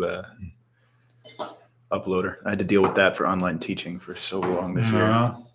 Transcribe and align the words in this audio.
uh, 0.00 0.22
uploader. 1.90 2.36
I 2.46 2.50
had 2.50 2.58
to 2.58 2.64
deal 2.64 2.82
with 2.82 2.94
that 2.94 3.16
for 3.16 3.26
online 3.26 3.58
teaching 3.58 3.98
for 3.98 4.14
so 4.14 4.40
long 4.40 4.74
this 4.74 4.90
year. 4.90 5.00
No, 5.06 5.46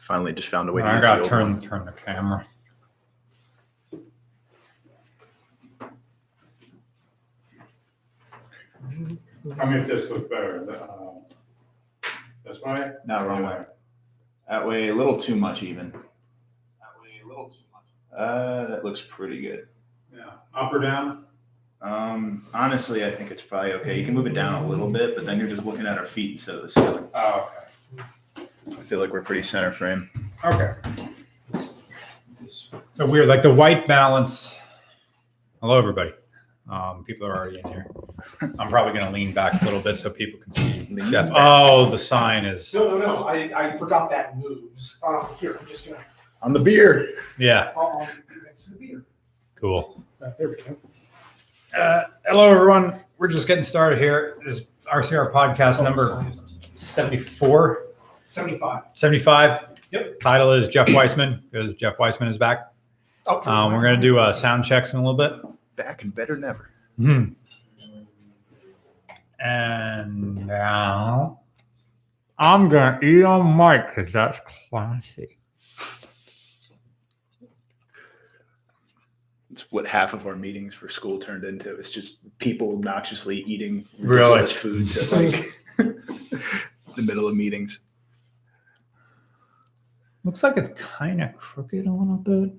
Finally, 0.00 0.32
just 0.34 0.48
found 0.48 0.68
a 0.68 0.72
way 0.72 0.82
to 0.82 0.88
I 0.88 0.96
use 0.96 1.02
gotta 1.02 1.20
old 1.20 1.28
turn 1.28 1.52
one. 1.54 1.60
turn 1.60 1.84
the 1.84 1.92
camera. 1.92 2.44
Tell 9.56 9.66
me 9.66 9.78
if 9.80 9.86
this 9.86 10.10
looks 10.10 10.28
better. 10.28 10.66
uh, 10.70 11.34
This 12.44 12.60
way? 12.62 12.92
Not 13.06 13.26
wrong 13.26 13.44
way. 13.44 13.58
That 14.48 14.66
way, 14.66 14.88
a 14.88 14.94
little 14.94 15.18
too 15.18 15.36
much 15.36 15.62
even. 15.62 15.90
That 15.90 16.92
way, 17.02 17.20
a 17.24 17.28
little 17.28 17.48
too 17.48 17.56
much. 17.72 18.18
Uh, 18.18 18.66
that 18.68 18.84
looks 18.84 19.02
pretty 19.08 19.40
good. 19.40 19.68
Yeah, 20.14 20.30
up 20.54 20.72
or 20.72 20.80
down? 20.80 21.24
Um, 21.82 22.46
honestly, 22.54 23.04
I 23.04 23.14
think 23.14 23.30
it's 23.30 23.42
probably 23.42 23.72
okay. 23.74 23.98
You 23.98 24.04
can 24.04 24.14
move 24.14 24.26
it 24.26 24.32
down 24.34 24.64
a 24.64 24.68
little 24.68 24.90
bit, 24.90 25.14
but 25.14 25.26
then 25.26 25.38
you're 25.38 25.48
just 25.48 25.64
looking 25.64 25.86
at 25.86 25.98
our 25.98 26.06
feet 26.06 26.32
instead 26.32 26.56
of 26.56 26.62
the 26.62 26.68
ceiling. 26.70 27.08
Oh, 27.14 27.50
okay. 27.98 28.48
I 28.68 28.82
feel 28.82 28.98
like 28.98 29.10
we're 29.12 29.22
pretty 29.22 29.42
center 29.42 29.70
frame. 29.70 30.08
Okay. 30.44 30.74
So 32.92 33.06
weird, 33.06 33.28
like 33.28 33.42
the 33.42 33.52
white 33.52 33.86
balance. 33.86 34.58
Hello, 35.60 35.78
everybody. 35.78 36.12
Um, 36.68 37.04
people 37.04 37.26
are 37.26 37.36
already 37.36 37.60
in 37.64 37.68
here. 37.68 37.86
I'm 38.58 38.68
probably 38.68 38.92
going 38.92 39.04
to 39.06 39.12
lean 39.12 39.32
back 39.32 39.60
a 39.62 39.64
little 39.64 39.80
bit 39.80 39.96
so 39.96 40.10
people 40.10 40.40
can 40.40 40.52
see 40.52 40.88
Lean 40.90 41.10
Jeff. 41.10 41.28
back. 41.28 41.36
Oh, 41.38 41.88
the 41.88 41.98
sign 41.98 42.44
is 42.44 42.74
No, 42.74 42.88
no, 42.88 42.98
no. 42.98 43.24
I, 43.24 43.52
I 43.54 43.76
forgot 43.76 44.10
that 44.10 44.36
moves. 44.38 45.00
Um, 45.06 45.28
here, 45.38 45.56
I'm 45.60 45.66
just 45.66 45.86
gonna 45.88 46.00
On 46.42 46.52
the 46.52 46.58
beer. 46.58 47.18
yeah, 47.38 47.72
fall 47.72 48.00
on 48.02 48.08
next 48.44 48.64
to 48.64 48.70
the 48.72 48.78
beer. 48.78 49.04
cool. 49.54 50.02
Uh, 50.20 50.30
there 50.38 50.48
we 50.48 50.56
go. 50.56 50.76
Uh, 51.76 52.04
hello, 52.26 52.50
everyone. 52.50 52.98
We're 53.18 53.28
just 53.28 53.46
getting 53.46 53.62
started 53.62 53.98
here. 53.98 54.38
This 54.44 54.60
is 54.60 54.66
RCR 54.92 55.32
podcast 55.32 55.82
number 55.82 56.26
74, 56.74 57.86
Seventy-five. 58.24 58.82
75. 58.94 59.66
Yep. 59.92 60.20
Title 60.20 60.52
is 60.52 60.68
Jeff 60.68 60.92
Weissman 60.92 61.42
because 61.50 61.74
Jeff 61.74 61.98
Weissman 61.98 62.28
is 62.28 62.38
back. 62.38 62.72
Okay. 63.26 63.50
Um, 63.50 63.72
we're 63.72 63.82
going 63.82 64.00
to 64.00 64.00
do 64.00 64.18
uh, 64.18 64.32
sound 64.32 64.64
checks 64.64 64.92
in 64.94 65.00
a 65.00 65.02
little 65.02 65.16
bit. 65.16 65.32
Back 65.76 66.02
and 66.02 66.14
better 66.14 66.34
than 66.34 66.44
ever. 66.44 66.70
Hmm. 66.96 67.24
And 69.38 70.46
now 70.46 71.40
I'm 72.38 72.70
gonna 72.70 72.98
eat 73.02 73.22
on 73.22 73.54
mic 73.54 73.94
because 73.94 74.10
that's 74.10 74.40
classy. 74.70 75.36
It's 79.56 79.72
what 79.72 79.86
half 79.86 80.12
of 80.12 80.26
our 80.26 80.36
meetings 80.36 80.74
for 80.74 80.86
school 80.90 81.18
turned 81.18 81.42
into. 81.42 81.74
It's 81.76 81.90
just 81.90 82.20
people 82.38 82.74
obnoxiously 82.74 83.38
eating 83.44 83.86
Really? 83.98 84.40
ridiculous 84.40 84.52
foods 84.52 84.96
at 84.98 85.10
like 85.12 85.62
the 85.78 87.02
middle 87.02 87.26
of 87.26 87.34
meetings. 87.34 87.78
Looks 90.24 90.42
like 90.42 90.58
it's 90.58 90.68
kind 90.74 91.22
of 91.22 91.34
crooked 91.36 91.86
a 91.86 91.90
little 91.90 92.18
bit. 92.18 92.52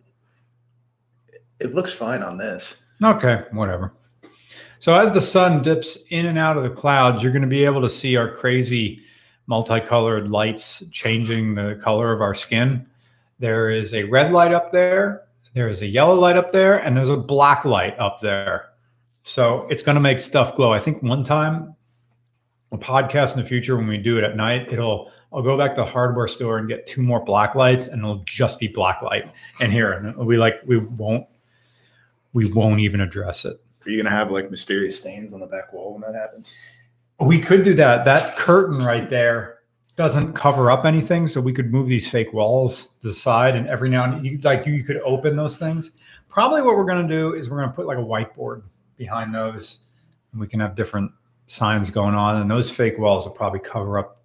It 1.60 1.76
looks 1.76 1.92
fine 1.94 2.24
on 2.24 2.36
this. 2.36 2.82
Okay, 3.04 3.44
whatever. 3.52 3.94
So 4.80 4.98
as 4.98 5.12
the 5.12 5.22
sun 5.22 5.62
dips 5.62 6.04
in 6.10 6.26
and 6.26 6.40
out 6.40 6.58
of 6.58 6.64
the 6.64 6.72
clouds, 6.72 7.22
you're 7.22 7.32
going 7.32 7.44
to 7.44 7.48
be 7.48 7.64
able 7.64 7.84
to 7.84 7.90
see 7.90 8.16
our 8.18 8.32
crazy 8.32 9.04
multicolored 9.46 10.30
lights 10.30 10.84
changing 10.92 11.54
the 11.54 11.80
color 11.80 12.12
of 12.12 12.22
our 12.22 12.34
skin. 12.34 12.88
There 13.38 13.70
is 13.70 13.94
a 13.94 14.04
red 14.06 14.32
light 14.32 14.52
up 14.52 14.72
there, 14.72 15.27
there 15.58 15.68
is 15.68 15.82
a 15.82 15.88
yellow 15.88 16.14
light 16.14 16.38
up 16.38 16.52
there, 16.52 16.78
and 16.78 16.96
there's 16.96 17.10
a 17.10 17.18
black 17.18 17.66
light 17.66 17.98
up 18.00 18.22
there. 18.22 18.70
So 19.24 19.68
it's 19.72 19.82
going 19.82 19.96
to 19.96 20.02
make 20.02 20.20
stuff 20.20 20.56
glow. 20.56 20.72
I 20.72 20.80
think 20.80 21.02
one 21.02 21.24
time 21.24 21.76
a 22.72 22.78
podcast 22.78 23.36
in 23.36 23.42
the 23.42 23.48
future 23.48 23.76
when 23.76 23.88
we 23.88 23.98
do 23.98 24.20
it 24.20 24.24
at 24.24 24.36
night, 24.36 24.72
it'll 24.72 25.12
I'll 25.34 25.42
go 25.42 25.58
back 25.58 25.74
to 25.76 25.82
the 25.82 25.88
hardware 25.88 26.28
store 26.28 26.60
and 26.60 26.70
get 26.70 26.86
two 26.86 27.02
more 27.02 27.24
black 27.24 27.56
lights 27.56 27.88
and 27.88 28.02
it'll 28.02 28.24
just 28.26 28.60
be 28.60 28.68
black 28.68 29.02
light 29.02 29.32
in 29.60 29.72
here. 29.72 29.94
And 29.94 30.16
we 30.16 30.38
like 30.38 30.56
we 30.66 30.78
won't 30.78 31.26
we 32.34 32.52
won't 32.52 32.80
even 32.80 33.02
address 33.02 33.44
it. 33.44 33.58
Are 33.86 33.90
you 33.90 34.02
gonna 34.02 34.16
have 34.16 34.32
like 34.32 34.52
mysterious 34.52 35.00
stains 35.00 35.34
on 35.34 35.40
the 35.40 35.48
back 35.48 35.74
wall 35.74 35.94
when 35.94 36.02
that 36.02 36.14
happens? 36.14 36.54
We 37.20 37.40
could 37.40 37.64
do 37.64 37.74
that. 37.76 38.06
That 38.06 38.38
curtain 38.38 38.84
right 38.84 39.10
there 39.10 39.57
doesn't 39.98 40.34
cover 40.34 40.70
up 40.70 40.86
anything, 40.86 41.28
so 41.28 41.42
we 41.42 41.52
could 41.52 41.72
move 41.72 41.90
these 41.90 42.10
fake 42.10 42.32
walls 42.32 42.90
to 43.02 43.08
the 43.08 43.14
side, 43.14 43.56
and 43.56 43.68
every 43.68 43.90
now 43.90 44.04
and 44.04 44.14
then, 44.14 44.24
you 44.24 44.38
like 44.44 44.66
you 44.66 44.84
could 44.84 45.02
open 45.04 45.36
those 45.36 45.58
things. 45.58 45.92
Probably 46.30 46.62
what 46.62 46.78
we're 46.78 46.86
gonna 46.86 47.08
do 47.08 47.34
is 47.34 47.50
we're 47.50 47.60
gonna 47.60 47.74
put 47.74 47.88
like 47.88 47.98
a 47.98 48.02
whiteboard 48.02 48.62
behind 48.96 49.34
those, 49.34 49.80
and 50.32 50.40
we 50.40 50.48
can 50.48 50.60
have 50.60 50.76
different 50.76 51.12
signs 51.48 51.90
going 51.90 52.14
on, 52.14 52.40
and 52.40 52.50
those 52.50 52.70
fake 52.70 53.00
walls 53.00 53.26
will 53.26 53.34
probably 53.34 53.60
cover 53.60 53.98
up 53.98 54.24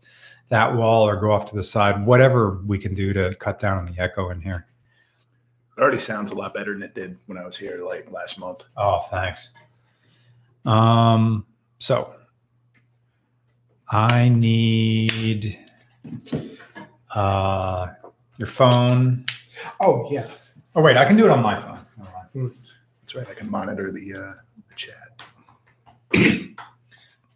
that 0.51 0.77
wall 0.77 1.09
or 1.09 1.17
go 1.17 1.33
off 1.33 1.47
to 1.47 1.57
the 1.57 1.63
side. 1.63 2.05
Whatever 2.05 2.61
we 2.67 2.77
can 2.77 2.95
do 2.95 3.15
to 3.15 3.35
cut 3.37 3.59
down 3.59 3.79
on 3.79 3.87
the 3.87 3.99
echo 3.99 4.29
in 4.29 4.43
here. 4.43 4.67
It 5.79 5.81
already 5.81 5.99
sounds 5.99 6.33
a 6.33 6.35
lot 6.35 6.53
better 6.53 6.75
than 6.75 6.83
it 6.83 6.95
did 6.95 7.17
when 7.25 7.39
I 7.39 7.47
was 7.47 7.57
here 7.57 7.83
like 7.83 8.11
last 8.13 8.39
month. 8.39 8.65
Oh, 8.77 9.01
thanks. 9.11 9.55
Um, 10.67 11.47
so 11.79 12.15
I 13.93 14.31
need 14.31 15.59
uh 17.15 17.89
your 18.39 18.47
phone. 18.47 19.27
Oh, 19.81 20.09
yeah. 20.11 20.29
Oh 20.75 20.81
wait, 20.81 20.97
I 20.97 21.05
can 21.05 21.17
do 21.17 21.27
it 21.27 21.31
on 21.31 21.43
my 21.43 21.61
phone. 21.61 21.79
Hold 21.99 22.09
on. 22.35 22.55
That's 23.03 23.15
right. 23.15 23.29
I 23.29 23.35
can 23.35 23.51
monitor 23.51 23.93
the 23.93 24.15
uh, 24.15 24.35
the 24.69 24.75
chat. 24.75 25.27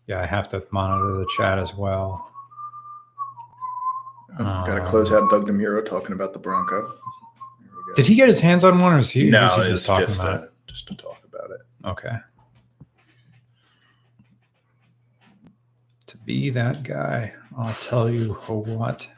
Yeah, 0.08 0.20
I 0.20 0.26
have 0.26 0.48
to 0.50 0.64
monitor 0.70 1.18
the 1.18 1.26
chat 1.36 1.58
as 1.58 1.74
well. 1.74 2.30
Got 4.38 4.74
to 4.76 4.84
close 4.84 5.10
out 5.12 5.28
Doug 5.30 5.48
DeMuro 5.48 5.84
talking 5.84 6.12
about 6.12 6.32
the 6.32 6.38
Bronco. 6.38 6.80
There 6.80 6.96
we 7.60 7.68
go. 7.88 7.94
Did 7.96 8.06
he 8.06 8.14
get 8.14 8.28
his 8.28 8.38
hands 8.38 8.62
on 8.62 8.78
one, 8.78 8.92
or 8.92 8.98
is 8.98 9.10
he, 9.10 9.28
no, 9.30 9.42
was 9.56 9.66
he 9.66 9.72
just 9.72 9.86
talking 9.86 10.06
just, 10.06 10.20
about 10.20 10.42
uh, 10.42 10.46
just 10.68 10.86
to 10.86 10.94
talk 10.94 11.18
about 11.24 11.50
it. 11.50 11.60
it? 11.60 11.88
Okay. 11.88 12.12
Be 16.26 16.50
that 16.50 16.82
guy, 16.82 17.32
I'll 17.56 17.72
tell 17.74 18.10
you 18.10 18.34
what. 18.34 19.08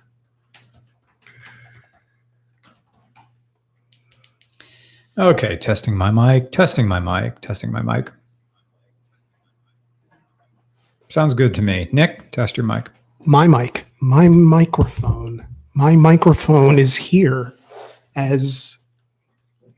Okay, 5.16 5.56
testing 5.56 5.96
my 5.96 6.10
mic, 6.10 6.52
testing 6.52 6.86
my 6.86 7.00
mic, 7.00 7.40
testing 7.40 7.72
my 7.72 7.82
mic. 7.82 8.12
Sounds 11.08 11.32
good 11.32 11.54
to 11.54 11.62
me. 11.62 11.88
Nick, 11.92 12.30
test 12.30 12.58
your 12.58 12.66
mic. 12.66 12.90
My 13.20 13.46
mic, 13.46 13.86
my 14.00 14.28
microphone, 14.28 15.44
my 15.74 15.96
microphone 15.96 16.78
is 16.78 16.94
here 16.94 17.54
as 18.14 18.76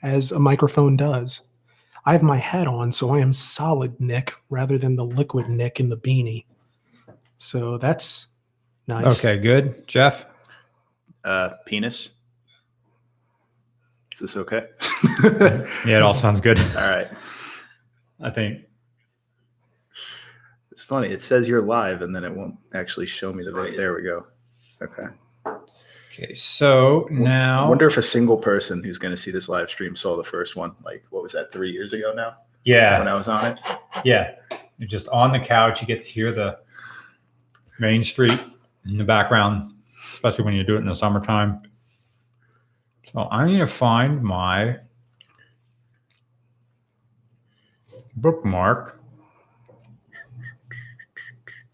as 0.03 0.33
a 0.33 0.41
microphone 0.41 0.97
does. 0.97 1.43
I 2.05 2.13
have 2.13 2.23
my 2.23 2.39
hat 2.39 2.67
on, 2.67 2.91
so 2.91 3.15
I 3.15 3.21
am 3.21 3.33
solid 3.33 4.01
Nick 4.01 4.33
rather 4.49 4.79
than 4.79 4.97
the 4.97 5.05
liquid 5.05 5.49
Nick 5.49 5.79
in 5.79 5.91
the 5.91 5.97
beanie. 5.97 6.45
So 7.41 7.79
that's 7.79 8.27
nice. 8.87 9.19
Okay, 9.25 9.39
good. 9.41 9.89
Jeff, 9.89 10.27
Uh, 11.25 11.51
penis. 11.67 12.11
Is 14.13 14.21
this 14.21 14.37
okay? 14.37 14.67
yeah, 15.87 15.97
it 15.97 16.03
all 16.03 16.13
sounds 16.13 16.41
good. 16.43 16.59
All 16.59 16.91
right. 16.91 17.09
I 18.21 18.29
think. 18.29 18.65
It's 20.71 20.83
funny. 20.83 21.09
It 21.09 21.23
says 21.23 21.49
you're 21.49 21.63
live, 21.63 22.03
and 22.03 22.15
then 22.15 22.25
it 22.25 22.35
won't 22.35 22.57
actually 22.75 23.07
show 23.07 23.33
me 23.33 23.43
the 23.43 23.53
video. 23.53 23.77
There 23.77 23.95
we 23.95 24.03
go. 24.03 24.27
Okay. 24.83 25.07
Okay, 26.13 26.35
so 26.35 27.07
now 27.11 27.65
I 27.65 27.69
wonder 27.69 27.87
if 27.87 27.97
a 27.97 28.03
single 28.03 28.37
person 28.37 28.85
who's 28.85 28.99
going 28.99 29.13
to 29.15 29.17
see 29.17 29.31
this 29.31 29.49
live 29.49 29.71
stream 29.71 29.97
saw 29.97 30.17
the 30.17 30.25
first 30.25 30.57
one. 30.57 30.75
Like, 30.85 31.05
what 31.09 31.23
was 31.23 31.33
that? 31.33 31.53
Three 31.53 31.71
years 31.71 31.95
ago 31.95 32.13
now, 32.15 32.35
Yeah, 32.65 32.99
when 32.99 33.09
I 33.09 33.15
was 33.15 33.29
on 33.29 33.47
it. 33.47 33.61
Yeah. 34.05 34.35
You're 34.77 34.89
just 34.89 35.09
on 35.09 35.33
the 35.33 35.39
couch. 35.41 35.81
You 35.81 35.87
get 35.87 36.01
to 36.01 36.07
hear 36.07 36.33
the 36.33 36.59
main 37.81 38.05
street 38.05 38.45
in 38.87 38.97
the 38.97 39.05
background, 39.05 39.73
especially 40.13 40.45
when 40.45 40.55
you 40.55 40.63
do 40.63 40.77
it 40.77 40.81
in 40.81 40.87
the 40.87 40.95
summertime. 40.95 41.63
So 43.13 43.27
I 43.31 43.47
need 43.47 43.59
to 43.59 43.67
find 43.67 44.23
my 44.23 44.79
bookmark, 48.17 49.01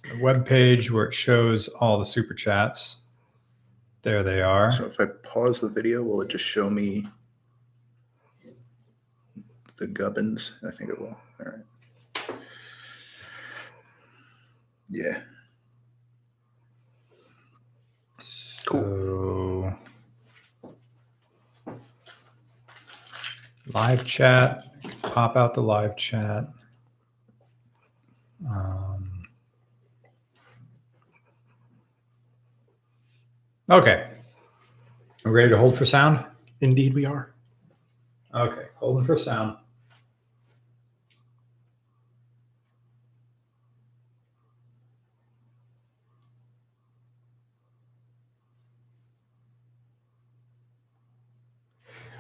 the 0.05 0.23
web 0.23 0.47
page 0.47 0.91
where 0.91 1.07
it 1.07 1.15
shows 1.15 1.69
all 1.69 1.99
the 1.99 2.07
super 2.07 2.33
chats. 2.33 2.99
There 4.03 4.23
they 4.23 4.41
are. 4.41 4.71
So 4.71 4.87
if 4.87 5.01
I 5.01 5.07
pause 5.25 5.61
the 5.61 5.69
video, 5.69 6.03
will 6.03 6.23
it 6.23 6.29
just 6.29 6.45
show 6.45 6.71
me 6.71 7.09
the 9.79 9.89
gubbins? 9.89 10.55
I 10.67 10.71
think 10.71 10.91
it 10.91 11.01
will. 11.01 11.17
All 11.41 11.47
right. 11.47 12.39
Yeah. 14.89 15.21
Cool. 18.67 19.73
Live 23.73 24.05
chat. 24.05 24.65
Pop 25.03 25.37
out 25.37 25.55
the 25.55 25.63
live 25.63 25.97
chat. 25.97 26.49
Um, 28.49 29.29
okay. 33.71 34.11
Are 35.25 35.31
we 35.31 35.31
ready 35.31 35.51
to 35.51 35.59
hold 35.59 35.79
for 35.79 35.87
sound? 35.87 36.25
Indeed, 36.61 36.93
we 36.93 37.05
are. 37.05 37.35
Okay, 38.35 38.67
holding 38.75 39.05
for 39.05 39.17
sound. 39.17 39.57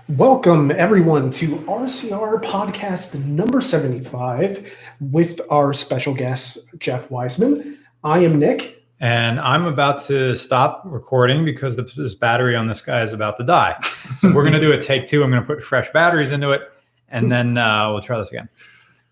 Welcome, 0.08 0.70
everyone, 0.70 1.30
to 1.32 1.56
RCR 1.56 2.40
podcast 2.44 3.24
number 3.24 3.60
75 3.60 4.72
with 5.00 5.40
our 5.50 5.72
special 5.72 6.14
guest, 6.14 6.58
Jeff 6.78 7.08
Weisman. 7.08 7.76
I 8.04 8.20
am 8.20 8.38
Nick. 8.38 8.84
And 9.00 9.40
I'm 9.40 9.66
about 9.66 10.00
to 10.04 10.36
stop 10.36 10.82
recording 10.86 11.44
because 11.44 11.74
the, 11.76 11.82
this 11.96 12.14
battery 12.14 12.54
on 12.54 12.68
this 12.68 12.80
guy 12.82 13.02
is 13.02 13.12
about 13.12 13.36
to 13.38 13.44
die. 13.44 13.76
So 14.16 14.32
we're 14.32 14.42
going 14.42 14.52
to 14.54 14.60
do 14.60 14.72
a 14.72 14.78
take 14.78 15.06
two. 15.06 15.24
I'm 15.24 15.30
going 15.30 15.42
to 15.42 15.46
put 15.46 15.62
fresh 15.62 15.90
batteries 15.92 16.30
into 16.30 16.52
it 16.52 16.62
and 17.08 17.30
then 17.30 17.58
uh, 17.58 17.90
we'll 17.90 18.00
try 18.00 18.18
this 18.18 18.28
again. 18.30 18.48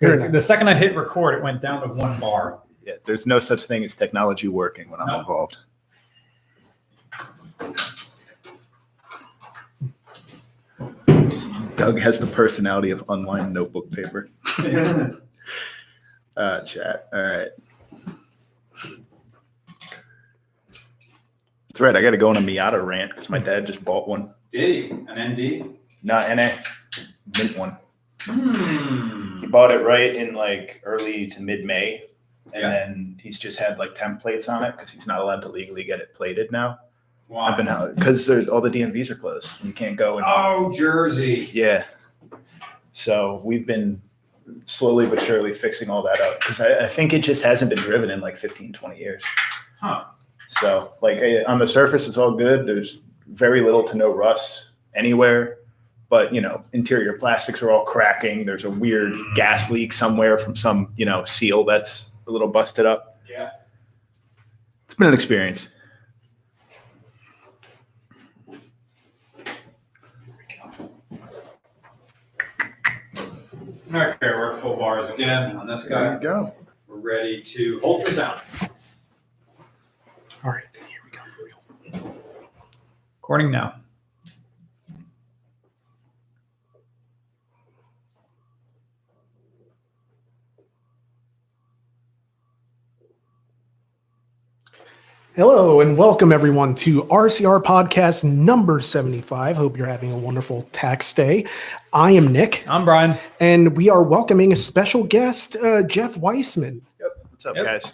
'Cause 0.01 0.21
Very. 0.21 0.31
The 0.33 0.41
second 0.41 0.69
I 0.69 0.75
hit 0.75 0.97
record, 0.97 1.35
it 1.35 1.43
went 1.43 1.61
down 1.61 1.83
to 1.83 1.89
one 1.93 2.19
bar. 2.21 2.61
Yeah, 2.83 2.95
there's 3.05 3.27
no 3.27 3.39
such 3.41 3.65
thing 3.65 3.83
as 3.85 3.95
technology 3.97 4.49
working 4.49 4.91
when 4.91 5.01
I'm 5.01 5.07
No. 5.09 5.19
involved. 5.21 5.57
Doug 11.77 11.99
has 11.99 12.19
the 12.19 12.27
personality 12.27 12.91
of 12.91 13.05
unlined 13.09 13.53
notebook 13.53 13.91
paper. 13.91 14.29
Uh, 16.37 16.63
chat. 16.63 17.09
All 17.13 17.23
right. 17.23 17.49
That's 21.69 21.79
right. 21.79 21.95
I 21.95 22.03
got 22.03 22.11
to 22.11 22.17
go 22.17 22.29
on 22.29 22.37
a 22.37 22.41
Miata 22.41 22.85
rant 22.85 23.13
because 23.13 23.31
my 23.31 23.39
dad 23.39 23.69
just 23.69 23.85
bought 23.85 24.09
one. 24.09 24.35
Did 24.51 24.91
he? 24.91 24.91
An 24.91 25.33
ND? 25.33 25.77
Not 26.03 26.29
NA, 26.35 26.51
mint 27.39 27.57
one. 27.57 27.77
Hmm. 28.23 29.39
He 29.43 29.47
bought 29.47 29.71
it 29.71 29.85
right 29.85 30.13
in 30.13 30.35
like 30.35 30.81
early 30.85 31.29
to 31.29 31.41
mid 31.41 31.65
May. 31.65 32.03
And 32.53 32.63
Yeah. 32.63 32.71
then 32.71 33.21
he's 33.23 33.39
just 33.39 33.61
had 33.61 33.79
like 33.79 33.95
templates 33.95 34.49
on 34.49 34.65
it 34.65 34.73
because 34.73 34.91
he's 34.91 35.07
not 35.07 35.21
allowed 35.21 35.43
to 35.43 35.49
legally 35.49 35.85
get 35.85 36.01
it 36.01 36.15
plated 36.15 36.51
now. 36.51 36.81
Wow. 37.29 37.41
I've 37.47 37.57
been 37.57 37.69
out 37.69 37.95
because 37.97 38.29
all 38.49 38.61
the 38.61 38.71
DMVs 38.71 39.11
are 39.11 39.15
closed. 39.15 39.49
You 39.65 39.73
can't 39.73 39.97
go 39.97 40.19
and 40.19 40.27
Oh, 40.29 40.73
Jersey. 40.73 41.51
yeah. 41.53 41.85
So 42.93 43.41
we've 43.45 43.67
been 43.67 44.01
slowly 44.67 45.07
but 45.07 45.21
surely 45.21 45.55
fixing 45.55 45.89
all 45.91 46.03
that 46.03 46.21
up 46.21 46.39
because 46.41 46.61
I, 46.61 46.85
I 46.85 46.89
think 46.89 47.13
it 47.13 47.21
just 47.23 47.43
hasn't 47.43 47.71
been 47.71 47.79
driven 47.79 48.11
in 48.11 48.21
like 48.21 48.37
15, 48.37 48.73
20 48.73 48.99
years. 48.99 49.25
Huh. 49.81 50.05
So 50.49 50.93
like 51.03 51.19
eh, 51.19 51.43
on 51.47 51.59
the 51.59 51.67
surface, 51.67 52.07
it's 52.07 52.19
all 52.19 52.33
good. 52.33 52.67
There's 52.67 53.01
very 53.29 53.63
little 53.63 53.83
to 53.85 53.97
no 53.97 54.13
rust 54.15 54.71
anywhere. 54.95 55.59
But 56.11 56.33
you 56.33 56.41
know, 56.41 56.63
interior 56.73 57.15
plastics 57.15 57.63
are 57.63 57.71
all 57.71 57.85
cracking. 57.85 58.45
There's 58.45 58.65
a 58.65 58.71
weird 58.71 59.15
gas 59.35 59.71
leak 59.71 59.93
somewhere 59.93 60.39
from 60.39 60.55
some 60.55 60.93
you 60.97 61.07
know 61.07 61.25
seal 61.25 61.65
that's 61.65 62.11
a 62.29 62.31
little 62.31 62.49
busted 62.49 62.87
up. 62.87 63.19
Yeah. 63.29 63.51
It's 64.85 64.95
been 64.95 65.09
an 65.09 65.15
experience. 65.15 65.71
Okay, 73.95 74.17
we're 74.23 74.55
at 74.55 74.61
full 74.61 74.75
bars 74.75 75.09
again 75.09 75.55
on 75.57 75.69
this 75.69 75.85
There 75.85 75.97
guy. 76.01 76.15
you 76.15 76.21
go. 76.21 76.53
We're 76.89 76.97
ready 76.97 77.41
to 77.43 77.79
hold 77.79 78.05
for 78.05 78.11
sound. 78.11 78.41
All 80.43 80.51
right, 80.51 80.65
here 80.75 81.93
we 81.93 82.01
go. 82.01 82.15
Recording 83.23 83.53
now. 83.53 83.77
Hello, 95.37 95.81
and 95.81 95.99
welcome, 95.99 96.33
everyone, 96.33 96.77
to 96.77 97.03
RCR 97.05 97.61
podcast 97.61 98.23
number 98.23 98.81
75. 98.81 99.57
Hope 99.57 99.77
you're 99.77 99.87
having 99.87 100.13
a 100.13 100.17
wonderful 100.17 100.63
tax 100.71 101.13
day. 101.13 101.45
I 101.95 102.11
am 102.13 102.33
Nick, 102.33 102.65
I'm 102.69 102.85
Brian. 102.85 103.17
and 103.39 103.77
we 103.77 103.89
are 103.89 104.03
welcoming 104.03 104.53
a 104.53 104.57
special 104.57 105.05
guest, 105.05 105.57
uh, 105.57 105.83
Jeff 105.85 106.17
Weisman. 106.17 106.81
What's 107.31 107.47
up, 107.47 107.55
Yep. 107.57 107.65
guys? 107.65 107.93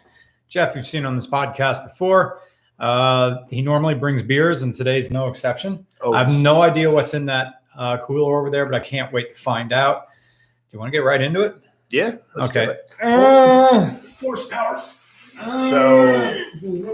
Jeff, 0.48 0.74
you've 0.74 0.86
seen 0.86 1.04
on 1.04 1.16
this 1.16 1.26
podcast 1.26 1.84
before. 1.86 2.40
Uh, 2.78 3.44
he 3.50 3.60
normally 3.60 3.94
brings 3.94 4.22
beers, 4.22 4.62
and 4.62 4.74
today's 4.74 5.10
no 5.10 5.28
exception. 5.28 5.86
Oh, 6.00 6.14
I 6.14 6.24
have 6.24 6.32
no 6.32 6.62
idea 6.62 6.90
what's 6.90 7.12
in 7.12 7.26
that 7.26 7.60
uh, 7.76 7.98
cooler 7.98 8.38
over 8.40 8.48
there, 8.50 8.64
but 8.64 8.74
I 8.74 8.80
can't 8.80 9.12
wait 9.12 9.28
to 9.28 9.34
find 9.36 9.70
out. 9.72 10.06
Do 10.08 10.76
you 10.76 10.78
want 10.78 10.90
to 10.90 10.96
get 10.98 11.04
right 11.04 11.20
into 11.20 11.42
it? 11.42 11.56
yeah. 11.90 12.12
let's 12.36 12.50
Okay. 12.50 12.64
do 12.66 12.70
it. 12.70 12.90
Uh, 13.02 13.90
Force 14.18 14.48
powers. 14.48 14.96
So 15.44 16.34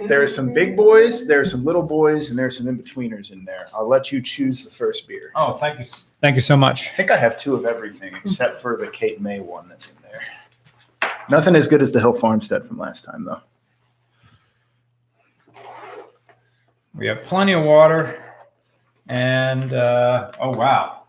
there 0.06 0.23
are 0.23 0.26
some 0.29 0.52
big 0.55 0.76
boys, 0.76 1.26
there 1.26 1.41
are 1.41 1.44
some 1.44 1.64
little 1.64 1.82
boys, 1.82 2.31
and 2.31 2.38
there 2.38 2.47
are 2.47 2.50
some 2.50 2.67
in 2.69 2.76
betweeners 2.79 3.31
in 3.32 3.44
there. 3.44 3.67
I'll 3.75 3.88
let 3.88 4.11
you 4.12 4.20
choose 4.23 4.64
the 4.64 4.70
first 4.70 5.06
beer. 5.09 5.31
oh, 5.37 5.52
thank 5.55 5.79
you. 5.79 5.85
Thank 6.20 6.34
you 6.34 6.40
so 6.40 6.56
much. 6.56 6.88
I 6.88 6.90
think 6.92 7.10
I 7.10 7.16
have 7.16 7.38
two 7.38 7.54
of 7.54 7.64
everything 7.66 8.14
except 8.14 8.56
for 8.56 8.76
the 8.76 8.86
Cape 8.88 9.20
May 9.20 9.40
one 9.40 9.68
that's 9.68 9.90
in 9.90 9.96
there. 10.02 11.10
Nothing 11.28 11.54
as 11.56 11.66
good 11.68 11.82
as 11.82 11.92
the 11.92 12.00
Hill 12.00 12.14
Farmstead 12.14 12.64
from 12.66 12.78
last 12.78 13.04
time, 13.04 13.24
though. 13.24 13.40
We 16.94 17.06
have 17.08 17.22
plenty 17.24 17.52
of 17.52 17.64
water, 17.64 18.22
and 19.08 19.74
uh, 19.74 20.30
oh 20.40 20.56
wow, 20.56 21.02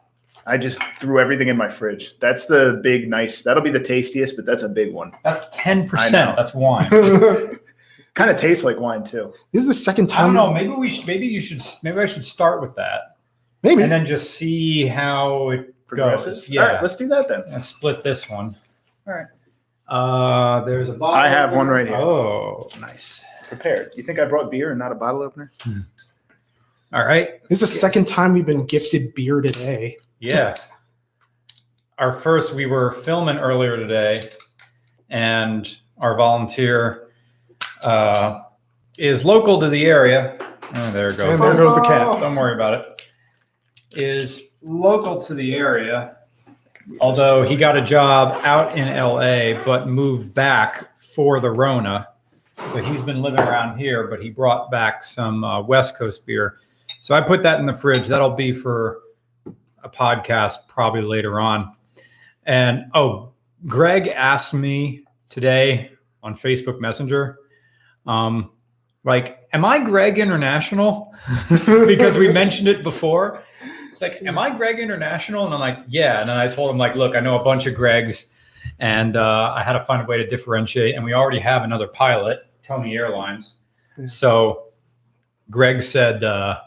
I 0.46 0.58
just 0.58 0.84
threw 0.98 1.20
everything 1.22 1.48
in 1.48 1.56
my 1.56 1.70
fridge. 1.70 2.20
That's 2.20 2.46
the 2.46 2.82
big, 2.84 3.08
nice. 3.08 3.42
That'll 3.44 3.64
be 3.64 3.72
the 3.72 3.80
tastiest, 3.80 4.36
but 4.36 4.46
that's 4.46 4.64
a 4.64 4.70
big 4.70 4.94
one. 4.94 5.14
that's 5.24 5.46
ten 5.54 5.80
I 5.80 5.82
know. 5.84 5.88
percent. 5.88 6.36
That's 6.36 6.54
wine. 6.54 6.90
this 6.92 7.60
Kind 8.16 8.32
of 8.32 8.38
tastes 8.38 8.64
like 8.64 8.80
wine 8.80 9.04
too. 9.04 9.32
This 9.52 9.62
is 9.62 9.68
the 9.68 9.74
second 9.76 10.12
I 10.12 10.16
time. 10.16 10.34
don't 10.34 10.34
know. 10.34 10.52
Maybe 10.54 10.70
we 10.74 10.90
should. 10.90 11.06
Maybe 11.08 11.28
you 11.28 11.40
should. 11.40 11.62
Maybe 11.84 12.00
I 12.00 12.06
should 12.08 12.26
start 12.26 12.62
with 12.62 12.76
that, 12.76 13.16
Maybe. 13.68 13.84
and 13.84 13.92
then 13.92 14.06
just 14.06 14.32
see 14.36 14.86
how 14.88 15.50
it 15.50 15.74
Progresses. 15.86 16.26
goes. 16.42 16.50
Yeah. 16.50 16.62
All 16.62 16.68
right, 16.74 16.82
let's 16.82 16.96
do 16.98 17.08
that 17.08 17.28
then. 17.28 17.44
and 17.48 17.62
split 17.62 18.04
this 18.04 18.30
one. 18.30 18.56
All 19.08 19.14
right. 19.14 19.28
Uh, 19.88 20.66
there's 20.66 20.90
a 20.90 20.94
bottle. 20.94 21.16
I 21.16 21.30
have 21.30 21.54
one 21.54 21.68
right 21.68 21.88
here. 21.88 21.96
Oh, 21.96 22.68
nice. 22.82 23.24
Prepared. 23.48 23.92
You 23.96 24.04
think 24.04 24.20
I 24.20 24.26
brought 24.26 24.52
beer 24.52 24.72
and 24.72 24.80
not 24.80 24.92
a 24.92 24.96
bottle 24.96 25.22
opener? 25.22 25.50
All 26.94 27.06
right. 27.06 27.42
this 27.44 27.62
is 27.62 27.72
the 27.72 27.78
second 27.80 28.06
time 28.08 28.34
we've 28.34 28.46
been 28.46 28.66
gifted 28.66 29.14
beer 29.14 29.40
today. 29.42 29.98
Yeah. 30.20 30.56
Our 31.98 32.12
first, 32.12 32.54
we 32.54 32.66
were 32.66 32.92
filming 32.92 33.38
earlier 33.38 33.78
today, 33.78 34.30
and 35.10 35.74
our 36.00 36.16
volunteer 36.18 37.10
uh, 37.84 38.42
is 38.98 39.24
local 39.26 39.60
to 39.62 39.70
the 39.70 39.86
area. 39.86 40.38
Oh, 40.76 40.92
there 40.92 41.10
it 41.10 41.18
goes. 41.18 41.30
And 41.30 41.42
there 41.42 41.54
goes 41.56 41.76
the 41.76 41.82
cat. 41.82 42.20
Don't 42.20 42.36
worry 42.36 42.54
about 42.54 42.86
it. 42.86 43.07
Is 43.98 44.44
local 44.62 45.22
to 45.24 45.34
the 45.34 45.56
area, 45.56 46.18
although 47.02 47.44
he 47.44 47.56
got 47.56 47.76
a 47.76 47.82
job 47.82 48.40
out 48.44 48.78
in 48.78 48.88
LA, 48.88 49.64
but 49.64 49.88
moved 49.88 50.34
back 50.34 50.90
for 51.00 51.40
the 51.40 51.50
Rona. 51.50 52.08
So 52.72 52.82
he's 52.82 53.04
been 53.04 53.22
living 53.22 53.40
around 53.40 53.78
here, 53.78 54.08
but 54.08 54.22
he 54.22 54.30
brought 54.30 54.70
back 54.72 55.04
some 55.04 55.44
uh, 55.44 55.62
West 55.62 55.98
Coast 55.98 56.26
beer. 56.26 56.58
So 57.02 57.16
I 57.16 57.22
put 57.22 57.44
that 57.44 57.60
in 57.60 57.66
the 57.66 57.74
fridge. 57.74 58.08
That'll 58.08 58.32
be 58.32 58.52
for 58.52 59.02
a 59.84 59.90
podcast 59.90 60.68
probably 60.68 61.02
later 61.02 61.40
on. 61.40 61.74
And 62.46 62.86
oh, 62.94 63.32
Greg 63.66 64.08
asked 64.08 64.54
me 64.54 65.04
today 65.30 65.92
on 66.24 66.36
Facebook 66.36 66.80
Messenger, 66.80 67.38
um, 68.06 68.52
like, 69.04 69.48
am 69.54 69.64
I 69.64 69.80
Greg 69.80 70.20
International? 70.20 71.14
because 71.66 72.18
we 72.18 72.32
mentioned 72.32 72.68
it 72.68 72.84
before. 72.84 73.44
It's 73.98 74.02
like, 74.04 74.24
am 74.28 74.38
I 74.38 74.52
Greg 74.52 74.80
International? 74.80 75.46
And 75.46 75.54
I'm 75.54 75.60
like, 75.60 75.80
yeah. 75.88 76.22
And 76.22 76.30
then 76.30 76.38
I 76.38 76.48
told 76.48 76.70
him, 76.70 76.78
like, 76.78 76.96
look, 76.96 77.16
I 77.16 77.20
know 77.20 77.40
a 77.40 77.44
bunch 77.44 77.66
of 77.66 77.74
Gregs, 77.74 78.28
and 78.80 79.16
uh, 79.16 79.54
I 79.56 79.64
had 79.64 79.74
to 79.74 79.84
find 79.86 80.04
a 80.04 80.06
way 80.06 80.18
to 80.18 80.28
differentiate. 80.28 80.94
And 80.96 81.04
we 81.04 81.14
already 81.14 81.40
have 81.40 81.64
another 81.64 81.88
pilot, 81.88 82.42
Tony 82.64 82.96
Airlines. 82.96 83.58
So 84.06 84.66
Greg 85.50 85.82
said, 85.82 86.24
uh, 86.24 86.60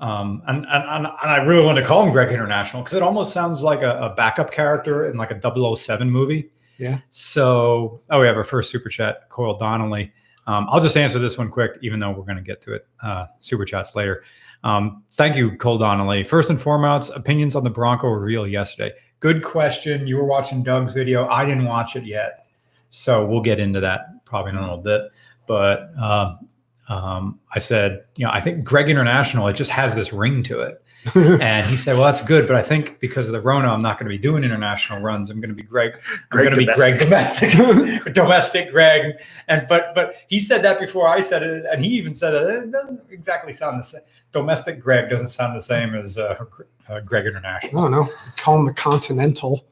um, 0.00 0.42
and, 0.48 0.66
and, 0.68 0.84
and 0.84 1.06
and 1.06 1.30
I 1.30 1.36
really 1.44 1.64
want 1.64 1.78
to 1.78 1.84
call 1.84 2.04
him 2.04 2.12
Greg 2.12 2.32
International 2.32 2.82
because 2.82 2.94
it 2.94 3.02
almost 3.04 3.32
sounds 3.32 3.62
like 3.62 3.82
a, 3.82 3.96
a 3.98 4.14
backup 4.16 4.50
character 4.50 5.08
in 5.08 5.16
like 5.16 5.30
a 5.30 5.76
007 5.76 6.10
movie. 6.10 6.50
Yeah. 6.78 6.98
So, 7.10 8.00
oh, 8.10 8.20
we 8.20 8.26
have 8.26 8.36
our 8.36 8.44
first 8.44 8.70
super 8.70 8.88
chat, 8.88 9.28
Coyle 9.28 9.56
Donnelly. 9.56 10.12
Um, 10.48 10.66
I'll 10.70 10.80
just 10.80 10.96
answer 10.96 11.20
this 11.20 11.38
one 11.38 11.50
quick, 11.50 11.78
even 11.82 12.00
though 12.00 12.10
we're 12.10 12.24
going 12.24 12.36
to 12.36 12.42
get 12.42 12.60
to 12.62 12.74
it. 12.74 12.86
Uh, 13.00 13.26
super 13.38 13.64
chats 13.64 13.94
later. 13.94 14.24
Um, 14.64 15.02
thank 15.12 15.36
you, 15.36 15.56
Cole 15.56 15.78
Donnelly. 15.78 16.24
First 16.24 16.50
and 16.50 16.60
foremost, 16.60 17.12
opinions 17.14 17.54
on 17.54 17.64
the 17.64 17.70
Bronco 17.70 18.08
reveal 18.08 18.46
yesterday. 18.46 18.94
Good 19.20 19.42
question. 19.42 20.06
You 20.06 20.16
were 20.16 20.24
watching 20.24 20.62
Doug's 20.62 20.92
video. 20.92 21.28
I 21.28 21.44
didn't 21.44 21.64
watch 21.64 21.96
it 21.96 22.04
yet. 22.04 22.46
So 22.88 23.26
we'll 23.26 23.42
get 23.42 23.60
into 23.60 23.80
that 23.80 24.24
probably 24.24 24.50
in 24.50 24.56
a 24.56 24.60
little 24.60 24.78
bit. 24.78 25.02
But 25.46 25.90
um, 25.98 26.48
um, 26.88 27.40
I 27.54 27.58
said, 27.58 28.04
you 28.16 28.24
know, 28.24 28.32
I 28.32 28.40
think 28.40 28.64
Greg 28.64 28.88
International, 28.88 29.48
it 29.48 29.54
just 29.54 29.70
has 29.70 29.94
this 29.94 30.12
ring 30.12 30.42
to 30.44 30.60
it. 30.60 30.82
And 31.14 31.64
he 31.66 31.76
said, 31.76 31.94
well, 31.94 32.04
that's 32.04 32.20
good, 32.20 32.46
but 32.46 32.56
I 32.56 32.62
think 32.62 32.98
because 32.98 33.28
of 33.28 33.32
the 33.32 33.40
Rona, 33.40 33.68
I'm 33.68 33.80
not 33.80 33.98
going 33.98 34.06
to 34.06 34.10
be 34.10 34.18
doing 34.18 34.42
international 34.42 35.00
runs. 35.00 35.30
I'm 35.30 35.40
going 35.40 35.48
to 35.48 35.54
be 35.54 35.62
Greg. 35.62 35.92
I'm 36.32 36.38
going 36.38 36.50
to 36.50 36.56
be 36.56 36.66
Greg 36.66 36.98
domestic. 36.98 37.52
domestic, 38.12 38.70
Greg. 38.70 39.14
And 39.46 39.66
but 39.68 39.94
but 39.94 40.16
he 40.26 40.40
said 40.40 40.62
that 40.64 40.80
before 40.80 41.06
I 41.08 41.20
said 41.20 41.42
it, 41.42 41.64
and 41.70 41.82
he 41.82 41.90
even 41.92 42.14
said 42.14 42.34
it. 42.34 42.42
It 42.42 42.72
doesn't 42.72 43.00
exactly 43.10 43.52
sound 43.52 43.78
the 43.78 43.84
same. 43.84 44.02
Domestic 44.32 44.80
Greg 44.80 45.08
doesn't 45.08 45.30
sound 45.30 45.56
the 45.56 45.62
same 45.62 45.94
as 45.94 46.18
uh, 46.18 46.44
uh, 46.88 47.00
Greg 47.00 47.24
I 47.24 47.28
International. 47.28 47.82
don't 47.82 47.90
know. 47.90 48.12
Call 48.36 48.58
him 48.58 48.66
the 48.66 48.74
Continental. 48.74 49.66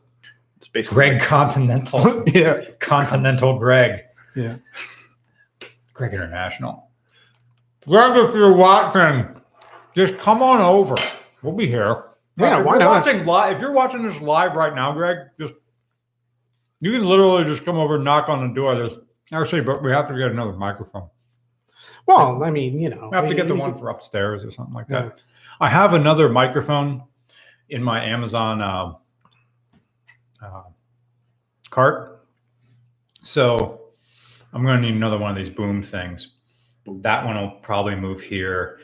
It's 0.57 0.69
basically 0.69 0.95
Greg 0.95 1.21
Continental, 1.21 2.23
yeah. 2.29 2.65
Continental 2.81 3.59
Greg. 3.59 4.03
Yeah. 4.35 4.57
Greg 5.93 6.15
International. 6.15 6.91
Greg, 7.87 8.17
if 8.17 8.35
you're 8.35 8.53
watching, 8.55 9.41
just 9.95 10.19
come 10.19 10.43
on 10.43 10.61
over. 10.61 10.95
We'll 11.43 11.55
be 11.55 11.67
here. 11.67 12.05
Yeah, 12.39 12.61
if 12.61 12.67
why 12.67 12.73
you're 12.75 12.81
not? 12.81 13.07
Watching 13.07 13.25
live, 13.25 13.57
if 13.57 13.63
you're 13.63 13.73
watching 13.73 14.03
this 14.03 14.21
live 14.21 14.55
right 14.55 14.75
now, 14.75 14.93
Greg, 14.93 15.19
just 15.39 15.55
you 16.81 16.93
can 16.93 17.05
literally 17.07 17.45
just 17.45 17.65
come 17.65 17.77
over 17.77 17.95
and 17.97 18.05
knock 18.05 18.29
on 18.29 18.47
the 18.47 18.55
door. 18.55 18.75
There's 18.75 18.97
actually, 19.33 19.63
but 19.63 19.83
we 19.83 19.91
have 19.91 20.09
to 20.09 20.15
get 20.17 20.31
another 20.31 20.53
microphone. 20.53 21.09
Well, 22.07 22.43
I 22.45 22.51
mean, 22.51 22.79
you 22.79 22.89
know. 22.89 23.09
We 23.11 23.17
have 23.17 23.29
to 23.29 23.35
get 23.35 23.49
the 23.49 23.55
one 23.55 23.77
for 23.77 23.89
upstairs 23.91 24.45
or 24.45 24.51
something 24.51 24.75
like 24.75 24.87
Yeah. 24.89 25.03
that. 25.03 25.23
I 25.61 25.69
have 25.69 25.95
another 25.95 26.29
microphone 26.29 27.03
in 27.69 27.83
my 27.83 28.05
Amazon 28.05 28.61
uh, 28.63 28.93
uh, 30.43 30.63
cart, 31.71 32.27
so 33.23 33.81
I'm 34.53 34.63
going 34.63 34.81
to 34.81 34.87
need 34.87 34.95
another 34.95 35.19
one 35.19 35.31
of 35.31 35.37
these 35.37 35.51
boom 35.51 35.83
things. 35.83 36.35
That 36.87 37.25
one 37.25 37.37
will 37.37 37.51
probably 37.63 37.97
move 37.97 38.21
here, 38.21 38.79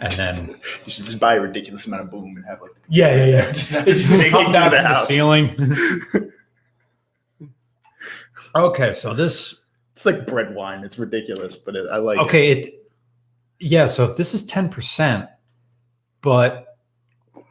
and 0.00 0.12
then 0.14 0.48
you 0.84 0.92
should 0.92 1.04
just 1.04 1.20
buy 1.20 1.34
a 1.36 1.40
ridiculous 1.40 1.86
amount 1.86 2.02
of 2.02 2.10
boom 2.10 2.34
and 2.36 2.44
have 2.44 2.60
like 2.60 2.72
yeah, 2.88 3.14
yeah, 3.14 3.26
yeah. 3.26 3.46
Just 3.52 3.72
It 3.72 3.94
just 3.96 4.10
take 4.10 4.26
it 4.26 4.30
come 4.30 4.46
to 4.46 4.52
down 4.52 4.70
the 4.72 4.76
the 4.78 5.00
ceiling. 5.04 6.32
okay, 8.54 8.92
so 8.92 9.14
this 9.14 9.59
it's 10.00 10.06
like 10.06 10.26
bread 10.26 10.54
wine. 10.54 10.82
It's 10.82 10.98
ridiculous, 10.98 11.56
but 11.56 11.76
it, 11.76 11.86
I 11.92 11.96
like 11.98 12.18
okay 12.20 12.50
it 12.50 12.74
yeah 13.58 13.86
so 13.86 14.04
if 14.10 14.16
this 14.16 14.32
is 14.32 14.50
10% 14.50 15.28
but 16.22 16.78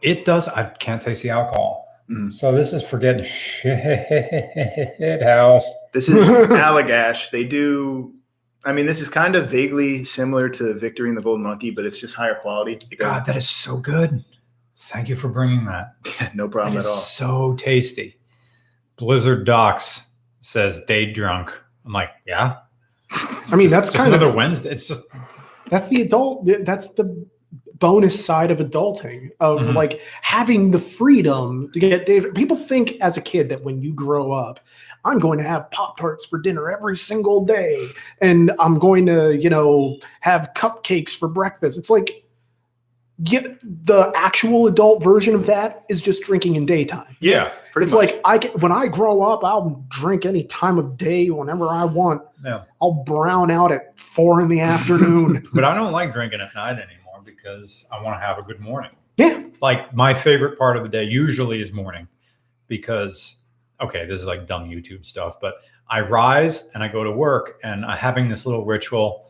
it 0.02 0.26
does 0.26 0.48
i 0.48 0.64
can't 0.64 1.00
taste 1.02 1.22
the 1.22 1.30
alcohol 1.30 1.86
Mm. 2.10 2.34
so 2.34 2.52
this 2.52 2.74
is 2.74 2.82
forgetting 2.82 3.24
shit 3.24 5.22
house 5.24 5.70
This 5.94 6.10
is 6.10 6.16
Allagash. 6.48 7.30
They 7.30 7.44
do. 7.44 8.16
I 8.66 8.74
mean, 8.74 8.88
this 8.88 9.00
is 9.00 9.10
kind 9.10 9.36
of 9.36 9.48
vaguely 9.52 10.04
similar 10.04 10.50
to 10.50 10.74
Victory 10.74 11.10
and 11.10 11.18
the 11.18 11.22
Golden 11.22 11.44
Monkey, 11.44 11.70
but 11.70 11.86
it's 11.86 12.00
just 12.00 12.16
higher 12.16 12.34
quality. 12.34 12.80
god 12.98 13.26
that 13.26 13.36
is 13.36 13.48
so 13.48 13.78
good 13.78 14.24
thank 14.76 15.08
you 15.08 15.16
for 15.16 15.28
bringing 15.28 15.66
that 15.66 15.94
Yeah, 16.20 16.32
no 16.34 16.46
that 16.46 16.52
problem 16.52 16.78
is 16.78 16.86
at 16.86 16.90
all. 16.90 16.96
so 16.96 17.54
tasty 17.60 18.18
blizzard 18.96 19.46
docs 19.46 20.08
says 20.42 20.82
day 20.88 21.06
drunk 21.14 21.52
i'm 21.86 21.94
like 21.94 22.12
yeah 22.26 22.58
I 23.12 23.56
mean, 23.56 23.70
Just- 23.70 23.72
that's 23.72 23.88
just 23.90 23.98
kind 23.98 24.14
another 24.14 24.28
of 24.30 24.36
wednesday 24.36 24.72
it's 24.72 24.88
just 24.88 25.02
that's 25.70 25.88
the 25.88 26.02
adult 26.02 26.48
that's 26.64 26.94
the 26.94 27.26
bonus 27.80 28.24
side 28.24 28.52
of 28.52 28.58
adulting 28.60 29.30
of 29.40 29.62
Mhm. 29.62 29.74
like 29.74 30.02
having 30.22 30.72
the 30.72 30.80
freedom 30.80 31.72
to 31.72 31.80
get 31.80 32.06
David. 32.06 32.36
People 32.36 32.58
think 32.58 32.98
as 33.00 33.16
a 33.16 33.22
kid 33.22 33.48
that 33.50 33.64
when 33.64 33.82
you 33.82 33.94
grow 33.94 34.34
up, 34.34 34.60
I'm 35.06 35.18
going 35.18 35.38
to 35.38 35.46
have 35.46 35.72
Pop 35.72 35.98
Tarts 35.98 36.26
for 36.26 36.40
dinner 36.40 36.70
every 36.70 36.98
single 36.98 37.46
day, 37.46 37.88
and 38.20 38.52
I'm 38.60 38.80
going 38.80 39.06
to, 39.06 39.38
you 39.38 39.50
know, 39.50 39.98
have 40.20 40.50
cupcakes 40.58 41.12
for 41.16 41.30
breakfast. 41.30 41.78
It's 41.78 41.90
like 41.90 42.26
get 43.24 43.60
the 43.62 44.12
actual 44.16 44.68
adult 44.68 45.04
version 45.04 45.36
of 45.36 45.46
that 45.46 45.84
is 45.90 46.02
just 46.02 46.24
drinking 46.24 46.56
in 46.56 46.66
daytime. 46.66 47.16
yeah 47.20 47.52
Pretty 47.74 47.84
it's 47.86 47.94
much. 47.94 48.12
like 48.12 48.22
I 48.26 48.38
can, 48.38 48.52
when 48.62 48.72
I 48.72 48.88
grow 48.88 49.22
up, 49.22 49.44
I'll 49.44 49.86
drink 49.90 50.26
any 50.26 50.44
time 50.46 50.78
of 50.80 50.98
day 50.98 51.30
whenever 51.30 51.68
I 51.68 51.84
want. 51.86 52.22
yeah 52.44 52.64
I'll 52.82 53.04
brown 53.04 53.52
out 53.52 53.72
at 53.72 53.98
four 54.00 54.42
in 54.42 54.48
the 54.48 54.60
afternoon. 54.76 55.48
but 55.54 55.64
I 55.64 55.74
don't 55.76 55.92
like 55.92 56.14
drinking 56.14 56.42
at 56.42 56.54
night 56.56 56.74
anymore 56.80 57.22
because 57.26 57.86
I 57.92 58.02
want 58.02 58.16
to 58.20 58.26
have 58.26 58.38
a 58.38 58.42
good 58.42 58.60
morning. 58.60 58.92
Yeah. 59.18 59.44
Like 59.62 59.94
my 59.94 60.14
favorite 60.14 60.58
part 60.58 60.78
of 60.78 60.84
the 60.84 60.90
day 60.90 61.04
usually 61.04 61.60
is 61.60 61.74
morning 61.74 62.08
because, 62.68 63.40
okay, 63.82 64.06
this 64.06 64.20
is 64.22 64.26
like 64.26 64.48
dumb 64.48 64.70
YouTube 64.70 65.06
stuff, 65.06 65.40
but 65.42 65.56
I 65.90 66.02
rise 66.02 66.70
and 66.74 66.84
I 66.84 66.88
go 66.88 67.04
to 67.04 67.12
work 67.12 67.60
and 67.64 67.84
I'm 67.84 67.98
having 67.98 68.30
this 68.30 68.46
little 68.46 68.64
ritual. 68.64 69.29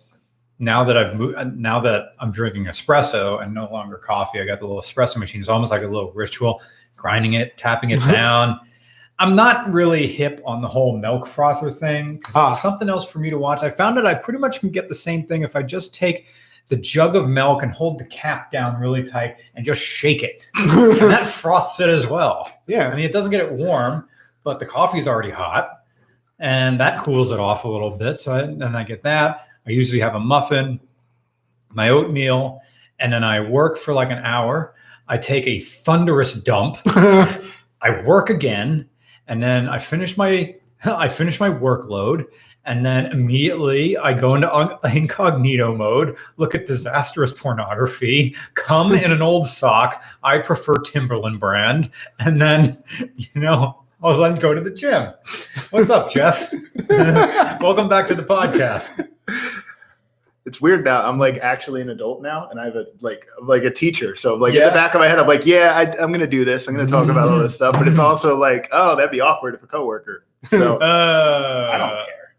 Now 0.61 0.83
that 0.83 0.97
I've 0.97 1.15
moved, 1.15 1.37
now 1.57 1.79
that 1.79 2.13
I'm 2.19 2.31
drinking 2.31 2.65
espresso 2.65 3.41
and 3.41 3.53
no 3.53 3.71
longer 3.71 3.97
coffee, 3.97 4.41
I 4.41 4.45
got 4.45 4.59
the 4.59 4.67
little 4.67 4.81
espresso 4.81 5.17
machine. 5.17 5.39
It's 5.39 5.49
almost 5.49 5.71
like 5.71 5.83
a 5.83 5.87
little 5.87 6.11
ritual, 6.11 6.61
grinding 6.97 7.33
it, 7.33 7.57
tapping 7.57 7.91
it 7.91 7.99
down. 8.11 8.59
I'm 9.19 9.35
not 9.35 9.71
really 9.71 10.05
hip 10.07 10.41
on 10.45 10.61
the 10.61 10.67
whole 10.67 10.97
milk 10.97 11.27
frother 11.27 11.69
thing 11.71 12.17
because 12.17 12.35
Ah. 12.35 12.51
it's 12.51 12.61
something 12.61 12.89
else 12.89 13.09
for 13.09 13.19
me 13.19 13.29
to 13.29 13.37
watch. 13.37 13.63
I 13.63 13.69
found 13.69 13.95
that 13.97 14.05
I 14.05 14.13
pretty 14.13 14.39
much 14.39 14.59
can 14.59 14.69
get 14.69 14.87
the 14.89 14.95
same 14.95 15.25
thing 15.25 15.43
if 15.43 15.55
I 15.55 15.61
just 15.63 15.93
take 15.95 16.27
the 16.67 16.75
jug 16.77 17.15
of 17.15 17.27
milk 17.27 17.63
and 17.63 17.71
hold 17.71 17.97
the 17.99 18.05
cap 18.05 18.51
down 18.51 18.79
really 18.79 19.03
tight 19.03 19.37
and 19.55 19.65
just 19.65 19.81
shake 19.81 20.23
it. 20.23 20.41
And 20.55 21.09
that 21.11 21.27
froths 21.27 21.79
it 21.79 21.89
as 21.89 22.05
well. 22.07 22.49
Yeah. 22.67 22.89
I 22.89 22.95
mean, 22.95 23.05
it 23.05 23.11
doesn't 23.11 23.31
get 23.31 23.41
it 23.41 23.51
warm, 23.51 24.07
but 24.43 24.59
the 24.59 24.65
coffee's 24.65 25.07
already 25.07 25.31
hot 25.31 25.79
and 26.37 26.79
that 26.79 27.01
cools 27.01 27.31
it 27.31 27.39
off 27.39 27.63
a 27.65 27.67
little 27.67 27.89
bit. 27.91 28.19
So 28.19 28.33
I, 28.33 28.41
then 28.45 28.75
I 28.75 28.83
get 28.83 29.03
that. 29.03 29.47
I 29.69 29.71
usually 29.71 29.99
have 29.99 30.15
a 30.15 30.19
muffin, 30.19 30.79
my 31.69 31.89
oatmeal, 31.89 32.59
and 32.97 33.13
then 33.13 33.23
I 33.23 33.39
work 33.39 33.77
for 33.77 33.93
like 33.93 34.09
an 34.09 34.17
hour. 34.17 34.73
I 35.07 35.19
take 35.19 35.45
a 35.45 35.59
thunderous 35.59 36.33
dump. 36.41 36.77
I 36.87 38.01
work 38.03 38.31
again, 38.31 38.89
and 39.27 39.43
then 39.43 39.69
I 39.69 39.77
finish 39.77 40.17
my 40.17 40.55
I 40.85 41.07
finish 41.07 41.39
my 41.39 41.49
workload, 41.49 42.25
and 42.65 42.83
then 42.83 43.11
immediately 43.11 43.95
I 43.95 44.13
go 44.13 44.33
into 44.33 44.51
un- 44.51 44.75
incognito 44.95 45.75
mode, 45.75 46.17
look 46.37 46.55
at 46.55 46.65
disastrous 46.65 47.31
pornography, 47.31 48.35
come 48.55 48.93
in 48.93 49.11
an 49.11 49.21
old 49.21 49.45
sock. 49.45 50.03
I 50.23 50.39
prefer 50.39 50.77
Timberland 50.77 51.39
brand, 51.39 51.91
and 52.17 52.41
then 52.41 52.75
you 52.97 53.27
know 53.39 53.83
I'll 54.01 54.19
then 54.19 54.33
go 54.35 54.55
to 54.55 54.61
the 54.61 54.71
gym. 54.71 55.13
What's 55.69 55.91
up, 55.91 56.09
Jeff? 56.09 56.51
Welcome 57.61 57.87
back 57.87 58.07
to 58.07 58.15
the 58.15 58.23
podcast. 58.23 59.05
It's 60.45 60.59
weird 60.61 60.83
now. 60.85 61.07
I'm 61.07 61.19
like 61.19 61.37
actually 61.37 61.81
an 61.81 61.89
adult 61.89 62.21
now, 62.21 62.47
and 62.49 62.59
I 62.59 62.65
have 62.65 62.75
a 62.75 62.85
like 63.01 63.25
like 63.41 63.63
a 63.63 63.69
teacher. 63.71 64.15
So 64.15 64.35
like 64.35 64.53
in 64.53 64.63
the 64.63 64.71
back 64.71 64.93
of 64.95 64.99
my 64.99 65.07
head, 65.07 65.19
I'm 65.19 65.27
like, 65.27 65.45
yeah, 65.45 65.73
I, 65.75 65.83
I'm 66.01 66.11
gonna 66.11 66.25
do 66.27 66.43
this. 66.45 66.67
I'm 66.67 66.75
gonna 66.75 66.87
talk 66.87 67.09
about 67.09 67.27
all 67.29 67.39
this 67.39 67.55
stuff. 67.55 67.75
But 67.77 67.87
it's 67.87 67.99
also 68.09 68.37
like, 68.37 68.67
oh, 68.71 68.95
that'd 68.95 69.11
be 69.11 69.21
awkward 69.21 69.55
if 69.55 69.63
a 69.63 69.67
coworker. 69.67 70.25
So 70.47 70.77
Uh, 70.81 71.69
I 71.73 71.77
don't 71.77 72.05
care. 72.07 72.35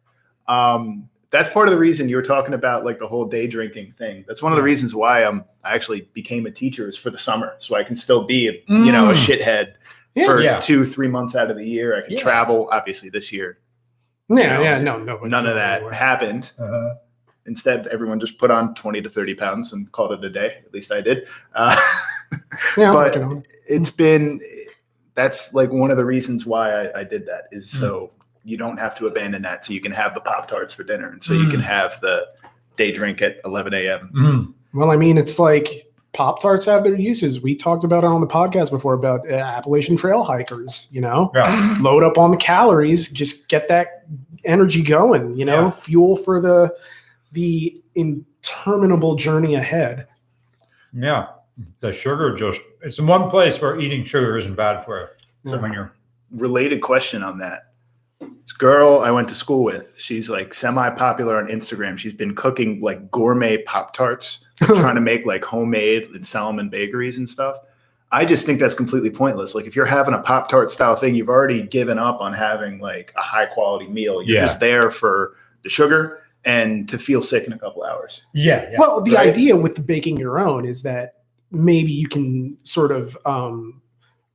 Um, 0.49 1.09
that's 1.30 1.49
part 1.52 1.69
of 1.69 1.73
the 1.73 1.78
reason 1.78 2.09
you 2.09 2.16
were 2.16 2.23
talking 2.23 2.54
about 2.54 2.85
like 2.85 2.99
the 2.99 3.07
whole 3.07 3.25
day 3.26 3.47
drinking 3.47 3.92
thing. 3.99 4.25
That's 4.26 4.42
one 4.42 4.50
of 4.52 4.57
the 4.57 4.62
reasons 4.64 4.95
why 4.95 5.23
I'm 5.25 5.45
I 5.62 5.75
actually 5.75 6.09
became 6.12 6.47
a 6.47 6.50
teacher 6.50 6.88
is 6.88 6.97
for 6.97 7.11
the 7.11 7.19
summer, 7.19 7.54
so 7.59 7.76
I 7.76 7.85
can 7.85 7.95
still 7.95 8.25
be 8.25 8.49
a, 8.49 8.52
you 8.66 8.90
know 8.92 9.11
a 9.11 9.14
Mm. 9.14 9.26
shithead 9.26 9.75
Yeah. 10.14 10.25
for 10.26 10.40
Yeah. 10.40 10.59
two 10.59 10.85
three 10.85 11.07
months 11.07 11.37
out 11.37 11.50
of 11.50 11.57
the 11.57 11.64
year. 11.66 11.97
I 11.97 12.00
can 12.02 12.14
Yeah. 12.14 12.21
travel. 12.23 12.69
Obviously, 12.73 13.11
this 13.11 13.33
year 13.33 13.59
Yeah, 14.28 14.57
know, 14.57 14.62
yeah, 14.62 14.78
no, 14.80 14.99
no. 14.99 15.19
none 15.19 15.47
of 15.47 15.54
that 15.54 15.83
happened. 15.92 16.50
Uh, 16.59 16.95
Instead, 17.50 17.87
everyone 17.88 18.21
just 18.21 18.38
put 18.38 18.50
on 18.50 18.75
20 18.76 19.02
to 19.02 19.09
30 19.09 19.35
pounds 19.35 19.73
and 19.73 19.90
called 19.90 20.12
it 20.12 20.25
a 20.25 20.30
day. 20.30 20.59
At 20.64 20.73
least 20.73 20.92
I 20.92 21.00
did. 21.00 21.28
Uh, 21.54 21.76
Yeah, 22.76 22.92
but 22.92 23.16
it. 23.16 23.47
it's 23.66 23.90
been, 23.90 24.40
that's 25.16 25.52
like 25.52 25.71
one 25.73 25.90
of 25.90 25.97
the 25.97 26.04
reasons 26.04 26.47
why 26.47 26.71
I, 26.87 27.00
I 27.00 27.04
did 27.04 27.26
that 27.26 27.45
is 27.50 27.73
Hmm. 27.73 27.78
so 27.80 28.11
you 28.45 28.57
don't 28.57 28.76
have 28.78 28.97
to 28.99 29.07
abandon 29.09 29.42
that. 29.42 29.64
So 29.64 29.73
you 29.73 29.80
can 29.80 29.90
have 29.92 30.14
the 30.14 30.21
Pop 30.21 30.47
Tarts 30.47 30.73
for 30.73 30.85
dinner. 30.85 31.11
And 31.11 31.21
so 31.23 31.33
you 31.35 31.47
Mm. 31.47 31.50
can 31.50 31.61
have 31.61 32.00
the 32.00 32.26
day 32.76 32.92
drink 32.92 33.21
at 33.21 33.38
11 33.45 33.75
a.m. 33.75 34.11
mm, 34.14 34.54
Well, 34.73 34.90
I 34.92 34.97
mean, 34.97 35.19
it's 35.19 35.38
like 35.40 35.90
Pop 36.12 36.40
Tarts 36.40 36.64
have 36.66 36.85
their 36.85 36.95
uses. 36.95 37.40
We 37.42 37.54
talked 37.57 37.83
about 37.85 38.04
it 38.04 38.07
on 38.07 38.21
the 38.21 38.26
podcast 38.28 38.71
before 38.71 38.95
about 38.95 39.28
uh, 39.28 39.35
Appalachian 39.35 39.97
Trail 39.97 40.23
hikers. 40.23 40.88
You 40.92 41.00
know, 41.00 41.33
yeah. 41.35 41.76
load 41.80 42.04
up 42.04 42.16
on 42.16 42.30
the 42.30 42.37
calories, 42.37 43.11
just 43.11 43.49
get 43.49 43.66
that 43.69 44.04
energy 44.45 44.83
going. 44.83 45.37
You 45.37 45.45
know, 45.47 45.64
Yeah. 45.64 45.71
fuel 45.71 46.16
for 46.16 46.40
the 46.40 46.73
the 47.32 47.80
interminable 47.94 49.16
journey 49.16 49.54
ahead. 49.54 50.06
Yeah, 50.92 51.28
the 51.80 51.92
sugar 51.92 52.34
just 52.34 52.60
it's 52.82 52.99
in 52.99 53.06
one 53.06 53.30
place 53.30 53.60
where 53.60 53.78
eating 53.80 54.04
sugar 54.04 54.37
isn't 54.37 54.54
bad 54.56 54.84
for 54.84 55.00
you. 55.00 55.06
So 55.50 55.56
Yeah. 55.56 55.62
when 55.62 55.72
you're 55.72 55.92
Related 56.32 56.80
question 56.80 57.25
on 57.25 57.38
that. 57.38 57.72
This 58.20 58.52
girl 58.52 59.00
I 59.00 59.10
went 59.10 59.28
to 59.30 59.34
school 59.34 59.64
with, 59.64 59.96
she's 59.99 60.30
like 60.30 60.54
semi 60.54 60.88
popular 60.90 61.37
on 61.38 61.49
Instagram. 61.49 61.99
She's 61.99 62.12
been 62.12 62.37
cooking 62.37 62.80
like 62.80 63.10
gourmet 63.10 63.62
Pop 63.64 63.92
Tarts, 63.94 64.38
trying 64.62 64.94
to 64.94 65.00
make 65.00 65.26
like 65.26 65.44
homemade 65.44 66.04
and 66.14 66.25
sell 66.25 66.46
them 66.46 66.60
in 66.60 66.68
bakeries 66.68 67.16
and 67.16 67.28
stuff. 67.28 67.56
I 68.12 68.25
just 68.25 68.46
think 68.46 68.60
that's 68.60 68.75
completely 68.75 69.10
pointless. 69.10 69.56
Like 69.56 69.66
if 69.66 69.75
you're 69.75 69.87
having 69.87 70.14
a 70.14 70.20
Pop 70.20 70.49
Tart 70.49 70.70
style 70.70 70.94
thing, 70.94 71.16
you've 71.16 71.28
already 71.28 71.62
given 71.64 71.99
up 71.99 72.20
on 72.20 72.32
having 72.32 72.78
like 72.78 73.12
a 73.16 73.20
high 73.22 73.46
quality 73.46 73.88
meal. 73.88 74.22
You're 74.22 74.37
Yeah. 74.37 74.44
just 74.46 74.60
there 74.60 74.92
for 74.92 75.34
the 75.64 75.68
sugar 75.68 76.20
and 76.44 76.88
to 76.88 76.99
feel 76.99 77.20
sick 77.23 77.44
in 77.47 77.52
a 77.52 77.59
couple 77.59 77.82
hours. 77.85 78.25
Yeah, 78.35 78.70
Well, 78.78 79.00
the 79.02 79.12
Right. 79.12 79.28
idea 79.28 79.56
with 79.56 79.75
the 79.75 79.82
baking 79.82 80.16
your 80.18 80.38
own 80.38 80.64
is 80.64 80.82
that 80.82 81.14
maybe 81.50 81.90
you 81.92 82.09
can 82.09 82.56
sort 82.62 82.92
of 82.92 83.16
um, 83.26 83.82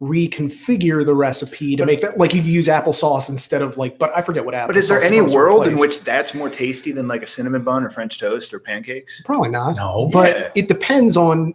reconfigure 0.02 1.06
the 1.06 1.16
recipe 1.16 1.76
to 1.76 1.82
But- 1.84 1.88
make 1.88 2.02
that 2.02 2.18
like 2.18 2.34
you 2.34 2.42
use 2.42 2.68
applesauce 2.68 3.30
instead 3.30 3.62
of 3.62 3.78
like. 3.78 3.98
But 3.98 4.12
I 4.16 4.22
forget 4.22 4.46
what 4.46 4.54
applesauce. 4.54 4.68
But 4.68 4.78
is 4.78 4.88
there 4.90 5.02
any 5.02 5.22
world 5.22 5.68
in 5.68 5.78
which 5.78 6.02
that's 6.04 6.34
more 6.36 6.50
tasty 6.50 6.92
than 6.92 7.08
like 7.08 7.24
a 7.24 7.28
cinnamon 7.28 7.64
bun 7.64 7.84
or 7.84 7.90
French 7.90 8.20
toast 8.20 8.54
or 8.54 8.60
pancakes? 8.60 9.22
Probably 9.26 9.50
not. 9.50 9.76
no, 9.78 10.10
But 10.12 10.38
Yeah. 10.38 10.50
it 10.56 10.68
depends 10.68 11.16
on. 11.18 11.54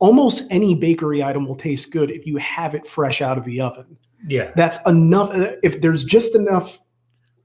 Almost 0.00 0.44
any 0.52 0.76
bakery 0.76 1.24
item 1.24 1.46
will 1.46 1.56
taste 1.56 1.90
good 1.92 2.10
if 2.12 2.24
you 2.24 2.36
have 2.36 2.74
it 2.76 2.86
fresh 2.86 3.20
out 3.20 3.36
of 3.36 3.44
the 3.44 3.60
oven. 3.60 3.96
yeah, 4.28 4.50
That's 4.54 4.78
enough. 4.86 5.30
uh, 5.34 5.52
If 5.64 5.80
there's 5.80 6.04
just 6.04 6.34
enough 6.36 6.78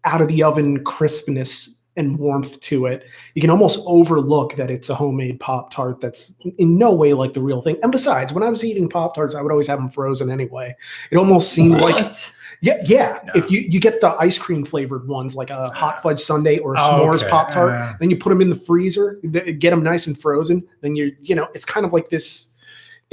out 0.05 0.21
of 0.21 0.27
the 0.27 0.43
oven 0.43 0.83
crispness 0.83 1.77
and 1.95 2.17
warmth 2.17 2.59
to 2.61 2.85
it, 2.87 3.05
you 3.35 3.41
can 3.41 3.49
almost 3.49 3.79
overlook 3.85 4.55
that 4.55 4.71
it's 4.71 4.89
a 4.89 4.95
homemade 4.95 5.39
Pop 5.39 5.71
Tart 5.71 6.01
that's 6.01 6.35
in 6.57 6.77
no 6.77 6.93
way 6.93 7.13
like 7.13 7.33
the 7.33 7.41
real 7.41 7.61
thing. 7.61 7.77
And 7.83 7.91
besides, 7.91 8.33
when 8.33 8.43
I 8.43 8.49
was 8.49 8.63
eating 8.63 8.89
Pop 8.89 9.15
Tarts, 9.15 9.35
I 9.35 9.41
would 9.41 9.51
always 9.51 9.67
have 9.67 9.79
them 9.79 9.89
frozen 9.89 10.31
anyway. 10.31 10.75
It 11.11 11.17
almost 11.17 11.51
seemed 11.51 11.79
like 11.81 12.15
yeah, 12.61 12.81
yeah. 12.85 13.19
No. 13.25 13.33
If 13.35 13.51
you 13.51 13.59
you 13.59 13.79
get 13.79 13.99
the 13.99 14.11
ice 14.19 14.37
cream 14.37 14.63
flavored 14.63 15.07
ones 15.07 15.35
like 15.35 15.49
a 15.49 15.69
hot 15.69 16.01
fudge 16.01 16.21
sundae 16.21 16.59
or 16.59 16.75
a 16.75 16.77
Oh, 16.79 17.01
s'mores 17.01 17.21
okay. 17.21 17.29
Pop 17.29 17.51
Tart, 17.51 17.73
Uh, 17.73 17.93
then 17.99 18.09
you 18.09 18.15
put 18.17 18.29
them 18.29 18.41
in 18.41 18.49
the 18.49 18.55
freezer, 18.55 19.19
get 19.21 19.69
them 19.71 19.83
nice 19.83 20.07
and 20.07 20.19
frozen. 20.19 20.63
Then 20.81 20.95
you're 20.95 21.11
you 21.19 21.35
know 21.35 21.47
it's 21.53 21.65
kind 21.65 21.85
of 21.85 21.91
like 21.93 22.09
this. 22.09 22.52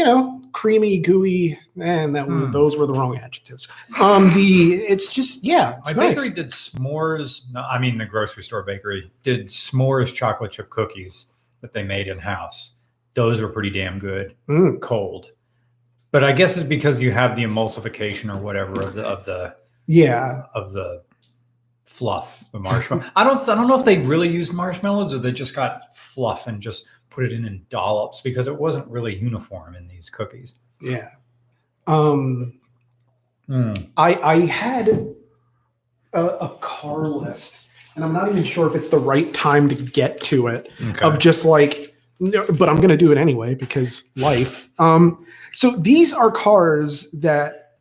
You 0.01 0.07
know, 0.07 0.41
creamy, 0.53 0.97
gooey, 0.99 1.59
and 1.79 2.15
that 2.17 2.25
Hmm. 2.25 2.51
those 2.53 2.75
were 2.75 2.87
the 2.87 2.95
wrong 2.95 3.19
adjectives. 3.19 3.69
Um, 4.01 4.33
the 4.33 4.77
it's 4.77 5.13
just 5.13 5.45
yeah, 5.45 5.73
my 5.73 5.77
it's 5.91 5.95
nice. 5.95 6.15
bakery 6.15 6.31
did 6.31 6.47
s'mores. 6.47 7.43
No, 7.53 7.61
I 7.61 7.79
mean 7.79 7.99
the 7.99 8.07
grocery 8.07 8.43
store 8.43 8.63
bakery 8.63 9.13
did 9.23 9.49
s'mores 9.49 10.15
chocolate 10.15 10.53
chip 10.53 10.71
cookies 10.71 11.27
that 11.61 11.75
they 11.75 11.83
made 11.83 12.09
in 12.09 12.19
house. 12.19 12.73
Those 13.13 13.43
were 13.43 13.49
pretty 13.51 13.69
damn 13.69 13.99
good, 13.99 14.35
Mm, 14.49 14.81
cold. 14.81 15.33
But 16.13 16.25
I 16.25 16.33
guess 16.33 16.57
it's 16.57 16.67
because 16.67 17.03
you 17.03 17.13
have 17.13 17.37
the 17.37 17.43
emulsification 17.45 18.35
or 18.35 18.39
whatever 18.39 18.81
of 18.81 18.95
the 18.95 19.03
of 19.03 19.27
the 19.27 19.55
yeah, 19.87 20.45
of 20.55 20.73
the 20.73 21.03
fluff, 21.85 22.43
the 22.53 22.59
marshmallow. 22.59 23.05
I 23.17 23.23
don't 23.23 23.47
I 23.47 23.55
don't 23.55 23.69
know 23.69 23.79
if 23.79 23.85
they 23.85 23.99
really 23.99 24.31
used 24.31 24.55
marshmallows 24.55 25.13
or 25.13 25.19
they 25.19 25.31
just 25.33 25.55
got 25.55 25.95
fluff 25.95 26.47
and 26.47 26.59
just 26.59 26.87
put 27.11 27.25
it 27.25 27.33
in 27.33 27.45
in 27.45 27.65
dollops 27.69 28.21
because 28.21 28.47
it 28.49 28.57
wasn't 28.57 28.87
really 28.89 29.15
uniform 29.17 29.75
in 29.75 29.87
these 29.89 30.09
cookies. 30.09 30.59
yeah. 30.81 31.09
Um, 31.87 32.57
Hmm. 33.47 33.73
I 33.97 34.15
I 34.15 34.41
had 34.47 34.89
a, 36.13 36.25
a 36.25 36.57
car 36.61 37.09
list, 37.09 37.67
and 37.97 38.05
I'm 38.05 38.13
not 38.13 38.29
even 38.29 38.45
sure 38.45 38.67
if 38.69 38.77
it's 38.77 38.89
the 38.91 38.99
right 38.99 39.33
time 39.35 39.69
to 39.69 39.75
get 39.75 40.21
to 40.25 40.47
it. 40.47 40.71
Okay. 40.91 41.05
of 41.05 41.19
just 41.19 41.45
like 41.45 41.93
but 42.21 42.69
i'm 42.69 42.77
going 42.77 42.91
to 42.91 42.99
do 42.99 43.11
it 43.11 43.17
anyway 43.17 43.55
because 43.55 44.05
life 44.17 44.69
um 44.79 45.25
so 45.53 45.71
these 45.71 46.13
are 46.13 46.31
cars 46.31 47.11
that 47.13 47.79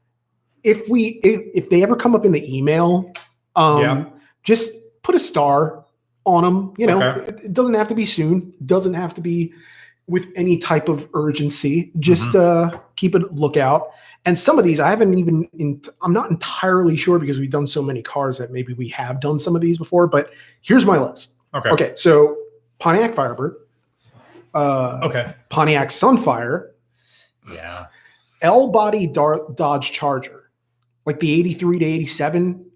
if 0.64 0.88
we 0.88 1.20
if, 1.24 1.42
if 1.66 1.70
they 1.70 1.84
ever 1.84 1.94
come 1.94 2.16
up 2.16 2.24
in 2.24 2.32
the 2.32 2.58
email 2.58 3.12
um 3.58 3.82
Yeah. 3.82 4.06
just 4.44 4.72
put 5.04 5.14
a 5.14 5.20
star 5.20 5.84
on 6.26 6.44
them 6.44 6.74
you 6.78 6.86
know 6.86 7.02
Okay. 7.02 7.26
it, 7.28 7.40
it 7.46 7.54
doesn't 7.54 7.74
have 7.74 7.88
to 7.88 7.96
be 7.96 8.06
soon 8.06 8.54
doesn't 8.66 8.94
have 8.94 9.14
to 9.14 9.22
be 9.22 9.54
with 10.08 10.28
any 10.36 10.58
type 10.58 10.90
of 10.90 11.08
urgency 11.14 11.92
just 12.00 12.36
uh 12.36 12.78
keep 12.96 13.16
a 13.16 13.20
lookout 13.20 13.90
and 14.26 14.38
some 14.38 14.58
of 14.60 14.66
these 14.66 14.80
i 14.80 14.90
haven't 14.90 15.18
even 15.18 15.48
in, 15.58 15.82
i'm 16.02 16.14
not 16.14 16.30
entirely 16.30 16.96
sure 16.98 17.20
because 17.20 17.40
we've 17.40 17.50
done 17.52 17.66
so 17.68 17.82
many 17.82 18.02
cars 18.02 18.38
that 18.38 18.52
maybe 18.52 18.74
we 18.74 18.88
have 18.90 19.20
done 19.22 19.40
some 19.40 19.56
of 19.56 19.62
these 19.62 19.78
before 19.78 20.08
but 20.08 20.32
here's 20.62 20.86
my 20.86 20.98
list 21.00 21.36
okay. 21.54 21.70
Okay, 21.70 21.94
so 21.96 22.38
Pontiac 22.80 23.14
Firebird, 23.16 23.56
uh, 24.54 25.00
Okay. 25.04 25.34
Pontiac 25.50 25.90
Sunfire, 25.90 26.70
Yeah. 27.54 27.88
L 28.42 28.70
body 28.70 29.06
Dodge 29.06 29.92
Charger, 29.92 30.50
like 31.06 31.20
the 31.20 31.32
83 31.34 31.80
to 31.80 31.86
87. 31.86 32.69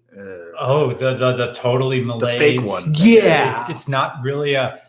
Oh, 0.58 0.92
the 0.92 1.14
the, 1.14 1.32
the 1.32 1.52
totally 1.54 2.02
malaise. 2.02 2.38
fake 2.38 2.62
one. 2.64 2.82
Yeah. 2.94 3.64
It- 3.64 3.70
it's 3.70 3.88
not 3.88 4.16
really 4.22 4.54
a. 4.54 4.80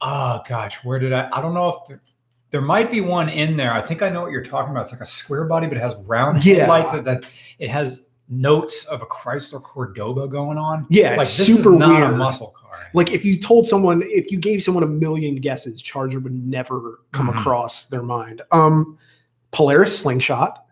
Oh 0.00 0.40
gosh, 0.48 0.82
where 0.84 0.98
did 0.98 1.12
I? 1.12 1.28
I 1.32 1.40
don't 1.40 1.54
know 1.54 1.68
if 1.68 1.76
there, 1.88 2.02
there 2.50 2.60
might 2.60 2.90
be 2.90 3.00
one 3.00 3.28
in 3.28 3.56
there. 3.56 3.72
I 3.72 3.80
think 3.82 4.02
I 4.02 4.08
know 4.08 4.22
what 4.22 4.32
you're 4.32 4.44
talking 4.44 4.70
about. 4.72 4.82
It's 4.82 4.92
like 4.92 5.00
a 5.00 5.06
square 5.06 5.44
body, 5.44 5.66
but 5.68 5.76
it 5.76 5.80
has 5.80 5.94
round 6.06 6.44
Yeah. 6.44 6.56
headlights. 6.60 6.92
That, 6.92 7.04
that 7.04 7.24
it 7.60 7.70
has 7.70 8.06
notes 8.28 8.84
of 8.86 9.00
a 9.02 9.06
Chrysler 9.06 9.62
Cordoba 9.62 10.26
going 10.26 10.58
on. 10.58 10.86
Yeah, 10.90 11.10
like 11.12 11.20
it's 11.22 11.36
this 11.38 11.46
super 11.46 11.74
is 11.74 11.78
not 11.78 12.00
weird. 12.00 12.14
a 12.14 12.16
muscle 12.16 12.48
car. 12.48 12.78
Like 12.94 13.10
if 13.12 13.24
you 13.24 13.38
told 13.38 13.66
someone, 13.68 14.02
if 14.06 14.30
you 14.32 14.38
gave 14.38 14.62
someone 14.62 14.82
a 14.82 14.86
million 14.88 15.36
guesses, 15.36 15.80
Charger 15.80 16.18
would 16.18 16.34
never 16.34 17.00
come 17.12 17.28
Mhm. 17.28 17.38
across 17.38 17.86
their 17.86 18.02
mind. 18.02 18.42
Um, 18.50 18.98
Polaris 19.52 19.96
Slingshot. 19.98 20.64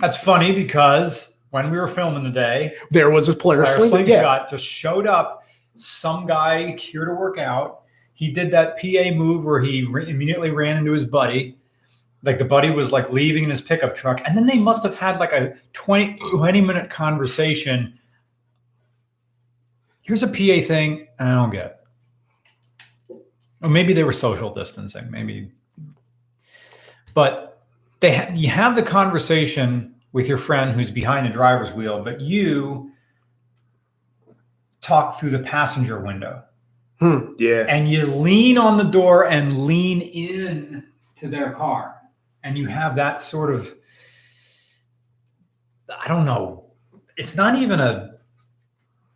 That's 0.00 0.16
funny 0.16 0.52
because 0.52 1.36
when 1.50 1.70
we 1.70 1.78
were 1.78 1.88
filming 1.88 2.24
today, 2.24 2.74
There 2.90 3.10
was 3.10 3.28
a 3.28 3.34
player, 3.34 3.64
Fire 3.64 3.74
Sling- 3.74 4.06
yeah. 4.06 4.20
slingshot 4.20 4.50
just 4.50 4.64
showed 4.64 5.06
up. 5.06 5.44
Some 5.76 6.26
guy 6.26 6.72
here 6.76 7.04
to 7.04 7.14
work 7.14 7.38
out. 7.38 7.82
He 8.14 8.32
did 8.32 8.50
that 8.50 8.78
PA 8.80 9.14
move 9.14 9.44
where 9.44 9.60
he 9.60 9.84
re- 9.84 10.10
immediately 10.10 10.50
ran 10.50 10.76
into 10.76 10.92
his 10.92 11.04
buddy. 11.04 11.56
Like 12.24 12.38
the 12.38 12.44
buddy 12.44 12.70
was 12.70 12.90
like 12.90 13.12
leaving 13.12 13.44
in 13.44 13.50
his 13.50 13.60
pickup 13.60 13.94
truck, 13.94 14.20
and 14.26 14.36
then 14.36 14.44
they 14.44 14.58
must 14.58 14.82
have 14.82 14.96
had 14.96 15.18
like 15.20 15.32
a 15.32 15.54
20, 15.72 16.18
20 16.32 16.60
minute 16.60 16.90
conversation. 16.90 17.96
Here's 20.02 20.22
a 20.24 20.26
PA 20.28 20.66
thing, 20.66 21.06
I 21.20 21.34
don't 21.34 21.50
get 21.50 21.66
it. 23.10 23.16
Or 23.62 23.68
maybe 23.68 23.92
they 23.92 24.04
were 24.04 24.12
social 24.12 24.52
distancing, 24.52 25.10
maybe. 25.10 25.52
But 27.14 27.62
they 28.00 28.16
ha- 28.16 28.30
you 28.34 28.48
have 28.48 28.74
the 28.74 28.82
conversation 28.82 29.94
with 30.12 30.26
your 30.28 30.38
friend 30.38 30.72
who's 30.72 30.90
behind 30.90 31.26
the 31.26 31.30
driver's 31.30 31.72
wheel, 31.72 32.02
but 32.02 32.20
you 32.20 32.90
talk 34.80 35.18
through 35.18 35.30
the 35.30 35.38
passenger 35.40 36.00
window 36.00 36.42
Hmm. 37.00 37.32
yeah. 37.38 37.64
and 37.68 37.88
you 37.90 38.06
lean 38.06 38.58
on 38.58 38.76
the 38.76 38.84
door 38.84 39.28
and 39.28 39.66
lean 39.66 40.00
in 40.00 40.84
to 41.16 41.28
their 41.28 41.52
car 41.52 41.94
and 42.42 42.56
you 42.58 42.66
have 42.66 42.96
that 42.96 43.20
sort 43.20 43.52
of 43.54 43.72
i 46.00 46.08
don't 46.08 46.24
know 46.24 46.64
it's 47.16 47.36
not 47.36 47.54
even 47.56 47.78
a 47.80 48.14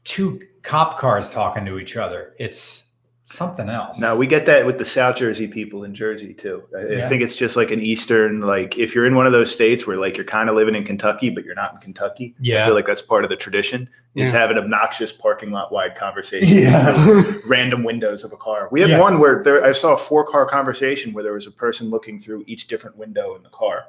two 0.05 0.40
cop 0.62 0.98
cars 0.98 1.28
talking 1.28 1.64
to 1.64 1.78
each 1.78 1.96
other 1.96 2.35
it's 2.38 2.85
something 3.33 3.68
else 3.68 3.99
No, 3.99 4.16
we 4.16 4.27
get 4.27 4.47
that 4.47 4.66
with 4.66 4.79
the 4.79 4.85
South 4.85 5.16
Jersey 5.16 5.49
people 5.49 5.85
in 5.85 5.95
Jersey 5.95 6.35
too. 6.35 6.62
I, 6.77 7.05
I 7.05 7.09
think 7.09 7.23
it's 7.23 7.35
just 7.35 7.57
like 7.57 7.71
an 7.71 7.81
Eastern, 7.81 8.40
like 8.42 8.77
if 8.79 8.95
you're 8.95 9.07
in 9.07 9.14
one 9.14 9.27
of 9.27 9.33
those 9.33 9.51
states 9.51 9.87
where 9.87 9.97
like 9.97 10.16
you're 10.16 10.25
kind 10.25 10.49
of 10.49 10.55
living 10.57 10.75
in 10.75 10.85
Kentucky, 10.85 11.31
but 11.31 11.45
you're 11.45 11.55
not 11.55 11.75
in 11.75 11.81
Kentucky. 11.81 12.35
Yeah. 12.40 12.62
I 12.62 12.66
feel 12.66 12.75
like 12.75 12.87
that's 12.87 13.03
part 13.03 13.25
of 13.25 13.31
the 13.31 13.37
tradition. 13.37 13.88
Just 14.16 14.35
Yeah. 14.35 14.40
have 14.40 14.51
an 14.51 14.59
obnoxious 14.59 15.12
parking 15.12 15.51
lot 15.51 15.73
wide 15.73 15.95
conversation. 15.95 16.59
yeah 16.59 17.33
Random 17.47 17.83
windows 17.85 18.25
of 18.25 18.33
a 18.33 18.37
car. 18.37 18.68
We 18.71 18.81
had 18.83 18.90
Yeah. 18.90 19.01
one 19.01 19.18
where 19.18 19.42
there, 19.42 19.64
I 19.64 19.73
saw 19.73 19.95
a 19.95 19.97
four 19.97 20.25
car 20.27 20.45
conversation 20.47 21.12
where 21.12 21.25
there 21.25 21.33
was 21.33 21.47
a 21.47 21.53
person 21.53 21.88
looking 21.90 22.21
through 22.21 22.45
each 22.47 22.66
different 22.68 22.97
window 22.99 23.35
in 23.37 23.42
the 23.42 23.49
car. 23.51 23.85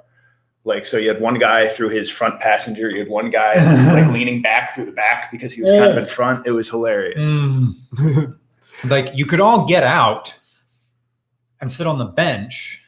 Like, 0.66 0.86
so 0.86 0.96
you 0.96 1.10
had 1.10 1.20
one 1.20 1.40
guy 1.40 1.68
through 1.68 1.90
his 1.90 2.10
front 2.10 2.40
passenger, 2.40 2.90
you 2.90 3.00
had 3.00 3.10
one 3.10 3.30
guy 3.30 3.56
like 3.94 4.10
leaning 4.14 4.42
back 4.42 4.74
through 4.74 4.86
the 4.86 4.92
back 4.94 5.30
because 5.30 5.52
he 5.52 5.62
was 5.62 5.70
kind 5.72 5.84
of 5.84 5.98
in 5.98 6.06
front. 6.06 6.48
It 6.48 6.52
was 6.52 6.70
hilarious. 6.70 7.28
Mm. 7.28 7.74
like 8.86 9.12
you 9.14 9.26
could 9.26 9.40
all 9.40 9.66
get 9.66 9.84
out 9.84 10.34
and 11.62 11.72
sit 11.72 11.88
on 11.88 11.98
the 11.98 12.06
bench 12.06 12.84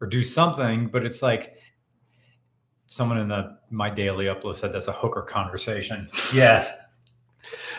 or 0.00 0.06
do 0.06 0.22
something, 0.22 0.88
but 0.88 1.04
it's 1.04 1.22
like 1.22 1.56
someone 2.86 3.18
in 3.18 3.28
the 3.28 3.56
my 3.70 3.88
daily 3.88 4.24
upload 4.26 4.56
said 4.56 4.72
that's 4.72 4.88
a 4.88 4.92
hooker 4.92 5.22
conversation. 5.22 6.08
Yes. 6.34 6.72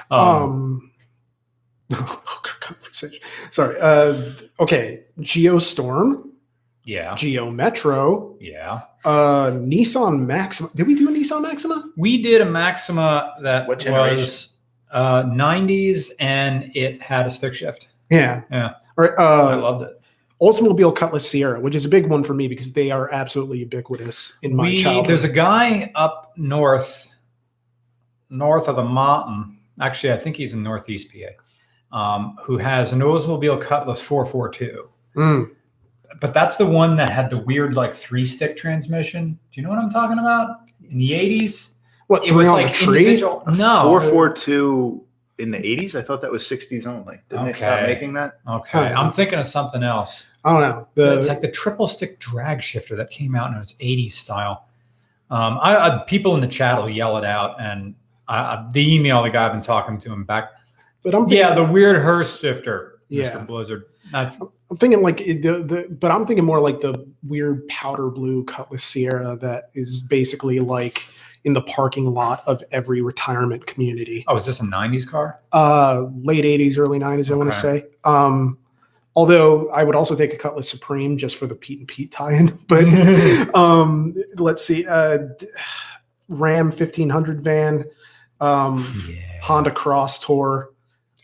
Um, 0.09 0.19
um 0.19 0.91
conversation 2.61 3.19
sorry 3.51 3.77
uh 3.79 4.31
okay 4.59 5.03
Geo 5.19 5.59
Storm 5.59 6.31
yeah. 6.83 7.15
geo 7.15 7.51
metro 7.51 8.35
Yeah. 8.39 8.81
uh 9.05 9.51
nissan 9.51 10.25
maxima 10.25 10.69
did 10.75 10.87
we 10.87 10.95
do 10.95 11.09
a 11.09 11.11
nissan 11.11 11.41
maxima 11.41 11.83
We 11.97 12.21
did 12.21 12.41
a 12.41 12.45
Maxima 12.45 13.35
that 13.43 13.67
What 13.67 13.79
generation? 13.79 14.17
was 14.19 14.50
uh 14.91 15.23
90s 15.23 16.11
and 16.19 16.71
it 16.75 17.01
had 17.01 17.25
a 17.27 17.31
stick 17.31 17.53
shift. 17.55 17.89
yeah 18.09 18.41
Yeah. 18.51 18.73
all 18.97 19.05
right 19.05 19.13
I 19.17 19.53
uh 19.53 19.57
loved 19.57 19.83
it. 19.83 20.01
oldsmobile 20.41 20.95
cutlass 20.95 21.27
ciera 21.29 21.61
which 21.61 21.75
is 21.75 21.85
a 21.85 21.89
big 21.89 22.07
one 22.07 22.23
for 22.23 22.33
me 22.33 22.47
because 22.47 22.73
they 22.73 22.91
are 22.91 23.11
absolutely 23.13 23.59
ubiquitous 23.59 24.37
in 24.41 24.55
my 24.55 24.63
We, 24.65 24.77
childhood 24.77 25.09
there's 25.09 25.23
a 25.23 25.29
guy 25.29 25.91
up 25.95 26.33
north, 26.37 27.13
north 28.29 28.67
of 28.67 28.75
the 28.75 28.83
mountain. 28.83 29.57
Actually, 29.79 30.13
I 30.13 30.17
think 30.17 30.35
he's 30.35 30.53
in 30.53 30.61
Northeast 30.63 31.07
PA, 31.11 31.97
um, 31.97 32.37
who 32.43 32.57
has 32.57 32.91
an 32.93 32.99
Oldsmobile 32.99 33.61
Cutlass 33.61 34.01
442. 34.01 34.89
Mm. 35.15 35.49
But 36.19 36.33
that's 36.33 36.55
the 36.57 36.65
one 36.65 36.95
that 36.97 37.09
had 37.09 37.29
the 37.29 37.39
weird, 37.39 37.73
like 37.75 37.93
three 37.93 38.25
stick 38.25 38.55
transmission. 38.57 39.31
Do 39.31 39.59
you 39.59 39.63
know 39.63 39.69
what 39.69 39.79
I'm 39.79 39.89
talking 39.89 40.19
about? 40.19 40.57
In 40.89 40.97
the 40.97 41.11
80s, 41.11 41.71
what 42.11 42.27
it 42.27 42.33
was 42.33 42.47
on 42.47 42.55
like 42.55 42.71
a 42.71 42.73
tree 42.73 42.97
individual. 42.99 43.43
No, 43.55 43.83
Four 43.83 44.01
four 44.01 44.29
two 44.33 45.03
in 45.37 45.49
the 45.49 45.57
80s? 45.57 45.95
I 45.95 46.01
thought 46.03 46.21
that 46.21 46.31
was 46.31 46.43
60s 46.43 46.85
only. 46.85 47.19
Didn't 47.29 47.45
they 47.45 47.53
stop 47.53 47.79
Okay. 47.79 47.93
making 47.93 48.13
that? 48.13 48.39
Okay, 48.47 48.79
I'm 48.79 49.11
thinking 49.11 49.39
of 49.39 49.47
something 49.47 49.81
else. 49.81 50.27
I 50.43 50.51
don't 50.51 50.61
know. 50.61 50.87
The, 50.95 51.17
it's 51.17 51.29
like 51.29 51.41
the 51.41 51.49
triple 51.49 51.87
stick 51.87 52.19
drag 52.19 52.61
shifter 52.61 52.95
that 52.97 53.09
came 53.09 53.33
out 53.35 53.51
in 53.53 53.57
its 53.59 53.73
80s 53.73 54.11
style. 54.11 54.67
Um, 55.31 55.57
I, 55.61 55.77
I 55.77 56.03
people 56.05 56.35
in 56.35 56.41
the 56.41 56.47
chat 56.47 56.77
will 56.77 56.89
yell 56.89 57.17
it 57.17 57.23
out, 57.23 57.59
and 57.61 57.95
I, 58.27 58.37
I, 58.39 58.69
the 58.73 58.93
email 58.93 59.23
the 59.23 59.29
guy 59.29 59.45
I've 59.45 59.53
been 59.53 59.61
talking 59.61 59.97
to 59.99 60.11
him 60.11 60.25
back. 60.25 60.51
but 61.03 61.15
I'm 61.15 61.21
thinking, 61.21 61.37
Yeah, 61.39 61.55
the 61.55 61.63
weird 61.63 61.95
Hurst 62.03 62.41
shifter, 62.41 62.99
Yeah. 63.07 63.31
Mr. 63.31 63.47
Blizzard. 63.47 63.85
Not, 64.11 64.35
I'm 64.69 64.77
thinking 64.77 65.01
like 65.01 65.21
it- 65.21 65.41
the, 65.41 65.63
the 65.63 65.87
but 65.89 66.11
I'm 66.11 66.25
thinking 66.27 66.43
more 66.43 66.59
like 66.59 66.81
the 66.81 67.07
weird 67.23 67.65
powder 67.69 68.09
blue 68.09 68.43
Cutlass 68.43 68.83
Ciera 68.83 69.39
that 69.39 69.69
is 69.73 70.01
basically 70.01 70.59
like 70.59 71.07
in 71.43 71.53
the 71.53 71.61
parking 71.61 72.05
lot 72.05 72.43
of 72.45 72.61
every 72.71 73.01
retirement 73.01 73.65
community. 73.65 74.23
oh, 74.27 74.35
is 74.35 74.45
this 74.45 74.59
a 74.59 74.63
90s 74.63 75.07
car? 75.07 75.39
Uh 75.51 76.05
late 76.23 76.43
80s, 76.45 76.77
early 76.77 76.99
90s, 76.99 77.31
I 77.31 77.35
want 77.35 77.51
to 77.51 77.57
Okay. 77.67 77.79
say. 77.79 77.85
Um 78.03 78.57
although 79.15 79.69
I 79.71 79.83
would 79.83 79.95
also 79.95 80.15
take 80.15 80.33
a 80.33 80.37
Cutlass 80.37 80.69
Supreme 80.69 81.17
just 81.17 81.35
for 81.35 81.47
the 81.47 81.55
Pete 81.55 81.79
and 81.79 81.87
Pete 81.87 82.11
tie-in. 82.11 82.57
But 82.67 82.85
um 83.55 84.13
let's 84.37 84.63
see. 84.63 84.85
Uh 84.85 85.17
d- 85.37 85.47
Ram 86.29 86.67
1500 86.67 87.43
van, 87.43 87.85
um 88.39 88.85
Yeah. 89.09 89.15
Honda 89.41 89.71
Crosstour. 89.71 90.73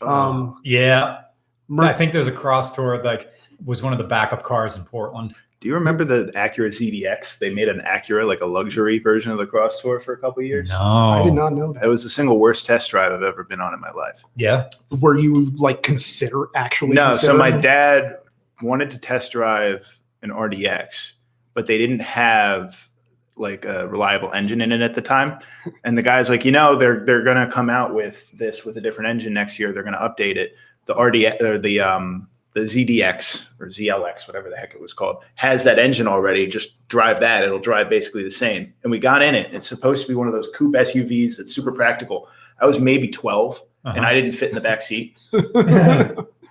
Um 0.02 0.60
Yeah. 0.64 1.20
Mer- 1.68 1.84
I 1.84 1.92
think 1.92 2.12
there's 2.12 2.26
a 2.26 2.32
Crosstour 2.32 3.02
like 3.04 3.30
was 3.64 3.82
one 3.82 3.92
of 3.92 3.98
the 3.98 4.04
backup 4.04 4.42
cars 4.42 4.76
in 4.76 4.84
Portland. 4.84 5.34
Do 5.60 5.66
you 5.66 5.74
remember 5.74 6.04
the 6.04 6.30
Acura 6.36 6.68
ZDX? 6.68 7.38
They 7.40 7.50
made 7.52 7.68
an 7.68 7.80
Acura, 7.80 8.26
like 8.26 8.40
a 8.40 8.46
luxury 8.46 9.00
version 9.00 9.32
of 9.32 9.38
the 9.38 9.46
Crosstour 9.46 9.98
for 9.98 10.12
a 10.12 10.16
couple 10.16 10.40
years. 10.42 10.68
No. 10.68 10.80
I 10.80 11.22
did 11.24 11.32
not 11.34 11.52
know 11.52 11.72
that. 11.72 11.82
It 11.82 11.88
was 11.88 12.04
the 12.04 12.08
single 12.08 12.38
worst 12.38 12.64
test 12.64 12.90
drive 12.90 13.10
I've 13.10 13.22
ever 13.24 13.42
been 13.42 13.60
on 13.60 13.74
in 13.74 13.80
my 13.80 13.90
life. 13.90 14.22
Yeah. 14.36 14.68
were 15.00 15.18
you 15.18 15.50
like 15.56 15.82
consider 15.82 16.48
actually 16.54 16.92
No, 16.94 17.12
so 17.12 17.36
my 17.36 17.50
considering- 17.50 17.62
dad 17.62 18.16
wanted 18.62 18.90
to 18.92 18.98
test 18.98 19.32
drive 19.32 19.98
an 20.22 20.30
RDX, 20.30 21.12
but 21.54 21.66
they 21.66 21.76
didn't 21.78 22.00
have 22.00 22.86
like 23.36 23.64
a 23.64 23.86
reliable 23.88 24.32
engine 24.32 24.60
in 24.60 24.70
it 24.72 24.80
at 24.80 24.94
the 24.94 25.02
time. 25.02 25.38
And 25.84 25.96
the 25.98 26.02
guy's 26.02 26.28
like, 26.28 26.44
you 26.44 26.50
know, 26.52 26.74
they're 26.76 27.04
they're 27.04 27.22
gonna 27.22 27.50
come 27.50 27.70
out 27.70 27.94
with 27.94 28.30
this 28.32 28.64
with 28.64 28.76
a 28.76 28.80
different 28.80 29.10
engine 29.10 29.32
next 29.32 29.58
year. 29.58 29.72
They're 29.72 29.84
gonna 29.84 29.98
update 29.98 30.36
it. 30.36 30.54
The 30.86 30.94
RDX 30.94 31.40
or 31.42 31.58
the 31.58 31.78
um 31.80 32.28
the 32.58 32.84
ZDX 33.00 33.48
or 33.60 33.66
ZLX, 33.66 34.26
whatever 34.26 34.48
the 34.50 34.56
heck 34.56 34.74
it 34.74 34.80
was 34.80 34.92
called, 34.92 35.22
has 35.36 35.64
that 35.64 35.78
engine 35.78 36.06
already. 36.08 36.46
Just 36.46 36.86
drive 36.88 37.20
that; 37.20 37.44
it'll 37.44 37.58
drive 37.58 37.88
basically 37.90 38.22
the 38.22 38.30
same. 38.30 38.72
And 38.82 38.90
we 38.90 38.98
got 38.98 39.22
in 39.22 39.34
it. 39.34 39.52
It's 39.54 39.68
supposed 39.68 40.02
to 40.02 40.08
be 40.08 40.14
one 40.14 40.26
of 40.26 40.32
those 40.34 40.50
coupe 40.54 40.74
SUVs 40.74 41.36
that's 41.36 41.54
super 41.54 41.72
practical. 41.72 42.28
I 42.60 42.66
was 42.66 42.78
maybe 42.80 43.08
12, 43.08 43.62
and 43.84 43.98
Uh-huh. 43.98 44.06
I 44.08 44.14
didn't 44.14 44.32
fit 44.32 44.48
in 44.48 44.54
the 44.54 44.60
back 44.60 44.82
seat. 44.82 45.16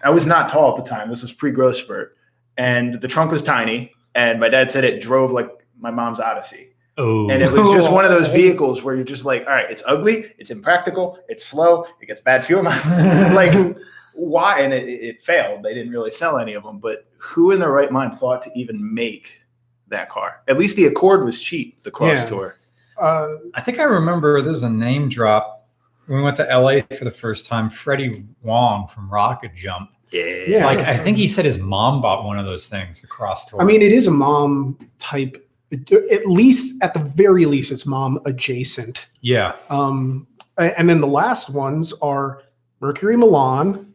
I 0.03 0.09
was 0.09 0.25
not 0.25 0.49
tall 0.49 0.77
at 0.77 0.83
the 0.83 0.89
time. 0.89 1.09
This 1.09 1.21
was 1.21 1.33
pre 1.33 1.51
growth 1.51 1.75
spurt. 1.77 2.15
And 2.57 3.01
the 3.01 3.07
trunk 3.07 3.31
was 3.31 3.43
tiny. 3.43 3.91
And 4.15 4.39
my 4.39 4.49
dad 4.49 4.71
said 4.71 4.83
it 4.83 5.01
drove 5.01 5.31
like 5.31 5.49
my 5.79 5.91
mom's 5.91 6.19
Odyssey. 6.19 6.69
oh. 6.97 7.29
And 7.29 7.43
it 7.43 7.51
was 7.51 7.71
just 7.73 7.91
one 7.91 8.03
of 8.05 8.11
those 8.11 8.27
vehicles 8.33 8.83
where 8.83 8.95
you're 8.95 9.03
just 9.05 9.25
like, 9.25 9.45
all 9.45 9.53
right, 9.53 9.69
it's 9.69 9.83
ugly, 9.85 10.25
it's 10.39 10.49
impractical, 10.49 11.19
it's 11.29 11.45
slow, 11.45 11.85
it 12.01 12.07
gets 12.07 12.21
bad 12.21 12.43
fuel 12.43 12.63
mileage. 12.63 13.33
like, 13.35 13.77
why? 14.17 14.61
And 14.61 14.73
it, 14.73 14.87
it 14.89 15.21
failed. 15.23 15.63
They 15.63 15.73
didn't 15.73 15.91
really 15.91 16.11
sell 16.11 16.37
any 16.37 16.53
of 16.53 16.63
them. 16.63 16.79
But 16.79 17.05
who 17.17 17.51
in 17.51 17.59
their 17.59 17.71
right 17.71 17.91
mind 17.91 18.17
thought 18.17 18.41
to 18.43 18.51
even 18.55 18.93
make 18.93 19.39
that 19.87 20.09
car? 20.09 20.41
At 20.47 20.57
least 20.57 20.75
the 20.75 20.85
Accord 20.85 21.23
was 21.23 21.41
cheap, 21.41 21.81
the 21.81 21.91
Cross 21.91 22.23
Yeah. 22.23 22.29
Tour. 22.29 22.55
uh, 22.99 23.27
I 23.53 23.61
think 23.61 23.79
I 23.79 23.83
remember 23.83 24.41
there's 24.41 24.63
a 24.63 24.69
name 24.69 25.07
drop. 25.07 25.67
When 26.07 26.17
we 26.19 26.23
went 26.23 26.37
to 26.37 26.43
LA 26.43 26.81
for 26.97 27.03
the 27.03 27.11
first 27.11 27.45
time, 27.45 27.69
Freddie 27.69 28.25
Wong 28.41 28.87
from 28.87 29.09
RocketJump. 29.09 29.89
Yeah. 30.11 30.23
Yeah. 30.47 30.65
Like 30.65 30.79
I 30.79 30.97
think 30.97 31.17
he 31.17 31.27
said 31.27 31.43
his 31.45 31.57
mom 31.57 32.01
bought 32.01 32.23
one 32.23 32.39
of 32.39 32.45
those 32.45 32.69
things, 32.69 33.01
the 33.01 33.07
Crosstour. 33.07 33.61
i 33.61 33.65
mean 33.65 33.81
it 33.81 33.91
is 33.91 34.07
a 34.07 34.11
mom 34.11 34.77
type 34.99 35.43
at 35.73 36.25
least 36.25 36.81
at 36.81 36.93
the 36.93 36.99
very 37.01 37.45
least 37.45 37.73
it's 37.73 37.85
mom 37.85 38.17
adjacent 38.25 39.09
yeah. 39.19 39.53
um 39.69 40.25
and 40.57 40.87
then 40.89 41.01
the 41.01 41.07
last 41.07 41.49
ones 41.49 41.91
are 42.01 42.41
mercury 42.79 43.17
milan 43.17 43.86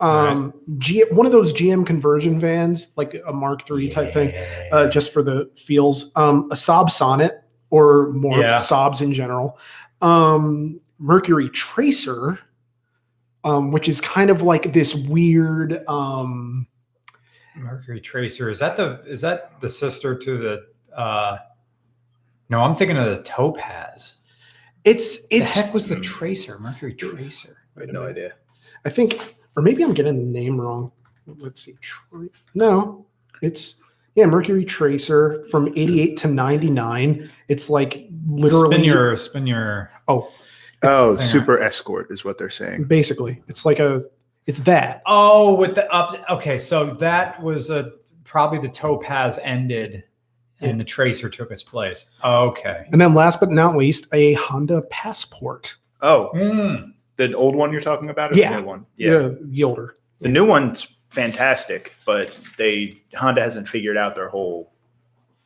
um 0.00 0.54
G, 0.78 1.04
one 1.10 1.26
of 1.26 1.32
those 1.32 1.52
gm 1.52 1.84
conversion 1.84 2.38
vans 2.38 2.92
like 2.96 3.20
a 3.26 3.32
mark 3.32 3.68
iii 3.70 3.88
type 3.88 4.12
thing 4.12 4.32
uh, 4.70 4.88
just 4.88 5.12
for 5.12 5.22
the 5.22 5.50
feels 5.56 6.12
um 6.14 6.48
a 6.52 6.54
Saab 6.54 6.88
Sonett 6.90 7.42
or 7.70 8.12
more 8.12 8.38
Yeah. 8.38 8.56
Saabs 8.58 9.02
in 9.02 9.12
general 9.12 9.58
um 10.00 10.80
mercury 10.98 11.48
tracer 11.50 12.38
um 13.44 13.72
which 13.72 13.88
is 13.88 14.00
kind 14.00 14.30
of 14.30 14.42
like 14.42 14.72
this 14.72 14.94
weird 14.94 15.84
um 15.88 16.66
Mercury 17.56 18.00
Tracer. 18.00 18.50
Is 18.50 18.60
that 18.60 18.76
the 18.76 19.02
is 19.04 19.20
that 19.22 19.60
the 19.60 19.68
sister 19.68 20.16
to 20.16 20.38
the 20.38 20.66
uh 20.96 21.38
no, 22.48 22.60
I'm 22.62 22.76
thinking 22.76 22.96
of 22.96 23.10
the 23.10 23.20
Topaz. 23.24 24.14
it's 24.84 25.26
it's 25.30 25.54
the 25.56 25.62
heck 25.62 25.74
was 25.74 25.88
the 25.88 25.98
Tracer? 26.00 26.58
Mercury 26.60 26.94
Tracer. 26.94 27.56
I 27.76 27.80
had 27.80 27.92
no 27.92 28.04
idea. 28.04 28.34
i 28.84 28.90
think 28.90 29.34
or 29.58 29.62
maybe 29.62 29.82
i'm 29.82 29.92
getting 29.92 30.16
the 30.16 30.22
name 30.40 30.60
wrong 30.60 30.92
let's 31.40 31.60
see 31.62 31.74
Troy- 31.80 32.28
no 32.54 33.04
it's 33.42 33.80
yeah 34.14 34.26
mercury 34.26 34.64
tracer 34.64 35.44
from 35.50 35.68
88 35.76 36.16
to 36.18 36.28
99 36.28 37.28
it's 37.48 37.68
like 37.68 38.08
literally 38.28 38.74
spin 38.76 38.84
your 38.84 39.16
spin 39.16 39.46
your 39.46 39.90
oh 40.08 40.30
Oh, 40.84 41.08
Hang 41.08 41.10
on. 41.10 41.18
Super 41.18 41.60
Escort 41.60 42.06
is 42.12 42.24
what 42.24 42.38
they're 42.38 42.48
saying. 42.48 42.84
basically 42.84 43.42
it's 43.48 43.66
like 43.66 43.80
a 43.80 44.04
it's 44.46 44.60
that 44.60 45.02
Oh, 45.06 45.52
with 45.54 45.74
the 45.74 45.92
up 45.92 46.14
okay, 46.30 46.56
so 46.56 46.94
that 47.00 47.42
was 47.42 47.68
a 47.70 47.90
probably 48.22 48.60
the 48.60 48.68
Topaz 48.68 49.40
ended 49.42 50.04
and 50.60 50.78
the 50.78 50.84
Tracer 50.84 51.28
took 51.28 51.50
its 51.50 51.64
place. 51.64 52.04
Okay. 52.24 52.86
and 52.92 53.00
then 53.00 53.12
last 53.12 53.40
but 53.40 53.50
not 53.50 53.76
least 53.76 54.06
a 54.14 54.34
honda 54.34 54.82
passport 54.82 55.74
Oh, 56.00 56.28
Hmm. 56.28 56.90
The 57.18 57.32
old 57.34 57.54
one 57.54 57.70
you're 57.72 57.80
talking 57.82 58.08
about? 58.08 58.32
Or 58.32 58.36
Yeah. 58.36 58.52
The 58.54 58.60
new 58.60 58.66
one? 58.66 58.86
yeah 58.96 59.28
the 59.42 59.62
older 59.64 59.96
The 60.20 60.28
new 60.28 60.46
one's 60.46 60.96
fantastic, 61.10 61.92
but 62.06 62.36
they 62.56 63.02
Honda 63.14 63.42
hasn't 63.42 63.68
figured 63.68 63.96
out 63.98 64.14
their 64.14 64.28
whole 64.28 64.72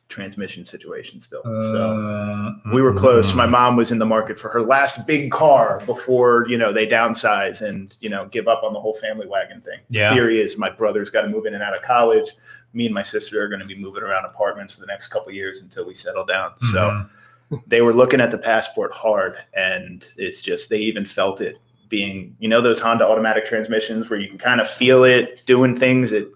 transmission 0.09 0.63
situation 0.63 1.19
still. 1.19 1.41
so 1.43 1.97
Uh, 1.97 2.53
we 2.73 2.81
were 2.81 2.93
close. 2.93 3.33
My 3.33 3.47
mom 3.47 3.75
was 3.75 3.91
in 3.91 3.97
the 3.97 4.05
market 4.05 4.39
for 4.39 4.49
her 4.49 4.61
last 4.61 5.07
big 5.07 5.31
car 5.31 5.81
before 5.85 6.45
you 6.47 6.57
know 6.57 6.71
they 6.71 6.85
downsize 6.87 7.61
and 7.61 7.97
you 7.99 8.09
know 8.09 8.25
give 8.27 8.47
up 8.47 8.63
on 8.63 8.73
the 8.73 8.79
whole 8.79 8.93
family 8.95 9.25
wagon 9.27 9.61
thing. 9.61 9.79
Yeah. 9.89 10.13
Theory 10.13 10.39
is 10.39 10.57
my 10.57 10.69
brother's 10.69 11.09
got 11.09 11.21
to 11.23 11.29
move 11.29 11.45
in 11.47 11.53
and 11.55 11.63
out 11.63 11.75
of 11.75 11.81
college. 11.81 12.29
Me 12.73 12.85
and 12.85 12.93
my 12.93 13.03
sister 13.03 13.41
are 13.43 13.47
going 13.47 13.61
to 13.61 13.65
be 13.67 13.75
moving 13.75 14.03
around 14.03 14.25
apartments 14.25 14.73
for 14.73 14.81
the 14.81 14.87
next 14.87 15.07
couple 15.07 15.29
of 15.29 15.35
years 15.35 15.61
until 15.61 15.85
we 15.85 15.93
settle 15.95 16.25
down. 16.25 16.51
So 16.71 17.05
Mhm. 17.51 17.63
they 17.67 17.81
were 17.81 17.93
looking 17.93 18.19
at 18.21 18.29
the 18.31 18.37
passport 18.37 18.91
hard 18.91 19.37
and 19.55 20.05
it's 20.17 20.41
just 20.41 20.69
they 20.69 20.79
even 20.79 21.05
felt 21.05 21.41
it 21.41 21.57
being 21.93 22.35
you 22.39 22.49
know 22.49 22.59
those 22.59 22.79
honda 22.79 23.05
automatic 23.07 23.45
transmissions 23.45 24.09
where 24.09 24.19
you 24.19 24.27
can 24.27 24.39
kind 24.39 24.59
of 24.59 24.67
feel 24.67 25.03
it 25.03 25.45
doing 25.45 25.77
things 25.77 26.11
it 26.11 26.27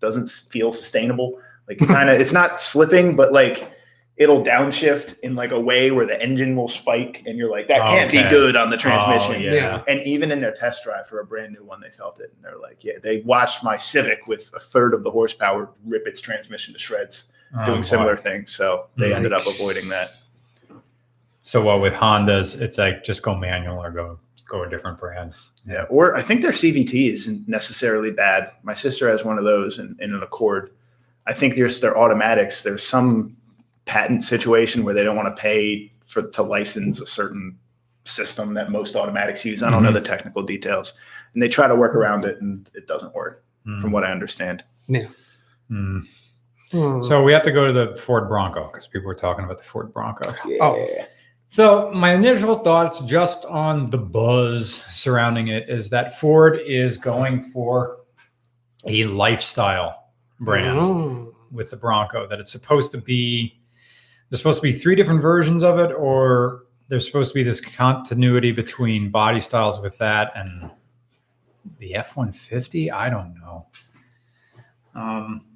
doesn't 0.00 0.28
feel 0.28 0.72
sustainable 0.72 1.38
like 1.68 1.78
kind 1.96 2.10
of 2.10 2.18
it's 2.20 2.32
not 2.32 2.60
slipping 2.60 3.14
but 3.14 3.32
like 3.32 3.70
it'll 4.16 4.42
downshift 4.42 5.16
in 5.20 5.36
like 5.36 5.52
a 5.52 5.60
way 5.60 5.92
where 5.92 6.04
the 6.06 6.20
engine 6.20 6.56
will 6.56 6.66
spike 6.66 7.22
and 7.26 7.38
you're 7.38 7.50
like 7.50 7.68
that 7.68 7.82
oh, 7.82 7.86
can't 7.86 8.08
Okay. 8.10 8.24
be 8.24 8.28
good 8.28 8.56
on 8.56 8.70
the 8.70 8.76
oh, 8.76 8.78
transmission 8.86 9.36
Oh, 9.36 9.38
yeah. 9.38 9.52
Yeah. 9.54 9.82
and 9.86 10.02
even 10.02 10.32
in 10.32 10.40
their 10.40 10.52
test 10.52 10.82
drive 10.82 11.06
for 11.06 11.20
a 11.20 11.24
brand 11.24 11.52
new 11.52 11.62
one 11.64 11.80
they 11.80 11.90
felt 11.90 12.18
it 12.18 12.32
and 12.34 12.42
they're 12.44 12.58
like 12.58 12.82
yeah 12.82 12.94
they 13.02 13.20
watched 13.20 13.62
my 13.62 13.76
civic 13.76 14.26
with 14.26 14.50
a 14.52 14.58
third 14.58 14.94
of 14.94 15.04
the 15.04 15.10
horsepower 15.12 15.70
rip 15.84 16.08
its 16.08 16.20
transmission 16.20 16.74
to 16.74 16.80
shreds 16.80 17.28
Oh, 17.56 17.64
doing 17.66 17.78
boy. 17.78 17.82
similar 17.82 18.16
things 18.16 18.50
so 18.50 18.86
they 18.96 19.14
ended 19.14 19.32
up 19.32 19.42
avoiding 19.42 19.88
that 19.90 20.08
So 21.42 21.62
what 21.62 21.80
with 21.80 21.92
Hondas, 21.94 22.60
it's 22.60 22.76
like 22.76 23.04
just 23.04 23.22
go 23.22 23.36
manual 23.36 23.78
or 23.80 23.92
go 23.92 24.18
go 24.48 24.62
a 24.62 24.68
different 24.68 24.98
brand. 24.98 25.34
Yeah, 25.66 25.84
or 25.84 26.16
I 26.16 26.22
think 26.22 26.42
their 26.42 26.52
CVT 26.52 27.12
isn't 27.12 27.48
necessarily 27.48 28.10
bad. 28.10 28.50
My 28.62 28.74
sister 28.74 29.08
has 29.10 29.24
one 29.24 29.38
of 29.38 29.44
those 29.44 29.78
in, 29.78 29.96
in 30.00 30.14
an 30.14 30.22
Accord. 30.22 30.70
I 31.26 31.34
think 31.34 31.56
there's 31.56 31.80
their 31.80 31.98
automatics. 31.98 32.62
There's 32.62 32.84
some 32.84 33.36
patent 33.84 34.22
situation 34.22 34.84
where 34.84 34.94
they 34.94 35.02
don't 35.02 35.16
want 35.16 35.34
to 35.34 35.40
pay 35.40 35.92
for 36.06 36.22
to 36.22 36.42
license 36.42 37.00
a 37.00 37.06
certain 37.06 37.58
system 38.04 38.54
that 38.54 38.70
most 38.70 38.94
automatics 38.94 39.44
use. 39.44 39.62
I 39.62 39.70
don't 39.70 39.82
know 39.82 39.92
the 39.92 40.00
technical 40.00 40.42
details, 40.42 40.92
and 41.34 41.42
they 41.42 41.48
try 41.48 41.66
to 41.66 41.74
work 41.74 41.94
around 41.94 42.24
it, 42.24 42.40
and 42.40 42.70
it 42.74 42.86
doesn't 42.86 43.14
work, 43.14 43.44
from 43.80 43.90
what 43.90 44.04
I 44.04 44.12
understand. 44.12 44.62
Mm. 45.70 46.06
Hmm. 46.70 47.02
So 47.02 47.22
we 47.22 47.32
have 47.32 47.42
to 47.44 47.52
go 47.52 47.66
to 47.66 47.72
the 47.72 47.96
Ford 47.96 48.28
Bronco 48.28 48.68
because 48.68 48.86
people 48.86 49.06
were 49.06 49.14
talking 49.14 49.44
about 49.44 49.58
the 49.58 49.64
Ford 49.64 49.92
Bronco. 49.92 50.32
Oh. 50.60 50.86
So 51.48 51.90
my 51.94 52.12
initial 52.12 52.58
thoughts 52.58 53.00
just 53.00 53.44
on 53.46 53.88
the 53.90 53.98
buzz 53.98 54.82
surrounding 54.88 55.48
it 55.48 55.68
is 55.68 55.88
that 55.90 56.18
Ford 56.18 56.58
is 56.66 56.98
going 56.98 57.42
for 57.44 57.98
a 58.86 59.04
lifestyle 59.04 60.10
brand 60.40 60.76
Oh. 60.78 61.34
with 61.50 61.70
the 61.70 61.76
Bronco. 61.76 62.26
That 62.26 62.40
it's 62.40 62.52
supposed 62.52 62.90
to 62.92 62.98
be 62.98 63.60
there's 64.28 64.40
supposed 64.40 64.58
to 64.60 64.62
be 64.62 64.72
three 64.72 64.96
different 64.96 65.22
versions 65.22 65.62
of 65.62 65.78
it, 65.78 65.92
or 65.92 66.64
there's 66.88 67.06
supposed 67.06 67.30
to 67.30 67.34
be 67.34 67.44
this 67.44 67.60
continuity 67.60 68.50
between 68.50 69.10
body 69.10 69.38
styles 69.40 69.80
with 69.80 69.96
that 69.98 70.32
and 70.34 70.68
the 71.78 71.94
F 71.94 72.16
one 72.16 72.32
fifty. 72.32 72.90
I 72.90 73.08
don't 73.08 73.34
know. 73.34 73.66
Um, 74.96 75.46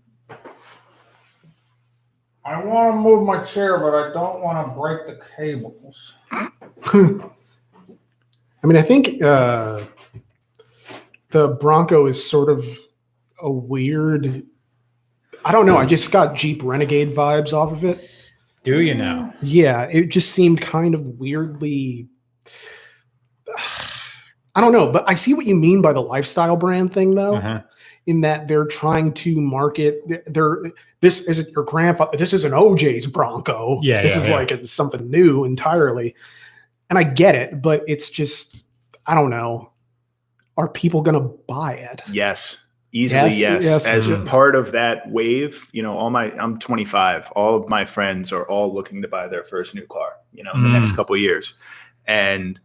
I 2.45 2.63
want 2.65 2.95
to 2.95 2.99
move 2.99 3.27
my 3.27 3.43
chair, 3.43 3.79
but 3.79 3.95
I 3.95 4.13
don't 4.13 4.41
want 4.41 4.67
to 4.67 4.75
break 4.75 5.07
the 5.07 5.21
cables. 5.37 6.15
I 8.63 8.67
mean, 8.67 8.77
I 8.77 8.83
think 8.83 9.23
uh, 9.23 9.85
the 11.31 11.49
Bronco 11.49 12.07
is 12.07 12.29
sort 12.29 12.49
of 12.49 12.65
a 13.43 13.51
weird. 13.51 14.43
I 15.45 15.53
don't 15.53 15.67
know. 15.67 15.77
I 15.77 15.87
just 15.87 16.11
got 16.13 16.35
Jeep 16.37 16.63
Renegade 16.63 17.15
vibes 17.15 17.53
off 17.53 17.73
of 17.73 17.85
it. 17.85 18.31
do 18.63 18.81
you 18.81 18.95
know? 18.95 19.33
Yeah, 19.43 19.83
it 19.85 20.07
just 20.09 20.33
seemed 20.33 20.61
kind 20.61 20.95
of 20.95 21.07
weirdly. 21.19 22.09
I 24.55 24.61
don't 24.61 24.73
know, 24.73 24.91
but 24.91 25.05
I 25.07 25.15
see 25.15 25.33
what 25.33 25.47
you 25.47 25.55
mean 25.55 25.81
by 25.81 25.93
the 25.93 26.03
lifestyle 26.03 26.57
brand 26.57 26.93
thing, 26.93 27.15
though. 27.15 27.37
Uh-huh. 27.37 27.63
In 28.07 28.23
that 28.23 28.49
they're 28.49 28.65
trying 28.67 29.13
to 29.13 29.41
market, 29.41 30.01
they're 30.27 30.63
this 31.01 31.29
isn't 31.29 31.53
your 31.53 31.65
grandfather. 31.65 32.17
This 32.17 32.33
is 32.33 32.45
an 32.45 32.53
OJ's 32.53 33.07
Bronco. 33.07 33.79
Yeah, 33.83 34.03
this 34.03 34.17
yeah, 34.17 34.23
is 34.23 34.29
yeah. 34.29 34.35
like 34.37 34.51
it's 34.51 34.73
something 34.73 35.09
new 35.11 35.45
entirely, 35.45 36.17
and 36.89 36.99
I 36.99 37.03
get 37.05 37.35
it, 37.35 37.61
but 37.63 37.85
it's 37.87 38.11
just 38.11 38.67
I 39.07 39.15
don't 39.15 39.31
know. 39.31 39.71
Are 40.57 40.69
people 40.69 41.03
gonna 41.03 41.21
buy 41.21 41.75
it? 41.75 42.01
Yes, 42.11 42.65
easily 42.93 43.31
Yes, 43.31 43.39
yes. 43.39 43.65
yes. 43.65 43.87
As 43.87 44.09
Mm. 44.09 44.27
part 44.27 44.57
of 44.57 44.73
that 44.73 45.09
wave, 45.11 45.69
you 45.73 45.83
know, 45.83 45.97
all 45.97 46.11
my 46.11 46.33
I'm 46.39 46.59
25. 46.59 47.31
All 47.37 47.55
of 47.55 47.69
my 47.69 47.85
friends 47.85 48.33
are 48.33 48.45
all 48.49 48.73
looking 48.75 49.03
to 49.03 49.09
buy 49.09 49.29
their 49.29 49.45
first 49.45 49.75
new 49.75 49.87
car. 49.87 50.13
You 50.33 50.43
know, 50.43 50.53
in 50.55 50.63
the 50.63 50.69
Mm. 50.69 50.81
next 50.81 50.97
couple 50.97 51.15
of 51.15 51.21
years, 51.21 51.55
and 52.07 52.59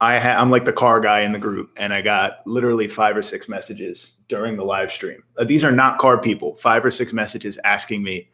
I 0.00 0.18
ha- 0.18 0.40
I'm 0.40 0.50
like 0.50 0.64
the 0.64 0.72
car 0.72 1.00
guy 1.00 1.20
in 1.20 1.32
the 1.32 1.38
group, 1.38 1.70
and 1.76 1.94
I 1.94 2.02
got 2.02 2.46
literally 2.46 2.86
five 2.86 3.16
or 3.16 3.22
six 3.22 3.48
messages 3.48 4.16
during 4.28 4.56
the 4.56 4.64
live 4.64 4.92
stream. 4.92 5.22
Uh, 5.38 5.44
these 5.44 5.64
are 5.64 5.72
not 5.72 5.98
car 5.98 6.20
people. 6.20 6.56
Five 6.56 6.84
or 6.84 6.90
six 6.90 7.12
messages 7.12 7.58
asking 7.64 8.02
me, 8.02 8.28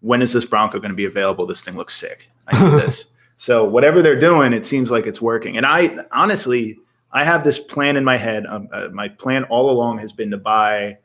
"When 0.00 0.22
is 0.22 0.32
this 0.32 0.44
Bronco 0.44 0.78
going 0.78 0.90
to 0.90 0.96
be 0.96 1.06
available? 1.06 1.46
This 1.46 1.62
thing 1.62 1.76
looks 1.76 1.96
sick. 1.96 2.28
I 2.46 2.62
need 2.62 2.72
this." 2.80 3.06
So 3.36 3.64
whatever 3.64 4.02
they're 4.02 4.18
doing, 4.18 4.52
it 4.52 4.64
seems 4.64 4.90
like 4.90 5.06
it's 5.06 5.20
working. 5.20 5.56
And 5.56 5.66
I 5.66 5.98
honestly, 6.12 6.78
I 7.10 7.24
have 7.24 7.42
this 7.42 7.58
plan 7.58 7.96
in 7.96 8.04
my 8.04 8.16
head. 8.16 8.46
Um, 8.46 8.68
uh, 8.72 8.88
my 8.92 9.08
plan 9.08 9.44
all 9.44 9.70
along 9.70 9.98
has 9.98 10.12
been 10.12 10.30
to 10.30 10.38
buy 10.38 10.98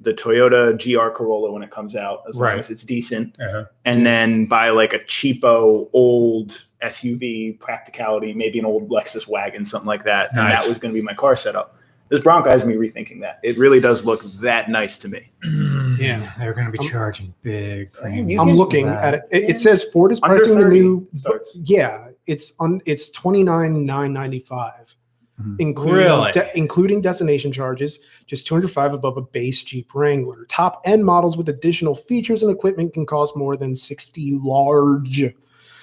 the 0.00 0.12
Toyota 0.14 0.72
GR 0.82 1.10
Corolla 1.14 1.52
when 1.52 1.62
it 1.62 1.70
comes 1.70 1.94
out, 1.94 2.22
as 2.28 2.36
Right. 2.36 2.52
long 2.52 2.58
as 2.60 2.70
it's 2.70 2.84
decent, 2.84 3.36
Uh-huh. 3.40 3.66
and 3.84 4.06
then 4.06 4.46
buy 4.46 4.70
like 4.70 4.94
a 4.94 4.98
cheapo 5.00 5.88
old 5.92 6.64
SUV 6.82 7.52
practicality, 7.60 8.32
maybe 8.32 8.58
an 8.58 8.64
old 8.64 8.88
Lexus 8.88 9.28
wagon, 9.28 9.64
something 9.66 9.86
like 9.86 10.04
that. 10.04 10.30
And 10.30 10.38
that 10.50 10.66
was 10.66 10.78
going 10.78 10.94
to 10.94 10.98
be 10.98 11.04
my 11.04 11.12
car 11.14 11.36
setup. 11.36 11.76
This 12.08 12.20
Bronco 12.20 12.50
has 12.50 12.64
me 12.64 12.74
rethinking 12.74 13.20
that. 13.20 13.38
It 13.44 13.56
really 13.56 13.78
does 13.78 14.04
look 14.04 14.22
that 14.40 14.68
nice 14.68 14.96
to 14.98 15.08
me. 15.08 15.30
Yeah. 16.00 16.32
they're 16.38 16.54
going 16.54 16.64
to 16.64 16.72
be 16.72 16.78
I'm- 16.78 16.88
charging 16.88 17.34
big. 17.42 17.90
You 18.10 18.40
I'm 18.40 18.52
looking 18.52 18.88
at 18.88 19.12
it. 19.14 19.22
It, 19.30 19.50
it 19.50 19.58
says 19.58 19.84
Ford 19.84 20.12
is 20.12 20.18
pricing 20.20 20.58
the 20.58 20.64
new. 20.64 21.06
starts. 21.12 21.54
Yeah, 21.64 22.08
it's 22.26 22.54
on. 22.58 22.80
It's 22.86 23.10
twenty 23.10 23.42
nine 23.42 23.84
nine 23.84 24.14
ninety 24.14 24.40
five, 24.40 24.94
Mhm. 25.40 25.56
including 25.58 25.94
Really? 25.96 26.32
de- 26.32 26.56
including 26.58 27.00
destination 27.00 27.52
charges. 27.52 28.00
Just 28.26 28.46
two 28.46 28.54
hundred 28.54 28.68
five 28.68 28.92
above 28.94 29.16
a 29.16 29.22
base 29.22 29.62
Jeep 29.62 29.94
Wrangler. 29.94 30.44
Top 30.46 30.82
end 30.84 31.04
models 31.04 31.36
with 31.36 31.48
additional 31.48 31.94
features 31.94 32.42
and 32.42 32.52
equipment 32.52 32.92
can 32.92 33.06
cost 33.06 33.36
more 33.36 33.56
than 33.56 33.74
sixty 33.76 34.38
large. 34.42 35.24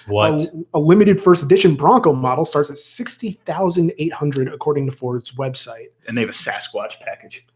What? 0.06 0.30
A, 0.32 0.64
a 0.74 0.78
limited 0.80 1.20
first 1.20 1.42
edition 1.44 1.74
Bronco 1.74 2.12
model 2.14 2.44
starts 2.44 2.70
at 2.70 2.78
sixty 2.78 3.32
thousand 3.44 3.92
eight 3.98 4.12
hundred, 4.12 4.48
according 4.52 4.86
to 4.86 4.92
Ford's 4.92 5.32
website. 5.32 5.88
And 6.06 6.16
they 6.16 6.22
have 6.22 6.30
a 6.30 6.32
Sasquatch 6.32 6.98
package. 7.00 7.46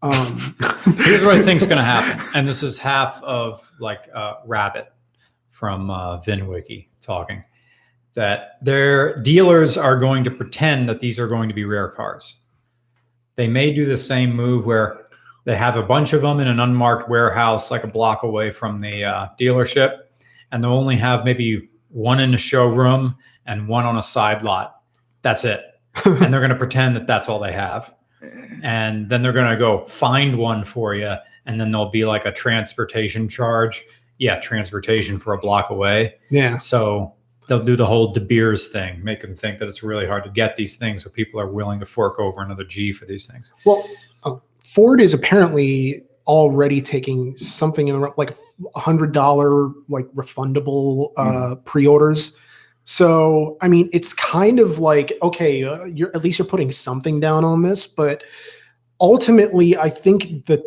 Um, 0.00 0.54
Here's 0.98 1.22
what 1.24 1.34
I 1.34 1.42
think's 1.42 1.66
going 1.66 1.78
to 1.84 1.84
happen, 1.84 2.24
and 2.34 2.46
this 2.46 2.62
is 2.62 2.78
half 2.78 3.20
of 3.22 3.60
like 3.80 4.08
uh, 4.14 4.34
Rabbit 4.46 4.92
from 5.50 5.90
uh, 5.90 6.20
VinWiki 6.22 6.86
talking 7.00 7.42
that 8.18 8.58
their 8.60 9.22
dealers 9.22 9.76
are 9.76 9.96
going 9.96 10.24
to 10.24 10.30
pretend 10.30 10.88
that 10.88 10.98
these 10.98 11.20
are 11.20 11.28
going 11.28 11.48
to 11.48 11.54
be 11.54 11.64
rare 11.64 11.88
cars. 11.88 12.34
They 13.36 13.46
may 13.46 13.72
do 13.72 13.86
the 13.86 13.96
same 13.96 14.34
move 14.34 14.66
where 14.66 15.06
they 15.44 15.56
have 15.56 15.76
a 15.76 15.82
bunch 15.82 16.12
of 16.12 16.22
them 16.22 16.40
in 16.40 16.48
an 16.48 16.58
unmarked 16.58 17.08
warehouse, 17.08 17.70
like 17.70 17.84
a 17.84 17.86
block 17.86 18.24
away 18.24 18.50
from 18.50 18.80
the 18.80 19.04
uh, 19.04 19.28
dealership, 19.38 19.98
and 20.50 20.64
they'll 20.64 20.72
only 20.72 20.96
have 20.96 21.24
maybe 21.24 21.70
one 21.90 22.18
in 22.18 22.32
the 22.32 22.38
showroom 22.38 23.14
and 23.46 23.68
one 23.68 23.86
on 23.86 23.96
a 23.96 24.02
side 24.02 24.42
lot. 24.42 24.82
That's 25.22 25.44
it. 25.44 25.62
and 26.04 26.32
they're 26.32 26.40
going 26.40 26.50
to 26.50 26.56
pretend 26.56 26.96
that 26.96 27.06
that's 27.06 27.28
all 27.28 27.38
they 27.38 27.52
have 27.52 27.94
and 28.62 29.08
then 29.08 29.22
they're 29.22 29.32
going 29.32 29.50
to 29.50 29.56
go 29.56 29.86
find 29.86 30.36
one 30.36 30.64
for 30.64 30.94
you 30.94 31.14
and 31.46 31.60
then 31.60 31.70
there'll 31.70 31.90
be 31.90 32.04
like 32.04 32.24
a 32.24 32.32
transportation 32.32 33.28
charge 33.28 33.84
yeah 34.18 34.38
transportation 34.40 35.18
for 35.18 35.34
a 35.34 35.38
block 35.38 35.70
away 35.70 36.14
yeah, 36.30 36.56
so 36.56 37.14
they'll 37.48 37.64
do 37.64 37.74
the 37.74 37.86
whole 37.86 38.12
de 38.12 38.20
beers 38.20 38.68
thing 38.68 39.02
make 39.02 39.20
them 39.20 39.34
think 39.34 39.58
that 39.58 39.68
it's 39.68 39.82
really 39.82 40.06
hard 40.06 40.22
to 40.22 40.30
get 40.30 40.54
these 40.54 40.76
things 40.76 41.02
so 41.02 41.10
people 41.10 41.40
are 41.40 41.48
willing 41.48 41.80
to 41.80 41.86
fork 41.86 42.20
over 42.20 42.42
another 42.42 42.64
g 42.64 42.92
for 42.92 43.04
these 43.04 43.26
things 43.26 43.50
Well, 43.64 43.88
uh, 44.22 44.36
Ford 44.62 45.00
is 45.00 45.14
apparently 45.14 46.04
already 46.26 46.82
taking 46.82 47.36
something 47.38 47.88
in 47.88 48.06
like 48.18 48.36
a 48.74 48.80
hundred 48.80 49.12
dollar 49.12 49.70
like 49.88 50.06
refundable 50.14 51.12
uh, 51.16 51.54
pre-orders. 51.64 52.36
So 52.84 53.56
I 53.62 53.68
mean, 53.68 53.88
it's 53.92 54.12
kind 54.12 54.60
of 54.60 54.78
like 54.78 55.14
okay, 55.22 55.64
uh, 55.64 55.84
you're 55.84 56.14
at 56.14 56.22
least 56.22 56.38
you're 56.38 56.46
putting 56.46 56.70
something 56.70 57.18
down 57.18 57.44
on 57.44 57.62
this, 57.62 57.86
but 57.86 58.24
ultimately, 59.00 59.76
I 59.76 59.88
think 59.88 60.46
the 60.46 60.62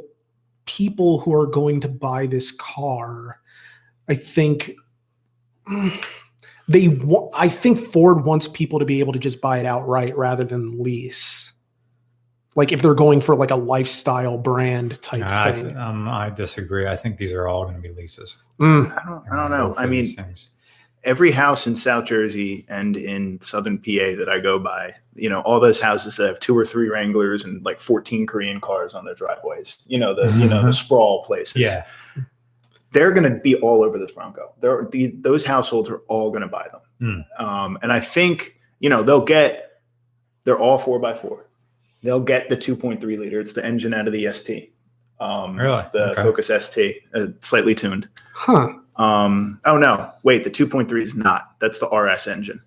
people 0.66 1.20
who 1.20 1.34
are 1.34 1.48
going 1.48 1.80
to 1.82 1.88
buy 1.88 2.26
this 2.26 2.52
car, 2.52 3.40
I 4.10 4.16
think. 4.16 4.72
They, 6.72 6.88
wa- 6.88 7.30
I 7.34 7.50
think 7.50 7.80
Ford 7.80 8.24
wants 8.26 8.48
people 8.48 8.80
to 8.80 8.86
be 8.86 9.00
able 9.00 9.14
to 9.14 9.20
just 9.20 9.42
buy 9.42 9.60
it 9.60 9.66
outright 9.66 10.18
rather 10.18 10.44
than 10.44 10.82
lease 10.82 11.54
like 12.56 12.74
if 12.74 12.82
they're 12.82 12.94
going 12.94 13.22
for 13.22 13.34
like 13.34 13.52
a 13.52 13.56
lifestyle 13.56 14.38
brand 14.38 15.02
type 15.02 15.24
I, 15.24 15.54
thing. 15.54 15.78
um, 15.78 16.10
I 16.10 16.30
disagree 16.30 16.86
i 16.86 16.98
think 16.98 17.16
these 17.16 17.32
are 17.32 17.48
all 17.48 17.64
going 17.64 17.76
to 17.76 17.82
be 17.82 17.94
leases 17.94 18.40
Mm, 18.60 18.92
I 18.92 19.10
don't, 19.10 19.26
I 19.32 19.36
don't 19.36 19.50
know. 19.50 19.74
I 19.76 19.88
mean, 19.88 20.06
things. 20.06 20.52
every 21.04 21.32
house 21.32 21.66
in 21.66 21.76
South 21.76 22.06
Jersey 22.06 22.64
and 22.70 22.96
in 22.96 23.42
Southern 23.42 23.80
PA 23.80 24.14
that 24.20 24.28
I 24.30 24.40
go 24.40 24.60
by, 24.60 24.94
you 25.16 25.30
know, 25.30 25.42
all 25.42 25.60
those 25.60 25.82
houses 25.82 26.16
that 26.18 26.28
have 26.28 26.40
two 26.40 26.56
or 26.56 26.64
three 26.64 26.88
Wranglers 26.88 27.44
and 27.44 27.66
like 27.66 27.80
14 27.80 28.28
Korean 28.28 28.62
cars 28.62 28.94
on 28.94 29.04
their 29.04 29.16
driveways, 29.16 29.78
you 29.88 29.98
know, 29.98 30.14
the, 30.14 30.32
you 30.38 30.48
know, 30.48 30.64
the 30.64 30.74
sprawl 30.84 31.24
places. 31.24 31.56
yeah 31.56 31.86
They're 32.92 33.12
going 33.12 33.32
to 33.32 33.40
be 33.40 33.56
all 33.56 33.84
over 33.84 33.98
this 33.98 34.12
Bronco. 34.12 34.54
There, 34.60 34.88
these, 34.92 35.14
those 35.22 35.46
households 35.46 35.90
are 35.90 36.00
all 36.08 36.30
going 36.30 36.42
to 36.42 36.48
buy 36.48 36.68
them. 36.72 37.26
Hmm. 37.38 37.44
Um, 37.46 37.80
and 37.82 37.92
I 37.92 38.00
think, 38.00 38.58
you 38.80 38.90
know, 38.90 39.02
they'll 39.04 39.24
get, 39.26 39.82
they're 40.44 40.60
all 40.60 40.78
four 40.78 41.00
by 41.00 41.14
four. 41.16 41.46
They'll 42.04 42.20
get 42.20 42.50
the 42.50 42.58
2.3 42.58 43.02
liter. 43.04 43.40
It's 43.40 43.54
the 43.54 43.64
engine 43.66 43.94
out 43.94 44.08
of 44.08 44.14
the 44.14 44.32
ST. 44.34 44.74
Um, 45.20 45.56
Really? 45.56 45.84
The 45.94 46.12
Okay. 46.12 46.24
Focus 46.24 46.48
ST, 46.48 46.96
uh, 47.14 47.28
slightly 47.42 47.76
tuned. 47.76 48.10
huh. 48.34 48.74
Um, 48.98 49.60
oh 49.66 49.78
no, 49.78 50.12
wait, 50.24 50.44
the 50.44 50.50
2.3 50.52 51.02
is 51.02 51.16
not. 51.16 51.56
That's 51.60 51.80
the 51.80 51.88
RS 51.88 52.28
engine 52.28 52.62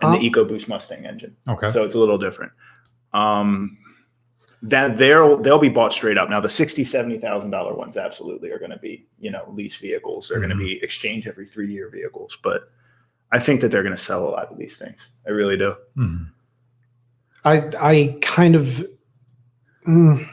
and 0.00 0.14
Oh. 0.16 0.18
the 0.18 0.28
EcoBoost 0.30 0.68
Mustang 0.68 1.06
engine. 1.06 1.36
okay 1.46 1.70
So 1.70 1.84
it's 1.84 1.94
a 1.94 1.98
little 1.98 2.18
different. 2.18 2.50
Um, 3.14 3.78
that 4.62 4.98
they'll 4.98 5.36
they'll 5.36 5.58
be 5.58 5.68
bought 5.68 5.92
straight 5.92 6.18
up. 6.18 6.28
Now 6.30 6.40
the 6.40 6.50
sixty 6.50 6.82
seventy 6.84 7.18
thousand 7.18 7.50
dollar 7.50 7.74
ones 7.74 7.96
absolutely 7.96 8.50
are 8.50 8.58
going 8.58 8.72
to 8.72 8.78
be 8.78 9.06
you 9.20 9.30
know 9.30 9.44
lease 9.54 9.76
vehicles. 9.76 10.28
They're 10.28 10.40
going 10.40 10.50
Mhm. 10.50 10.58
to 10.58 10.64
be 10.64 10.82
exchange 10.82 11.26
every 11.28 11.46
three 11.46 11.72
year 11.72 11.88
vehicles. 11.90 12.36
But 12.42 12.70
I 13.30 13.38
think 13.38 13.60
that 13.60 13.70
they're 13.70 13.82
going 13.82 13.94
to 13.94 14.02
sell 14.02 14.26
a 14.26 14.30
lot 14.30 14.48
of 14.50 14.58
these 14.58 14.76
things. 14.78 15.08
I 15.26 15.30
really 15.30 15.56
do. 15.56 15.74
Hmm. 15.94 16.16
I 17.44 17.70
I 17.80 18.18
kind 18.20 18.56
of 18.56 18.84
mm, 19.86 20.28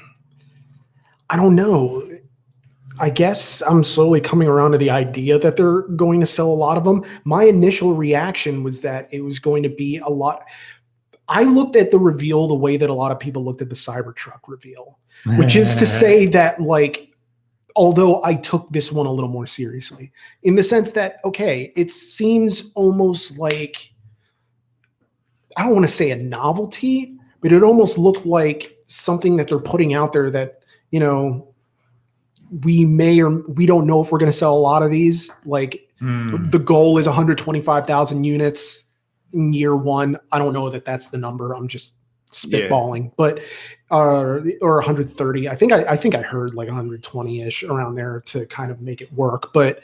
I 1.29 1.35
don't 1.35 1.55
know. 1.55 2.01
I 2.97 3.09
guess 3.09 3.61
I'm 3.63 3.83
slowly 3.83 4.21
coming 4.21 4.47
around 4.47 4.71
to 4.71 4.77
the 4.77 4.89
idea 4.89 5.38
that 5.39 5.57
they're 5.57 5.81
going 5.81 6.21
to 6.21 6.25
sell 6.25 6.47
a 6.47 6.55
lot 6.55 6.77
of 6.77 6.85
them. 6.85 7.03
My 7.25 7.43
initial 7.43 7.93
reaction 7.93 8.63
was 8.63 8.79
that 8.81 9.09
it 9.11 9.19
was 9.21 9.38
going 9.38 9.63
to 9.63 9.69
be 9.69 9.97
a 9.97 10.07
lot. 10.07 10.45
I 11.27 11.43
looked 11.43 11.75
at 11.75 11.91
the 11.91 11.97
reveal 11.97 12.47
the 12.47 12.55
way 12.55 12.77
that 12.77 12.89
a 12.89 12.93
lot 12.93 13.11
of 13.11 13.19
people 13.19 13.43
looked 13.43 13.61
at 13.61 13.69
the 13.69 13.75
Cybertruck 13.75 14.41
reveal, 14.47 14.99
which 15.38 15.55
is 15.55 15.75
to 15.75 15.88
say 16.01 16.25
that 16.27 16.59
like 16.59 17.11
although 17.75 18.23
I 18.23 18.35
took 18.35 18.69
this 18.71 18.91
one 18.91 19.05
a 19.05 19.11
little 19.11 19.29
more 19.29 19.47
seriously 19.47 20.11
in 20.43 20.55
the 20.55 20.63
sense 20.63 20.91
that 20.91 21.19
okay, 21.25 21.73
it 21.75 21.91
seems 21.91 22.71
almost 22.75 23.38
like 23.38 23.91
I 25.57 25.63
don't 25.63 25.73
want 25.73 25.85
to 25.85 25.91
say 25.91 26.11
a 26.11 26.17
novelty, 26.17 27.17
but 27.41 27.51
it 27.51 27.63
almost 27.63 27.97
looked 27.97 28.25
like 28.25 28.77
something 28.88 29.38
that 29.38 29.47
they're 29.47 29.59
putting 29.59 29.93
out 29.93 30.13
there 30.13 30.29
that, 30.29 30.63
you 30.91 30.99
know, 30.99 31.53
we 32.63 32.85
may 32.85 33.21
or 33.21 33.41
we 33.47 33.65
don't 33.65 33.88
know 33.88 34.03
if 34.03 34.11
we're 34.11 34.19
going 34.19 34.31
to 34.31 34.38
sell 34.38 34.55
a 34.55 34.59
lot 34.59 34.83
of 34.83 34.91
these. 34.91 35.31
Like 35.45 35.85
Hmm. 35.99 36.49
The 36.49 36.59
goal 36.59 36.97
is 36.97 37.07
125,000 37.07 38.23
units 38.23 38.83
in 39.33 39.53
year 39.53 39.75
one. 39.75 40.17
I 40.31 40.38
don't 40.39 40.53
know 40.53 40.69
that 40.69 40.85
that's 40.85 41.09
the 41.09 41.17
number. 41.17 41.53
I'm 41.53 41.67
just 41.67 41.97
Yeah. 42.47 42.59
spitballing, 42.69 43.11
but 43.17 43.39
uh, 43.91 44.39
or 44.61 44.75
130. 44.77 45.47
I 45.47 45.55
think 45.55 45.71
I, 45.71 45.83
I 45.85 45.95
think 45.97 46.15
I 46.15 46.21
heard 46.21 46.53
like 46.53 46.67
120 46.67 47.41
ish 47.41 47.63
around 47.63 47.95
there 47.95 48.21
to 48.27 48.45
kind 48.47 48.71
of 48.71 48.81
make 48.81 48.99
it 49.01 49.11
work. 49.13 49.53
But 49.53 49.83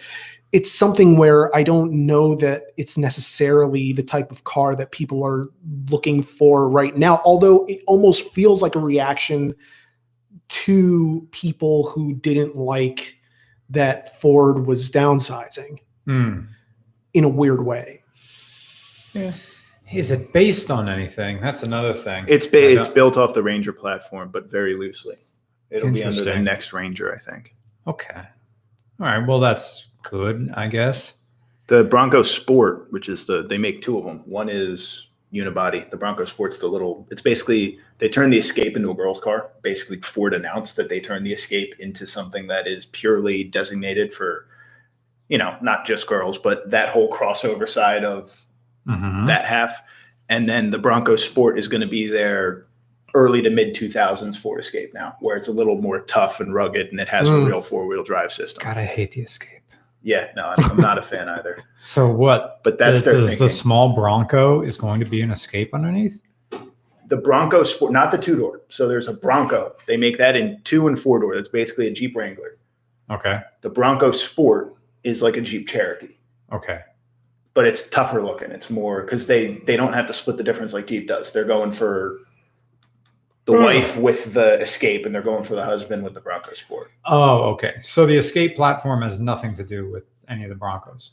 it's 0.51 0.69
something 0.71 1.15
where 1.15 1.55
I 1.55 1.63
don't 1.63 1.93
know 2.05 2.35
that 2.35 2.73
it's 2.75 2.97
necessarily 2.97 3.93
the 3.93 4.03
type 4.03 4.31
of 4.31 4.43
car 4.43 4.75
that 4.75 4.91
people 4.91 5.23
are 5.25 5.47
looking 5.89 6.21
for 6.21 6.67
right 6.67 6.97
now. 6.97 7.21
Although 7.23 7.63
it 7.67 7.81
almost 7.87 8.33
feels 8.33 8.61
like 8.61 8.75
a 8.75 8.79
reaction 8.79 9.53
to 10.49 11.25
people 11.31 11.87
who 11.89 12.13
didn't 12.15 12.57
like 12.57 13.17
that 13.69 14.19
Ford 14.19 14.65
was 14.67 14.91
downsizing 14.91 15.77
Hmm. 16.05 16.39
in 17.13 17.23
a 17.23 17.29
weird 17.29 17.65
way. 17.65 18.00
Is 19.13 20.11
it 20.11 20.31
based 20.33 20.71
on 20.71 20.87
anything? 20.87 21.41
That's 21.41 21.63
another 21.63 21.93
thing. 21.93 22.25
It's 22.27 22.47
ba- 22.47 22.77
it's 22.79 22.87
built 22.87 23.17
off 23.17 23.33
the 23.33 23.43
Ranger 23.43 23.73
platform, 23.73 24.29
but 24.31 24.49
very 24.49 24.75
loosely. 24.75 25.17
It'll 25.69 25.89
be 25.91 26.03
under 26.03 26.15
the 26.15 26.19
Interesting. 26.21 26.43
next 26.43 26.73
Ranger, 26.73 27.13
I 27.13 27.19
think. 27.19 27.55
okay. 27.87 28.21
All 28.99 29.07
right. 29.07 29.25
Well, 29.27 29.39
that's 29.39 29.87
good, 30.03 30.51
I 30.53 30.67
guess. 30.67 31.13
The 31.67 31.83
Bronco 31.83 32.21
Sport, 32.21 32.91
which 32.91 33.09
is 33.09 33.25
the 33.25 33.43
they 33.47 33.57
make 33.57 33.81
two 33.81 33.97
of 33.97 34.05
them. 34.05 34.21
One 34.25 34.47
is 34.47 35.07
unibody. 35.33 35.89
The 35.89 35.97
Bronco 35.97 36.23
Sport's 36.25 36.59
the 36.59 36.67
little. 36.67 37.07
It's 37.09 37.21
basically 37.21 37.79
they 37.97 38.09
turn 38.09 38.29
the 38.29 38.37
Escape 38.37 38.75
into 38.75 38.91
a 38.91 38.93
girl's 38.93 39.19
car. 39.19 39.49
Basically, 39.63 39.99
Ford 40.01 40.33
announced 40.35 40.75
that 40.75 40.87
they 40.89 40.99
turned 40.99 41.25
the 41.25 41.33
Escape 41.33 41.73
into 41.79 42.05
something 42.05 42.45
that 42.47 42.67
is 42.67 42.85
purely 42.87 43.43
designated 43.43 44.13
for, 44.13 44.45
you 45.29 45.37
know, 45.39 45.55
not 45.61 45.85
just 45.85 46.05
girls, 46.05 46.37
but 46.37 46.69
that 46.69 46.89
whole 46.89 47.09
crossover 47.09 47.67
side 47.67 48.03
of 48.03 48.39
Mhm. 48.87 49.27
that 49.27 49.45
half. 49.45 49.81
And 50.29 50.47
then 50.47 50.71
the 50.71 50.77
Bronco 50.79 51.15
Sport 51.15 51.59
is 51.59 51.67
going 51.67 51.81
to 51.81 51.87
be 51.87 52.07
their 52.07 52.65
early 53.13 53.41
to 53.41 53.49
mid 53.49 53.75
2000s 53.75 54.37
Ford 54.37 54.59
Escape 54.61 54.93
now, 54.93 55.15
where 55.19 55.35
it's 55.35 55.47
a 55.49 55.51
little 55.51 55.81
more 55.81 55.99
tough 56.01 56.39
and 56.39 56.53
rugged 56.53 56.87
and 56.91 56.99
it 56.99 57.09
has 57.09 57.27
a 57.27 57.31
Mm. 57.33 57.47
real 57.47 57.61
four 57.61 57.85
wheel 57.85 58.03
drive 58.03 58.31
system. 58.31 58.63
God, 58.63 58.77
I 58.77 58.85
hate 58.85 59.11
the 59.11 59.21
Escape. 59.21 59.59
Yeah, 60.03 60.29
no, 60.35 60.53
I'm, 60.57 60.71
I'm 60.71 60.77
not 60.77 60.97
a 60.97 61.01
fan 61.01 61.27
either. 61.37 61.59
So 61.77 62.09
what? 62.09 62.61
But 62.63 62.77
that's 62.77 63.03
the, 63.03 63.11
their 63.11 63.21
the, 63.21 63.35
the 63.35 63.49
small 63.49 63.93
Bronco 63.93 64.61
is 64.61 64.77
going 64.77 64.99
to 65.01 65.05
be 65.05 65.21
an 65.21 65.29
Escape 65.31 65.73
underneath. 65.75 66.21
the 67.07 67.17
Bronco 67.17 67.63
Sport, 67.63 67.91
not 67.91 68.09
the 68.11 68.17
two 68.17 68.37
door. 68.37 68.61
So 68.69 68.87
there's 68.87 69.09
a 69.09 69.13
Bronco. 69.13 69.73
They 69.85 69.97
make 69.97 70.17
that 70.17 70.37
in 70.37 70.61
two 70.63 70.87
and 70.87 70.97
four 70.97 71.19
door. 71.19 71.35
That's 71.35 71.49
basically 71.49 71.87
a 71.87 71.91
Jeep 71.91 72.15
Wrangler. 72.15 72.57
Okay. 73.11 73.41
The 73.59 73.69
Bronco 73.69 74.11
Sport 74.11 74.73
is 75.03 75.21
like 75.21 75.35
a 75.35 75.41
Jeep 75.41 75.67
Cherokee, 75.67 76.15
Okay. 76.53 76.79
But 77.53 77.65
it's 77.65 77.89
tougher 77.89 78.21
looking. 78.23 78.51
It's 78.51 78.69
more 78.69 79.03
because 79.03 79.27
they 79.27 79.55
they 79.67 79.75
don't 79.77 79.93
have 79.93 80.05
to 80.07 80.13
split 80.13 80.37
the 80.37 80.43
difference 80.43 80.73
like 80.73 80.87
Jeep 80.87 81.07
does. 81.07 81.31
They're 81.33 81.43
going 81.45 81.71
for 81.71 82.17
the 83.45 83.53
Hmm. 83.57 83.63
wife 83.63 83.97
with 83.97 84.33
the 84.33 84.59
Escape, 84.61 85.05
and 85.05 85.13
they're 85.13 85.21
going 85.21 85.43
for 85.43 85.55
the 85.55 85.65
husband 85.65 86.03
with 86.03 86.13
the 86.13 86.21
Bronco 86.21 86.53
Sport. 86.53 86.91
Oh, 87.05 87.41
okay. 87.53 87.73
So 87.81 88.05
the 88.05 88.15
Escape 88.15 88.55
platform 88.55 89.01
has 89.01 89.19
nothing 89.19 89.53
to 89.55 89.63
do 89.63 89.89
with 89.89 90.09
any 90.29 90.43
of 90.43 90.49
the 90.49 90.55
Broncos. 90.55 91.11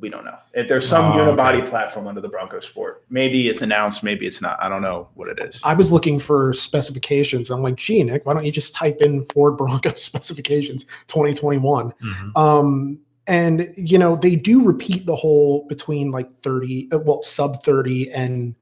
We 0.00 0.08
don't 0.08 0.24
know. 0.24 0.38
If 0.54 0.68
there's 0.68 0.88
some 0.88 1.12
Oh, 1.12 1.16
unibody 1.16 1.60
okay. 1.60 1.70
platform 1.70 2.06
under 2.06 2.20
the 2.22 2.28
Bronco 2.28 2.60
Sport, 2.60 3.04
maybe 3.10 3.48
it's 3.48 3.60
announced, 3.62 4.02
maybe 4.02 4.26
it's 4.26 4.40
not. 4.40 4.56
I 4.60 4.68
don't 4.70 4.80
know 4.82 5.08
what 5.14 5.28
it 5.28 5.38
is. 5.38 5.60
I 5.64 5.74
was 5.74 5.92
looking 5.92 6.18
for 6.18 6.52
specifications. 6.54 7.50
I'm 7.50 7.62
like, 7.62 7.76
gee, 7.76 8.02
Nick, 8.02 8.24
why 8.26 8.32
don't 8.32 8.44
you 8.46 8.50
just 8.52 8.74
type 8.74 9.02
in 9.02 9.22
Ford 9.26 9.56
Bronco 9.58 9.92
specifications 9.96 10.84
2021? 11.08 11.92
Um, 12.36 12.98
and 13.26 13.72
you 13.76 13.98
know, 13.98 14.16
they 14.16 14.36
do 14.36 14.62
repeat 14.62 15.06
the 15.06 15.16
whole 15.16 15.66
between 15.68 16.10
like 16.10 16.28
30, 16.42 16.88
uh, 16.92 16.98
well, 16.98 17.22
sub 17.22 17.62
30 17.62 18.10
and 18.12 18.54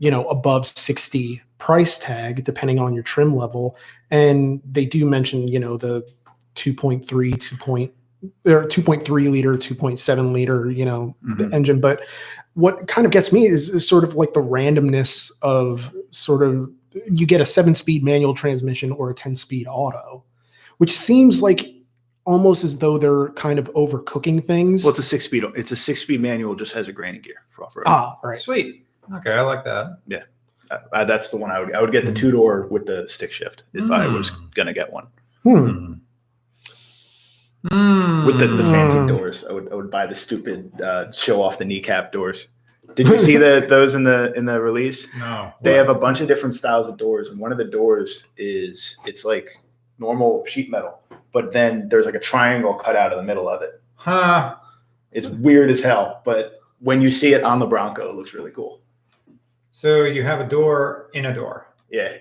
you 0.00 0.10
know, 0.10 0.24
above 0.26 0.64
60 0.66 1.42
price 1.58 1.98
tag, 1.98 2.44
depending 2.44 2.78
on 2.78 2.94
your 2.94 3.02
trim 3.02 3.34
level. 3.34 3.76
And 4.12 4.62
they 4.64 4.86
do 4.86 5.04
mention, 5.04 5.48
you 5.48 5.58
know, 5.58 5.76
the 5.76 6.06
2.3, 6.54 7.36
2. 7.36 7.56
Point, 7.56 7.92
or 8.46 8.64
2.3 8.64 9.28
liter, 9.28 9.54
2.7 9.54 10.32
liter, 10.32 10.70
you 10.70 10.84
know, 10.84 11.16
the 11.36 11.44
Mhm. 11.44 11.52
engine. 11.52 11.80
But 11.80 12.02
what 12.54 12.86
kind 12.86 13.06
of 13.06 13.10
gets 13.10 13.32
me 13.32 13.46
is, 13.46 13.70
is 13.70 13.88
sort 13.88 14.04
of 14.04 14.14
like 14.14 14.34
the 14.34 14.40
randomness 14.40 15.32
of 15.42 15.92
sort 16.10 16.42
of 16.42 16.70
you 17.10 17.26
get 17.26 17.40
a 17.40 17.44
seven 17.44 17.74
speed 17.74 18.02
manual 18.02 18.34
transmission 18.34 18.92
or 18.92 19.10
a 19.10 19.14
10 19.14 19.34
speed 19.34 19.66
auto, 19.68 20.24
which 20.78 20.96
seems 20.96 21.42
like 21.42 21.74
almost 22.28 22.62
as 22.62 22.76
though 22.78 22.98
they're 22.98 23.30
kind 23.30 23.58
of 23.58 23.72
overcooking 23.74 24.46
things. 24.46 24.84
Well, 24.84 24.90
it's 24.90 24.98
a 24.98 25.02
six 25.02 25.24
speed. 25.24 25.44
It's 25.56 25.72
a 25.72 25.76
six 25.76 26.02
speed 26.02 26.20
manual. 26.20 26.54
Just 26.54 26.74
has 26.74 26.86
a 26.86 26.92
granny 26.92 27.18
gear 27.18 27.42
for 27.48 27.64
off 27.64 27.74
road. 27.74 27.84
ah, 27.86 28.18
right. 28.22 28.38
Sweet. 28.38 28.84
Okay, 29.16 29.32
I 29.32 29.40
like 29.40 29.64
that. 29.64 29.98
Uh, 30.92 31.04
that's 31.06 31.30
the 31.30 31.38
one 31.38 31.50
I 31.50 31.60
would. 31.60 31.74
I 31.74 31.80
would 31.80 31.92
get 31.92 32.04
the 32.04 32.12
two 32.12 32.30
door 32.30 32.66
with 32.70 32.84
the 32.84 33.08
stick 33.08 33.32
shift 33.32 33.62
if 33.72 33.90
I 33.90 34.06
was 34.06 34.30
Mm. 34.30 34.54
gonna 34.54 34.74
get 34.74 34.92
one 34.92 35.06
Hmm. 35.42 35.94
Mm. 37.66 38.26
with 38.26 38.38
the, 38.38 38.46
the 38.48 38.62
fancy 38.64 38.96
Mm. 38.98 39.08
doors. 39.08 39.46
I 39.48 39.52
would. 39.52 39.72
I 39.72 39.74
would 39.74 39.90
buy 39.90 40.06
the 40.06 40.14
stupid 40.14 40.78
uh, 40.80 41.10
show 41.10 41.42
off 41.42 41.58
the 41.58 41.64
kneecap 41.64 42.12
doors. 42.12 42.48
Did 42.94 43.08
you 43.08 43.18
see 43.18 43.36
the 43.44 43.64
those 43.68 43.94
in 43.94 44.02
the 44.04 44.32
in 44.36 44.44
the 44.44 44.60
release? 44.60 45.08
No. 45.18 45.52
They 45.62 45.72
have 45.74 45.88
a 45.88 45.94
bunch 45.94 46.20
of 46.20 46.28
different 46.28 46.54
styles 46.54 46.86
of 46.86 46.98
doors, 46.98 47.30
and 47.30 47.40
one 47.40 47.50
of 47.50 47.58
the 47.58 47.64
doors 47.64 48.24
is 48.36 48.96
it's 49.06 49.24
like 49.24 49.48
normal 49.98 50.44
sheet 50.46 50.70
metal, 50.70 51.00
but 51.32 51.52
then 51.52 51.88
there's 51.88 52.06
like 52.06 52.14
a 52.14 52.20
triangle 52.20 52.74
cut 52.74 52.96
out 52.96 53.12
of 53.12 53.18
the 53.18 53.24
middle 53.24 53.48
of 53.48 53.62
it. 53.62 53.80
Huh. 53.94 54.56
It's 55.12 55.28
weird 55.28 55.70
as 55.70 55.82
hell, 55.82 56.22
but 56.24 56.60
when 56.80 57.00
you 57.00 57.10
see 57.10 57.32
it 57.34 57.42
on 57.42 57.58
the 57.58 57.66
Bronco, 57.66 58.08
it 58.08 58.14
looks 58.14 58.34
really 58.34 58.50
cool. 58.50 58.80
So 59.70 60.04
you 60.04 60.22
have 60.24 60.40
a 60.40 60.48
door 60.48 61.10
in 61.14 61.26
a 61.26 61.34
door. 61.34 61.66
Yeah, 61.90 62.18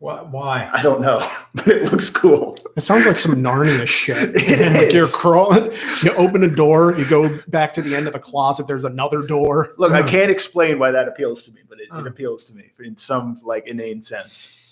Why? 0.00 0.20
Why? 0.22 0.70
I 0.72 0.82
don't 0.82 1.00
know, 1.00 1.18
but 1.54 1.68
it 1.68 1.90
looks 1.90 2.10
cool. 2.10 2.58
It 2.76 2.82
sounds 2.82 3.06
like 3.06 3.18
some 3.18 3.34
Narnia 3.36 3.86
shit. 3.86 4.32
It 4.36 4.72
like 4.72 4.92
you're 4.92 5.08
crawling, 5.08 5.72
you 6.02 6.12
open 6.12 6.44
a 6.44 6.50
door, 6.50 6.96
you 6.96 7.08
go 7.08 7.38
back 7.48 7.72
to 7.74 7.82
the 7.82 7.96
end 7.96 8.06
of 8.06 8.12
the 8.12 8.18
closet, 8.18 8.66
there's 8.66 8.84
another 8.84 9.22
door. 9.22 9.74
Look, 9.78 9.92
I 9.92 10.02
can't 10.02 10.30
explain 10.30 10.78
why 10.78 10.90
that 10.90 11.08
appeals 11.08 11.42
to 11.44 11.52
me, 11.52 11.62
but 11.68 11.80
it, 11.80 11.88
it 11.92 12.06
appeals 12.06 12.44
to 12.46 12.54
me 12.54 12.70
in 12.80 12.96
some 12.96 13.40
like 13.42 13.66
inane 13.66 14.02
sense. 14.02 14.54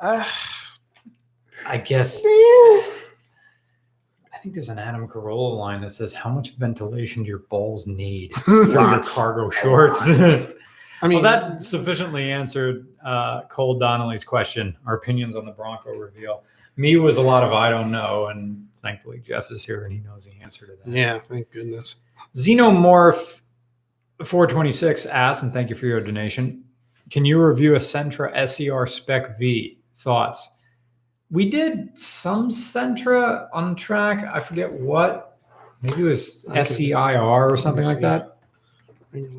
Uh, 0.00 0.24
I 1.66 1.78
guess. 1.78 2.22
I 2.24 2.88
think 4.42 4.54
there's 4.54 4.68
an 4.68 4.78
Adam 4.78 5.08
Carolla 5.08 5.56
line 5.58 5.80
that 5.82 5.92
says, 5.92 6.12
"How 6.12 6.30
much 6.30 6.54
ventilation 6.56 7.22
do 7.22 7.28
your 7.28 7.38
balls 7.40 7.86
need 7.86 8.34
for 8.44 8.64
your 8.64 8.74
Lots. 8.74 9.12
cargo 9.12 9.50
shorts?" 9.50 10.08
I 11.02 11.08
mean, 11.08 11.22
well, 11.22 11.24
that 11.50 11.60
sufficiently 11.62 12.30
answered 12.30 12.86
uh, 13.04 13.42
Cole 13.42 13.78
Donnelly's 13.78 14.24
question. 14.24 14.76
Our 14.86 14.94
opinions 14.94 15.36
on 15.36 15.44
the 15.44 15.52
Bronco 15.52 15.90
reveal. 15.90 16.44
Me 16.76 16.96
was 16.96 17.18
a 17.18 17.22
lot 17.22 17.44
of 17.44 17.52
I 17.52 17.68
don't 17.68 17.90
know, 17.90 18.28
and 18.28 18.66
thankfully 18.82 19.18
Jeff 19.18 19.50
is 19.50 19.64
here 19.64 19.84
and 19.84 19.92
he 19.92 20.00
knows 20.00 20.24
the 20.24 20.32
answer 20.42 20.66
to 20.66 20.72
that. 20.72 20.90
yeah, 20.90 21.18
thank 21.18 21.50
goodness. 21.50 21.96
Xenomorph 22.34 23.40
426 24.24 25.06
asks, 25.06 25.42
and 25.42 25.52
thank 25.52 25.70
you 25.70 25.76
for 25.76 25.86
your 25.86 26.00
donation. 26.00 26.64
Can 27.10 27.24
you 27.24 27.42
review 27.42 27.74
a 27.74 27.78
Sentra 27.78 28.32
SER 28.48 28.86
Spec 28.86 29.38
V? 29.38 29.78
Thoughts? 29.96 30.50
We 31.34 31.50
did 31.50 31.98
some 31.98 32.48
Sentra 32.48 33.48
on 33.52 33.74
track. 33.74 34.24
I 34.32 34.38
forget 34.38 34.72
what. 34.72 35.36
Maybe 35.82 36.02
it 36.02 36.04
was 36.04 36.46
I 36.48 36.62
SEIR 36.62 37.50
or 37.50 37.56
something 37.56 37.84
like 37.84 37.98
that. 38.00 38.36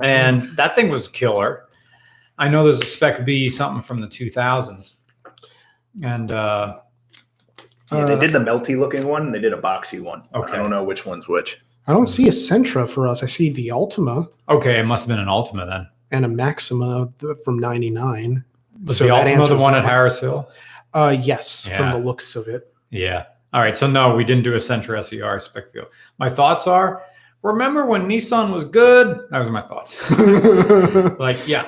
And 0.01 0.55
that 0.57 0.75
thing 0.75 0.89
was 0.89 1.07
killer. 1.07 1.67
I 2.37 2.49
know 2.49 2.63
there's 2.65 2.81
a 2.81 2.85
Spec 2.85 3.25
B 3.25 3.47
something 3.47 3.81
from 3.81 4.01
the 4.01 4.07
2000s. 4.07 4.93
And 6.03 6.31
uh, 6.33 6.79
Yeah, 7.91 8.05
they 8.05 8.13
Uh, 8.15 8.19
did 8.19 8.33
the 8.33 8.39
melty 8.39 8.77
looking 8.77 9.07
one, 9.07 9.21
and 9.27 9.33
they 9.33 9.39
did 9.39 9.53
a 9.53 9.61
boxy 9.61 10.01
one. 10.03 10.23
Okay. 10.35 10.51
I 10.53 10.57
don't 10.57 10.69
know 10.69 10.83
which 10.83 11.05
one's 11.05 11.29
which. 11.29 11.61
I 11.87 11.93
don't 11.93 12.07
see 12.07 12.27
a 12.27 12.31
Sentra 12.31 12.87
for 12.89 13.07
us. 13.07 13.23
I 13.23 13.27
see 13.27 13.51
the 13.51 13.69
Altima 13.69 14.27
okay, 14.49 14.79
it 14.79 14.83
must 14.83 15.03
have 15.07 15.09
been 15.15 15.19
an 15.19 15.27
Altima 15.29 15.65
then. 15.69 15.87
and 16.11 16.25
a 16.25 16.27
Maxima 16.27 17.07
from 17.45 17.57
99. 17.59 18.43
Was 18.85 18.97
So 18.97 19.05
the 19.05 19.09
that 19.11 19.27
Altima 19.27 19.47
the 19.47 19.55
one 19.57 19.73
at 19.75 19.83
one. 19.83 19.89
Harris 19.89 20.19
Hill? 20.19 20.49
Uh, 20.95 21.15
yes, 21.21 21.67
Yeah. 21.69 21.77
from 21.77 21.91
the 21.91 21.99
looks 22.05 22.35
of 22.35 22.47
it. 22.47 22.73
Yeah. 22.89 23.25
All 23.53 23.61
right. 23.61 23.75
So 23.75 23.85
no, 23.87 24.15
we 24.15 24.23
didn't 24.23 24.43
do 24.43 24.53
a 24.53 24.57
Sentra 24.57 25.03
SER 25.03 25.39
Spec 25.39 25.71
V. 25.73 25.81
My 26.17 26.29
thoughts 26.29 26.65
are: 26.67 27.03
remember 27.43 27.85
when 27.85 28.07
Nissan 28.07 28.51
was 28.51 28.65
good? 28.65 29.19
That 29.29 29.39
was 29.39 29.49
my 29.49 29.61
thoughts. 29.61 29.95
like, 31.19 31.47
yeah, 31.47 31.67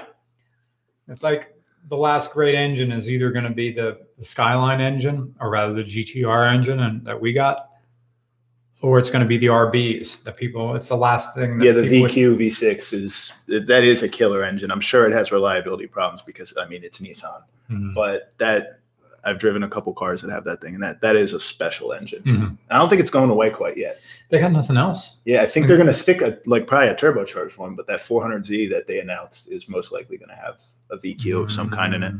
it's 1.07 1.23
like 1.23 1.53
the 1.89 1.97
last 1.97 2.31
great 2.33 2.55
engine 2.55 2.91
is 2.91 3.09
either 3.11 3.31
going 3.31 3.45
to 3.45 3.51
be 3.51 3.71
the, 3.71 3.99
the 4.17 4.25
Skyline 4.25 4.81
engine, 4.81 5.33
or 5.39 5.49
rather 5.49 5.73
the 5.73 5.83
GTR 5.83 6.53
engine, 6.53 6.79
and 6.81 7.03
that 7.05 7.19
we 7.19 7.31
got, 7.33 7.69
or 8.81 8.99
it's 8.99 9.09
going 9.09 9.21
to 9.21 9.27
be 9.27 9.37
the 9.37 9.47
RBs. 9.47 10.23
That 10.23 10.35
people, 10.37 10.75
it's 10.75 10.89
the 10.89 10.97
last 10.97 11.35
thing. 11.35 11.57
That 11.57 11.65
Yeah, 11.65 11.71
the 11.73 11.83
people 11.83 12.01
would- 12.01 12.11
VQ 12.11 12.37
V6 12.37 12.93
is 12.93 13.31
that 13.47 13.83
is 13.83 14.03
a 14.03 14.09
killer 14.09 14.43
engine. 14.43 14.71
I'm 14.71 14.81
sure 14.81 15.05
it 15.07 15.13
has 15.13 15.31
reliability 15.31 15.87
problems 15.87 16.21
because 16.21 16.53
I 16.57 16.67
mean 16.67 16.83
it's 16.83 16.99
Nissan, 16.99 17.41
Mhm. 17.71 17.93
but 17.93 18.33
that 18.39 18.79
I've 19.23 19.39
driven 19.39 19.63
a 19.63 19.69
couple 19.69 19.93
cars 19.93 20.21
that 20.21 20.31
have 20.31 20.43
that 20.45 20.61
thing, 20.61 20.75
and 20.75 20.83
that 20.83 21.01
that 21.01 21.15
is 21.15 21.33
a 21.33 21.39
special 21.39 21.93
engine. 21.93 22.23
Mhm. 22.23 22.57
I 22.69 22.77
don't 22.77 22.89
think 22.89 23.01
it's 23.01 23.11
going 23.11 23.29
away 23.29 23.49
quite 23.49 23.77
yet. 23.77 23.99
They 24.29 24.39
got 24.39 24.51
nothing 24.51 24.77
else. 24.77 25.17
Yeah, 25.25 25.41
I 25.41 25.45
think 25.45 25.67
they're 25.67 25.77
going 25.77 25.87
to 25.87 25.93
stick 25.93 26.21
a 26.21 26.37
like 26.45 26.67
probably 26.67 26.89
a 26.89 26.95
turbocharged 26.95 27.57
one, 27.57 27.75
but 27.75 27.87
that 27.87 28.01
400Z 28.01 28.69
that 28.71 28.87
they 28.87 28.99
announced 28.99 29.51
is 29.51 29.67
most 29.67 29.91
likely 29.91 30.17
going 30.17 30.29
to 30.29 30.35
have 30.35 30.61
a 30.91 30.97
VQ 30.97 31.43
of 31.43 31.51
some 31.51 31.69
kind 31.69 31.93
in 31.93 32.03
it. 32.03 32.13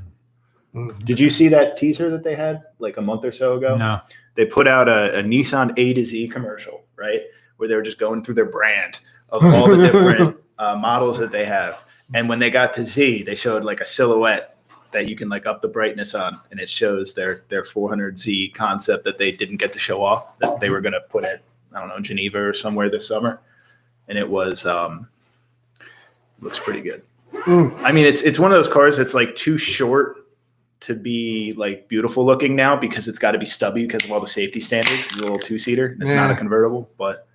Mm. 0.76 1.06
Did 1.06 1.20
you 1.20 1.30
see 1.30 1.48
that 1.48 1.78
teaser 1.78 2.10
that 2.10 2.24
they 2.24 2.36
had 2.36 2.64
like 2.80 2.98
a 2.98 3.02
month 3.02 3.26
or 3.26 3.32
so 3.32 3.56
ago? 3.56 3.78
No. 3.78 4.02
They 4.36 4.45
put 4.45 4.68
out 4.68 4.88
a, 4.88 5.20
a 5.20 5.24
Nissan 5.24 5.74
A 5.78 5.93
to 5.93 6.06
Z 6.06 6.28
commercial, 6.28 6.84
right, 6.95 7.22
where 7.58 7.68
they 7.68 7.76
were 7.76 7.82
just 7.82 8.00
going 8.00 8.24
through 8.24 8.36
their 8.36 8.45
brand 8.45 9.00
of 9.30 9.43
all 9.43 9.68
the 9.68 9.78
different 9.91 10.38
uh, 10.60 10.76
models 10.76 11.18
that 11.20 11.32
they 11.32 11.45
have. 11.45 11.82
And 12.14 12.30
when 12.30 12.39
they 12.39 12.50
got 12.50 12.74
to 12.76 12.86
Z, 12.86 13.24
they 13.24 13.36
showed 13.36 13.64
like 13.64 13.82
a 13.82 13.86
silhouette 13.86 14.57
that 14.92 15.08
you 15.08 15.16
can 15.16 15.30
like 15.30 15.46
up 15.46 15.62
the 15.62 15.68
brightness 15.68 16.16
on, 16.16 16.40
and 16.52 16.60
it 16.60 16.70
shows 16.70 17.14
their 17.14 17.44
their 17.50 17.64
400Z 17.64 18.54
concept 18.54 19.04
that 19.04 19.18
they 19.18 19.32
didn't 19.32 19.58
get 19.58 19.74
to 19.74 19.80
show 19.80 20.04
off 20.04 20.38
that 20.40 20.60
they 20.60 20.70
were 20.70 20.82
going 20.82 20.94
to 20.94 21.02
put 21.02 21.24
at 21.24 21.42
I 21.74 21.80
don't 21.80 21.90
know 21.90 22.00
Geneva 22.00 22.40
or 22.40 22.54
somewhere 22.54 22.90
this 22.90 23.08
summer, 23.08 23.40
and 24.08 24.18
it 24.18 24.30
was 24.30 24.66
um 24.66 25.08
looks 26.42 26.60
pretty 26.60 26.82
good. 26.82 27.04
Mm. 27.34 27.78
I 27.84 27.92
mean, 27.92 28.06
it's 28.06 28.22
it's 28.22 28.40
one 28.40 28.52
of 28.52 28.58
those 28.58 28.72
cars 28.72 28.98
that's 28.98 29.14
like 29.14 29.36
too 29.36 29.58
short 29.58 30.18
to 30.80 30.94
be 30.94 31.54
like 31.54 31.88
beautiful 31.88 32.26
looking 32.26 32.56
now 32.56 32.76
because 32.76 33.08
it's 33.08 33.20
got 33.20 33.32
to 33.32 33.40
be 33.40 33.46
stubby 33.46 33.86
because 33.86 34.06
of 34.06 34.12
all 34.12 34.20
the 34.20 34.28
safety 34.28 34.60
standards. 34.60 35.06
It's 35.06 35.16
a 35.16 35.20
little 35.20 35.40
two 35.40 35.58
seater. 35.58 35.98
It's 36.00 36.14
not 36.14 36.32
a 36.32 36.36
convertible, 36.36 36.90
but 36.98 37.28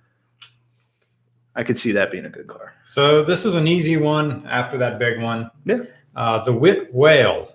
I 1.55 1.63
could 1.63 1.77
see 1.77 1.91
that 1.91 2.11
being 2.11 2.25
a 2.25 2.29
good 2.29 2.47
car. 2.47 2.73
So 2.85 3.23
this 3.23 3.45
is 3.45 3.55
an 3.55 3.67
easy 3.67 3.97
one 3.97 4.45
after 4.47 4.77
that 4.77 4.97
big 4.97 5.21
one. 5.21 5.51
Yeah. 5.65 5.83
Uh, 6.15 6.43
the 6.43 6.53
Wit 6.53 6.93
Whale. 6.93 7.53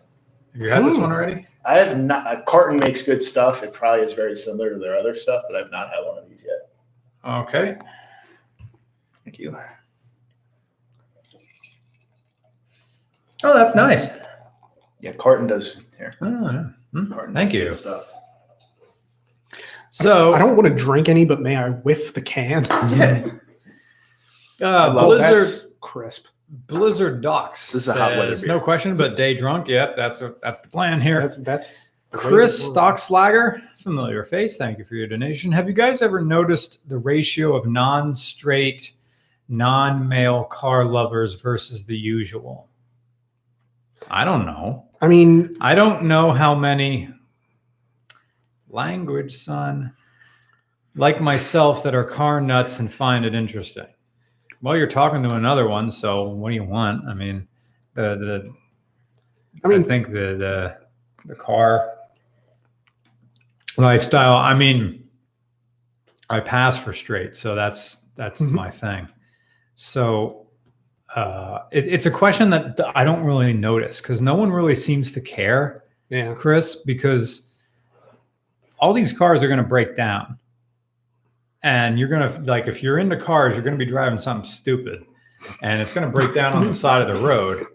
Have 0.52 0.62
you 0.62 0.70
had 0.70 0.84
this 0.84 0.96
Hmm. 0.96 1.02
one 1.02 1.12
already? 1.12 1.46
I 1.64 1.78
have 1.78 1.98
not. 1.98 2.26
Uh, 2.26 2.42
Carton 2.42 2.78
makes 2.78 3.02
good 3.02 3.22
stuff. 3.22 3.62
It 3.62 3.72
probably 3.72 4.04
is 4.04 4.14
very 4.14 4.36
similar 4.36 4.70
to 4.70 4.78
their 4.78 4.96
other 4.96 5.14
stuff, 5.14 5.44
but 5.48 5.56
I've 5.56 5.70
not 5.70 5.90
had 5.90 6.04
one 6.04 6.18
of 6.18 6.28
these 6.28 6.44
yet. 6.44 6.70
Okay. 7.24 7.78
Thank 9.24 9.38
you. 9.38 9.56
Oh, 13.44 13.54
that's 13.54 13.74
nice. 13.74 14.08
Yeah, 15.00 15.12
Carton 15.12 15.46
does 15.46 15.82
here. 15.96 16.14
Oh, 16.20 16.50
yeah. 16.50 16.64
Hmm. 16.92 17.12
Carton 17.12 17.34
Thank 17.34 17.52
you. 17.52 17.70
Stuff. 17.72 18.10
So 19.90 20.34
I 20.34 20.38
don't 20.38 20.56
want 20.56 20.66
to 20.68 20.74
drink 20.74 21.08
any, 21.08 21.24
but 21.24 21.40
may 21.40 21.56
I 21.56 21.68
whiff 21.70 22.14
the 22.14 22.20
can? 22.20 22.64
Yeah. 22.96 23.24
uh, 24.66 24.92
Blizzard 25.04 25.70
crisp. 25.80 26.26
Blizzard 26.48 27.20
Docks. 27.20 27.72
This 27.72 27.82
is 27.82 27.88
a 27.88 27.94
hot 27.94 28.16
weather 28.16 28.34
says, 28.34 28.42
beer. 28.44 28.54
No 28.54 28.60
question, 28.60 28.96
but 28.96 29.16
day 29.16 29.34
drunk. 29.34 29.68
Yep, 29.68 29.96
that's 29.96 30.22
that's 30.42 30.60
the 30.60 30.68
plan 30.68 31.00
here. 31.00 31.20
That's 31.20 31.38
that's 31.38 31.92
Chris 32.10 32.56
to 32.58 32.64
do 32.64 32.70
it. 32.72 32.74
Stockslager, 32.74 33.62
familiar 33.80 34.24
face. 34.24 34.56
Thank 34.56 34.78
you 34.78 34.84
for 34.84 34.94
your 34.94 35.06
donation. 35.06 35.52
Have 35.52 35.68
you 35.68 35.74
guys 35.74 36.00
ever 36.00 36.22
noticed 36.22 36.88
the 36.88 36.96
ratio 36.96 37.54
of 37.54 37.66
non-straight, 37.66 38.92
non-male 39.48 40.44
car 40.44 40.84
lovers 40.84 41.34
versus 41.34 41.84
the 41.84 41.96
usual? 41.96 42.68
I 44.08 44.24
don't 44.24 44.46
know. 44.46 44.86
I 45.02 45.08
mean, 45.08 45.54
I 45.60 45.74
don't 45.74 46.04
know 46.04 46.32
how 46.32 46.54
many 46.54 47.10
language, 48.70 49.34
son, 49.34 49.92
like 50.94 51.20
myself 51.20 51.82
that 51.82 51.94
are 51.94 52.04
car 52.04 52.40
nuts 52.40 52.78
and 52.80 52.90
find 52.90 53.26
it 53.26 53.34
interesting. 53.34 53.86
Well, 54.60 54.76
you're 54.76 54.86
talking 54.88 55.22
to 55.22 55.34
another 55.34 55.68
one, 55.68 55.90
so 55.90 56.24
what 56.28 56.48
do 56.50 56.54
you 56.54 56.64
want? 56.64 57.06
I 57.08 57.14
mean, 57.14 57.46
the 57.94 58.16
the 58.16 58.54
I 59.64 59.68
I 59.68 59.70
mean, 59.70 59.84
think 59.84 60.08
the 60.08 60.36
the 60.36 60.78
the 61.26 61.34
car 61.34 61.94
lifestyle. 63.76 64.36
I 64.36 64.54
mean, 64.54 65.08
I 66.30 66.40
pass 66.40 66.78
for 66.78 66.92
straight, 66.92 67.36
so 67.36 67.54
that's 67.54 68.06
that's 68.16 68.40
Mhm. 68.42 68.52
my 68.52 68.70
thing. 68.70 69.08
So 69.76 70.46
uh, 71.14 71.60
it, 71.70 71.86
it's 71.88 72.06
a 72.06 72.10
question 72.10 72.50
that 72.50 72.78
I 72.94 73.04
don't 73.04 73.24
really 73.24 73.52
notice 73.52 74.00
because 74.00 74.20
no 74.20 74.34
one 74.34 74.50
really 74.50 74.74
seems 74.74 75.12
to 75.12 75.20
care, 75.20 75.84
yeah. 76.10 76.34
Chris, 76.34 76.76
because 76.76 77.48
all 78.78 78.92
these 78.92 79.12
cars 79.12 79.42
are 79.42 79.48
going 79.48 79.58
to 79.58 79.64
break 79.66 79.96
down, 79.96 80.37
and 81.62 81.98
you're 81.98 82.08
going 82.08 82.28
to 82.30 82.40
like 82.42 82.68
if 82.68 82.82
you're 82.82 82.98
into 82.98 83.16
cars, 83.16 83.54
you're 83.54 83.64
going 83.64 83.78
to 83.78 83.84
be 83.84 83.90
driving 83.90 84.18
something 84.18 84.48
stupid, 84.48 85.04
and 85.62 85.80
it's 85.80 85.92
going 85.92 86.06
to 86.06 86.12
break 86.12 86.34
down 86.34 86.52
on 86.52 86.66
the 86.66 86.72
side 86.84 87.02
of 87.02 87.08
the 87.08 87.26
road 87.26 87.66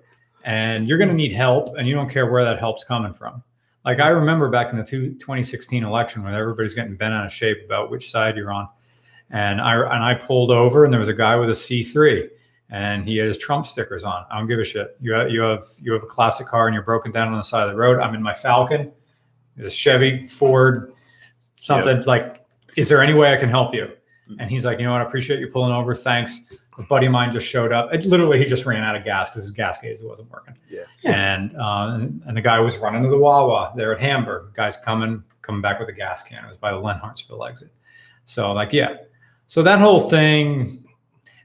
and 0.43 0.88
you're 0.88 0.97
going 0.97 1.09
to 1.09 1.15
need 1.15 1.31
help 1.31 1.69
and 1.77 1.88
you 1.88 1.95
don't 1.95 2.09
care 2.09 2.29
where 2.29 2.43
that 2.43 2.59
help's 2.59 2.84
coming 2.84 3.13
from. 3.13 3.43
Like 3.86 3.99
i 3.99 4.07
remember 4.07 4.49
back 4.49 4.71
in 4.71 4.77
the 4.77 4.84
two, 4.84 5.13
2016 5.15 5.84
election 5.84 6.23
when 6.23 6.34
everybody's 6.34 6.73
getting 6.73 6.95
bent 6.95 7.13
out 7.13 7.25
of 7.25 7.31
shape 7.31 7.57
about 7.65 7.91
which 7.91 8.09
side 8.09 8.38
you're 8.38 8.51
on 8.51 8.69
and 9.29 9.59
i 9.59 9.73
and 9.75 10.03
i 10.03 10.13
pulled 10.13 10.51
over 10.51 10.86
and 10.86 10.93
there 10.93 11.01
was 11.01 11.09
a 11.09 11.13
guy 11.13 11.36
with 11.36 11.49
a 11.49 11.53
c3 11.53 12.29
and 12.69 13.05
he 13.05 13.17
had 13.17 13.27
his 13.27 13.38
trump 13.38 13.67
stickers 13.67 14.03
on. 14.03 14.25
I 14.31 14.39
don't 14.39 14.47
give 14.47 14.59
a 14.59 14.63
shit. 14.63 14.97
You 14.99 15.13
have, 15.13 15.29
you 15.29 15.41
have 15.41 15.63
you 15.81 15.93
have 15.93 16.01
a 16.01 16.07
classic 16.07 16.47
car 16.47 16.67
and 16.67 16.73
you're 16.73 16.84
broken 16.84 17.11
down 17.11 17.27
on 17.27 17.36
the 17.36 17.43
side 17.43 17.67
of 17.67 17.69
the 17.69 17.77
road. 17.77 17.99
I'm 17.99 18.15
in 18.15 18.23
my 18.23 18.34
falcon. 18.34 18.91
There's 19.55 19.67
a 19.67 19.75
chevy 19.75 20.25
ford 20.25 20.93
something 21.55 22.01
like 22.03 22.42
is 22.78 22.89
there 22.89 23.01
any 23.01 23.13
way 23.13 23.34
i 23.34 23.38
can 23.38 23.49
help 23.49 23.74
you 23.74 23.89
and 24.39 24.49
he's 24.49 24.65
like 24.65 24.80
you 24.80 24.86
know 24.86 24.91
what 24.91 25.01
i 25.01 25.05
appreciate 25.05 25.39
you 25.39 25.47
pulling 25.47 25.74
over 25.74 25.93
thanks 25.93 26.47
a 26.78 26.84
buddy 26.84 27.05
of 27.05 27.11
mine 27.11 27.32
just 27.32 27.47
showed 27.47 27.71
up. 27.71 27.93
It, 27.93 28.05
literally, 28.05 28.39
he 28.39 28.45
just 28.45 28.65
ran 28.65 28.84
out 28.84 28.95
of 28.95 29.03
gas 29.03 29.30
because 29.30 29.43
his 29.43 29.51
gas 29.51 29.80
gauge 29.80 29.99
wasn't 30.01 30.32
working. 30.32 30.55
Yeah. 30.69 30.84
And, 31.03 31.55
uh, 31.55 31.99
and 31.99 32.21
and 32.26 32.36
the 32.36 32.41
guy 32.41 32.59
was 32.59 32.78
running 32.78 33.03
to 33.03 33.09
the 33.09 33.17
Wawa 33.17 33.74
there 33.76 33.93
at 33.93 33.99
Hamburg. 33.99 34.53
Guy's 34.53 34.78
coming 34.78 35.24
coming 35.41 35.61
back 35.61 35.80
with 35.80 35.89
a 35.89 35.93
gas 35.93 36.24
can. 36.24 36.43
It 36.43 36.47
was 36.47 36.57
by 36.57 36.71
the 36.71 36.78
Lenhartsville 36.78 37.47
exit. 37.47 37.71
So 38.26 38.51
like 38.53 38.74
yeah. 38.74 38.95
So 39.47 39.61
that 39.63 39.80
whole 39.80 40.09
thing. 40.09 40.80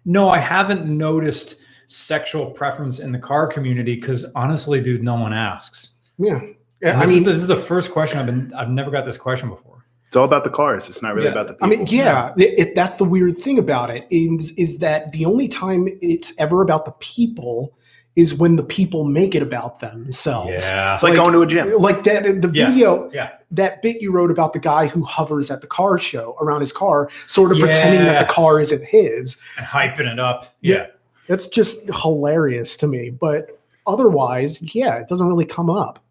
No, 0.05 0.31
I 0.31 0.39
haven't 0.39 0.87
noticed 0.87 1.57
sexual 1.87 2.51
preference 2.51 2.99
in 2.99 3.13
the 3.13 3.19
car 3.19 3.47
community 3.47 3.97
because 3.97 4.25
honestly, 4.35 4.81
dude, 4.81 5.03
no 5.03 5.17
one 5.17 5.35
asks. 5.35 5.93
Yeah. 6.19 6.41
Yeah. 6.81 6.97
I 6.99 7.05
this, 7.05 7.11
mean, 7.11 7.19
is, 7.21 7.25
this 7.25 7.43
is 7.43 7.49
the 7.49 7.57
first 7.57 7.91
question 7.91 8.19
I've 8.19 8.27
been. 8.27 8.53
I've 8.55 8.71
never 8.71 8.91
got 8.91 9.05
this 9.05 9.19
question 9.19 9.51
before. 9.51 9.78
It's 10.09 10.17
all 10.17 10.25
about 10.25 10.43
the 10.45 10.51
cars. 10.51 10.89
It's 10.89 11.03
not 11.03 11.15
really 11.15 11.27
Yeah. 11.27 11.33
about 11.33 11.47
the 11.49 11.53
people. 11.55 11.67
I 11.67 11.71
mean, 11.71 11.87
yeah, 11.87 12.33
it, 12.37 12.59
it- 12.59 12.75
that's 12.75 12.97
the 12.97 13.05
weird 13.05 13.39
thing 13.39 13.59
about 13.59 13.91
it 13.91 14.07
is, 14.11 14.51
is 14.53 14.79
that 14.81 15.13
the 15.13 15.25
only 15.27 15.49
time 15.49 15.87
it's 16.01 16.35
ever 16.39 16.63
about 16.63 16.85
the 16.87 16.93
people 16.93 17.75
is 18.17 18.35
when 18.35 18.57
the 18.57 18.63
people 18.65 19.05
make 19.05 19.35
it 19.37 19.43
about 19.43 19.79
themselves. 19.81 20.49
Yeah. 20.69 20.95
It's 20.95 21.03
like, 21.05 21.11
like- 21.11 21.19
going 21.19 21.35
to 21.35 21.43
a 21.43 21.47
gym. 21.47 21.73
Like 21.79 22.03
that, 22.05 22.23
the 22.43 22.51
Yeah. 22.53 22.71
video, 22.71 23.11
Yeah. 23.13 23.29
that 23.53 23.81
bit 23.83 24.01
you 24.03 24.11
wrote 24.11 24.31
about 24.33 24.55
the 24.55 24.59
guy 24.59 24.87
who 24.89 25.05
hovers 25.05 25.51
at 25.53 25.61
the 25.61 25.67
car 25.69 25.99
show 25.99 26.37
around 26.41 26.63
his 26.63 26.73
car, 26.73 27.11
sort 27.27 27.53
of 27.53 27.59
pretending 27.59 28.05
that 28.07 28.27
the 28.27 28.33
car 28.33 28.61
isn't 28.61 28.83
his. 28.85 29.37
And 29.57 29.67
hyping 29.67 30.11
it 30.11 30.19
up. 30.19 30.47
Yeah. 30.63 30.75
yeah. 30.75 30.87
That's 31.29 31.47
just 31.47 31.87
hilarious 32.03 32.77
to 32.79 32.87
me. 32.89 33.11
But 33.11 33.57
otherwise, 33.87 34.75
yeah, 34.75 34.95
it 34.97 35.07
doesn't 35.07 35.29
really 35.29 35.45
come 35.45 35.69
up. 35.71 36.03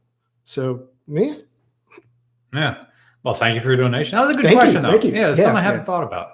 So, 0.44 0.84
yeah. 1.08 1.34
Yeah. 2.54 2.84
Well, 3.24 3.34
thank 3.34 3.56
you 3.56 3.62
for 3.62 3.68
your 3.70 3.78
donation. 3.78 4.16
That 4.18 4.22
was 4.28 4.32
a 4.32 4.34
good 4.36 4.44
Thank 4.44 4.54
you, 4.54 4.60
question, 4.60 4.82
though. 4.84 4.92
thank 4.92 5.04
you. 5.04 5.12
Yeah, 5.12 5.30
it's 5.30 5.40
Yeah, 5.40 5.46
something 5.46 5.58
I 5.60 5.62
haven't 5.64 5.82
yeah. 5.82 5.86
thought 5.86 6.04
about. 6.04 6.30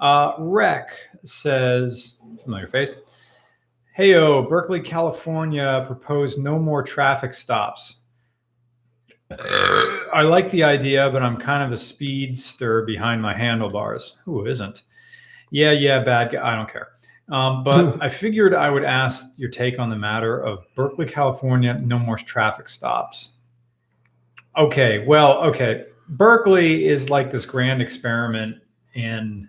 Uh, 0.00 0.32
Rec 0.38 0.90
says, 1.24 2.18
familiar 2.44 2.68
face. 2.68 2.94
Heyo, 3.98 4.48
Berkeley, 4.48 4.80
California 4.80 5.82
proposed 5.86 6.38
no 6.38 6.56
more 6.58 6.84
traffic 6.84 7.34
stops. 7.34 7.96
I 10.12 10.22
like 10.22 10.50
the 10.50 10.62
idea, 10.62 11.10
but 11.10 11.22
I'm 11.22 11.36
kind 11.36 11.62
of 11.64 11.72
a 11.72 11.76
speedster 11.76 12.82
behind 12.82 13.20
my 13.20 13.34
handlebars. 13.34 14.16
Who 14.24 14.46
isn't? 14.46 14.82
Yeah, 15.50 15.72
yeah, 15.72 16.02
bad 16.04 16.32
guy. 16.32 16.52
I 16.52 16.54
don't 16.56 16.70
care. 16.70 16.88
Um, 17.30 17.64
but 17.64 17.98
I 18.02 18.08
figured 18.08 18.54
I 18.54 18.70
would 18.70 18.84
ask 18.84 19.26
your 19.36 19.50
take 19.50 19.78
on 19.78 19.90
the 19.90 19.96
matter 19.96 20.40
of 20.42 20.60
Berkeley, 20.76 21.06
California, 21.06 21.74
no 21.82 21.98
more 21.98 22.16
traffic 22.16 22.68
stops. 22.68 23.34
Okay, 24.58 25.04
well, 25.06 25.40
okay. 25.44 25.86
Berkeley 26.08 26.86
is 26.88 27.10
like 27.10 27.30
this 27.30 27.46
grand 27.46 27.80
experiment 27.80 28.56
in 28.94 29.48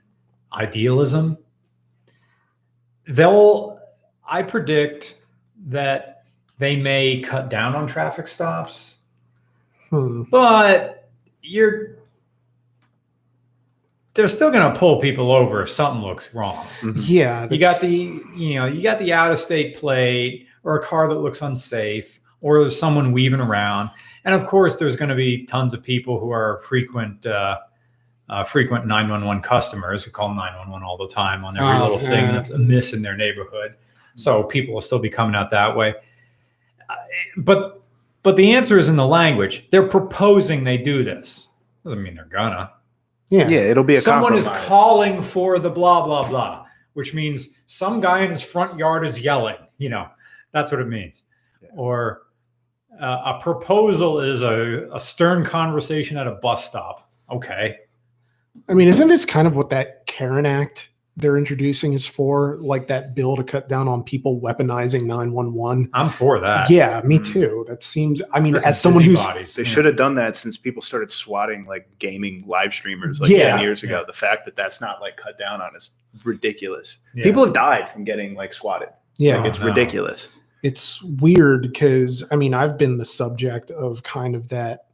idealism. 0.53 1.37
They'll, 3.07 3.79
I 4.27 4.43
predict 4.43 5.17
that 5.67 6.23
they 6.59 6.75
may 6.75 7.21
cut 7.21 7.49
down 7.49 7.75
on 7.75 7.87
traffic 7.87 8.27
stops, 8.27 8.97
Hmm. 9.89 10.23
but 10.29 11.09
you're, 11.41 11.95
they're 14.13 14.27
still 14.27 14.51
going 14.51 14.71
to 14.71 14.79
pull 14.79 14.99
people 14.99 15.31
over 15.31 15.63
if 15.63 15.71
something 15.71 16.03
looks 16.03 16.35
wrong. 16.35 16.67
Yeah. 16.97 17.47
You 17.49 17.57
got 17.57 17.81
the, 17.81 18.21
you 18.35 18.55
know, 18.55 18.67
you 18.67 18.83
got 18.83 18.99
the 18.99 19.11
out 19.13 19.31
of 19.31 19.39
state 19.39 19.75
plate 19.77 20.47
or 20.63 20.77
a 20.77 20.83
car 20.85 21.07
that 21.07 21.15
looks 21.15 21.41
unsafe 21.41 22.19
or 22.41 22.61
there's 22.61 22.77
someone 22.77 23.11
weaving 23.11 23.39
around. 23.39 23.89
And 24.25 24.35
of 24.35 24.45
course, 24.45 24.75
there's 24.75 24.95
going 24.95 25.09
to 25.09 25.15
be 25.15 25.45
tons 25.45 25.73
of 25.73 25.81
people 25.81 26.19
who 26.19 26.31
are 26.31 26.59
frequent, 26.61 27.25
uh, 27.25 27.57
uh, 28.29 28.43
frequent 28.43 28.85
911 28.85 29.41
customers 29.41 30.03
who 30.03 30.11
call 30.11 30.29
911 30.29 30.85
all 30.85 30.97
the 30.97 31.07
time 31.07 31.43
on 31.43 31.57
every 31.57 31.67
Oh, 31.69 31.83
little 31.83 31.99
thing 31.99 32.27
that's 32.27 32.51
amiss 32.51 32.93
in 32.93 33.01
their 33.01 33.15
neighborhood. 33.17 33.75
So 34.15 34.43
people 34.43 34.73
will 34.73 34.81
still 34.81 34.99
be 34.99 35.09
coming 35.09 35.35
out 35.35 35.49
that 35.51 35.75
way. 35.75 35.95
Uh, 36.89 36.95
But 37.37 37.81
But 38.21 38.35
the 38.35 38.51
answer 38.53 38.77
is 38.77 38.89
in 38.89 38.97
the 38.97 39.07
language. 39.07 39.65
They're 39.71 39.87
proposing 39.87 40.63
they 40.63 40.77
do 40.77 41.03
this. 41.03 41.47
Doesn't 41.83 42.03
mean 42.03 42.15
they're 42.15 42.25
gonna. 42.25 42.71
Yeah. 43.29 43.47
Yeah, 43.47 43.59
it'll 43.59 43.83
be 43.83 43.95
a 43.95 44.01
Someone 44.01 44.35
is 44.35 44.47
calling 44.67 45.21
for 45.21 45.57
the 45.59 45.69
blah 45.69 46.03
blah 46.05 46.27
blah, 46.27 46.65
which 46.93 47.13
means 47.13 47.51
some 47.67 48.01
guy 48.01 48.19
in 48.23 48.29
his 48.29 48.43
front 48.43 48.77
yard 48.77 49.05
is 49.05 49.19
yelling. 49.19 49.55
You 49.77 49.89
know, 49.89 50.07
that's 50.51 50.71
what 50.71 50.81
it 50.81 50.87
means. 50.87 51.23
Yeah. 51.61 51.69
Or 51.75 52.23
uh, 52.99 53.33
a 53.37 53.39
proposal 53.41 54.19
is 54.19 54.41
a, 54.41 54.87
a 54.93 54.99
stern 54.99 55.43
conversation 55.45 56.17
at 56.17 56.27
a 56.27 56.31
bus 56.35 56.65
stop. 56.65 57.09
Okay. 57.31 57.77
I 58.67 58.73
mean, 58.73 58.87
isn't 58.87 59.07
this 59.07 59.25
kind 59.25 59.47
of 59.47 59.55
what 59.55 59.69
that 59.69 60.05
Karen 60.05 60.45
Act 60.45 60.89
they're 61.15 61.37
introducing 61.37 61.93
is 61.93 62.05
for? 62.05 62.57
Like 62.61 62.87
that 62.87 63.13
bill 63.15 63.35
to 63.37 63.43
cut 63.43 63.69
down 63.69 63.87
on 63.87 64.03
people 64.03 64.41
weaponizing 64.41 65.03
911? 65.05 65.89
I'm 65.93 66.09
for 66.09 66.39
that. 66.39 66.69
Yeah, 66.69 67.01
me 67.05 67.19
Mm. 67.19 67.25
too. 67.33 67.65
That 67.67 67.83
seems, 67.83 68.21
I 68.33 68.39
mean, 68.39 68.55
Frickin' 68.55 68.63
as 68.63 68.81
someone 68.81 69.03
who's, 69.03 69.15
busybodies, 69.15 69.55
They 69.55 69.63
yeah. 69.63 69.69
should 69.69 69.85
have 69.85 69.95
done 69.95 70.15
that 70.15 70.35
since 70.35 70.57
people 70.57 70.81
started 70.81 71.11
swatting 71.11 71.65
like 71.65 71.87
gaming 71.99 72.43
live 72.47 72.73
streamers 72.73 73.21
like 73.21 73.29
Yeah. 73.29 73.51
10 73.55 73.61
years 73.61 73.83
ago. 73.83 73.99
Yeah. 73.99 74.05
The 74.07 74.13
fact 74.13 74.45
that 74.45 74.55
that's 74.55 74.81
not 74.81 74.99
like 75.01 75.15
cut 75.17 75.37
down 75.37 75.61
on 75.61 75.75
is 75.75 75.91
ridiculous. 76.23 76.97
Yeah. 77.13 77.23
People 77.23 77.45
have 77.45 77.53
died 77.53 77.89
from 77.89 78.03
getting 78.03 78.33
like 78.33 78.51
swatted. 78.53 78.89
yeah, 79.17 79.37
Like, 79.37 79.47
it's 79.49 79.59
no. 79.59 79.67
ridiculous. 79.67 80.29
It's 80.63 81.01
weird 81.03 81.63
because 81.63 82.23
I 82.31 82.35
mean, 82.35 82.53
I've 82.53 82.77
been 82.77 82.97
the 82.97 83.05
subject 83.05 83.71
of 83.71 84.03
kind 84.03 84.35
of 84.35 84.49
that, 84.49 84.85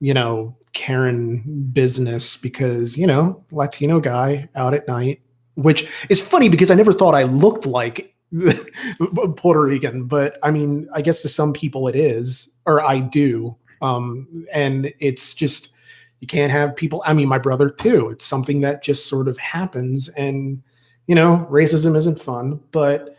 you 0.00 0.14
know, 0.14 0.56
Karen 0.72 1.70
business 1.72 2.36
because, 2.36 2.96
you 2.96 3.06
know, 3.06 3.44
Latino 3.50 4.00
guy 4.00 4.48
out 4.54 4.74
at 4.74 4.86
night, 4.88 5.20
which 5.54 5.90
is 6.08 6.20
funny 6.20 6.48
because 6.48 6.70
I 6.70 6.74
never 6.74 6.92
thought 6.92 7.14
I 7.14 7.24
looked 7.24 7.66
like 7.66 8.14
Puerto 9.36 9.62
Rican, 9.62 10.04
but 10.04 10.38
I 10.42 10.50
mean, 10.50 10.88
I 10.94 11.02
guess 11.02 11.22
to 11.22 11.28
some 11.28 11.52
people 11.52 11.88
it 11.88 11.96
is, 11.96 12.50
or 12.66 12.82
I 12.82 13.00
do. 13.00 13.56
Um, 13.82 14.46
and 14.52 14.92
it's 15.00 15.34
just, 15.34 15.74
you 16.20 16.26
can't 16.26 16.52
have 16.52 16.76
people, 16.76 17.02
I 17.06 17.14
mean, 17.14 17.28
my 17.28 17.38
brother 17.38 17.70
too. 17.70 18.10
It's 18.10 18.24
something 18.26 18.60
that 18.62 18.82
just 18.82 19.08
sort 19.08 19.28
of 19.28 19.38
happens. 19.38 20.08
And, 20.10 20.62
you 21.06 21.14
know, 21.14 21.46
racism 21.50 21.96
isn't 21.96 22.20
fun, 22.20 22.60
but 22.72 23.16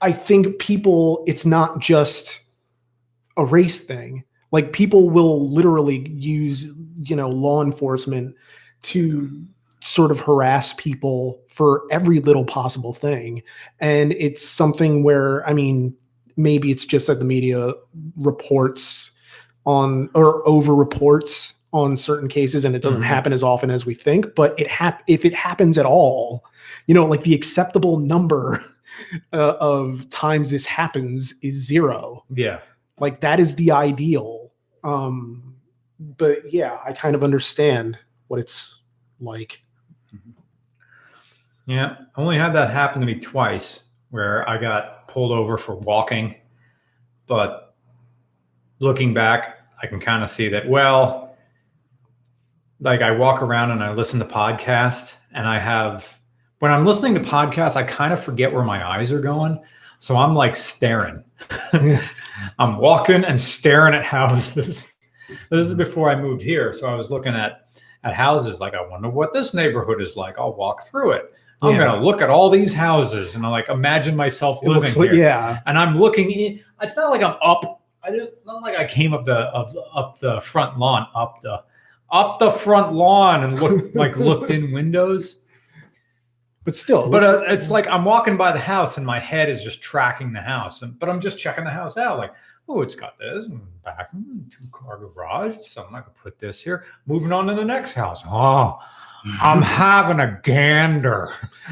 I 0.00 0.12
think 0.12 0.58
people, 0.58 1.24
it's 1.26 1.44
not 1.44 1.80
just 1.80 2.40
a 3.36 3.44
race 3.44 3.82
thing. 3.84 4.24
Like 4.52 4.72
people 4.72 5.10
will 5.10 5.50
literally 5.50 6.08
use, 6.10 6.70
you 7.00 7.16
know, 7.16 7.28
law 7.28 7.62
enforcement 7.62 8.34
to 8.82 9.44
sort 9.80 10.10
of 10.10 10.20
harass 10.20 10.72
people 10.74 11.42
for 11.48 11.82
every 11.90 12.20
little 12.20 12.44
possible 12.44 12.92
thing. 12.94 13.42
And 13.80 14.12
it's 14.14 14.46
something 14.46 15.02
where, 15.02 15.46
I 15.48 15.52
mean, 15.52 15.94
maybe 16.36 16.70
it's 16.70 16.84
just 16.84 17.06
that 17.08 17.18
the 17.18 17.24
media 17.24 17.72
reports 18.16 19.16
on 19.66 20.08
or 20.14 20.46
over 20.48 20.74
reports 20.74 21.54
on 21.72 21.96
certain 21.96 22.28
cases 22.28 22.64
and 22.64 22.74
it 22.74 22.80
doesn't 22.80 23.02
Mhm. 23.02 23.06
happen 23.06 23.32
as 23.32 23.42
often 23.42 23.70
as 23.70 23.84
we 23.84 23.92
think, 23.92 24.34
but 24.34 24.58
it 24.58 24.66
hap- 24.68 25.02
if 25.06 25.24
it 25.24 25.34
happens 25.34 25.76
at 25.76 25.84
all, 25.84 26.44
you 26.86 26.94
know, 26.94 27.04
like 27.04 27.22
the 27.22 27.34
acceptable 27.34 27.98
number 27.98 28.62
uh, 29.32 29.54
of 29.60 30.08
times 30.10 30.50
this 30.50 30.66
happens 30.66 31.34
is 31.42 31.54
zero. 31.66 32.24
Yeah. 32.34 32.60
Like 32.98 33.20
that 33.20 33.40
is 33.40 33.56
the 33.56 33.70
ideal. 33.70 34.52
Um, 34.84 35.56
but 36.16 36.52
yeah, 36.52 36.78
I 36.84 36.92
kind 36.92 37.14
of 37.14 37.24
understand 37.24 37.98
what 38.28 38.40
it's 38.40 38.82
like. 39.20 39.62
Yeah. 41.66 41.96
I 42.16 42.20
only 42.20 42.38
had 42.38 42.54
that 42.54 42.70
happen 42.70 43.00
to 43.00 43.06
me 43.06 43.20
twice 43.20 43.82
where 44.10 44.48
I 44.48 44.58
got 44.58 45.06
pulled 45.08 45.32
over 45.32 45.58
for 45.58 45.74
walking. 45.74 46.34
But 47.26 47.74
looking 48.78 49.12
back, 49.12 49.58
I 49.82 49.86
can 49.86 50.00
kind 50.00 50.24
of 50.24 50.30
see 50.30 50.48
that, 50.48 50.68
well, 50.68 51.36
like 52.80 53.02
I 53.02 53.10
walk 53.10 53.42
around 53.42 53.70
and 53.70 53.82
I 53.82 53.92
listen 53.92 54.18
to 54.20 54.24
podcasts 54.24 55.16
and 55.32 55.46
I 55.46 55.58
have, 55.58 56.17
when 56.60 56.70
I'm 56.70 56.84
listening 56.86 57.14
to 57.14 57.20
podcasts, 57.20 57.76
I 57.76 57.82
kind 57.84 58.12
of 58.12 58.22
forget 58.22 58.52
where 58.52 58.64
my 58.64 58.86
eyes 58.86 59.12
are 59.12 59.20
going. 59.20 59.60
So 59.98 60.16
I'm 60.16 60.34
like 60.34 60.56
staring. 60.56 61.22
Yeah. 61.72 62.02
I'm 62.58 62.78
walking 62.78 63.24
and 63.24 63.40
staring 63.40 63.94
at 63.94 64.04
houses. 64.04 64.92
this 65.50 65.66
is 65.66 65.74
before 65.74 66.08
I 66.10 66.16
moved 66.16 66.42
here. 66.42 66.72
So 66.72 66.88
I 66.88 66.94
was 66.94 67.10
looking 67.10 67.34
at 67.34 67.64
at 68.04 68.14
houses 68.14 68.60
like 68.60 68.74
I 68.74 68.86
wonder 68.88 69.08
what 69.08 69.32
this 69.32 69.54
neighborhood 69.54 70.00
is 70.00 70.16
like. 70.16 70.38
I'll 70.38 70.54
walk 70.54 70.86
through 70.86 71.12
it. 71.12 71.32
I'm 71.62 71.72
Yeah. 71.72 71.78
gonna 71.86 72.02
look 72.04 72.22
at 72.22 72.30
all 72.30 72.48
these 72.48 72.72
houses 72.72 73.34
and 73.34 73.44
I 73.44 73.48
like 73.48 73.68
imagine 73.68 74.14
myself 74.14 74.60
It 74.62 74.68
living 74.68 74.82
like, 74.94 75.10
here. 75.10 75.14
yeah. 75.14 75.58
And 75.66 75.76
I'm 75.76 75.98
looking 75.98 76.30
in. 76.30 76.60
It's 76.80 76.96
not 76.96 77.10
like 77.10 77.22
I'm 77.22 77.34
up. 77.42 77.82
I 78.04 78.10
didn't, 78.12 78.30
not 78.46 78.62
like 78.62 78.78
I 78.78 78.86
came 78.86 79.12
up 79.12 79.24
the 79.24 79.34
up, 79.52 79.68
up 79.92 80.18
the 80.20 80.40
front 80.40 80.78
lawn, 80.78 81.08
up 81.16 81.40
the 81.42 81.60
up 82.12 82.38
the 82.38 82.52
front 82.52 82.92
lawn 82.94 83.42
and 83.42 83.60
looked 83.60 83.96
like 83.96 84.16
looked 84.16 84.50
in 84.50 84.70
windows. 84.80 85.40
But 86.68 86.76
still, 86.76 87.06
it 87.06 87.10
But 87.10 87.24
uh, 87.24 87.44
it's 87.46 87.70
like 87.70 87.88
I'm 87.88 88.04
walking 88.04 88.36
by 88.36 88.52
the 88.52 88.58
house 88.58 88.98
and 88.98 89.06
my 89.06 89.18
head 89.18 89.48
is 89.48 89.64
just 89.64 89.80
tracking 89.80 90.34
the 90.34 90.42
house, 90.42 90.82
and 90.82 90.98
but 90.98 91.08
I'm 91.08 91.18
just 91.18 91.38
checking 91.38 91.64
the 91.64 91.70
house 91.70 91.96
out. 91.96 92.18
Like, 92.18 92.34
oh, 92.68 92.82
it's 92.82 92.94
got 92.94 93.18
this 93.18 93.46
and 93.46 93.62
bathroom, 93.82 94.46
two 94.50 94.66
car 94.70 94.98
garage. 94.98 95.56
Something 95.66 95.94
I 95.96 96.02
could 96.02 96.14
put 96.16 96.38
this 96.38 96.62
here. 96.62 96.84
Moving 97.06 97.32
on 97.32 97.46
to 97.46 97.54
the 97.54 97.64
next 97.64 97.94
house. 97.94 98.20
Oh, 98.26 98.78
I'm 99.40 99.62
having 99.82 100.20
a 100.20 100.38
gander. 100.42 101.30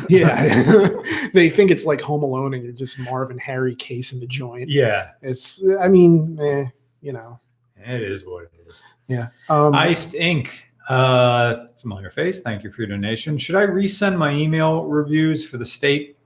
yeah. 0.08 0.62
they 1.34 1.50
think 1.50 1.70
it's 1.70 1.84
like 1.84 2.00
Home 2.00 2.22
Alone 2.22 2.54
and 2.54 2.64
you're 2.64 2.72
just 2.72 2.98
Marv 2.98 3.30
and 3.30 3.38
Harry 3.38 3.74
case 3.76 4.14
in 4.14 4.20
the 4.20 4.26
joint. 4.26 4.70
Yeah, 4.70 5.10
It's, 5.20 5.62
I 5.78 5.88
mean, 5.88 6.38
eh, 6.40 6.70
you 7.02 7.12
know, 7.12 7.38
it 7.76 8.00
is 8.00 8.24
what 8.24 8.44
it 8.44 8.52
is. 8.66 8.82
yeah. 9.08 9.28
Um, 9.50 9.74
Iced 9.74 10.14
Ink. 10.14 10.62
Uh, 10.88 11.66
familiar 11.86 12.10
face. 12.10 12.40
Thank 12.40 12.64
you 12.64 12.72
for 12.72 12.82
your 12.82 12.88
donation. 12.88 13.38
Should 13.38 13.54
I 13.54 13.64
resend 13.64 14.16
my 14.16 14.32
email 14.32 14.82
reviews 14.86 15.46
for 15.46 15.56
the 15.56 15.64
state 15.64 16.18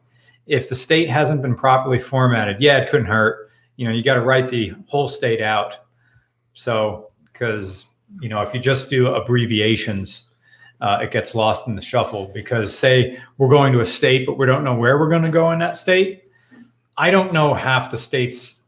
if 0.46 0.70
the 0.70 0.74
state 0.74 1.10
hasn't 1.10 1.42
been 1.42 1.54
properly 1.54 1.98
formatted? 1.98 2.62
Yeah, 2.62 2.78
it 2.78 2.88
couldn't 2.88 3.08
hurt. 3.08 3.50
You 3.76 3.86
know, 3.86 3.92
you 3.92 4.02
got 4.02 4.14
to 4.14 4.22
write 4.22 4.48
the 4.48 4.72
whole 4.86 5.06
state 5.06 5.42
out. 5.42 5.76
So, 6.54 7.10
because 7.24 7.84
you 8.22 8.30
know, 8.30 8.40
if 8.40 8.54
you 8.54 8.60
just 8.60 8.88
do 8.88 9.08
abbreviations, 9.08 10.30
uh, 10.80 11.00
it 11.02 11.10
gets 11.10 11.34
lost 11.34 11.68
in 11.68 11.76
the 11.76 11.82
shuffle. 11.82 12.30
Because 12.32 12.74
say 12.76 13.20
we're 13.36 13.50
going 13.50 13.74
to 13.74 13.80
a 13.80 13.84
state, 13.84 14.24
but 14.24 14.38
we 14.38 14.46
don't 14.46 14.64
know 14.64 14.74
where 14.74 14.98
we're 14.98 15.10
going 15.10 15.24
to 15.24 15.28
go 15.28 15.52
in 15.52 15.58
that 15.58 15.76
state. 15.76 16.24
I 16.96 17.10
don't 17.10 17.34
know 17.34 17.52
half 17.52 17.90
the 17.90 17.98
state's 17.98 18.59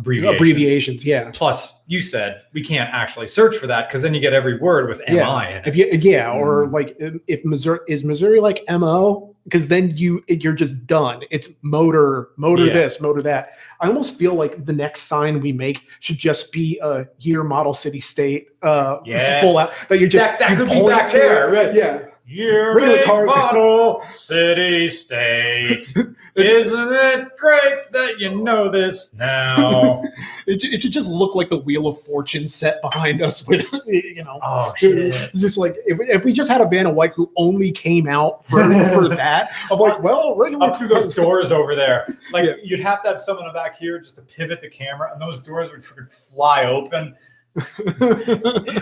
abbreviations. 0.00 0.34
abbreviations, 0.40 1.04
yeah. 1.06 1.30
Plus, 1.32 1.74
you 1.86 2.00
said 2.00 2.42
we 2.52 2.62
can't 2.62 2.88
actually 2.92 3.28
search 3.28 3.56
for 3.56 3.66
that 3.66 3.88
because 3.88 4.02
then 4.02 4.14
you 4.14 4.20
get 4.20 4.32
every 4.32 4.58
word 4.58 4.88
with 4.88 5.00
Yeah. 5.08 5.24
MI 5.26 5.50
in 5.50 5.56
it. 5.58 5.66
If 5.66 5.76
you, 5.76 5.86
yeah, 5.92 6.32
or 6.32 6.66
Mm. 6.66 6.72
like 6.72 6.96
if 7.26 7.44
Missouri 7.44 7.80
is 7.88 8.04
Missouri 8.04 8.40
like 8.40 8.62
MO, 8.68 9.34
because 9.44 9.68
then 9.68 9.96
you 9.96 10.22
you're 10.28 10.52
just 10.52 10.86
done. 10.86 11.22
It's 11.30 11.48
motor, 11.62 12.28
motor 12.36 12.66
Yeah. 12.66 12.74
this, 12.74 13.00
motor 13.00 13.22
that. 13.22 13.54
I 13.80 13.88
almost 13.88 14.16
feel 14.18 14.34
like 14.34 14.66
the 14.66 14.72
next 14.72 15.02
sign 15.04 15.40
we 15.40 15.52
make 15.52 15.82
should 16.00 16.18
just 16.18 16.52
be 16.52 16.78
a 16.82 17.06
year, 17.18 17.42
model, 17.42 17.74
city, 17.74 18.00
state. 18.00 18.48
Uh, 18.62 18.98
Yeah. 19.04 19.40
full 19.40 19.56
out 19.58 19.72
that 19.88 19.98
you 19.98 20.06
just 20.08 20.24
That- 20.24 20.38
that 20.40 20.50
you 20.50 20.56
could 20.56 20.68
be 20.68 20.86
back 20.86 21.10
there, 21.10 21.50
right. 21.50 21.74
Yeah, 21.74 22.00
Regular 22.30 22.96
make, 22.96 23.04
cars- 23.06 23.26
model, 23.34 24.02
city, 24.08 24.88
state. 24.88 25.92
Isn't 26.36 26.88
it 26.92 27.36
great 27.36 27.90
that 27.92 28.16
you 28.18 28.34
know 28.34 28.70
this 28.70 29.10
now? 29.14 30.00
it, 30.46 30.62
it 30.62 30.82
should 30.82 30.92
just 30.92 31.10
look 31.10 31.34
like 31.34 31.50
the 31.50 31.58
Wheel 31.58 31.88
of 31.88 32.00
Fortune 32.02 32.46
set 32.46 32.80
behind 32.82 33.20
us 33.20 33.46
with 33.48 33.68
you 33.86 34.22
know. 34.22 34.38
oh 34.42 34.72
shit! 34.76 35.12
It's 35.14 35.40
just 35.40 35.58
like 35.58 35.74
if, 35.86 35.98
if 36.00 36.24
we 36.24 36.32
just 36.32 36.48
had 36.50 36.60
a 36.60 36.66
Vanna 36.66 36.90
White 36.90 37.12
who 37.14 37.30
only 37.36 37.72
came 37.72 38.08
out 38.08 38.44
for 38.46 38.62
for 38.90 39.08
that 39.08 39.50
of 39.70 39.80
like 39.80 40.00
well 40.00 40.36
regular 40.36 40.68
Up 40.70 40.78
through 40.78 40.88
those 40.88 41.14
doors 41.14 41.50
over 41.50 41.74
there, 41.74 42.06
like 42.32 42.44
Yeah. 42.46 42.54
you'd 42.62 42.80
have 42.80 43.02
to 43.02 43.08
have 43.08 43.20
someone 43.20 43.52
back 43.52 43.76
here 43.76 43.98
just 43.98 44.14
to 44.16 44.22
pivot 44.22 44.60
the 44.60 44.70
camera, 44.70 45.12
and 45.12 45.20
those 45.20 45.40
doors 45.40 45.70
would 45.72 45.84
fly 46.10 46.64
open. 46.64 47.14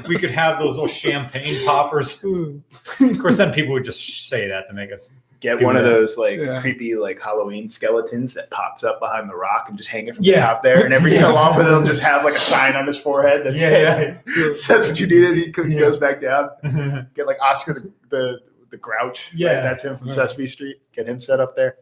We 0.08 0.18
could 0.18 0.30
have 0.30 0.58
those 0.58 0.74
little 0.74 0.88
champagne 0.88 1.64
poppers. 1.66 2.22
Of 2.24 3.18
course, 3.20 3.38
then 3.38 3.52
people 3.52 3.72
would 3.74 3.84
just 3.84 4.28
say 4.28 4.48
that 4.48 4.66
to 4.68 4.72
make 4.72 4.92
us. 4.92 5.14
Get 5.40 5.60
Do 5.60 5.66
one 5.66 5.76
of 5.76 5.84
that. 5.84 5.90
those 5.90 6.18
like 6.18 6.38
Yeah. 6.40 6.60
creepy 6.60 6.96
like 6.96 7.20
Halloween 7.20 7.68
skeletons 7.68 8.34
that 8.34 8.50
pops 8.50 8.82
up 8.82 8.98
behind 8.98 9.30
the 9.30 9.36
rock 9.36 9.66
and 9.68 9.76
just 9.78 9.88
hang 9.88 10.08
it 10.08 10.16
from 10.16 10.24
Yeah. 10.24 10.34
the 10.34 10.40
top 10.40 10.62
there. 10.64 10.84
And 10.84 10.92
every 10.92 11.12
so 11.16 11.36
often 11.36 11.64
they'll 11.64 11.84
just 11.86 12.00
have 12.02 12.24
like 12.24 12.34
a 12.34 12.40
sign 12.40 12.74
on 12.74 12.88
his 12.88 12.98
forehead 12.98 13.44
that 13.44 13.56
says, 13.56 14.64
says 14.66 14.88
what 14.88 14.98
you 14.98 15.06
needed. 15.06 15.36
He, 15.36 15.62
he 15.68 15.74
Yeah. 15.74 15.80
goes 15.80 15.96
back 15.96 16.20
down. 16.20 16.50
Get 17.14 17.28
like 17.28 17.40
Oscar 17.40 17.74
the 17.74 17.92
the, 18.08 18.38
the 18.70 18.76
Grouch. 18.78 19.28
right? 19.32 19.38
Yeah. 19.38 19.60
that's 19.60 19.84
him 19.84 19.96
from 19.96 20.08
Right. 20.08 20.16
Sesame 20.16 20.48
Street. 20.48 20.78
Get 20.92 21.08
him 21.08 21.20
set 21.20 21.38
up 21.38 21.54
there. 21.54 21.76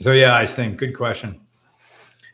So 0.00 0.12
yeah, 0.12 0.34
I 0.34 0.46
think 0.46 0.78
good 0.78 0.96
question. 0.96 1.40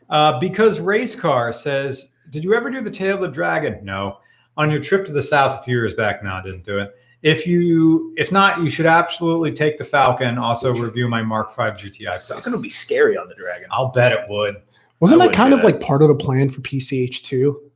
Uh, 0.09 0.39
because 0.39 0.79
race 0.79 1.15
car 1.15 1.51
says, 1.51 2.10
did 2.31 2.43
you 2.43 2.53
ever 2.55 2.71
do 2.71 2.81
the 2.81 2.89
tail 2.89 3.15
of 3.15 3.21
the 3.21 3.27
dragon? 3.27 3.79
No. 3.83 4.17
On 4.57 4.71
your 4.71 4.81
trip 4.81 5.05
to 5.05 5.11
the 5.11 5.21
south 5.21 5.59
a 5.59 5.63
few 5.63 5.75
years 5.75 5.93
back, 5.93 6.23
no, 6.23 6.31
I 6.33 6.41
didn't 6.41 6.63
do 6.63 6.79
it. 6.79 6.95
If 7.21 7.45
you, 7.45 8.13
if 8.17 8.31
not, 8.31 8.59
you 8.61 8.69
should 8.69 8.87
absolutely 8.87 9.51
take 9.51 9.77
the 9.77 9.85
Falcon. 9.85 10.37
Also 10.37 10.73
review 10.73 11.07
my 11.07 11.21
Mark 11.21 11.55
V 11.55 11.61
GTI. 11.61 12.19
Falcon 12.21 12.51
would 12.53 12.61
be 12.61 12.69
scary 12.69 13.17
on 13.17 13.27
the 13.27 13.35
dragon. 13.35 13.67
I'll 13.69 13.91
bet 13.91 14.11
it 14.11 14.21
would. 14.27 14.55
Wasn't 14.99 15.21
I 15.21 15.27
that 15.27 15.35
kind 15.35 15.53
of 15.53 15.59
that. 15.59 15.65
like 15.65 15.79
part 15.79 16.01
of 16.01 16.07
the 16.07 16.15
plan 16.15 16.49
for 16.49 16.61
PCH 16.61 17.21
two? 17.21 17.71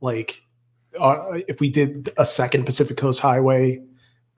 Like, 0.00 0.42
uh, 0.98 1.38
if 1.48 1.60
we 1.60 1.68
did 1.68 2.12
a 2.16 2.24
second 2.24 2.64
Pacific 2.64 2.96
Coast 2.96 3.20
Highway 3.20 3.82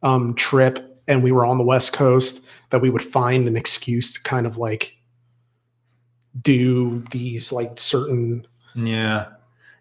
um, 0.02 0.34
trip 0.34 1.00
and 1.06 1.22
we 1.22 1.32
were 1.32 1.46
on 1.46 1.58
the 1.58 1.64
West 1.64 1.92
Coast, 1.92 2.44
that 2.70 2.80
we 2.80 2.90
would 2.90 3.02
find 3.02 3.46
an 3.46 3.56
excuse 3.56 4.12
to 4.12 4.22
kind 4.22 4.46
of 4.46 4.56
like 4.56 4.96
do 6.42 7.04
these 7.10 7.52
like 7.52 7.78
certain. 7.78 8.46
Yeah. 8.86 9.26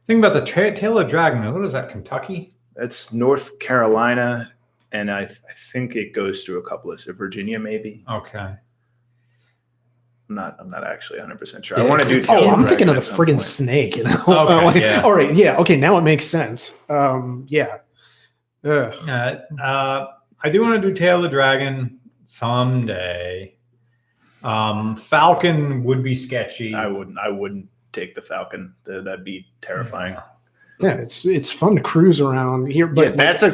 Think 0.05 0.19
about 0.19 0.33
the 0.33 0.45
tra- 0.45 0.75
tail 0.75 0.97
of 0.99 1.09
dragon. 1.09 1.53
What 1.53 1.63
is 1.65 1.73
that? 1.73 1.89
Kentucky? 1.89 2.55
That's 2.75 3.11
North 3.11 3.59
Carolina, 3.59 4.51
and 4.91 5.11
I, 5.11 5.25
th- 5.25 5.39
I 5.49 5.53
think 5.53 5.95
it 5.95 6.13
goes 6.13 6.43
through 6.43 6.59
a 6.59 6.69
couple 6.69 6.91
of 6.91 7.03
Virginia, 7.03 7.59
maybe. 7.59 8.03
Okay. 8.09 8.55
I'm 10.29 10.35
not. 10.35 10.57
I'm 10.59 10.69
not 10.69 10.83
actually 10.83 11.19
100 11.19 11.39
percent 11.39 11.65
sure. 11.65 11.79
I 11.79 11.83
want 11.83 12.01
to 12.03 12.07
do. 12.07 12.21
Oh, 12.29 12.35
I'm 12.49 12.61
Dragon 12.61 12.67
thinking 12.67 12.89
of 12.89 12.95
the 12.95 13.01
at 13.11 13.17
friggin' 13.17 13.27
point. 13.27 13.41
snake. 13.41 13.95
You 13.95 14.03
know? 14.03 14.23
Okay, 14.27 14.65
Like, 14.65 14.75
yeah. 14.81 15.01
All 15.01 15.13
right. 15.13 15.33
Yeah. 15.33 15.57
Okay. 15.57 15.77
Now 15.77 15.97
it 15.97 16.01
makes 16.01 16.25
sense. 16.25 16.77
Um, 16.89 17.45
yeah. 17.47 17.77
Ugh. 18.65 18.93
Uh, 19.07 19.37
uh, 19.61 20.07
I 20.43 20.49
do 20.49 20.61
want 20.61 20.81
to 20.81 20.87
do 20.87 20.93
Tail 20.93 21.17
of 21.17 21.23
the 21.23 21.29
Dragon 21.29 21.99
someday. 22.25 23.55
Um, 24.43 24.95
Falcon 24.97 25.83
would 25.85 26.03
be 26.03 26.13
sketchy. 26.13 26.73
I 26.75 26.87
wouldn't. 26.87 27.17
I 27.17 27.29
wouldn't 27.29 27.69
take 27.99 28.15
the 28.15 28.21
Falcon. 28.21 28.73
That'd 28.85 29.23
be 29.23 29.47
terrifying. 29.61 30.15
Yeah. 30.79 30.91
It's 30.91 31.25
it's 31.25 31.49
fun 31.51 31.75
to 31.75 31.81
cruise 31.81 32.21
around 32.21 32.71
here, 32.71 32.85
but 32.85 33.09
yeah, 33.09 33.11
that's 33.15 33.41
a 33.41 33.49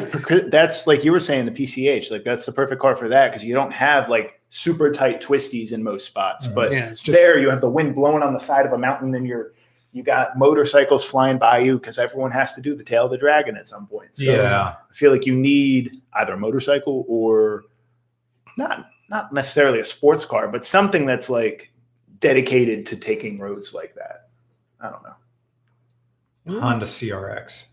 that's 0.50 0.86
like 0.86 1.04
you 1.04 1.12
were 1.12 1.20
saying 1.20 1.46
the 1.46 1.52
PCH. 1.52 2.10
Like 2.10 2.22
that's 2.22 2.44
the 2.44 2.52
perfect 2.52 2.82
car 2.82 2.94
for 2.96 3.08
that 3.08 3.30
because 3.30 3.42
you 3.42 3.54
don't 3.54 3.72
have 3.72 4.10
like 4.10 4.40
super 4.50 4.92
tight 4.92 5.22
twisties 5.22 5.72
in 5.72 5.82
most 5.82 6.06
spots. 6.06 6.46
Mhm. 6.46 6.54
But 6.54 6.72
yeah, 6.72 6.86
it's 6.86 7.00
just 7.00 7.18
there, 7.18 7.38
you 7.38 7.48
have 7.48 7.62
the 7.62 7.70
wind 7.70 7.94
blowing 7.94 8.22
on 8.22 8.34
the 8.34 8.40
side 8.40 8.66
of 8.66 8.72
a 8.72 8.78
mountain, 8.78 9.14
and 9.14 9.26
you're 9.26 9.54
you 9.92 10.02
got 10.02 10.36
motorcycles 10.36 11.04
flying 11.04 11.38
by 11.38 11.58
you 11.58 11.78
because 11.78 11.98
everyone 11.98 12.32
has 12.32 12.54
to 12.56 12.60
do 12.60 12.74
the 12.74 12.84
tail 12.84 13.04
of 13.06 13.10
the 13.10 13.16
dragon 13.16 13.56
at 13.56 13.68
some 13.68 13.86
point. 13.86 14.10
So 14.14 14.24
yeah. 14.24 14.74
I 14.90 14.94
feel 14.94 15.12
like 15.12 15.24
you 15.24 15.34
need 15.34 16.02
either 16.14 16.34
a 16.34 16.38
motorcycle 16.38 17.06
or 17.08 17.64
not 18.58 18.90
not 19.08 19.32
necessarily 19.32 19.80
a 19.80 19.84
sports 19.84 20.24
car, 20.24 20.48
but 20.48 20.64
something 20.64 21.06
that's 21.06 21.30
like 21.30 21.72
dedicated 22.18 22.86
to 22.86 22.96
taking 22.96 23.38
roads 23.38 23.72
like 23.72 23.94
that. 23.94 24.23
I 24.84 24.90
don't 24.90 25.02
know. 25.02 26.60
Honda 26.60 26.84
CRX. 26.84 27.64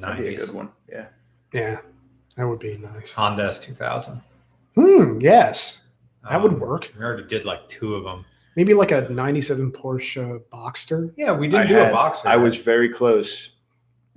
That'd 0.00 0.18
be 0.24 0.28
a 0.28 0.30
Nice. 0.38 0.46
good 0.46 0.54
one. 0.54 0.70
Yeah. 0.88 1.06
yeah, 1.52 1.80
that 2.36 2.46
would 2.48 2.58
be 2.58 2.76
nice. 2.78 3.12
Honda 3.12 3.44
S2000. 3.48 4.20
Hmm. 4.74 5.18
Yes, 5.20 5.88
that 6.28 6.40
would 6.42 6.54
Um, 6.54 6.60
work. 6.60 6.92
We 6.98 7.04
already 7.04 7.24
did 7.28 7.44
like 7.44 7.68
two 7.68 7.94
of 7.94 8.04
them. 8.04 8.24
Maybe 8.56 8.74
like 8.74 8.90
a 8.92 9.08
'97 9.08 9.70
Porsche 9.72 10.42
Boxster. 10.52 11.12
Yeah, 11.16 11.32
we 11.32 11.46
didn't 11.48 11.62
I 11.62 11.66
do 11.68 11.74
had- 11.74 11.90
a 11.90 11.92
boxer. 11.92 12.28
I 12.28 12.36
was 12.36 12.56
very 12.56 12.88
close. 12.88 13.52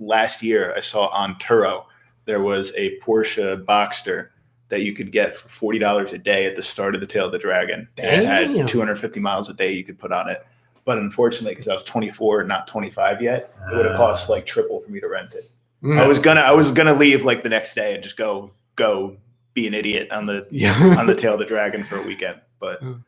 Last 0.00 0.42
year, 0.42 0.74
I 0.76 0.80
saw 0.80 1.06
on 1.08 1.36
Turo 1.36 1.84
there 2.24 2.40
was 2.42 2.72
a 2.76 2.98
Porsche 2.98 3.64
Boxster 3.64 4.30
that 4.68 4.80
you 4.80 4.92
could 4.94 5.12
get 5.12 5.36
for 5.36 5.48
forty 5.48 5.78
dollars 5.78 6.12
a 6.12 6.18
day 6.18 6.46
at 6.46 6.56
the 6.56 6.62
start 6.62 6.94
of 6.94 7.00
the 7.00 7.06
Tail 7.06 7.26
of 7.26 7.32
the 7.32 7.38
Dragon. 7.38 7.86
And 7.98 8.22
it 8.22 8.24
Damn. 8.24 8.54
had 8.56 8.68
two 8.68 8.78
hundred 8.80 8.96
fifty 8.98 9.20
miles 9.20 9.48
a 9.48 9.54
day 9.54 9.72
you 9.72 9.84
could 9.84 9.98
put 9.98 10.10
on 10.12 10.28
it. 10.28 10.44
But 10.84 10.98
unfortunately, 10.98 11.52
because 11.52 11.68
I 11.68 11.72
was 11.72 11.84
twenty 11.84 12.10
four, 12.10 12.42
not 12.44 12.66
twenty 12.66 12.90
five 12.90 13.22
yet, 13.22 13.54
it 13.72 13.76
would 13.76 13.86
have 13.86 13.96
cost 13.96 14.28
like 14.28 14.44
triple 14.46 14.80
for 14.80 14.90
me 14.90 15.00
to 15.00 15.08
rent 15.08 15.34
it. 15.34 15.44
Mm. 15.82 16.00
I 16.00 16.06
was 16.06 16.18
gonna, 16.18 16.40
I 16.42 16.52
was 16.52 16.70
gonna 16.72 16.94
leave 16.94 17.24
like 17.24 17.42
the 17.42 17.48
next 17.48 17.74
day 17.74 17.94
and 17.94 18.02
just 18.02 18.16
go, 18.16 18.50
go 18.76 19.16
be 19.54 19.66
an 19.66 19.74
idiot 19.74 20.10
on 20.10 20.26
the 20.26 20.46
yeah. 20.50 20.96
on 20.98 21.06
the 21.06 21.14
Tail 21.14 21.34
of 21.34 21.38
the 21.38 21.44
Dragon 21.46 21.84
for 21.84 21.96
a 21.96 22.02
weekend. 22.06 22.40
But 22.60 22.82
Mm. 22.82 23.02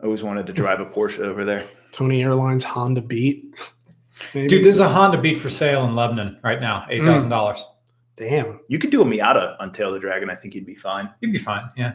I 0.00 0.04
always 0.04 0.22
wanted 0.22 0.46
to 0.46 0.52
drive 0.52 0.80
a 0.80 0.86
Porsche 0.86 1.20
over 1.20 1.44
there. 1.44 1.66
Tony 1.92 2.22
Airlines 2.22 2.62
Honda 2.64 3.00
Beat. 3.00 3.58
Maybe. 4.34 4.48
Dude, 4.48 4.64
there's 4.64 4.80
a 4.80 4.88
Honda 4.88 5.18
Beat 5.20 5.34
for 5.40 5.48
sale 5.50 5.84
in 5.86 5.94
Lebanon 5.94 6.38
right 6.44 6.60
now, 6.60 6.86
eight 6.90 7.02
thousand 7.02 7.30
dollars. 7.30 7.64
damn. 8.16 8.60
You 8.68 8.78
could 8.78 8.90
do 8.90 9.02
a 9.02 9.04
Miata 9.04 9.56
on 9.60 9.72
Tail 9.72 9.88
of 9.88 9.94
the 9.94 10.00
Dragon. 10.00 10.30
I 10.30 10.34
think 10.34 10.54
you'd 10.54 10.66
be 10.66 10.74
fine. 10.74 11.10
You'd 11.20 11.32
be 11.32 11.38
fine. 11.38 11.70
Yeah. 11.76 11.94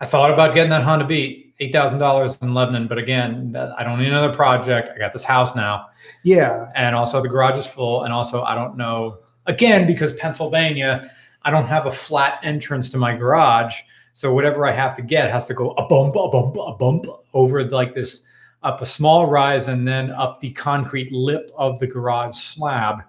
I 0.00 0.06
thought 0.06 0.30
about 0.32 0.54
getting 0.54 0.70
that 0.70 0.82
Honda 0.82 1.06
Beat, 1.06 1.49
eight 1.60 1.72
thousand 1.72 1.98
dollars 1.98 2.36
in 2.42 2.54
Lebanon, 2.54 2.88
but 2.88 2.98
again, 2.98 3.54
I 3.78 3.84
don't 3.84 3.98
need 3.98 4.08
another 4.08 4.34
project. 4.34 4.90
I 4.94 4.98
got 4.98 5.12
this 5.12 5.24
house 5.24 5.54
now, 5.54 5.86
Yeah. 6.22 6.66
and 6.74 6.96
also 6.96 7.22
the 7.22 7.28
garage 7.28 7.58
is 7.58 7.66
full, 7.66 8.04
and 8.04 8.12
also 8.12 8.42
I 8.42 8.54
don't 8.54 8.76
know. 8.76 9.18
Again, 9.46 9.86
because 9.86 10.12
Pennsylvania, 10.14 11.10
I 11.42 11.50
don't 11.50 11.66
have 11.66 11.86
a 11.86 11.90
flat 11.92 12.40
entrance 12.42 12.88
to 12.90 12.98
my 12.98 13.14
garage, 13.14 13.74
so 14.12 14.32
whatever 14.32 14.66
I 14.66 14.72
have 14.72 14.96
to 14.96 15.02
get 15.02 15.30
has 15.30 15.46
to 15.46 15.54
go 15.54 15.72
a 15.72 15.86
bump, 15.86 16.16
a 16.16 16.28
bump, 16.28 16.56
a 16.56 16.72
bump 16.72 17.06
over 17.34 17.62
like 17.64 17.94
this, 17.94 18.22
up 18.62 18.80
a 18.80 18.86
small 18.86 19.26
rise, 19.26 19.68
and 19.68 19.86
then 19.86 20.10
up 20.12 20.40
the 20.40 20.50
concrete 20.52 21.12
lip 21.12 21.50
of 21.56 21.78
the 21.78 21.86
garage 21.86 22.36
slab 22.36 23.02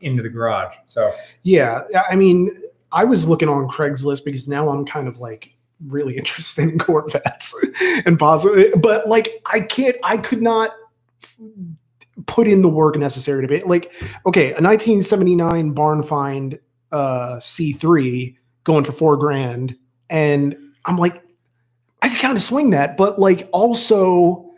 into 0.00 0.22
the 0.22 0.28
garage. 0.28 0.74
So 0.86 1.12
Yeah. 1.42 1.82
I 2.10 2.16
mean, 2.16 2.62
I 2.92 3.04
was 3.04 3.28
looking 3.28 3.48
on 3.48 3.68
Craigslist 3.68 4.24
because 4.24 4.48
now 4.48 4.68
I'm 4.68 4.84
kind 4.86 5.08
of 5.08 5.18
like 5.18 5.54
really 5.86 6.16
interested 6.18 6.68
in 6.68 6.78
Corvettes 6.78 7.54
and 8.04 8.18
possibly, 8.18 8.70
but 8.80 9.08
like 9.08 9.42
I 9.46 9.60
can't, 9.60 9.96
I 10.02 10.16
could 10.16 10.42
not 10.42 10.70
put 12.26 12.48
in 12.48 12.62
the 12.62 12.68
work 12.68 12.96
necessary 12.96 13.42
to 13.42 13.48
be 13.48 13.60
like, 13.60 13.92
okay, 14.26 14.46
a 14.46 14.60
1979 14.60 15.72
barn 15.72 16.02
find 16.02 16.58
uh, 16.92 17.36
C3 17.36 18.36
going 18.64 18.84
for 18.84 18.92
four 18.92 19.16
grand. 19.16 19.76
And 20.10 20.56
I'm 20.84 20.96
like, 20.96 21.22
I 22.02 22.08
could 22.08 22.18
kind 22.18 22.36
of 22.36 22.42
swing 22.42 22.70
that, 22.70 22.96
but 22.96 23.18
like 23.18 23.48
also, 23.52 24.52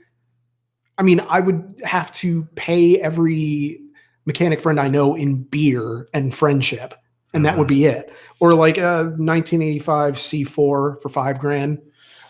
I 0.98 1.02
mean, 1.02 1.20
I 1.20 1.40
would 1.40 1.80
have 1.84 2.12
to 2.16 2.44
pay 2.54 3.00
every 3.00 3.80
mechanic 4.26 4.60
friend 4.60 4.78
I 4.78 4.88
know 4.88 5.14
in 5.14 5.42
beer 5.44 6.08
and 6.12 6.34
friendship, 6.34 6.94
and 7.32 7.44
that 7.46 7.56
would 7.58 7.68
be 7.68 7.84
it. 7.86 8.12
Or 8.40 8.54
like 8.54 8.78
a 8.78 9.04
1985 9.16 10.14
C4 10.16 11.00
for 11.00 11.08
five 11.08 11.38
grand. 11.38 11.80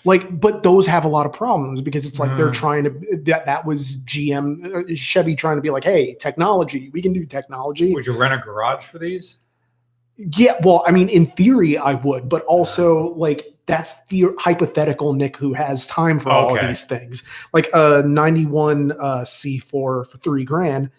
Like, 0.04 0.40
but 0.40 0.62
those 0.62 0.86
have 0.86 1.04
a 1.04 1.08
lot 1.08 1.26
of 1.26 1.32
problems 1.32 1.82
because 1.82 2.06
it's 2.06 2.18
like 2.18 2.34
they're 2.38 2.48
Mm. 2.48 2.54
trying 2.54 2.84
to 2.84 2.90
that 3.24 3.44
that 3.44 3.66
was 3.66 3.98
GM 4.04 4.64
uh, 4.90 4.94
Chevy 4.94 5.34
trying 5.36 5.56
to 5.56 5.62
be 5.62 5.68
like, 5.70 5.84
hey, 5.84 6.14
technology, 6.14 6.90
we 6.94 7.02
can 7.02 7.12
do 7.12 7.26
technology. 7.26 7.92
would 7.94 8.06
you 8.06 8.16
rent 8.16 8.32
a 8.32 8.38
garage 8.38 8.84
for 8.84 8.98
these? 8.98 9.38
Yeah, 10.16 10.56
well, 10.62 10.84
I 10.86 10.90
mean, 10.90 11.08
in 11.10 11.26
theory, 11.26 11.76
I 11.78 11.94
would, 11.94 12.28
but 12.28 12.42
also 12.44 13.14
like 13.14 13.46
that's 13.66 14.02
the 14.06 14.26
hypothetical 14.38 15.12
Nick 15.12 15.36
who 15.36 15.52
has 15.54 15.86
time 15.86 16.18
for 16.18 16.30
all 16.30 16.50
of 16.52 16.56
Okay. 16.58 16.66
these 16.66 16.84
things. 16.84 17.22
Like 17.52 17.68
a 17.72 18.02
91 18.04 18.92
uh, 18.92 19.20
C4 19.24 19.62
for 19.70 20.04
three 20.18 20.44
grand, 20.44 20.90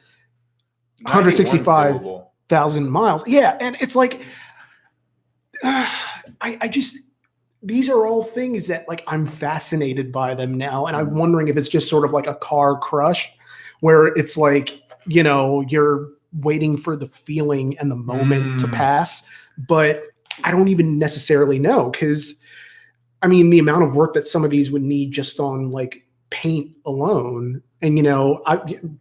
165 1.04 1.96
doable. 1.96 2.28
Thousand 2.52 2.90
miles. 2.92 3.24
Yeah, 3.26 3.58
and 3.60 3.76
it's 3.80 3.96
like 3.96 4.22
I, 5.64 6.58
I 6.62 6.68
just 6.68 6.98
these 7.64 7.90
are 7.90 8.08
all 8.08 8.24
things 8.24 8.68
that 8.68 8.88
like 8.88 9.04
I'm 9.08 9.26
fascinated 9.28 10.12
by 10.12 10.34
them 10.36 10.58
now, 10.58 10.86
and 10.86 10.96
I'm 10.96 11.16
wondering 11.16 11.48
if 11.48 11.58
it's 11.58 11.70
just 11.70 11.90
sort 11.90 12.06
of 12.06 12.12
like 12.12 12.28
a 12.28 12.36
car 12.36 12.78
crush, 12.78 13.32
where 13.80 14.08
it's 14.08 14.38
like 14.38 14.82
you 15.08 15.24
know 15.24 15.62
you're 15.70 16.10
waiting 16.40 16.78
for 16.78 16.96
the 16.96 17.08
feeling 17.08 17.78
and 17.80 17.92
the 17.92 17.96
moment 17.96 18.60
to 18.62 18.68
Mm. 18.68 18.74
pass, 18.74 19.28
but 19.68 20.04
I 20.44 20.52
don't 20.52 20.70
even 20.70 20.98
necessarily 20.98 21.60
know 21.60 21.90
because 21.90 22.36
I 23.22 23.28
mean 23.28 23.50
the 23.50 23.60
amount 23.60 23.84
of 23.84 23.94
work 23.94 24.14
that 24.14 24.28
some 24.28 24.44
of 24.44 24.50
these 24.50 24.72
would 24.72 24.82
need 24.82 25.12
just 25.12 25.40
on 25.40 25.72
like 25.72 26.04
paint 26.30 26.72
alone, 26.86 27.62
and 27.82 27.98
you 27.98 28.04
know 28.04 28.42
I 28.46 28.56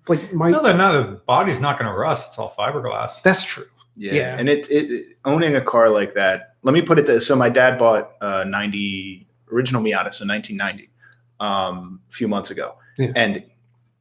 like 0.09 0.33
my 0.33 0.51
No, 0.51 0.63
they're 0.63 0.77
not. 0.77 0.93
The 0.93 1.21
body's 1.27 1.61
not 1.61 1.79
going 1.79 1.91
to 1.91 1.97
rust. 1.99 2.29
It's 2.31 2.39
all 2.39 2.55
fiberglass. 2.59 3.23
that's 3.23 3.45
true. 3.45 3.67
Yeah. 3.97 4.13
Yeah. 4.15 4.37
And 4.39 4.49
it, 4.49 4.71
it, 4.71 4.91
it- 4.91 5.07
owning 5.25 5.55
a 5.57 5.61
car 5.61 5.91
like 5.91 6.15
that, 6.15 6.55
let 6.63 6.73
me 6.73 6.81
put 6.81 6.99
it 6.99 7.05
this. 7.07 7.27
So 7.27 7.37
my 7.37 7.49
dad 7.51 7.79
bought 7.79 8.13
a 8.23 8.45
90 8.45 9.27
original 9.53 9.83
Miata, 9.83 10.15
so 10.15 10.25
1990, 10.27 10.89
um, 11.41 12.01
a 12.09 12.13
few 12.13 12.27
months 12.29 12.51
ago. 12.51 12.77
Yeah. 12.99 13.13
And 13.17 13.45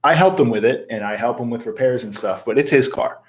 I 0.04 0.14
helped 0.14 0.40
him 0.40 0.50
with 0.50 0.64
it 0.64 0.88
and 0.90 1.04
I 1.04 1.16
help 1.18 1.40
him 1.40 1.50
with 1.50 1.66
repairs 1.66 2.04
and 2.06 2.16
stuff, 2.16 2.46
but 2.46 2.58
it's 2.58 2.72
his 2.72 2.88
car. 2.88 3.20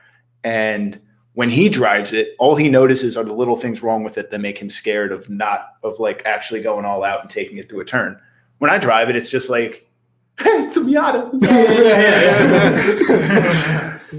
And 0.44 1.00
when 1.34 1.50
he 1.50 1.68
drives 1.68 2.12
it, 2.12 2.34
all 2.38 2.54
he 2.54 2.68
notices 2.68 3.16
are 3.16 3.24
the 3.24 3.32
little 3.32 3.56
things 3.56 3.82
wrong 3.82 4.04
with 4.04 4.18
it 4.18 4.30
that 4.30 4.38
make 4.40 4.58
him 4.58 4.70
scared 4.70 5.10
of 5.10 5.28
not, 5.28 5.72
of 5.82 5.98
like 5.98 6.22
actually 6.26 6.62
going 6.62 6.84
all 6.84 7.02
out 7.02 7.20
and 7.22 7.30
taking 7.30 7.56
it 7.58 7.68
through 7.68 7.80
a 7.80 7.84
turn. 7.84 8.20
When 8.58 8.70
I 8.70 8.78
drive 8.78 9.08
it, 9.10 9.16
it's 9.16 9.30
just 9.30 9.50
like, 9.50 9.89
it's 10.44 10.76
a 10.76 10.80
Miata. 10.80 11.30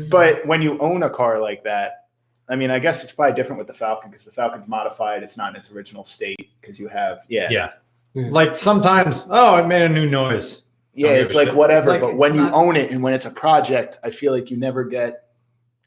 but 0.09 0.45
when 0.45 0.61
you 0.61 0.77
own 0.79 1.03
a 1.03 1.09
car 1.09 1.39
like 1.39 1.63
that, 1.63 2.07
I 2.49 2.55
mean, 2.55 2.69
I 2.71 2.79
guess 2.79 3.03
it's 3.03 3.11
probably 3.13 3.35
different 3.35 3.59
with 3.59 3.67
the 3.67 3.73
Falcon 3.73 4.09
because 4.11 4.25
the 4.25 4.31
Falcon's 4.31 4.67
modified. 4.67 5.23
It's 5.23 5.37
not 5.37 5.53
in 5.55 5.59
its 5.59 5.71
original 5.71 6.03
state 6.05 6.49
because 6.59 6.79
you 6.79 6.87
have, 6.87 7.19
yeah, 7.29 7.47
Yeah. 7.49 7.69
Yeah. 8.13 8.27
Like 8.29 8.57
sometimes, 8.57 9.25
oh, 9.29 9.55
it 9.55 9.67
made 9.67 9.83
a 9.83 9.89
new 9.89 10.09
noise. 10.09 10.63
yeah, 10.93 11.11
it's 11.11 11.33
like 11.33 11.47
shit. 11.47 11.55
whatever. 11.55 11.79
It's 11.79 11.87
like- 11.87 12.01
but 12.01 12.09
it's 12.11 12.19
when 12.19 12.35
you 12.35 12.49
own 12.51 12.75
it 12.75 12.91
and 12.91 13.01
when 13.01 13.13
it's 13.13 13.25
a 13.25 13.29
project, 13.31 13.99
I 14.03 14.09
feel 14.09 14.33
like 14.33 14.51
you 14.51 14.57
never 14.57 14.83
get 14.83 15.29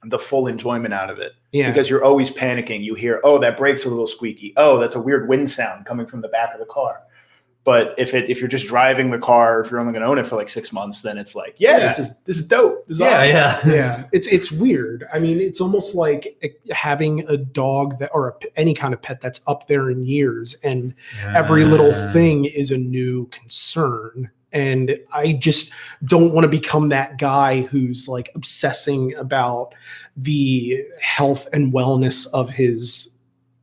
the 0.04 0.18
full 0.18 0.46
enjoyment 0.46 0.94
out 0.94 1.10
of 1.10 1.18
it 1.18 1.32
Yeah. 1.52 1.68
because 1.70 1.90
you're 1.90 2.02
always 2.04 2.30
panicking. 2.30 2.82
You 2.82 2.94
hear, 2.94 3.20
oh, 3.24 3.38
that 3.40 3.58
brake's 3.58 3.84
a 3.84 3.90
little 3.90 4.06
squeaky. 4.06 4.54
Oh, 4.56 4.78
that's 4.78 4.94
a 4.94 5.00
weird 5.00 5.28
wind 5.28 5.50
sound 5.50 5.84
coming 5.84 6.06
from 6.06 6.22
the 6.22 6.28
back 6.28 6.54
of 6.54 6.60
the 6.60 6.66
car. 6.66 7.00
But 7.64 7.94
if 7.96 8.12
it 8.12 8.28
if 8.28 8.40
you're 8.40 8.48
just 8.48 8.66
driving 8.66 9.10
the 9.10 9.18
car, 9.18 9.60
if 9.60 9.70
you're 9.70 9.80
only 9.80 9.92
going 9.94 10.02
to 10.02 10.08
own 10.08 10.18
it 10.18 10.26
for 10.26 10.36
like 10.36 10.50
six 10.50 10.70
months, 10.70 11.00
then 11.00 11.16
it's 11.16 11.34
like, 11.34 11.54
yeah, 11.56 11.78
this 11.88 11.98
is 11.98 12.18
this 12.24 12.36
is 12.36 12.46
dope. 12.46 12.86
This 12.88 12.96
is 12.96 13.00
awesome. 13.00 13.28
yeah. 13.28 13.60
yeah 13.66 14.04
it's 14.12 14.26
it's 14.26 14.52
weird 14.52 15.06
i 15.14 15.18
mean 15.18 15.40
it's 15.40 15.60
almost 15.62 15.94
like 15.94 16.36
having 16.70 17.26
a 17.28 17.36
dog 17.38 17.98
that 18.00 18.10
or 18.12 18.28
a 18.28 18.32
p 18.34 18.48
any 18.56 18.74
kind 18.74 18.92
of 18.92 19.00
pet 19.00 19.20
that's 19.22 19.40
up 19.46 19.66
there 19.66 19.88
in 19.90 20.04
years 20.04 20.54
and 20.62 20.92
every 21.34 21.64
little 21.64 21.92
thing 22.12 22.44
is 22.44 22.70
a 22.70 22.76
new 22.76 23.26
concern 23.28 24.30
and 24.52 24.98
i 25.12 25.32
just 25.32 25.72
don't 26.04 26.32
want 26.34 26.44
to 26.44 26.48
become 26.48 26.90
that 26.90 27.16
guy 27.18 27.62
who's 27.62 28.08
like 28.08 28.30
obsessing 28.34 29.14
about 29.16 29.74
the 30.16 30.84
health 31.00 31.48
and 31.54 31.72
wellness 31.72 32.26
of 32.34 32.50
his 32.50 33.16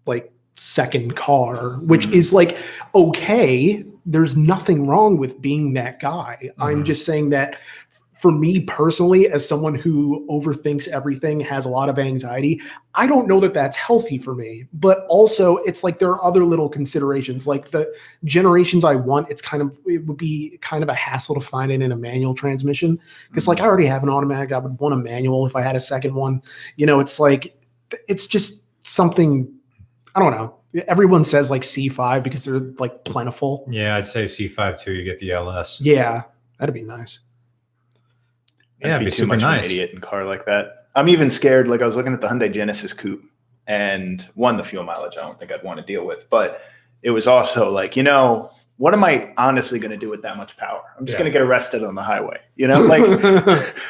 like 0.08 0.32
second 0.56 1.16
car 1.16 1.76
which 1.82 2.08
Mhm. 2.08 2.14
is 2.14 2.34
like 2.34 2.58
okay 2.96 3.84
there's 4.06 4.36
nothing 4.36 4.88
wrong 4.88 5.18
with 5.18 5.42
being 5.42 5.74
that 5.74 6.00
guy 6.00 6.38
i'm 6.60 6.82
Mhm. 6.82 6.86
just 6.86 7.06
saying 7.06 7.30
that 7.30 7.58
for 8.20 8.32
me 8.32 8.60
personally 8.60 9.28
as 9.30 9.48
someone 9.48 9.74
who 9.74 10.28
overthinks 10.30 10.88
everything 10.88 11.40
has 11.40 11.66
a 11.66 11.70
lot 11.70 11.90
of 11.90 11.98
anxiety 11.98 12.62
I 12.94 13.08
don't 13.08 13.26
know 13.28 13.40
that 13.40 13.54
that's 13.54 13.78
healthy 13.78 14.18
for 14.18 14.36
me, 14.36 14.68
but 14.74 15.06
also 15.08 15.58
it's 15.60 15.82
like 15.82 16.00
there 16.00 16.10
are 16.10 16.22
other 16.26 16.44
little 16.44 16.68
considerations. 16.68 17.48
Like 17.48 17.72
the 17.72 17.90
generations 18.26 18.84
I 18.84 18.96
want, 18.96 19.30
it's 19.30 19.42
kind 19.42 19.64
of 19.64 19.80
it 19.86 20.06
would 20.06 20.18
be 20.18 20.58
kind 20.62 20.84
of 20.84 20.90
a 20.90 20.94
hassle 20.94 21.36
to 21.36 21.40
find 21.42 21.72
it 21.72 21.82
in 21.82 21.94
a 21.94 21.96
manual 21.96 22.36
transmission 22.36 23.00
because 23.30 23.48
like 23.48 23.62
I 23.62 23.66
already 23.66 23.86
have 23.86 24.04
an 24.04 24.10
automatic. 24.10 24.52
I 24.52 24.58
would 24.58 24.78
want 24.78 24.94
a 24.94 24.98
manual 24.98 25.48
if 25.48 25.56
I 25.56 25.62
had 25.62 25.78
a 25.78 25.80
second 25.80 26.16
one. 26.16 26.42
You 26.76 26.86
know, 26.86 27.00
it's 27.00 27.18
like 27.18 27.58
it's 28.10 28.28
just 28.28 28.68
something. 28.86 29.50
I 30.16 30.20
don't 30.20 30.32
know. 30.32 30.54
Everyone 30.88 31.26
says 31.26 31.50
like 31.52 31.64
C5 31.64 32.24
because 32.24 32.46
they're 32.46 32.60
like 32.80 33.04
plentiful. 33.04 33.66
Yeah, 33.70 33.96
I'd 33.98 34.08
say 34.08 34.24
C5 34.24 34.80
too. 34.80 34.94
You 34.94 35.04
get 35.04 35.20
the 35.20 35.32
LS. 35.32 35.82
Yeah, 35.82 36.24
that'd 36.60 36.74
be 36.74 36.84
nice. 36.84 37.22
Yeah, 38.80 38.96
I'd 38.96 39.00
be 39.00 39.06
it'd 39.06 39.06
be 39.08 39.12
too 39.12 39.16
super 39.18 39.28
much 39.28 39.38
of 39.38 39.42
nice. 39.50 39.60
an 39.60 39.66
idiot 39.66 39.92
in 39.92 39.98
a 39.98 40.02
car 40.02 40.24
like 40.26 40.46
that. 40.46 40.88
I'm 40.96 41.10
even 41.10 41.30
scared. 41.30 41.68
Like 41.68 41.82
I 41.82 41.86
was 41.86 41.96
looking 41.96 42.14
at 42.14 42.22
the 42.22 42.28
Hyundai 42.28 42.52
Genesis 42.54 42.94
Coupe, 42.94 43.24
and 43.68 44.28
one 44.36 44.58
the 44.58 44.64
fuel 44.64 44.84
mileage 44.84 45.18
I 45.18 45.22
don't 45.22 45.38
think 45.40 45.52
I'd 45.52 45.64
want 45.64 45.80
to 45.80 45.86
deal 45.86 46.06
with, 46.06 46.30
but 46.30 46.62
it 47.04 47.12
was 47.12 47.28
also 47.28 47.70
like 47.70 47.96
you 47.98 48.04
know 48.04 48.52
what 48.78 48.94
am 48.96 49.04
I 49.04 49.32
honestly 49.38 49.78
going 49.78 49.92
to 49.92 49.98
do 49.98 50.10
with 50.10 50.24
that 50.24 50.38
much 50.38 50.58
power? 50.58 50.82
I'm 50.98 51.06
just 51.06 51.14
Yeah. 51.16 51.20
going 51.20 51.32
to 51.32 51.38
get 51.38 51.44
arrested 51.44 51.84
on 51.84 51.94
the 51.94 52.02
highway. 52.02 52.40
You 52.56 52.68
know, 52.68 52.82
like 52.82 53.04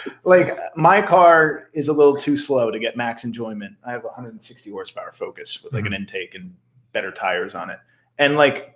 like 0.25 0.57
my 0.75 1.01
car 1.01 1.69
is 1.73 1.87
a 1.87 1.93
little 1.93 2.17
too 2.17 2.35
slow 2.35 2.69
to 2.71 2.77
get 2.77 2.97
max 2.97 3.23
enjoyment. 3.23 3.75
I 3.85 3.91
have 3.91 4.03
a 4.03 4.07
160 4.07 4.69
horsepower 4.69 5.11
Focus 5.13 5.63
with 5.63 5.71
like 5.73 5.85
Mm-hmm. 5.85 5.93
an 5.93 6.01
intake 6.01 6.35
and 6.35 6.55
better 6.93 7.11
tires 7.11 7.55
on 7.55 7.69
it, 7.69 7.79
and 8.17 8.35
like 8.35 8.75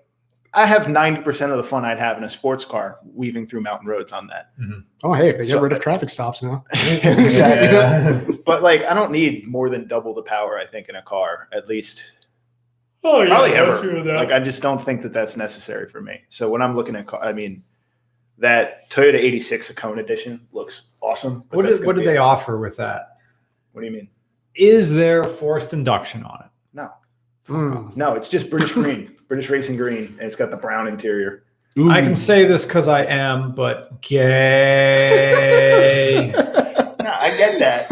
I 0.54 0.66
have 0.66 0.84
90% 0.84 1.52
of 1.52 1.58
the 1.58 1.64
fun 1.64 1.84
I'd 1.84 2.00
have 2.00 2.18
in 2.18 2.24
a 2.24 2.30
sports 2.30 2.64
car 2.64 3.00
weaving 3.14 3.46
through 3.48 3.60
mountain 3.60 3.90
roads 3.90 4.14
on 4.14 4.28
that. 4.28 4.52
Mm-hmm. 4.58 4.80
oh, 5.04 5.12
hey, 5.14 5.34
they 5.34 5.44
get 5.46 5.60
rid 5.60 5.74
of 5.74 5.82
traffic 5.82 6.10
stops 6.10 6.42
now. 6.42 6.64
exactly. 6.74 8.38
But 8.46 8.62
like, 8.64 8.84
I 8.84 8.94
don't 8.94 9.12
need 9.12 9.46
more 9.48 9.70
than 9.70 9.88
double 9.88 10.14
the 10.14 10.22
power. 10.22 10.58
I 10.58 10.66
think 10.66 10.88
in 10.88 10.96
a 10.96 11.02
car, 11.02 11.50
at 11.52 11.68
least 11.68 12.04
Oh, 13.04 13.22
yeah, 13.22 13.28
probably 13.30 13.52
ever. 13.54 14.04
Like, 14.16 14.32
I 14.32 14.40
just 14.40 14.62
don't 14.64 14.82
think 14.82 15.02
that 15.04 15.14
that's 15.14 15.36
necessary 15.38 15.90
for 15.90 16.02
me. 16.02 16.22
So 16.30 16.50
when 16.50 16.62
I'm 16.62 16.76
looking 16.76 16.96
at, 16.96 17.06
car, 17.06 17.22
I 17.24 17.34
mean, 17.34 17.64
that 18.40 18.90
Toyota 18.90 19.16
'86 19.16 19.72
Hakone 19.74 20.00
edition 20.00 20.48
looks 20.54 20.90
awesome. 21.02 21.44
but 21.50 21.58
what 21.58 21.66
did 21.66 21.78
what 21.80 21.86
gonna 21.86 21.94
did 22.00 22.02
be- 22.02 22.06
they 22.14 22.18
offer 22.18 22.58
with 22.58 22.78
that? 22.78 23.18
What 23.74 23.82
do 23.82 23.88
you 23.88 23.94
mean? 23.94 24.10
Is 24.56 24.94
there 24.94 25.24
forced 25.24 25.74
induction 25.74 26.24
on 26.24 26.40
it? 26.46 26.52
No, 26.74 26.90
Hmm. 27.48 27.90
no, 27.96 28.14
it's 28.16 28.28
just 28.30 28.50
British 28.50 28.72
green, 28.72 29.16
British 29.28 29.50
racing 29.50 29.78
green, 29.78 30.06
and 30.20 30.22
it's 30.22 30.36
got 30.36 30.50
the 30.52 30.58
brown 30.58 30.88
interior. 30.88 31.44
I 31.78 32.02
can 32.02 32.16
say 32.16 32.46
this 32.46 32.66
because 32.66 32.88
I 32.88 33.04
am, 33.04 33.54
but 33.54 34.02
gay. 34.96 36.32
no, 36.34 37.12
I 37.12 37.36
get 37.38 37.60
that. 37.60 37.92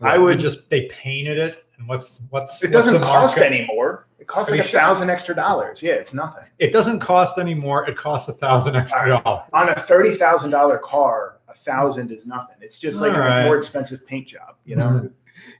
I 0.00 0.16
We 0.16 0.24
would 0.24 0.40
just 0.40 0.70
they 0.70 0.82
painted 0.86 1.38
it, 1.38 1.64
and 1.78 1.88
what's 1.88 2.22
what's 2.30 2.62
It 2.62 2.70
what's 2.72 2.86
the 2.86 2.92
doesn't 2.92 3.02
cost 3.02 3.36
market? 3.36 3.52
anymore. 3.52 4.06
It 4.18 4.26
costs 4.28 4.50
Are 4.52 4.56
like 4.56 4.58
you 4.62 4.64
a 4.64 4.68
sure? 4.68 4.80
thousand 4.80 5.10
extra 5.10 5.34
dollars. 5.34 5.82
Yeah, 5.82 5.94
it's 5.94 6.14
nothing. 6.14 6.44
It 6.58 6.72
doesn't 6.72 7.00
cost 7.00 7.36
anymore. 7.38 7.88
It 7.90 7.96
costs 7.96 8.28
a 8.28 8.32
thousand 8.32 8.76
extra 8.76 9.20
dollars. 9.22 9.48
on 9.52 9.68
a 9.68 9.74
thirty 9.74 10.12
thousand 10.14 10.50
dollar 10.52 10.78
car, 10.78 11.38
a 11.48 11.54
thousand 11.54 12.12
is 12.12 12.26
nothing. 12.26 12.56
It's 12.60 12.78
just 12.78 13.00
like 13.00 13.12
All 13.12 13.18
a 13.22 13.26
right. 13.26 13.44
more 13.44 13.58
expensive 13.58 14.06
paint 14.06 14.28
job, 14.28 14.54
you 14.64 14.76
know. 14.76 15.10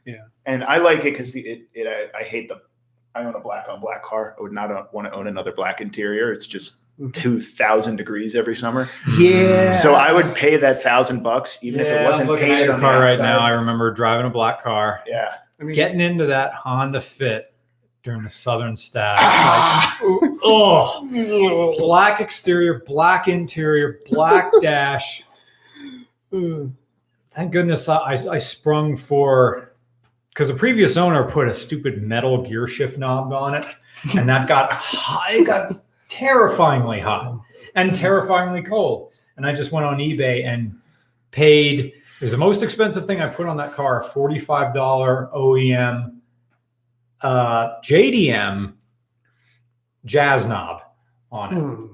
Yeah. 0.05 0.25
And 0.47 0.65
I 0.65 0.79
like 0.79 1.01
it 1.01 1.13
because 1.13 1.35
it, 1.37 1.63
it 1.75 1.87
I, 2.15 2.19
I 2.21 2.23
hate 2.23 2.49
the. 2.49 2.61
I 3.15 3.25
own 3.25 3.35
a 3.35 3.41
black 3.41 3.67
on 3.69 3.81
black 3.81 4.03
car. 4.05 4.37
I 4.39 4.43
would 4.43 4.53
not 4.53 4.93
want 4.95 5.09
to 5.09 5.13
own 5.15 5.27
another 5.27 5.53
black 5.53 5.81
interior. 5.81 6.33
It's 6.33 6.47
just 6.47 6.75
Mhm. 7.01 7.13
two 7.15 7.41
thousand 7.41 7.97
degrees 7.97 8.35
every 8.35 8.55
summer. 8.55 8.89
Yeah. 9.19 9.73
So 9.73 9.95
I 9.95 10.13
would 10.13 10.35
pay 10.35 10.57
that 10.59 10.83
thousand 10.83 11.23
bucks 11.23 11.59
even 11.63 11.81
if 11.81 11.87
it 11.89 12.05
wasn't 12.05 12.29
I'm 12.29 12.35
looking 12.35 12.45
at 12.51 12.57
painted 12.57 12.65
your 12.67 12.75
on 12.75 12.81
car 12.81 12.95
the 12.99 13.01
right 13.07 13.19
now. 13.19 13.39
I 13.41 13.51
remember 13.51 13.91
driving 13.91 14.27
a 14.27 14.31
black 14.31 14.63
car, 14.63 15.03
Yeah. 15.07 15.35
I 15.61 15.65
mean, 15.65 15.75
getting 15.75 16.01
into 16.01 16.27
that 16.27 16.53
Honda 16.53 17.01
Fit 17.01 17.55
during 18.03 18.23
the 18.23 18.31
Southern 18.31 18.77
Stat. 18.77 19.17
Ah. 19.23 19.99
Like, 20.21 20.31
oh, 20.43 21.75
black 21.79 22.21
exterior, 22.21 22.83
black 22.87 23.29
interior, 23.29 24.01
black 24.11 24.51
dash. 24.63 25.23
Mm. 26.33 26.73
Thank 27.33 27.53
goodness 27.53 27.89
I, 27.89 27.97
I, 27.97 28.13
I 28.33 28.39
sprung 28.39 28.97
for 28.97 29.70
because 30.41 30.49
the 30.49 30.59
previous 30.59 30.97
owner 30.97 31.23
put 31.23 31.49
a 31.49 31.53
stupid 31.53 32.03
metal 32.03 32.43
gear 32.43 32.67
shift 32.67 32.97
knob 32.97 33.31
on 33.31 33.55
it, 33.55 33.67
and 34.17 34.27
that 34.27 34.49
got 34.49 34.73
high, 34.73 35.35
it 35.35 35.45
got 35.45 35.85
terrifyingly 36.09 36.99
hot 36.99 37.39
and 37.75 37.95
terrifyingly 37.95 38.63
cold. 38.63 39.13
And 39.37 39.47
I 39.47 39.53
just 39.53 39.71
went 39.71 39.85
on 39.85 39.99
eBay 39.99 40.47
and 40.47 40.75
paid. 41.31 41.81
It 41.81 42.23
was 42.23 42.31
the 42.31 42.39
most 42.39 42.63
expensive 42.63 43.05
thing 43.05 43.21
I 43.21 43.29
put 43.29 43.49
on 43.49 43.59
that 43.59 43.75
car: 43.75 44.01
a 44.01 44.03
forty-five 44.03 44.73
dollar 44.73 45.29
OEM 45.35 46.17
uh, 47.21 47.79
JDM 47.83 48.73
jazz 50.07 50.47
knob 50.47 50.81
on 51.31 51.55
it. 51.55 51.61
Hmm. 51.61 51.87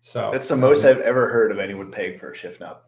So 0.00 0.30
That's 0.32 0.48
the 0.48 0.56
most 0.56 0.86
I've 0.86 1.00
ever 1.00 1.28
heard 1.28 1.52
of 1.52 1.58
anyone 1.58 1.90
paying 1.90 2.18
for 2.18 2.32
a 2.32 2.34
shift 2.34 2.60
knob. 2.60 2.78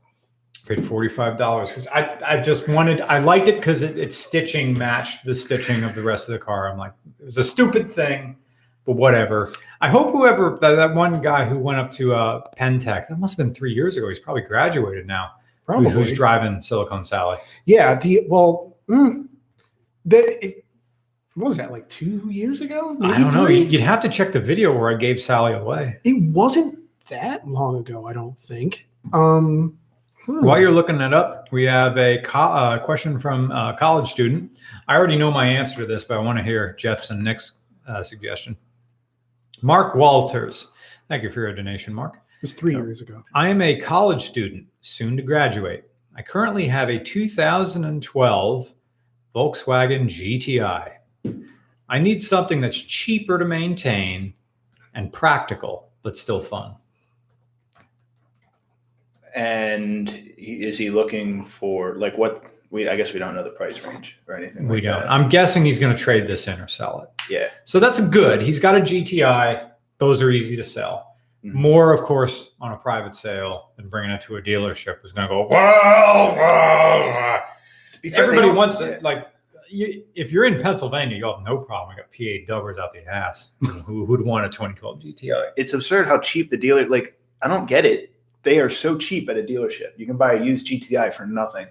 Paid 0.58 0.84
forty-five 0.84 1.36
dollars 1.36 1.68
because 1.70 1.86
I 1.88 2.16
I 2.26 2.40
just 2.40 2.68
wanted 2.68 3.00
I 3.02 3.18
liked 3.18 3.48
it 3.48 3.56
because 3.56 3.82
it, 3.82 3.98
its 3.98 4.16
stitching 4.16 4.76
matched 4.76 5.24
the 5.24 5.34
stitching 5.34 5.84
of 5.84 5.94
the 5.94 6.02
rest 6.02 6.28
of 6.28 6.32
the 6.32 6.38
car. 6.38 6.70
I'm 6.70 6.78
like 6.78 6.92
it 7.20 7.26
was 7.26 7.38
a 7.38 7.44
stupid 7.44 7.90
thing, 7.90 8.36
but 8.84 8.96
whatever. 8.96 9.52
I 9.80 9.90
hope 9.90 10.12
whoever 10.12 10.58
that, 10.60 10.74
that 10.76 10.94
one 10.94 11.20
guy 11.20 11.44
who 11.46 11.58
went 11.58 11.78
up 11.78 11.90
to 11.92 12.14
uh, 12.14 12.42
Pentech 12.58 13.08
that 13.08 13.18
must 13.18 13.36
have 13.36 13.46
been 13.46 13.54
three 13.54 13.72
years 13.72 13.96
ago. 13.96 14.08
He's 14.08 14.18
probably 14.18 14.42
graduated 14.42 15.06
now. 15.06 15.32
Probably. 15.66 15.90
Who's 15.90 16.12
driving 16.12 16.62
Silicon 16.62 17.02
Sally? 17.02 17.38
Yeah. 17.64 17.98
The 17.98 18.24
well, 18.28 18.76
mm, 18.88 19.26
the 20.04 20.46
it, 20.46 20.64
what 21.34 21.46
was 21.46 21.56
that 21.56 21.72
like 21.72 21.88
two 21.88 22.22
years 22.30 22.60
ago? 22.60 22.96
I 23.02 23.18
don't 23.18 23.34
know. 23.34 23.48
You'd 23.48 23.80
have 23.80 24.00
to 24.02 24.08
check 24.08 24.32
the 24.32 24.40
video 24.40 24.72
where 24.72 24.90
I 24.90 24.94
gave 24.94 25.20
Sally 25.20 25.52
away. 25.52 25.98
It 26.04 26.22
wasn't 26.22 26.78
that 27.08 27.46
long 27.46 27.78
ago. 27.78 28.06
I 28.06 28.12
don't 28.12 28.38
think. 28.38 28.88
Um. 29.12 29.76
Hmm. 30.26 30.44
While 30.44 30.60
you're 30.60 30.70
looking 30.70 30.98
that 30.98 31.14
up, 31.14 31.48
we 31.52 31.64
have 31.64 31.96
a 31.96 32.18
co- 32.18 32.38
uh, 32.38 32.78
question 32.78 33.18
from 33.18 33.50
a 33.50 33.76
college 33.78 34.10
student. 34.10 34.50
I 34.88 34.96
already 34.96 35.16
know 35.16 35.30
my 35.30 35.46
answer 35.46 35.76
to 35.76 35.86
this, 35.86 36.04
but 36.04 36.18
I 36.18 36.20
want 36.20 36.38
to 36.38 36.44
hear 36.44 36.74
Jeff's 36.74 37.10
and 37.10 37.24
Nick's 37.24 37.58
uh, 37.88 38.02
suggestion. 38.02 38.56
Mark 39.62 39.94
Walters. 39.94 40.72
Thank 41.08 41.22
you 41.22 41.30
for 41.30 41.40
your 41.40 41.54
donation, 41.54 41.94
Mark. 41.94 42.16
It 42.16 42.42
was 42.42 42.52
three 42.52 42.74
years 42.74 43.00
ago. 43.00 43.24
I 43.34 43.48
am 43.48 43.62
a 43.62 43.80
college 43.80 44.24
student, 44.24 44.66
soon 44.82 45.16
to 45.16 45.22
graduate. 45.22 45.84
I 46.14 46.22
currently 46.22 46.66
have 46.68 46.90
a 46.90 46.98
2012 46.98 48.72
Volkswagen 49.34 50.04
GTI. 50.04 50.92
I 51.88 51.98
need 51.98 52.22
something 52.22 52.60
that's 52.60 52.80
cheaper 52.80 53.38
to 53.38 53.44
maintain 53.44 54.34
and 54.94 55.12
practical, 55.12 55.90
but 56.02 56.16
still 56.16 56.40
fun. 56.40 56.74
And 59.36 60.08
he, 60.08 60.64
is 60.66 60.78
he 60.78 60.90
looking 60.90 61.44
for 61.44 61.94
like 61.96 62.16
what? 62.18 62.44
We 62.70 62.88
I 62.88 62.96
guess 62.96 63.12
we 63.12 63.18
don't 63.20 63.34
know 63.34 63.44
the 63.44 63.50
price 63.50 63.80
range 63.82 64.18
or 64.26 64.34
anything. 64.36 64.66
We 64.66 64.76
like 64.76 64.84
don't. 64.84 65.00
that. 65.02 65.10
I'm 65.12 65.28
guessing 65.28 65.64
he's 65.64 65.78
going 65.78 65.94
to 65.96 66.02
trade 66.02 66.26
this 66.26 66.48
in 66.48 66.60
or 66.60 66.66
sell 66.68 67.02
it. 67.02 67.22
Yeah. 67.30 67.48
So 67.64 67.78
that's 67.78 68.00
good. 68.00 68.42
He's 68.42 68.58
got 68.58 68.76
a 68.76 68.80
GTI. 68.80 69.70
Those 69.98 70.20
are 70.22 70.30
easy 70.30 70.56
to 70.56 70.64
sell. 70.64 71.14
Mhm. 71.44 71.52
More, 71.52 71.92
of 71.92 72.00
course, 72.00 72.50
on 72.60 72.72
a 72.72 72.76
private 72.76 73.14
sale 73.14 73.70
than 73.76 73.88
bringing 73.88 74.10
it 74.10 74.20
to 74.22 74.36
a 74.36 74.42
dealership 74.42 74.96
who's 75.00 75.12
going 75.12 75.28
to 75.28 75.32
go, 75.34 75.46
well, 75.48 76.34
well, 76.34 76.36
well." 76.36 77.44
To 77.92 78.00
be 78.00 78.10
fair, 78.10 78.26
they 78.26 78.32
everybody 78.32 78.52
wants 78.56 78.80
it. 78.80 79.02
Like, 79.02 79.28
you, 79.68 80.04
if 80.14 80.32
you're 80.32 80.44
in 80.44 80.60
Pennsylvania, 80.60 81.16
you'll 81.16 81.36
have 81.36 81.44
no 81.44 81.58
problem. 81.58 81.94
I 81.94 82.00
got 82.00 82.10
PA 82.10 82.52
dubbers 82.52 82.78
out 82.78 82.92
the 82.92 83.04
ass. 83.06 83.52
Who 83.86 84.04
would 84.04 84.22
want 84.22 84.46
a 84.46 84.48
2012 84.48 85.00
GTI? 85.00 85.50
it's 85.56 85.72
absurd 85.72 86.06
how 86.08 86.18
cheap 86.20 86.50
the 86.50 86.56
dealer 86.56 86.88
like 86.88 87.18
I 87.42 87.48
don't 87.48 87.66
get 87.66 87.84
it. 87.84 88.12
They 88.46 88.60
are 88.60 88.70
so 88.70 88.96
cheap 88.96 89.28
at 89.28 89.36
a 89.36 89.42
dealership. 89.42 89.90
You 89.96 90.06
can 90.06 90.16
buy 90.16 90.34
a 90.34 90.40
used 90.42 90.68
GTI 90.68 91.12
for 91.12 91.26
nothing. 91.26 91.66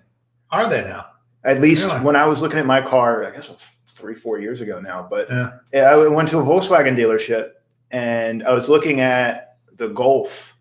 Are 0.52 0.70
they 0.70 0.82
now? 0.84 1.06
At 1.46 1.62
least 1.62 1.88
Really? 1.88 2.02
when 2.02 2.18
I 2.18 2.26
was 2.26 2.42
looking 2.42 2.60
at 2.60 2.66
my 2.66 2.82
car, 2.82 3.24
I 3.26 3.32
guess 3.32 3.46
it 3.46 3.52
was 3.52 3.62
three, 3.94 4.14
four 4.14 4.40
years 4.40 4.60
ago 4.60 4.82
now, 4.82 5.08
but 5.10 5.30
Yeah. 5.72 5.90
I 5.90 5.96
went 5.96 6.28
to 6.30 6.40
a 6.40 6.44
Volkswagen 6.44 6.98
dealership 6.98 7.52
and 7.92 8.44
I 8.44 8.52
was 8.52 8.68
looking 8.68 9.00
at 9.00 9.56
the 9.78 9.88
Golf, 9.88 10.54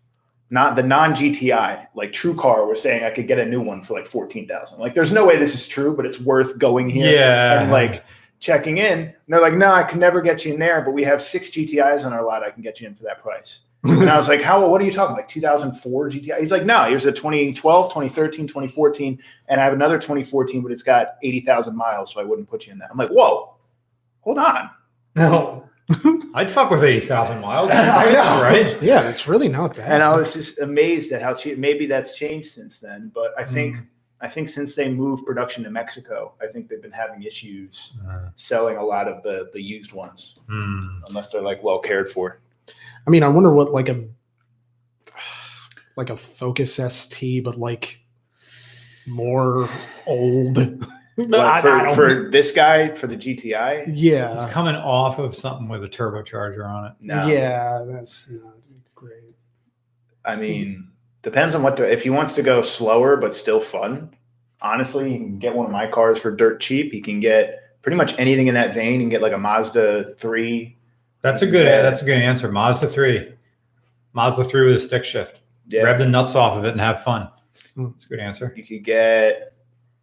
not 0.49 0.77
the 0.77 0.83
non 0.83 1.13
GTI, 1.13 1.87
like 1.95 2.13
True 2.13 2.33
Car 2.33 2.65
was 2.65 2.81
saying 2.81 3.03
I 3.03 3.09
could 3.09 3.27
get 3.27 3.37
a 3.39 3.45
new 3.45 3.59
one 3.59 3.83
for 3.83 3.93
like 3.93 4.07
fourteen 4.07 4.47
thousand. 4.47 4.79
Like, 4.79 4.93
there's 4.93 5.11
no 5.11 5.25
way 5.25 5.37
this 5.37 5.53
is 5.53 5.67
true, 5.67 5.93
but 5.97 6.05
it's 6.05 6.21
worth 6.21 6.57
going 6.57 6.89
here 6.89 7.11
Yeah. 7.13 7.61
and 7.63 7.71
like 7.71 8.05
checking 8.39 8.77
in. 8.77 8.99
And 8.99 9.13
they're 9.27 9.41
like, 9.41 9.55
no, 9.55 9.73
I 9.73 9.83
can 9.83 9.99
never 9.99 10.21
get 10.21 10.45
you 10.45 10.53
in 10.53 10.59
there, 10.61 10.81
but 10.81 10.91
we 10.91 11.03
have 11.03 11.21
six 11.21 11.49
GTIs 11.49 12.05
on 12.05 12.13
our 12.13 12.23
lot. 12.23 12.41
I 12.41 12.51
can 12.51 12.61
get 12.63 12.79
you 12.79 12.87
in 12.87 12.95
for 12.95 13.03
that 13.03 13.21
price. 13.21 13.59
And 13.85 14.09
I 14.09 14.17
was 14.17 14.27
like, 14.27 14.41
how, 14.41 14.67
what 14.67 14.81
are 14.81 14.85
you 14.85 14.91
talking 14.91 15.15
like 15.15 15.27
2004 15.27 16.09
GTI? 16.09 16.39
He's 16.39 16.51
like, 16.51 16.65
no, 16.65 16.83
here's 16.85 17.05
a 17.05 17.11
2012, 17.11 17.87
2013, 17.89 18.47
2014. 18.47 19.19
And 19.47 19.61
I 19.61 19.63
have 19.63 19.73
another 19.73 19.97
2014, 19.97 20.61
but 20.61 20.71
it's 20.71 20.81
got 20.83 21.15
80,000 21.21 21.75
miles. 21.77 22.13
So 22.13 22.19
I 22.19 22.23
wouldn't 22.23 22.49
put 22.49 22.65
you 22.65 22.73
in 22.73 22.79
that. 22.79 22.89
I'm 22.91 22.97
like, 22.97 23.09
whoa, 23.09 23.55
hold 24.21 24.37
on. 24.39 24.69
No. 25.15 25.69
I'd 26.33 26.49
fuck 26.49 26.71
with 26.71 26.83
80,000 26.83 27.41
miles. 27.41 27.69
I 27.73 28.11
know. 28.11 28.41
Right? 28.41 28.75
Yeah, 28.81 29.07
it's 29.09 29.27
really 29.27 29.47
not 29.49 29.75
bad. 29.75 29.91
And 29.91 30.01
I 30.03 30.15
was 30.15 30.33
just 30.33 30.59
amazed 30.59 31.11
at 31.11 31.21
how 31.21 31.33
cheap, 31.35 31.57
maybe 31.59 31.85
that's 31.85 32.17
changed 32.17 32.51
since 32.51 32.79
then. 32.79 33.11
But 33.13 33.33
I 33.37 33.43
think, 33.43 33.77
I 34.19 34.27
think 34.27 34.49
since 34.49 34.73
they 34.73 34.89
moved 34.89 35.27
production 35.27 35.63
to 35.65 35.69
Mexico, 35.69 36.33
I 36.41 36.47
think 36.47 36.69
they've 36.69 36.81
been 36.81 36.91
having 36.91 37.21
issues 37.21 37.93
selling 38.35 38.77
a 38.77 38.83
lot 38.83 39.07
of 39.07 39.21
the, 39.21 39.49
the 39.53 39.61
used 39.61 39.93
ones, 39.93 40.39
Hmm. 40.49 40.87
unless 41.07 41.29
they're 41.29 41.41
like 41.43 41.61
well 41.63 41.77
cared 41.79 42.09
for. 42.09 42.39
I 43.07 43.09
mean, 43.09 43.23
I 43.23 43.27
wonder 43.27 43.51
what 43.51 43.71
like 43.71 43.89
a 43.89 44.03
like 45.95 46.09
a 46.09 46.17
Focus 46.17 46.75
ST, 46.75 47.43
but 47.43 47.57
like 47.57 47.99
more 49.07 49.69
old. 50.05 50.55
But 51.17 51.39
I- 51.39 51.59
I 51.59 51.61
for, 51.61 51.95
for 51.95 52.29
this 52.31 52.51
guy, 52.51 52.93
for 52.95 53.07
the 53.07 53.15
GTI, 53.15 53.85
yeah, 53.93 54.33
It's 54.43 54.51
coming 54.51 54.75
off 54.75 55.17
of 55.19 55.33
something 55.35 55.69
with 55.69 55.83
a 55.83 55.87
turbocharger 55.89 56.67
on 56.67 56.87
it. 56.87 56.93
no. 56.99 57.25
yeah, 57.27 57.85
that's 57.87 58.31
not 58.31 58.55
great. 58.95 59.35
I 60.25 60.35
mean, 60.35 60.89
depends 61.21 61.55
on 61.55 61.63
what 61.63 61.77
the, 61.77 61.89
if 61.89 62.03
he 62.03 62.09
wants 62.09 62.35
to 62.35 62.43
go 62.43 62.61
slower 62.61 63.15
but 63.15 63.33
still 63.33 63.61
fun. 63.61 64.13
Honestly, 64.61 65.11
you 65.13 65.19
can 65.19 65.39
get 65.39 65.55
one 65.55 65.67
of 65.67 65.71
my 65.71 65.87
cars 65.87 66.17
for 66.19 66.31
dirt 66.35 66.59
cheap. 66.59 66.93
You 66.93 67.01
can 67.01 67.19
get 67.19 67.59
pretty 67.83 67.95
much 67.97 68.17
anything 68.19 68.47
in 68.47 68.55
that 68.55 68.73
vein. 68.73 68.93
You 68.93 68.99
can 69.01 69.09
get 69.09 69.21
like 69.21 69.33
a 69.33 69.37
Mazda 69.37 70.15
three. 70.17 70.77
That's 71.25 71.41
a 71.41 71.47
good 71.47 71.65
Yeah. 71.65 71.81
that's 71.81 72.01
a 72.03 72.05
good 72.05 72.17
answer. 72.21 72.51
Mazda 72.51 72.87
3. 72.87 73.31
Mazda 74.13 74.43
3 74.43 74.67
with 74.67 74.75
a 74.75 74.79
stick 74.79 75.03
shift. 75.03 75.41
Yeah, 75.67 75.81
Grab 75.81 75.97
the 75.97 76.07
nuts 76.07 76.35
off 76.35 76.55
of 76.55 76.65
it 76.65 76.71
and 76.73 76.79
have 76.81 77.03
fun. 77.03 77.29
Hmm. 77.75 77.85
That's 77.91 78.05
a 78.05 78.09
good 78.09 78.19
answer. 78.19 78.53
you 78.55 78.63
could 78.63 78.83
get 78.83 79.53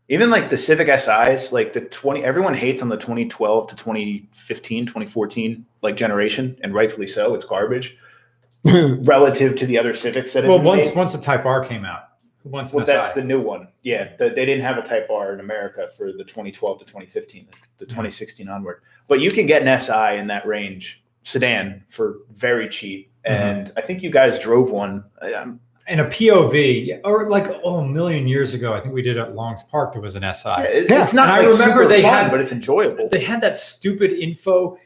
even 0.09 0.31
like 0.31 0.51
the 0.51 0.59
Civic 0.59 0.89
SIs, 0.89 1.53
like 1.53 1.73
the 1.73 1.83
20. 1.83 2.25
Everyone 2.25 2.55
hates 2.55 2.83
on 2.83 2.89
the 2.89 2.97
2012 2.97 3.69
to 3.69 3.77
2015, 3.77 4.85
2014 4.87 5.65
like 5.81 5.97
generation, 5.97 6.59
and 6.63 6.75
rightfully 6.75 7.07
so. 7.07 7.35
It's 7.37 7.45
garbage 7.45 7.97
relative 8.65 9.55
to 9.57 9.67
the 9.67 9.79
other 9.79 9.95
Civics 9.95 10.33
that 10.33 10.45
Well, 10.45 10.59
been 10.59 10.67
once 10.67 10.87
made. 10.87 10.97
once 10.97 11.13
the 11.13 11.21
Type 11.23 11.45
R 11.47 11.65
came 11.65 11.85
out, 11.85 12.09
once 12.45 12.73
Well, 12.73 12.85
that's 12.85 13.13
the 13.13 13.23
new 13.25 13.41
one. 13.41 13.69
Yeah, 13.83 14.17
the, 14.19 14.31
they 14.31 14.45
didn't 14.45 14.65
have 14.65 14.77
a 14.79 14.83
Type 14.83 15.09
R 15.11 15.33
in 15.33 15.41
America 15.41 15.89
for 15.97 16.13
the 16.13 16.25
2012 16.25 16.81
to 16.81 16.85
2015, 16.85 17.47
the 17.79 17.87
2016 17.87 18.49
onward. 18.49 18.83
But 19.09 19.21
you 19.21 19.31
can 19.31 19.47
get 19.47 19.63
an 19.63 19.81
SI 19.81 20.17
in 20.19 20.27
that 20.27 20.47
range 20.47 21.02
sedan 21.25 21.85
for 21.89 22.19
very 22.33 22.69
cheap. 22.69 23.11
Mhm. 23.27 23.31
And 23.31 23.73
I 23.77 23.81
think 23.83 24.03
you 24.03 24.11
guys 24.11 24.39
drove 24.39 24.71
one. 24.71 25.05
I- 25.21 25.33
I'm- 25.35 25.61
and 25.89 26.01
a 26.01 26.05
POV, 26.05 27.01
or 27.05 27.29
like 27.29 27.45
oh, 27.65 27.79
a 27.79 27.87
million 27.87 28.29
years 28.29 28.55
ago, 28.55 28.73
I 28.73 28.81
think 28.81 28.95
we 28.95 29.03
did 29.03 29.19
at 29.19 29.35
Long's 29.35 29.65
Park. 29.65 29.93
There 29.93 30.01
was 30.01 30.15
an 30.15 30.23
SI. 30.23 30.63
it- 30.63 30.89
Yeah. 30.91 31.03
It's 31.03 31.13
not. 31.13 31.29
And 31.29 31.33
I 31.33 31.39
remember 31.51 31.83
super 31.83 31.87
they 31.87 32.03
fun, 32.03 32.13
had- 32.13 32.31
but 32.31 32.41
it's 32.41 32.53
enjoyable. 32.53 33.09
They 33.11 33.21
had 33.21 33.41
that 33.41 33.57
stupid 33.57 34.13
info 34.13 34.79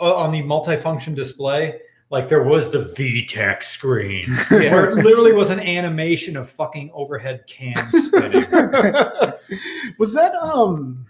uh, 0.00 0.14
on 0.14 0.30
the 0.30 0.42
multifunction 0.42 1.14
display. 1.14 1.80
Like 2.10 2.28
there 2.28 2.42
was 2.42 2.70
the 2.70 2.84
VTEC 2.96 3.62
screen, 3.64 4.30
where 4.48 4.90
it 4.90 5.04
literally 5.04 5.32
was 5.32 5.50
an 5.50 5.60
animation 5.60 6.36
of 6.36 6.48
fucking 6.48 6.90
overhead 6.94 7.46
cams 7.46 7.78
spinning. 8.06 8.44
was 9.98 10.14
that 10.14 10.34
um 10.34 11.04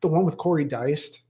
the 0.00 0.08
one 0.08 0.24
with 0.24 0.36
Corey 0.36 0.64
Deist, 0.64 1.22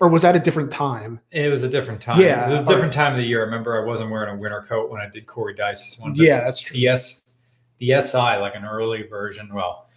or 0.00 0.08
was 0.08 0.22
that 0.22 0.36
a 0.36 0.40
different 0.40 0.70
time? 0.70 1.20
It 1.30 1.48
was 1.48 1.62
a 1.62 1.68
different 1.68 2.00
time. 2.00 2.20
Yeah. 2.20 2.48
it 2.48 2.52
was 2.52 2.60
a 2.60 2.64
different 2.64 2.92
time 2.92 3.12
of 3.12 3.18
the 3.18 3.24
year. 3.24 3.40
I 3.40 3.44
remember 3.44 3.80
I 3.80 3.86
wasn't 3.86 4.10
wearing 4.10 4.38
a 4.38 4.42
winter 4.42 4.64
coat 4.68 4.90
when 4.90 5.00
I 5.00 5.08
did 5.08 5.26
Corey 5.26 5.54
Dice's 5.54 5.98
one. 5.98 6.14
Yeah, 6.14 6.40
that's 6.40 6.60
true. 6.60 6.74
the 6.74 6.88
S, 6.88 7.34
the 7.78 8.00
SI, 8.00 8.18
like 8.18 8.54
an 8.54 8.64
early 8.64 9.02
version. 9.04 9.52
Well, 9.52 9.88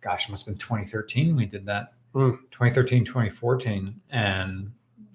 gosh, 0.00 0.28
it 0.28 0.30
must 0.30 0.46
have 0.46 0.54
been 0.54 0.60
2013 0.60 1.36
we 1.36 1.46
did 1.46 1.66
that. 1.66 1.94
Hmm. 2.14 2.30
2013, 2.52 3.04
2014, 3.04 4.00
and 4.10 4.72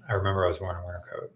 I 0.07 0.13
remember 0.13 0.45
I 0.45 0.47
was 0.47 0.59
wearing 0.61 0.77
a 0.77 0.85
winter 0.85 1.01
coat. 1.11 1.33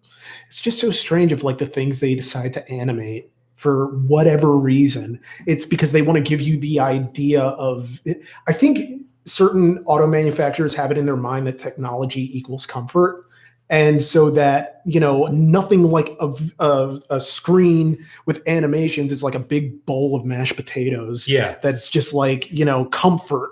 It's 0.47 0.61
just 0.61 0.79
so 0.79 0.91
strange 0.91 1.31
of 1.31 1.43
like 1.43 1.57
the 1.57 1.65
things 1.65 1.99
they 1.99 2.15
decide 2.15 2.53
to 2.53 2.69
animate 2.69 3.31
for 3.55 3.87
whatever 4.01 4.55
reason. 4.55 5.19
It's 5.45 5.65
because 5.65 5.91
they 5.91 6.01
want 6.01 6.17
to 6.17 6.23
give 6.23 6.41
you 6.41 6.57
the 6.57 6.79
idea 6.79 7.41
of. 7.41 7.99
I 8.47 8.53
think 8.53 9.01
certain 9.27 9.83
auto 9.85 10.07
manufacturers 10.07 10.73
have 10.75 10.91
it 10.91 10.97
in 10.97 11.05
their 11.05 11.17
mind 11.17 11.45
that 11.47 11.57
technology 11.57 12.35
equals 12.37 12.65
comfort. 12.65 13.25
And 13.69 14.01
so 14.01 14.29
that, 14.31 14.81
you 14.85 14.99
know, 14.99 15.25
nothing 15.27 15.83
like 15.83 16.15
a, 16.21 16.33
a, 16.59 16.99
a 17.09 17.21
screen 17.21 18.03
with 18.25 18.41
animations 18.47 19.11
is 19.11 19.23
like 19.23 19.35
a 19.35 19.39
big 19.39 19.85
bowl 19.85 20.15
of 20.15 20.23
mashed 20.23 20.55
potatoes. 20.55 21.27
Yeah, 21.27 21.57
That's 21.61 21.89
just 21.89 22.13
like, 22.13 22.49
you 22.49 22.63
know, 22.63 22.85
comfort 22.85 23.51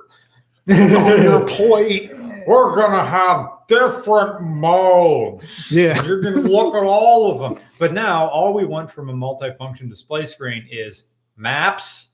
on 0.70 0.78
your 1.22 1.46
plate. 1.46 2.12
We're 2.48 2.76
gonna 2.76 3.06
have 3.06 3.50
different 3.68 4.42
modes. 4.42 5.72
Yeah. 5.72 6.02
You're 6.04 6.22
going 6.22 6.36
to 6.36 6.42
look 6.42 6.76
at 6.76 6.84
all 6.84 7.32
of 7.32 7.40
them. 7.40 7.64
But 7.80 7.94
now 7.94 8.28
all 8.28 8.54
we 8.54 8.66
want 8.66 8.92
from 8.92 9.10
a 9.10 9.14
multifunction 9.14 9.90
display 9.90 10.26
screen 10.26 10.68
is 10.72 11.08
maps 11.36 12.14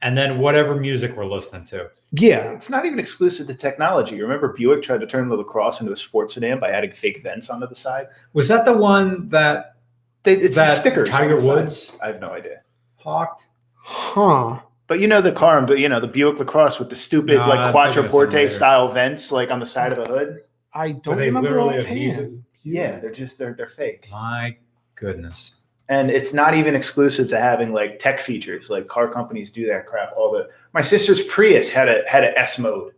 and 0.00 0.16
then 0.16 0.38
whatever 0.38 0.76
music 0.76 1.16
we're 1.16 1.26
listening 1.26 1.64
to. 1.66 1.90
Yeah. 2.12 2.52
It's 2.52 2.68
not 2.70 2.84
even 2.84 2.98
exclusive 2.98 3.46
to 3.46 3.54
technology. 3.54 4.20
Remember, 4.20 4.52
Buick 4.52 4.82
tried 4.82 5.00
to 5.00 5.06
turn 5.06 5.28
the 5.28 5.36
lacrosse 5.36 5.80
into 5.80 5.92
a 5.92 5.96
sports 5.96 6.34
sedan 6.34 6.60
by 6.60 6.70
adding 6.70 6.92
fake 6.92 7.22
vents 7.22 7.48
onto 7.50 7.66
the 7.66 7.74
side. 7.74 8.06
Was 8.34 8.48
that 8.48 8.64
the 8.64 8.72
one 8.76 9.28
that 9.30 9.76
They, 10.22 10.34
it's 10.34 10.56
that 10.56 10.78
stickers. 10.78 11.08
on 11.08 11.14
Tiger 11.20 11.36
the 11.36 11.40
side. 11.40 11.46
Woods 11.48 11.96
I 12.02 12.06
have 12.08 12.20
no 12.20 12.30
idea. 12.30 12.60
hawked? 12.96 13.46
Huh. 13.74 14.60
But 14.88 15.00
you 15.00 15.06
know 15.08 15.22
the 15.22 15.32
car, 15.32 15.60
but 15.62 15.78
you 15.78 15.88
know 15.88 16.00
the 16.00 16.06
Buick 16.06 16.38
Lacrosse 16.38 16.78
with 16.78 16.90
the 16.90 16.96
stupid 16.96 17.36
No, 17.38 17.48
like 17.48 17.58
I'm 17.58 17.72
thinking 17.72 18.04
of 18.04 18.10
something 18.10 18.28
quattroporte 18.30 18.50
style 18.50 18.88
vents 18.92 19.32
like 19.32 19.50
on 19.50 19.58
the 19.58 19.66
side 19.66 19.92
of 19.92 20.06
the 20.06 20.12
hood. 20.12 20.40
I 20.74 20.92
don't 20.92 21.16
they 21.16 21.26
remember 21.26 21.48
literally 21.50 21.78
offhand. 21.78 22.44
Yeah, 22.62 22.98
they're 23.00 23.10
just 23.10 23.38
they're 23.38 23.54
they're 23.54 23.68
fake. 23.68 24.08
My 24.10 24.56
goodness. 24.94 25.54
And 25.92 26.10
it's 26.10 26.32
not 26.32 26.54
even 26.54 26.74
exclusive 26.74 27.28
to 27.28 27.38
having 27.38 27.70
like 27.74 27.98
tech 27.98 28.18
features. 28.18 28.70
Like 28.70 28.88
car 28.88 29.12
companies 29.12 29.52
do 29.52 29.66
that 29.66 29.86
crap 29.86 30.14
all 30.16 30.32
the 30.32 30.48
my 30.72 30.80
sister's 30.80 31.22
Prius 31.24 31.68
had 31.68 31.86
a 31.86 32.02
had 32.08 32.24
a 32.24 32.38
S 32.38 32.58
mode. 32.58 32.94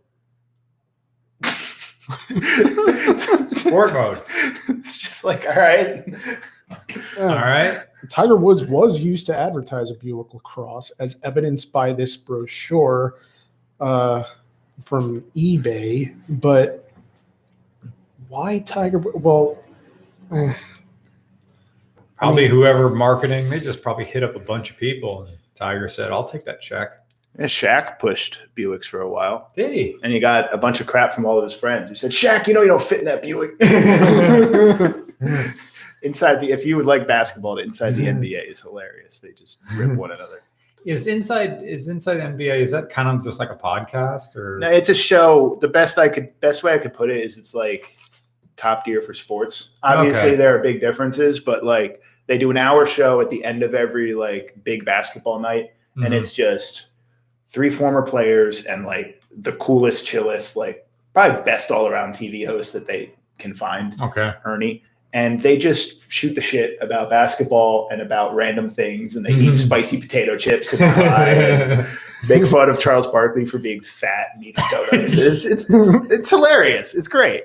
Sport 3.51 3.93
mode. 3.93 4.21
It's 4.69 4.97
just 4.97 5.25
like, 5.25 5.45
all 5.45 5.57
right. 5.57 6.05
All 7.19 7.27
right. 7.27 7.81
Tiger 8.09 8.37
Woods 8.37 8.63
was 8.63 8.97
used 8.97 9.25
to 9.25 9.37
advertise 9.37 9.91
a 9.91 9.95
Buick 9.95 10.33
Lacrosse, 10.33 10.91
as 10.91 11.17
evidenced 11.23 11.73
by 11.73 11.91
this 11.91 12.15
brochure 12.15 13.15
uh, 13.81 14.23
from 14.81 15.19
eBay. 15.35 16.15
But 16.29 16.89
why 18.29 18.59
Tiger? 18.59 18.99
Well, 18.99 19.57
eh, 20.31 20.53
Probably 22.17 22.43
mean- 22.43 22.51
whoever 22.51 22.89
marketing, 22.89 23.49
they 23.49 23.59
just 23.59 23.81
probably 23.81 24.05
hit 24.05 24.23
up 24.23 24.35
a 24.35 24.39
bunch 24.39 24.71
of 24.71 24.77
people. 24.77 25.23
And 25.23 25.37
Tiger 25.55 25.87
said, 25.89 26.11
I'll 26.11 26.23
take 26.23 26.45
that 26.45 26.61
check. 26.61 27.01
And 27.37 27.47
Shaq 27.49 27.99
pushed 27.99 28.43
Buicks 28.57 28.85
for 28.85 29.01
a 29.01 29.09
while. 29.09 29.51
Did 29.55 29.73
he? 29.73 29.97
And 30.03 30.13
he 30.13 30.19
got 30.21 30.53
a 30.53 30.57
bunch 30.57 30.79
of 30.79 30.87
crap 30.87 31.11
from 31.11 31.25
all 31.25 31.37
of 31.37 31.43
his 31.43 31.53
friends. 31.53 31.89
He 31.89 31.95
said, 31.95 32.11
Shaq, 32.11 32.47
you 32.47 32.53
know 32.53 32.61
you 32.61 32.69
don't 32.69 32.81
fit 32.81 32.99
in 32.99 33.05
that 33.05 33.21
Buick. 33.21 33.51
inside 36.01 36.39
the 36.39 36.51
if 36.51 36.65
you 36.65 36.77
would 36.77 36.85
like 36.85 37.07
basketball, 37.07 37.57
to 37.57 37.63
inside 37.63 37.91
the 37.91 38.05
NBA 38.07 38.49
is 38.51 38.61
hilarious. 38.61 39.19
They 39.19 39.31
just 39.31 39.59
rip 39.75 39.97
one 39.97 40.11
another. 40.11 40.41
Is 40.85 41.07
inside 41.07 41.63
is 41.63 41.87
inside 41.87 42.19
NBA, 42.19 42.61
is 42.61 42.71
that 42.71 42.91
kind 42.91 43.09
of 43.09 43.23
just 43.23 43.39
like 43.39 43.49
a 43.49 43.55
podcast 43.55 44.35
or 44.35 44.59
No, 44.59 44.69
it's 44.69 44.89
a 44.89 44.95
show. 44.95 45.57
The 45.59 45.67
best 45.67 45.97
I 45.97 46.07
could 46.07 46.39
best 46.41 46.63
way 46.63 46.73
I 46.73 46.77
could 46.77 46.93
put 46.93 47.09
it 47.09 47.17
is 47.17 47.37
it's 47.37 47.55
like 47.55 47.97
top 48.55 48.85
tier 48.85 49.01
for 49.01 49.13
sports. 49.13 49.71
Obviously 49.83 50.29
Okay. 50.29 50.35
there 50.35 50.55
are 50.55 50.59
big 50.59 50.79
differences, 50.79 51.39
but 51.39 51.63
like 51.63 52.01
they 52.27 52.37
do 52.37 52.49
an 52.51 52.57
hour 52.57 52.85
show 52.85 53.21
at 53.21 53.29
the 53.29 53.43
end 53.43 53.63
of 53.63 53.73
every 53.75 54.13
like 54.13 54.55
big 54.63 54.85
basketball 54.85 55.39
night, 55.39 55.71
and 55.97 56.13
Mhm. 56.13 56.17
it's 56.19 56.33
just 56.33 56.87
three 57.49 57.69
former 57.69 58.01
players 58.01 58.65
and 58.65 58.85
like 58.85 59.21
the 59.41 59.51
coolest, 59.53 60.05
chillest, 60.05 60.55
like 60.55 60.87
probably 61.13 61.41
best 61.43 61.71
all 61.71 61.87
around 61.87 62.13
TV 62.13 62.45
host 62.45 62.73
that 62.73 62.85
they 62.87 63.11
can 63.37 63.53
find. 63.53 64.01
okay. 64.01 64.31
Ernie, 64.45 64.83
and 65.13 65.41
they 65.41 65.57
just 65.57 66.09
shoot 66.11 66.33
the 66.35 66.41
shit 66.41 66.77
about 66.81 67.09
basketball 67.09 67.87
and 67.91 68.01
about 68.01 68.33
random 68.35 68.69
things, 68.69 69.15
and 69.15 69.25
they 69.25 69.31
eat 69.31 69.51
Mhm. 69.53 69.57
spicy 69.57 69.99
potato 70.01 70.37
chips 70.37 70.73
and 70.73 70.81
and 70.81 71.87
make 72.29 72.45
fun 72.47 72.69
of 72.69 72.79
Charles 72.79 73.07
Barkley 73.07 73.45
for 73.45 73.57
being 73.59 73.81
fat 73.81 74.27
and 74.33 74.43
eating 74.45 74.63
donuts. 74.71 75.15
It's, 75.25 75.45
it's, 75.45 75.67
it's 76.11 76.29
hilarious. 76.29 76.95
It's 76.95 77.07
great. 77.07 77.43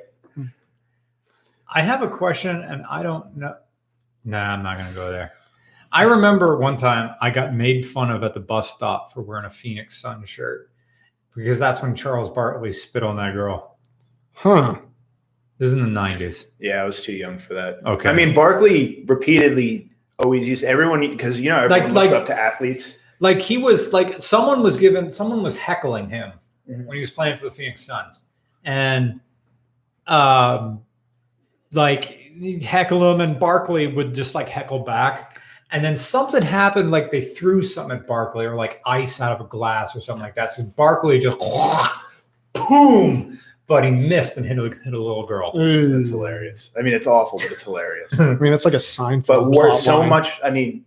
I 1.73 1.83
have 1.83 2.03
a 2.03 2.09
question 2.09 2.57
and 2.63 2.85
I 2.91 3.03
don't 3.03 3.37
know. 3.37 3.55
Nah, 4.25 4.53
I'm 4.55 4.63
not 4.63 4.77
gonna 4.79 4.93
go 4.93 5.11
there. 5.11 5.33
I 5.93 6.03
remember 6.05 6.57
one 6.59 6.77
time 6.77 7.15
I 7.21 7.31
got 7.31 7.55
made 7.55 7.87
fun 7.87 8.11
of 8.11 8.23
at 8.23 8.35
the 8.35 8.41
bus 8.41 8.71
stop 8.71 9.13
for 9.13 9.23
wearing 9.23 9.45
a 9.47 9.51
Phoenix 9.51 10.01
Sun 10.01 10.25
shirt 10.25 10.71
because 11.35 11.59
that's 11.59 11.83
when 11.83 11.95
Charles 11.95 12.31
Barkley 12.31 12.73
spit 12.73 13.03
on 13.03 13.17
that 13.17 13.33
girl. 13.35 13.79
Huh. 14.35 14.77
This 15.59 15.69
is 15.69 15.73
in 15.75 15.83
the 15.83 16.01
90s. 16.01 16.47
Yeah, 16.59 16.83
I 16.83 16.85
was 16.85 17.03
too 17.03 17.13
young 17.13 17.39
for 17.39 17.55
that. 17.55 17.79
Okay. 17.85 18.09
I 18.09 18.13
mean, 18.13 18.35
Barkley 18.35 19.05
repeatedly 19.07 19.91
always 20.19 20.47
used 20.49 20.65
everyone 20.65 21.01
because 21.11 21.41
you 21.41 21.51
know 21.51 21.57
everyone 21.57 21.83
Like- 21.83 21.93
looks 21.93 22.13
like- 22.13 22.21
up 22.21 22.27
to 22.27 22.39
athletes. 22.39 22.99
like 23.21 23.41
he 23.41 23.59
was 23.59 23.93
like 23.93 24.21
someone 24.21 24.63
was 24.63 24.77
given 24.77 25.13
someone 25.13 25.43
was 25.43 25.57
heckling 25.59 26.09
him 26.09 26.33
Mhm. 26.71 26.87
when 26.87 26.95
he 26.97 27.01
was 27.01 27.11
playing 27.11 27.37
for 27.37 27.45
the 27.47 27.51
Phoenix 27.51 27.85
Suns, 27.85 28.25
and 28.65 29.21
um, 30.07 30.81
like 31.73 32.33
heckle 32.63 33.13
him, 33.13 33.21
and 33.21 33.39
Barkley 33.39 33.87
would 33.87 34.15
just 34.15 34.35
like 34.35 34.49
heckle 34.49 34.81
back, 34.81 35.41
and 35.73 35.85
then 35.85 35.97
something 35.97 36.43
happened, 36.43 36.91
like 36.91 37.11
they 37.11 37.23
threw 37.23 37.63
something 37.63 37.99
at 37.99 38.07
Barkley 38.07 38.47
or 38.47 38.57
like 38.57 38.81
ice 38.87 39.21
out 39.21 39.33
of 39.33 39.47
a 39.47 39.49
glass 39.49 39.95
or 39.95 40.01
something 40.01 40.23
like 40.23 40.35
that. 40.35 40.51
So 40.51 40.63
Barkley 40.65 41.19
just 41.21 41.37
boom, 42.53 43.39
but 43.67 43.85
he 43.85 43.91
missed 43.91 44.37
and 44.37 44.45
hit 44.45 44.59
a, 44.59 44.63
hit 44.63 44.95
a 44.95 45.01
little 45.01 45.27
girl. 45.27 45.53
That's 45.55 46.11
hilarious. 46.11 46.73
I 46.79 46.83
mean, 46.83 46.95
it's 46.95 47.07
awful, 47.07 47.39
but 47.39 47.53
it's 47.53 47.63
hilarious. 47.63 48.19
I 48.21 48.35
mean, 48.35 48.51
that's 48.51 48.65
like 48.65 48.75
a 48.75 48.79
Seinfeld. 48.79 49.27
but 49.27 49.51
wore 49.51 49.69
plot 49.69 49.81
so 49.81 49.99
line. 50.01 50.09
much. 50.09 50.41
I 50.43 50.51
mean, 50.51 50.85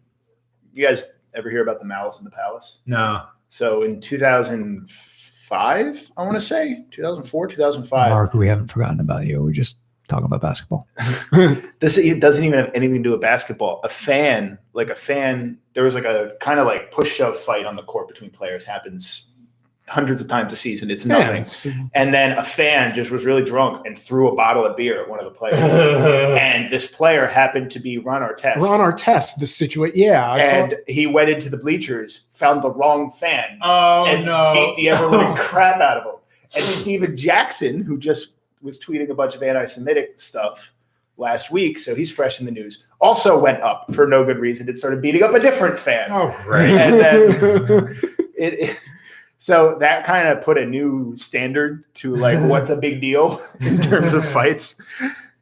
you 0.74 0.86
guys 0.86 1.06
ever 1.34 1.50
hear 1.50 1.64
about 1.64 1.80
the 1.80 1.86
Malice 1.86 2.20
in 2.20 2.26
the 2.26 2.32
Palace? 2.32 2.80
No, 2.86 3.26
So 3.50 3.84
in 3.84 4.02
2005, 4.02 6.12
I 6.18 6.24
want 6.24 6.36
to 6.36 6.42
say 6.42 6.86
2004, 6.92 7.48
2005. 7.48 8.10
Mark, 8.10 8.34
we 8.34 8.48
haven't 8.48 8.68
forgotten 8.68 9.00
about 9.00 9.26
you. 9.26 9.42
We're 9.44 9.52
just 9.52 9.78
talking 10.08 10.26
about 10.26 10.42
basketball. 10.42 10.88
This 11.80 11.98
it 11.98 12.20
doesn't 12.22 12.46
even 12.46 12.60
have 12.60 12.72
anything 12.74 12.98
to 12.98 13.04
do 13.04 13.12
with 13.12 13.22
basketball. 13.22 13.82
A 13.84 13.90
fan, 13.90 14.58
like 14.74 14.90
a 14.90 14.96
fan, 14.96 15.60
there 15.74 15.84
was 15.84 15.96
like 15.96 16.06
a 16.06 16.34
kind 16.40 16.60
of 16.60 16.66
like 16.66 16.92
push 16.92 17.12
shove 17.14 17.38
fight 17.38 17.66
on 17.66 17.76
the 17.76 17.84
court 17.84 18.08
between 18.08 18.30
players. 18.30 18.64
Happens 18.64 19.28
hundreds 19.90 20.22
of 20.22 20.30
times 20.30 20.54
a 20.54 20.56
season. 20.56 20.90
It's 20.90 21.06
Yeah, 21.06 21.18
nothing. 21.18 21.42
it's- 21.42 21.66
uh, 21.66 21.72
And 21.94 22.14
then 22.14 22.38
a 22.38 22.44
fan 22.44 22.96
just 22.96 23.12
was 23.12 23.26
really 23.26 23.44
drunk 23.44 23.86
and 23.86 24.00
threw 24.00 24.30
a 24.30 24.36
bottle 24.36 24.66
of 24.66 24.78
beer 24.78 25.02
at 25.02 25.10
one 25.10 25.20
of 25.20 25.26
the 25.26 25.32
players. 25.32 25.60
and 26.40 26.72
this 26.72 26.88
player 26.88 27.26
happened 27.26 27.70
to 27.72 27.80
be 27.80 27.98
Ron 27.98 28.22
Artest. 28.22 28.60
We're 28.62 28.70
on 28.74 28.80
our 28.80 28.94
test. 28.94 29.42
This 29.42 29.54
situation. 29.54 29.98
Yeah. 30.00 30.26
I 30.32 30.40
and 30.40 30.72
thought- 30.72 30.80
he 30.88 31.06
went 31.06 31.30
into 31.32 31.50
the 31.50 31.58
bleachers, 31.58 32.28
found 32.32 32.62
the 32.64 32.70
wrong 32.74 33.12
fan, 33.12 33.58
oh 33.62 34.06
and 34.06 34.24
beat 34.56 34.76
the 34.78 34.90
ever 34.92 35.06
living 35.08 35.36
crap 35.36 35.82
out 35.82 35.98
of 35.98 36.06
him. 36.06 36.20
And 36.56 36.64
Stephen 36.64 37.18
Jackson, 37.18 37.82
who 37.84 37.98
just 37.98 38.33
was 38.64 38.80
tweeting 38.84 39.10
a 39.10 39.14
bunch 39.14 39.36
of 39.36 39.44
anti-Semitic 39.44 40.20
stuff 40.20 40.74
last 41.18 41.52
week, 41.52 41.78
so 41.78 41.94
he's 41.94 42.10
fresh 42.12 42.40
in 42.40 42.46
the 42.48 42.52
news, 42.52 42.86
also 43.00 43.38
went 43.38 43.62
up 43.62 43.86
for 43.94 44.08
no 44.08 44.26
good 44.26 44.40
reason 44.40 44.68
It 44.68 44.78
started 44.78 45.00
beating 45.02 45.22
up 45.22 45.34
a 45.36 45.40
different 45.40 45.78
fan. 45.78 46.10
Oh, 46.12 46.36
great. 46.44 46.72
And 46.72 46.94
then 47.00 48.00
it, 48.36 48.54
it- 48.60 48.80
so 49.38 49.76
that 49.82 50.06
kind 50.06 50.30
of 50.30 50.42
put 50.42 50.58
a 50.58 50.66
new 50.66 51.18
standard 51.18 51.84
to 51.96 52.16
like 52.16 52.40
what's 52.50 52.70
a 52.70 52.78
big 52.78 53.02
deal 53.02 53.46
in 53.60 53.78
terms 53.82 54.14
of 54.14 54.26
fights. 54.30 54.76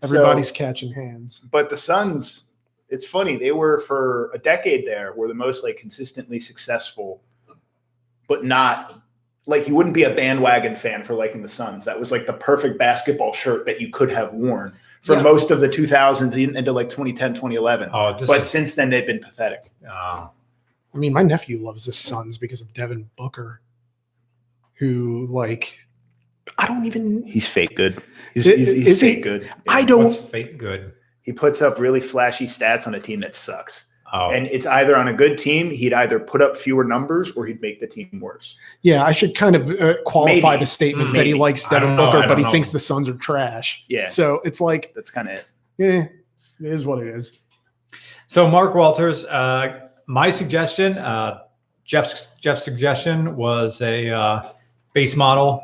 Everybody's 0.03 0.47
So- 0.49 0.55
catching 0.55 0.91
hands. 0.91 1.39
but 1.51 1.69
the 1.69 1.77
Suns, 1.77 2.45
it's 2.89 3.05
funny, 3.05 3.37
they 3.37 3.51
were 3.51 3.79
for 3.81 4.31
a 4.33 4.39
decade 4.39 4.87
there, 4.87 5.13
were 5.13 5.27
the 5.27 5.35
most 5.35 5.63
like 5.63 5.77
consistently 5.77 6.39
successful, 6.39 7.21
but 8.27 8.43
not 8.43 9.01
like 9.45 9.67
you 9.67 9.75
wouldn't 9.75 9.95
be 9.95 10.03
a 10.03 10.13
bandwagon 10.13 10.75
fan 10.75 11.03
for 11.03 11.13
liking 11.15 11.41
the 11.41 11.49
Suns. 11.49 11.83
That 11.85 11.99
was 11.99 12.11
like 12.11 12.25
the 12.25 12.33
perfect 12.33 12.77
basketball 12.77 13.33
shirt 13.33 13.65
that 13.65 13.81
you 13.81 13.89
could 13.91 14.11
have 14.11 14.33
worn 14.33 14.73
for 15.01 15.15
Yeah. 15.15 15.21
most 15.23 15.49
of 15.51 15.59
the 15.61 15.67
2000s 15.69 16.35
into 16.55 16.71
like 16.71 16.89
2010, 16.89 17.33
2011. 17.33 17.89
Oh, 17.93 18.13
but 18.27 18.41
is, 18.41 18.49
since 18.49 18.75
then, 18.75 18.89
they've 18.89 19.05
been 19.07 19.19
pathetic. 19.19 19.71
oh. 19.89 20.29
I 20.93 20.97
mean, 20.97 21.13
my 21.13 21.23
nephew 21.23 21.57
loves 21.57 21.85
the 21.85 21.93
Suns 21.93 22.37
because 22.37 22.59
of 22.61 22.71
Devin 22.73 23.09
Booker, 23.15 23.61
who 24.73 25.25
like 25.29 25.79
I 26.57 26.67
don't 26.67 26.85
even. 26.85 27.25
He's 27.25 27.47
fake 27.47 27.75
good. 27.75 28.01
He's, 28.33 28.47
I- 28.47 28.55
he's, 28.55 28.67
he's 28.67 28.87
is 28.87 29.01
he? 29.01 29.13
fake 29.15 29.23
good. 29.23 29.49
I 29.67 29.83
don't. 29.83 30.03
What's 30.03 30.17
fake 30.17 30.57
good? 30.57 30.93
He 31.21 31.31
puts 31.31 31.61
up 31.61 31.79
really 31.79 32.01
flashy 32.01 32.45
stats 32.45 32.87
on 32.87 32.95
a 32.95 32.99
team 32.99 33.19
that 33.21 33.35
sucks. 33.35 33.85
Oh, 34.13 34.29
And 34.31 34.47
it's 34.47 34.65
either 34.65 34.95
on 34.97 35.07
a 35.07 35.13
good 35.13 35.37
team, 35.37 35.69
he'd 35.71 35.93
either 35.93 36.19
put 36.19 36.41
up 36.41 36.57
fewer 36.57 36.83
numbers 36.83 37.31
or 37.31 37.45
he'd 37.45 37.61
make 37.61 37.79
the 37.79 37.87
team 37.87 38.09
worse. 38.21 38.57
Yeah, 38.81 39.05
I 39.05 39.13
should 39.13 39.35
kind 39.35 39.55
of 39.55 39.69
uh, 39.79 39.95
qualify 40.05 40.51
Maybe. 40.51 40.59
the 40.63 40.67
statement 40.67 41.09
Mm, 41.11 41.15
that 41.15 41.25
he 41.25 41.33
likes 41.33 41.65
I 41.67 41.75
Devin 41.79 41.87
don't 41.89 41.97
know, 41.97 42.09
I 42.09 42.11
Booker, 42.11 42.27
but 42.27 42.37
he 42.37 42.43
know. 42.43 42.51
thinks 42.51 42.71
the 42.73 42.79
Suns 42.79 43.07
are 43.07 43.13
trash. 43.13 43.85
Yeah. 43.87 44.07
So 44.07 44.41
it's 44.43 44.59
like, 44.59 44.91
That's 44.95 45.09
kind 45.11 45.29
of 45.29 45.35
it. 45.35 45.45
yeah, 45.77 46.03
it 46.67 46.73
is 46.73 46.85
what 46.85 46.99
it 46.99 47.07
is. 47.07 47.39
so 48.27 48.49
Mark 48.49 48.75
Walters, 48.75 49.23
uh, 49.25 49.87
my 50.07 50.29
suggestion, 50.29 50.97
uh, 50.97 51.43
Jeff's 51.85 52.27
Jeff's 52.39 52.63
suggestion 52.65 53.35
was 53.37 53.81
a 53.81 54.09
uh, 54.09 54.43
base 54.93 55.15
model 55.15 55.63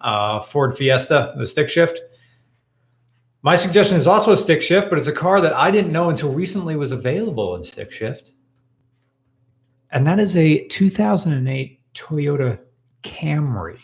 uh, 0.00 0.40
Ford 0.40 0.76
Fiesta, 0.76 1.34
the 1.36 1.46
stick 1.46 1.68
shift. 1.68 2.00
My 3.42 3.54
suggestion 3.54 3.96
is 3.96 4.06
also 4.06 4.32
a 4.32 4.36
stick 4.36 4.62
shift, 4.62 4.90
but 4.90 4.98
it's 4.98 5.06
a 5.06 5.12
car 5.12 5.40
that 5.40 5.52
I 5.52 5.70
didn't 5.70 5.92
know 5.92 6.10
until 6.10 6.32
recently 6.32 6.74
was 6.74 6.90
available 6.90 7.54
in 7.54 7.62
stick 7.62 7.92
shift, 7.92 8.32
and 9.92 10.06
that 10.06 10.18
is 10.18 10.36
a 10.36 10.66
2008 10.66 11.80
Toyota 11.94 12.58
Camry. 13.02 13.78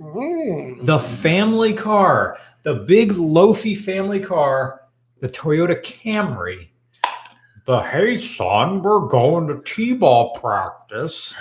Mm. 0.00 0.86
the 0.86 0.98
family 0.98 1.74
car, 1.74 2.38
the 2.62 2.74
big 2.74 3.12
loafy 3.12 3.74
family 3.74 4.18
car, 4.18 4.82
the 5.20 5.28
Toyota 5.28 5.80
Camry. 5.82 6.68
The 7.66 7.80
hey 7.80 8.16
son, 8.16 8.82
we're 8.82 9.06
going 9.06 9.46
to 9.48 9.62
t-ball 9.62 10.34
practice. 10.34 11.34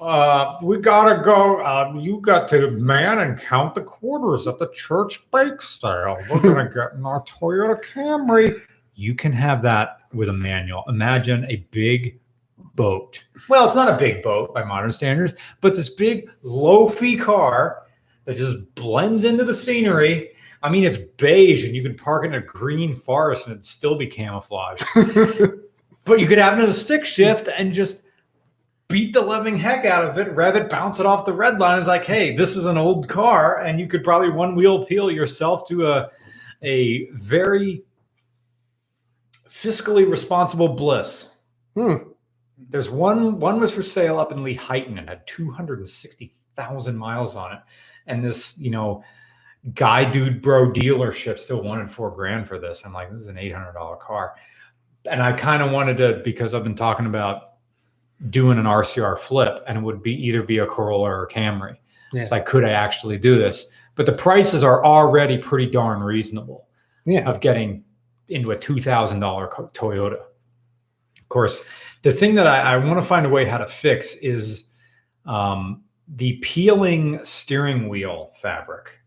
Uh, 0.00 0.58
we 0.62 0.78
gotta 0.78 1.22
go. 1.22 1.60
Uh, 1.60 1.92
you 1.96 2.20
got 2.20 2.48
to 2.48 2.70
man 2.72 3.18
and 3.18 3.38
count 3.38 3.74
the 3.74 3.82
quarters 3.82 4.46
at 4.46 4.58
the 4.58 4.68
church 4.68 5.28
bake 5.30 5.60
sale. 5.60 6.18
We're 6.30 6.40
gonna 6.40 6.70
get 6.74 6.98
in 6.98 7.04
our 7.04 7.22
Toyota 7.24 7.82
Camry. 7.82 8.60
You 8.94 9.14
can 9.14 9.32
have 9.32 9.62
that 9.62 10.00
with 10.12 10.28
a 10.28 10.32
manual. 10.32 10.84
Imagine 10.88 11.44
a 11.46 11.56
big 11.70 12.20
boat. 12.76 13.24
Well, 13.48 13.66
it's 13.66 13.74
not 13.74 13.92
a 13.92 13.98
big 13.98 14.22
boat 14.22 14.54
by 14.54 14.62
modern 14.62 14.92
standards, 14.92 15.34
but 15.60 15.74
this 15.74 15.88
big 15.88 16.30
loafy 16.42 17.16
car 17.16 17.82
that 18.24 18.36
just 18.36 18.74
blends 18.74 19.24
into 19.24 19.44
the 19.44 19.54
scenery. 19.54 20.30
I 20.62 20.70
mean, 20.70 20.84
it's 20.84 20.96
beige 20.96 21.64
and 21.64 21.74
you 21.74 21.82
can 21.82 21.96
park 21.96 22.24
it 22.24 22.28
in 22.28 22.34
a 22.34 22.40
green 22.40 22.94
forest 22.94 23.46
and 23.46 23.52
it'd 23.52 23.64
still 23.64 23.96
be 23.96 24.06
camouflaged. 24.06 24.84
but 26.04 26.20
you 26.20 26.26
could 26.26 26.38
have 26.38 26.58
it 26.58 26.62
in 26.62 26.68
a 26.68 26.72
stick 26.72 27.04
shift 27.04 27.48
and 27.56 27.72
just 27.72 28.02
beat 28.88 29.12
the 29.12 29.20
living 29.20 29.56
heck 29.56 29.84
out 29.84 30.04
of 30.04 30.18
it, 30.18 30.32
rev 30.32 30.56
it, 30.56 30.70
bounce 30.70 31.00
it 31.00 31.06
off 31.06 31.24
the 31.24 31.32
red 31.32 31.58
line. 31.58 31.78
It's 31.78 31.88
like, 31.88 32.04
hey, 32.04 32.36
this 32.36 32.56
is 32.56 32.66
an 32.66 32.78
old 32.78 33.08
car, 33.08 33.58
and 33.58 33.80
you 33.80 33.88
could 33.88 34.04
probably 34.04 34.30
one 34.30 34.54
wheel 34.54 34.84
peel 34.84 35.10
yourself 35.10 35.66
to 35.68 35.86
a 35.86 36.10
a 36.62 37.08
very 37.10 37.82
fiscally 39.48 40.08
responsible 40.08 40.68
bliss. 40.68 41.32
Hmm. 41.74 41.96
There's 42.58 42.88
one 42.88 43.38
one 43.38 43.60
was 43.60 43.74
for 43.74 43.82
sale 43.82 44.18
up 44.18 44.32
in 44.32 44.42
Lee 44.42 44.56
Lehighton 44.56 44.98
and 44.98 45.08
had 45.08 45.26
260,000 45.26 46.96
miles 46.96 47.36
on 47.36 47.52
it. 47.52 47.58
And 48.06 48.24
this, 48.24 48.58
you 48.58 48.70
know, 48.70 49.02
guy 49.74 50.08
dude 50.08 50.40
bro 50.40 50.70
dealership 50.70 51.38
still 51.38 51.62
wanted 51.62 51.90
four 51.90 52.10
grand 52.10 52.48
for 52.48 52.58
this. 52.58 52.84
I'm 52.84 52.92
like, 52.92 53.10
this 53.10 53.22
is 53.22 53.28
an 53.28 53.36
$800 53.36 54.00
car. 54.00 54.36
And 55.10 55.22
I 55.22 55.32
kind 55.32 55.62
of 55.62 55.70
wanted 55.70 55.98
to, 55.98 56.20
because 56.24 56.54
I've 56.54 56.64
been 56.64 56.74
talking 56.74 57.06
about 57.06 57.55
doing 58.30 58.58
an 58.58 58.64
RCR 58.64 59.18
flip 59.18 59.58
and 59.66 59.78
it 59.78 59.80
would 59.82 60.02
be 60.02 60.12
either 60.14 60.42
be 60.42 60.58
a 60.58 60.66
Corolla 60.66 61.10
or 61.10 61.24
a 61.24 61.28
Camry. 61.28 61.76
Yeah. 62.12 62.22
It's 62.22 62.30
like, 62.30 62.46
could 62.46 62.64
I 62.64 62.70
actually 62.70 63.18
do 63.18 63.36
this? 63.38 63.66
But 63.94 64.06
the 64.06 64.12
prices 64.12 64.62
are 64.64 64.84
already 64.84 65.38
pretty 65.38 65.70
darn 65.70 66.00
reasonable 66.00 66.68
Yeah. 67.04 67.28
of 67.28 67.40
getting 67.40 67.84
into 68.28 68.50
a 68.52 68.56
two 68.58 68.80
thousand 68.80 69.20
dollar 69.20 69.48
Toyota. 69.74 70.20
Of 71.20 71.28
course, 71.28 71.64
the 72.02 72.12
thing 72.12 72.34
that 72.36 72.46
I, 72.46 72.74
I 72.74 72.76
want 72.76 72.98
to 73.00 73.04
find 73.06 73.26
a 73.26 73.28
way 73.28 73.44
how 73.44 73.58
to 73.58 73.66
fix 73.66 74.14
is 74.16 74.64
um, 75.24 75.82
the 76.08 76.34
peeling 76.42 77.20
steering 77.24 77.88
wheel 77.88 78.32
fabric 78.40 79.00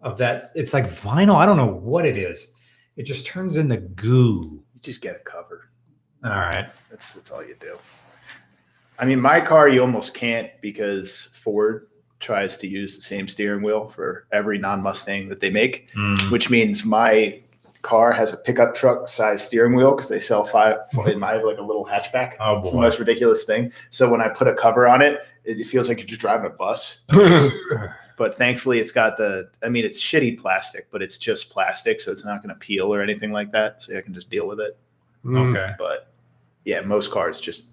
of 0.00 0.18
that. 0.18 0.44
It's 0.54 0.72
like 0.74 0.86
vinyl. 0.90 1.36
I 1.36 1.46
don't 1.46 1.56
know 1.56 1.66
what 1.66 2.04
it 2.04 2.16
is. 2.18 2.48
It 2.96 3.04
just 3.04 3.26
turns 3.26 3.56
into 3.56 3.76
goo. 3.78 4.62
You 4.74 4.80
just 4.80 5.00
get 5.02 5.14
it 5.16 5.24
covered. 5.24 5.68
All 6.24 6.30
right. 6.30 6.66
That's 6.90 7.14
that's 7.14 7.30
all 7.30 7.44
you 7.44 7.54
do. 7.60 7.76
I 8.98 9.04
mean, 9.04 9.20
my 9.20 9.40
car 9.40 9.68
you 9.68 9.80
almost 9.80 10.14
can't 10.14 10.50
because 10.60 11.30
Ford 11.34 11.88
tries 12.20 12.56
to 12.58 12.68
use 12.68 12.94
the 12.96 13.02
same 13.02 13.26
steering 13.26 13.62
wheel 13.62 13.88
for 13.88 14.26
every 14.30 14.58
non-Mustang 14.58 15.28
that 15.28 15.40
they 15.40 15.50
make, 15.50 15.90
Mm. 15.94 16.30
which 16.30 16.50
means 16.50 16.84
my 16.84 17.40
car 17.82 18.12
has 18.12 18.32
a 18.32 18.36
pickup 18.36 18.76
truck 18.76 19.08
size 19.08 19.44
steering 19.44 19.74
wheel 19.74 19.90
because 19.96 20.08
they 20.08 20.20
sell 20.20 20.44
five 20.44 20.76
in 21.08 21.18
my 21.18 21.34
like 21.42 21.58
a 21.58 21.62
little 21.62 21.84
hatchback. 21.84 22.34
Oh 22.38 22.58
It's 22.58 22.70
the 22.70 22.76
boy. 22.76 22.82
most 22.82 22.98
ridiculous 23.00 23.44
thing. 23.44 23.72
So 23.90 24.08
when 24.08 24.20
I 24.20 24.28
put 24.28 24.46
a 24.46 24.54
cover 24.54 24.86
on 24.86 25.02
it, 25.02 25.18
it, 25.44 25.64
feels 25.66 25.88
like 25.88 25.98
you're 25.98 26.06
just 26.06 26.20
driving 26.20 26.46
a 26.46 26.50
bus. 26.50 27.00
but 28.16 28.36
thankfully 28.36 28.78
it's 28.78 28.92
got 28.92 29.16
the. 29.16 29.50
I 29.64 29.68
mean, 29.68 29.84
it's 29.84 30.00
shitty 30.00 30.38
plastic, 30.38 30.86
but 30.92 31.02
it's 31.02 31.18
just 31.18 31.50
plastic, 31.50 32.00
so 32.00 32.12
it's 32.12 32.24
not 32.24 32.40
going 32.40 32.54
to 32.54 32.58
peel 32.60 32.94
or 32.94 33.02
anything 33.02 33.32
like 33.32 33.50
that. 33.50 33.82
So 33.82 33.98
I 33.98 34.00
can 34.02 34.14
just 34.14 34.30
deal 34.30 34.46
with 34.46 34.60
it. 34.60 34.76
Okay. 35.26 35.72
But 35.78 36.12
yeah, 36.64 36.82
most 36.82 37.10
cars 37.10 37.40
just 37.40 37.64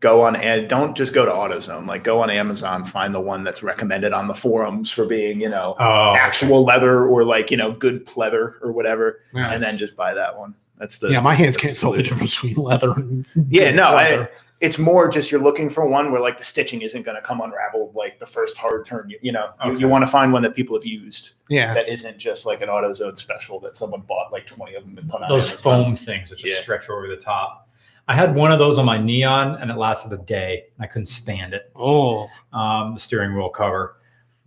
go 0.00 0.22
on 0.22 0.36
and 0.36 0.68
don't 0.68 0.96
just 0.96 1.12
go 1.12 1.24
to 1.24 1.30
AutoZone. 1.30 1.86
Like 1.86 2.04
go 2.04 2.20
on 2.22 2.30
Amazon, 2.30 2.84
find 2.84 3.12
the 3.12 3.20
one 3.20 3.42
that's 3.44 3.62
recommended 3.62 4.12
on 4.12 4.28
the 4.28 4.34
forums 4.34 4.90
for 4.90 5.04
being, 5.04 5.40
you 5.40 5.48
know, 5.48 5.74
Oh, 5.78 6.14
actual 6.16 6.64
leather 6.64 7.06
or 7.06 7.24
like 7.24 7.50
you 7.50 7.56
know 7.56 7.72
good 7.72 8.06
pleather 8.06 8.54
or 8.62 8.72
whatever, 8.72 9.20
Yeah, 9.34 9.52
and 9.52 9.62
then 9.62 9.76
just 9.78 9.96
buy 9.96 10.14
that 10.14 10.38
one. 10.38 10.54
That's 10.78 10.98
the 10.98 11.08
yeah, 11.10 11.20
my 11.20 11.34
hands 11.34 11.56
can't 11.56 11.74
the 11.74 11.80
tell 11.80 11.92
the 11.92 12.02
difference 12.02 12.34
between 12.36 12.54
leather 12.56 12.92
and 12.92 13.26
Yeah, 13.48 13.70
no, 13.72 13.96
I- 13.96 14.28
It's 14.60 14.76
more 14.76 15.08
just 15.08 15.30
you're 15.30 15.40
looking 15.40 15.70
for 15.70 15.86
one 15.86 16.10
where 16.10 16.20
like 16.20 16.36
the 16.38 16.42
stitching 16.44 16.82
isn't 16.82 17.02
going 17.02 17.14
to 17.14 17.22
come 17.22 17.40
unraveled 17.40 17.94
like 17.94 18.18
the 18.18 18.26
first 18.26 18.58
hard 18.58 18.84
turn. 18.84 19.08
You, 19.08 19.16
you 19.22 19.30
know, 19.30 19.50
you, 19.64 19.70
Okay. 19.70 19.80
you 19.80 19.86
want 19.88 20.02
to 20.02 20.08
find 20.08 20.32
one 20.32 20.42
that 20.42 20.52
people 20.52 20.76
have 20.76 20.84
used 20.84 21.34
yeah. 21.48 21.72
that 21.74 21.88
isn't 21.88 22.18
just 22.18 22.44
like 22.44 22.60
an 22.60 22.68
AutoZone 22.68 23.16
special 23.16 23.60
that 23.60 23.76
someone 23.76 24.00
bought 24.00 24.32
like 24.32 24.48
20 24.48 24.74
of 24.74 24.84
them 24.84 24.98
and 24.98 25.08
put 25.08 25.22
on 25.22 25.28
those 25.28 25.48
Amazon. 25.52 25.84
foam 25.84 25.94
things 25.96 26.30
that 26.30 26.40
just 26.40 26.52
Yeah. 26.54 26.60
stretch 26.60 26.90
over 26.90 27.06
the 27.06 27.16
top. 27.16 27.67
I 28.08 28.14
had 28.14 28.34
one 28.34 28.50
of 28.50 28.58
those 28.58 28.78
on 28.78 28.86
my 28.86 28.96
Neon, 28.96 29.56
and 29.56 29.70
it 29.70 29.76
lasted 29.76 30.12
a 30.12 30.22
day. 30.24 30.64
I 30.80 30.86
couldn't 30.86 31.06
stand 31.06 31.52
it. 31.52 31.70
Oh, 31.76 32.28
um, 32.54 32.94
the 32.94 33.00
steering 33.00 33.36
wheel 33.36 33.50
cover 33.50 33.98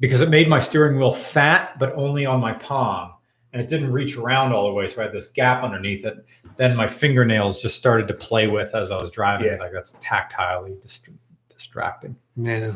because 0.01 0.22
it 0.22 0.30
made 0.30 0.49
my 0.49 0.59
steering 0.59 0.97
wheel 0.97 1.14
fat, 1.14 1.78
but 1.80 1.93
only 1.93 2.26
on 2.26 2.41
my 2.41 2.53
palm. 2.53 3.14
And 3.53 3.62
it 3.62 3.70
didn't 3.70 3.91
reach 3.91 4.18
around 4.18 4.51
all 4.51 4.68
the 4.68 4.74
way. 4.74 4.88
So 4.88 5.01
I 5.01 5.05
had 5.05 5.14
this 5.14 5.28
gap 5.32 5.64
underneath 5.64 6.05
it. 6.05 6.26
Then 6.57 6.76
my 6.76 6.88
fingernails 6.88 7.62
just 7.62 7.78
started 7.78 8.07
to 8.07 8.14
play 8.16 8.47
with 8.47 8.74
as 8.74 8.89
I 8.91 8.97
was 8.97 9.12
driving. 9.12 9.45
Yeah. 9.45 9.53
It's 9.53 9.62
like 9.62 9.74
that's 9.74 9.91
tactilely 9.93 10.82
dist- 10.82 11.09
distracting. 11.49 12.16
yeah. 12.36 12.74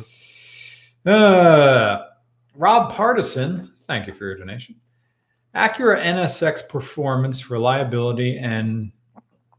Uh, 1.06 2.08
Rob 2.56 2.92
Partisan, 2.94 3.72
thank 3.88 4.08
you 4.08 4.14
for 4.14 4.26
your 4.26 4.38
donation. 4.38 4.76
Acura 5.56 6.04
NSX 6.04 6.68
performance, 6.68 7.50
reliability, 7.50 8.38
and 8.38 8.92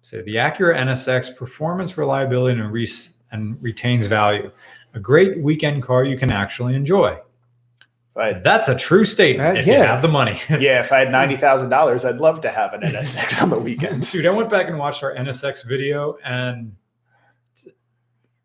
say 0.07 0.22
the 0.22 0.36
Acura 0.36 0.76
NSX 0.76 1.34
performance, 1.34 1.98
reliability, 1.98 2.61
and, 2.61 2.72
re- 2.72 2.88
and 3.32 3.61
retains 3.61 4.07
value. 4.07 4.52
A 4.94 5.00
great 5.00 5.42
weekend 5.42 5.82
car 5.82 6.04
you 6.04 6.16
can 6.16 6.30
actually 6.30 6.76
enjoy. 6.76 7.09
If 7.11 8.16
I 8.16 8.26
had- 8.28 8.44
That's 8.44 8.68
a 8.68 8.76
true 8.76 9.04
statement 9.04 9.57
Uh, 9.57 9.61
if 9.61 9.66
you 9.66 9.72
yeah. 9.72 9.86
have 9.86 10.02
the 10.02 10.09
money. 10.09 10.40
yeah, 10.50 10.80
if 10.80 10.92
I 10.92 11.00
had 11.00 11.11
ninety 11.11 11.36
thousand 11.36 11.70
dollars, 11.70 12.04
I'd 12.04 12.18
love 12.18 12.40
to 12.42 12.50
have 12.50 12.72
an 12.72 12.82
NSX 12.82 13.42
on 13.42 13.50
the 13.50 13.59
weekends. 13.59 14.12
Dude, 14.12 14.26
I 14.26 14.30
went 14.30 14.48
back 14.48 14.68
and 14.68 14.78
watched 14.78 15.02
our 15.02 15.12
NSX 15.12 15.64
video, 15.66 16.16
and 16.24 16.76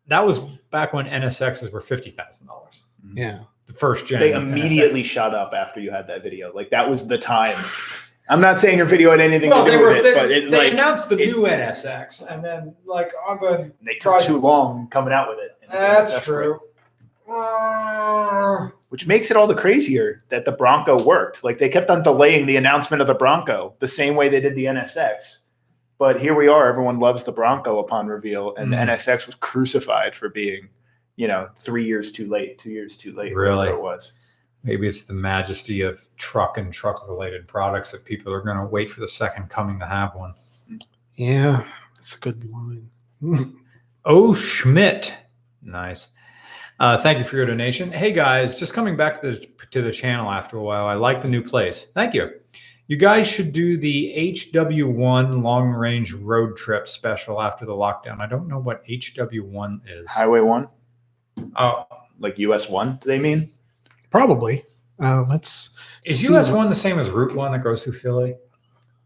that 0.08 0.26
was 0.26 0.40
back 0.72 0.92
when 0.92 1.06
NSXs 1.06 1.70
were 1.72 1.80
fifty 1.80 2.10
thousand 2.10 2.48
dollars. 2.48 2.82
Yeah. 3.14 3.40
The 3.66 3.72
first 3.74 4.06
gen. 4.06 4.18
They 4.18 4.32
of 4.32 4.42
NSX. 4.42 4.50
immediately 4.50 5.02
shut 5.04 5.32
up 5.32 5.52
after 5.54 5.78
you 5.80 5.92
had 5.92 6.08
that 6.08 6.24
video. 6.24 6.52
Like 6.52 6.70
that 6.70 6.90
was 6.90 7.06
the 7.06 7.18
time. 7.18 7.56
I'm 8.28 8.40
not 8.40 8.58
saying 8.58 8.76
your 8.78 8.86
video 8.86 9.10
had 9.10 9.20
anything 9.20 9.50
Well, 9.50 9.64
to 9.64 9.70
they 9.70 9.76
do 9.76 9.82
were. 9.82 9.88
with 9.88 9.98
it, 9.98 10.02
They, 10.04 10.14
but 10.14 10.30
it 10.30 10.50
they 10.50 10.58
like 10.58 10.72
announced 10.72 11.08
the 11.08 11.18
it- 11.18 11.26
new 11.26 11.42
NSX, 11.46 12.22
and 12.32 12.42
then 12.44 12.74
like 12.84 13.12
on 13.26 13.38
the. 13.40 13.72
they 13.82 13.94
took 13.96 14.22
too 14.22 14.38
long 14.38 14.88
coming 14.88 15.12
out 15.12 15.28
with 15.28 15.38
it. 15.38 15.52
And 15.62 15.70
That's 15.72 16.24
true. 16.24 16.60
Uh, 17.28 18.68
Which 18.90 19.06
makes 19.06 19.30
it 19.30 19.36
all 19.36 19.46
the 19.46 19.54
crazier 19.54 20.22
that 20.28 20.44
the 20.44 20.52
Bronco 20.52 21.02
worked. 21.04 21.42
Like 21.44 21.58
they 21.58 21.68
kept 21.68 21.90
on 21.90 22.02
delaying 22.02 22.46
the 22.46 22.56
announcement 22.56 23.00
of 23.00 23.06
the 23.06 23.14
Bronco 23.14 23.74
the 23.78 23.88
same 23.88 24.14
way 24.16 24.28
they 24.28 24.40
did 24.40 24.54
the 24.54 24.66
NSX. 24.66 25.40
But 25.98 26.20
here 26.20 26.34
we 26.34 26.48
are. 26.48 26.68
Everyone 26.68 26.98
loves 26.98 27.24
the 27.24 27.32
Bronco 27.32 27.78
upon 27.78 28.06
reveal, 28.06 28.54
and 28.56 28.68
Mm. 28.68 28.70
the 28.70 28.92
NSX 28.92 29.26
was 29.26 29.34
crucified 29.36 30.14
for 30.14 30.28
being, 30.28 30.68
you 31.16 31.28
know, 31.28 31.48
three 31.56 31.84
years 31.84 32.12
too 32.12 32.28
late, 32.28 32.58
two 32.58 32.70
years 32.70 32.96
too 32.96 33.12
late. 33.12 33.34
Really? 33.34 33.68
it 33.68 33.80
was. 33.80 34.12
Maybe 34.64 34.86
it's 34.88 35.04
the 35.04 35.14
majesty 35.14 35.80
of 35.82 36.04
truck 36.16 36.58
and 36.58 36.72
truck 36.72 37.08
related 37.08 37.46
products 37.48 37.90
that 37.92 38.04
people 38.04 38.32
are 38.32 38.42
going 38.42 38.56
to 38.58 38.66
wait 38.66 38.90
for 38.90 39.00
the 39.00 39.08
second 39.08 39.48
coming 39.50 39.78
to 39.78 39.86
have 39.86 40.14
one. 40.14 40.34
Yeah. 41.14 41.66
That's 41.96 42.16
a 42.16 42.18
good 42.18 42.44
line. 42.50 42.88
Oh, 44.04 44.34
Schmidt. 44.34 45.14
Nice. 45.62 46.08
Uh, 46.80 47.00
thank 47.00 47.18
you 47.18 47.24
for 47.24 47.36
your 47.36 47.46
donation. 47.46 47.92
Hey 47.92 48.10
guys, 48.10 48.58
just 48.58 48.74
coming 48.74 48.96
back 48.96 49.20
to 49.20 49.30
the, 49.30 49.46
to 49.70 49.80
the 49.80 49.92
channel 49.92 50.28
after 50.28 50.56
a 50.56 50.62
while. 50.62 50.86
I 50.86 50.94
like 50.94 51.22
the 51.22 51.28
new 51.28 51.40
place. 51.40 51.86
Thank 51.94 52.12
you. 52.12 52.28
You 52.88 52.96
guys 52.96 53.28
should 53.28 53.52
do 53.52 53.76
the 53.76 54.12
HW1 54.16 55.40
long 55.40 55.70
range 55.70 56.12
road 56.14 56.56
trip 56.56 56.88
special 56.88 57.40
after 57.40 57.64
the 57.64 57.72
lockdown. 57.72 58.18
I 58.20 58.26
don't 58.26 58.48
know 58.48 58.58
what 58.58 58.84
HW1 58.86 59.80
is. 59.86 60.08
Highway 60.08 60.40
one, 60.40 60.68
Oh, 61.56 61.84
like 62.18 62.40
US 62.40 62.68
one. 62.68 62.98
Do 63.00 63.06
they 63.06 63.20
mean? 63.20 63.52
Probably. 64.12 64.64
Uh, 65.00 65.24
let's. 65.28 65.70
is 66.04 66.20
see 66.20 66.32
US 66.32 66.50
what- 66.50 66.58
1 66.58 66.68
the 66.68 66.74
same 66.76 66.98
as 67.00 67.10
Route 67.10 67.34
1 67.34 67.50
that 67.52 67.64
goes 67.64 67.82
through 67.82 67.94
Philly? 67.94 68.36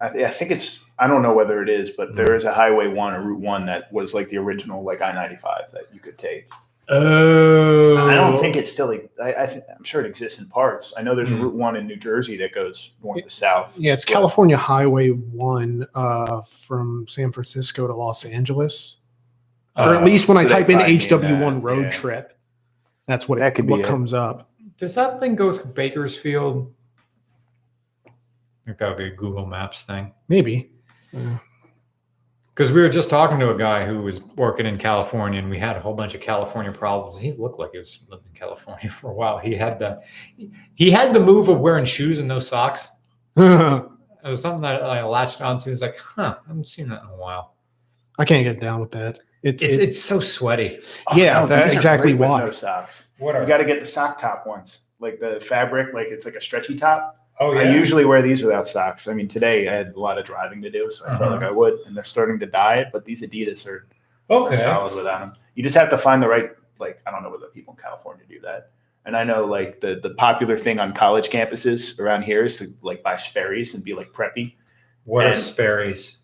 I, 0.00 0.08
I 0.24 0.30
think 0.30 0.50
it's. 0.50 0.80
I 0.98 1.06
don't 1.06 1.22
know 1.22 1.32
whether 1.32 1.62
it 1.62 1.68
is, 1.70 1.90
but 1.90 2.14
there 2.16 2.34
is 2.34 2.44
a 2.44 2.52
Highway 2.52 2.88
one, 2.88 3.14
or 3.14 3.22
Route 3.22 3.40
one 3.40 3.64
that 3.66 3.90
was 3.92 4.12
like 4.12 4.28
the 4.28 4.36
original, 4.38 4.82
like 4.84 5.00
I 5.00 5.12
ninety 5.12 5.36
five 5.36 5.70
that 5.72 5.84
you 5.92 6.00
could 6.00 6.18
take. 6.18 6.50
Oh. 6.88 8.08
I 8.08 8.14
don't 8.14 8.38
think 8.38 8.56
it's 8.56 8.70
still. 8.72 8.90
I, 9.22 9.32
I 9.34 9.46
think, 9.46 9.64
I'm 9.74 9.84
sure 9.84 10.02
it 10.02 10.06
exists 10.06 10.38
in 10.38 10.46
parts. 10.48 10.92
I 10.98 11.02
know 11.02 11.14
there's 11.14 11.30
Hmm. 11.30 11.36
a 11.40 11.44
Route 11.44 11.54
One 11.54 11.76
in 11.76 11.86
New 11.86 11.96
Jersey 11.96 12.36
that 12.38 12.54
goes 12.54 12.92
north 13.02 13.18
to 13.18 13.24
the 13.24 13.30
south. 13.30 13.78
Yeah, 13.78 13.92
it's 13.94 14.04
But- 14.04 14.12
California 14.12 14.56
Highway 14.56 15.08
One 15.10 15.86
uh, 15.94 16.42
from 16.42 17.06
San 17.08 17.32
Francisco 17.32 17.86
to 17.86 17.94
Los 17.94 18.24
Angeles, 18.24 18.98
or 19.76 19.94
at 19.96 20.02
Uh, 20.02 20.04
least 20.04 20.28
when 20.28 20.36
I 20.36 20.42
so 20.42 20.48
they 20.48 20.54
type 20.54 20.70
in 20.70 20.78
HW1 20.78 21.62
road 21.62 21.84
yeah. 21.84 21.90
trip, 21.90 22.38
that's 23.06 23.28
what 23.28 23.38
That 23.38 23.48
it, 23.48 23.54
could 23.56 23.66
be 23.66 23.72
what 23.72 23.80
it. 23.80 23.86
comes 23.86 24.14
up. 24.14 24.50
Does 24.78 24.94
that 24.94 25.20
thing 25.20 25.34
go 25.34 25.52
through 25.52 25.72
Bakersfield? 25.72 26.72
I 28.06 28.10
think 28.66 28.78
that 28.78 28.88
would 28.88 28.98
be 28.98 29.06
a 29.06 29.10
Google 29.10 29.46
Maps 29.46 29.84
thing. 29.84 30.12
Maybe. 30.28 30.72
Because 32.54 32.72
we 32.72 32.80
were 32.80 32.88
just 32.88 33.08
talking 33.08 33.38
to 33.38 33.50
a 33.50 33.58
guy 33.58 33.86
who 33.86 34.02
was 34.02 34.20
working 34.36 34.66
in 34.66 34.76
California, 34.78 35.38
and 35.38 35.48
we 35.48 35.58
had 35.58 35.76
a 35.76 35.80
whole 35.80 35.94
bunch 35.94 36.14
of 36.14 36.20
California 36.20 36.72
problems. 36.72 37.20
He 37.20 37.32
looked 37.32 37.58
like 37.58 37.70
he 37.72 37.78
was 37.78 38.00
living 38.08 38.26
in 38.26 38.32
California 38.32 38.90
for 39.00 39.10
a 39.10 39.14
while. 39.14 39.38
He 39.38 39.54
had 39.54 39.78
the 39.78 40.02
he 40.74 40.90
had 40.90 41.12
the 41.12 41.20
move 41.20 41.48
of 41.48 41.60
wearing 41.60 41.84
shoes 41.84 42.18
and 42.18 42.28
no 42.28 42.38
socks. 42.38 42.88
It 44.26 44.30
was 44.30 44.40
something 44.40 44.62
that 44.62 44.82
I 44.82 45.04
latched 45.04 45.40
onto. 45.40 45.70
It's 45.70 45.82
like, 45.82 45.96
huh, 45.96 46.34
I 46.44 46.48
haven't 46.48 46.66
seen 46.66 46.88
that 46.88 47.02
in 47.04 47.10
a 47.10 47.16
while. 47.16 47.54
I 48.18 48.24
can't 48.24 48.42
get 48.42 48.60
down 48.60 48.80
with 48.80 48.90
that. 48.90 49.20
It, 49.42 49.62
It's 49.62 49.78
it- 49.78 49.82
it's 49.88 50.00
so 50.00 50.20
sweaty. 50.20 50.80
Yeah, 51.14 51.40
no, 51.40 51.46
that's 51.46 51.72
these 51.72 51.74
are 51.74 51.78
exactly 51.78 52.12
great 52.12 52.20
with 52.20 52.28
why. 52.30 52.40
No 52.40 52.50
socks. 52.50 53.06
What 53.18 53.38
You 53.40 53.46
got 53.46 53.58
to 53.58 53.64
get 53.64 53.80
the 53.80 53.86
sock 53.86 54.18
top 54.20 54.46
ones, 54.46 54.80
like 54.98 55.18
the 55.20 55.40
fabric, 55.40 55.94
like 55.94 56.08
it's 56.08 56.24
like 56.24 56.34
a 56.34 56.40
stretchy 56.40 56.76
top. 56.76 57.16
oh 57.40 57.52
yeah. 57.52 57.60
I 57.60 57.70
usually 57.74 58.04
wear 58.04 58.22
these 58.22 58.42
without 58.42 58.66
socks. 58.66 59.08
I 59.08 59.14
mean, 59.14 59.28
today 59.28 59.68
I 59.68 59.72
had 59.72 59.88
a 59.94 60.00
lot 60.00 60.18
of 60.18 60.24
driving 60.26 60.60
to 60.62 60.70
do, 60.70 60.90
so 60.90 61.04
I 61.04 61.10
felt 61.10 61.22
Uh-huh. 61.22 61.34
like 61.34 61.42
I 61.42 61.50
would, 61.50 61.74
and 61.86 61.96
they're 61.96 62.04
starting 62.04 62.38
to 62.40 62.46
die. 62.46 62.86
But 62.92 63.04
these 63.04 63.22
Adidas 63.22 63.66
are 63.66 63.86
okay. 64.30 64.56
solid 64.56 64.94
without 64.94 65.20
them. 65.20 65.32
You 65.54 65.62
just 65.62 65.76
have 65.76 65.90
to 65.90 65.98
find 65.98 66.22
the 66.22 66.28
right, 66.28 66.50
like 66.78 67.00
I 67.06 67.10
don't 67.10 67.22
know 67.22 67.30
whether 67.30 67.46
people 67.46 67.74
in 67.76 67.82
California 67.82 68.24
do 68.28 68.40
that. 68.40 68.70
And 69.04 69.16
I 69.16 69.22
know 69.22 69.44
like 69.44 69.80
the 69.80 70.00
the 70.02 70.10
popular 70.14 70.56
thing 70.58 70.78
on 70.80 70.92
college 70.92 71.28
campuses 71.30 71.98
around 72.00 72.22
here 72.22 72.44
is 72.44 72.56
to 72.56 72.74
like 72.82 73.02
buy 73.02 73.16
Sperry's 73.16 73.74
and 73.74 73.84
be 73.84 73.94
like 73.94 74.12
preppy. 74.12 74.56
What 75.04 75.26
are 75.26 75.28
And- 75.30 75.38
Sperry's? 75.38 76.16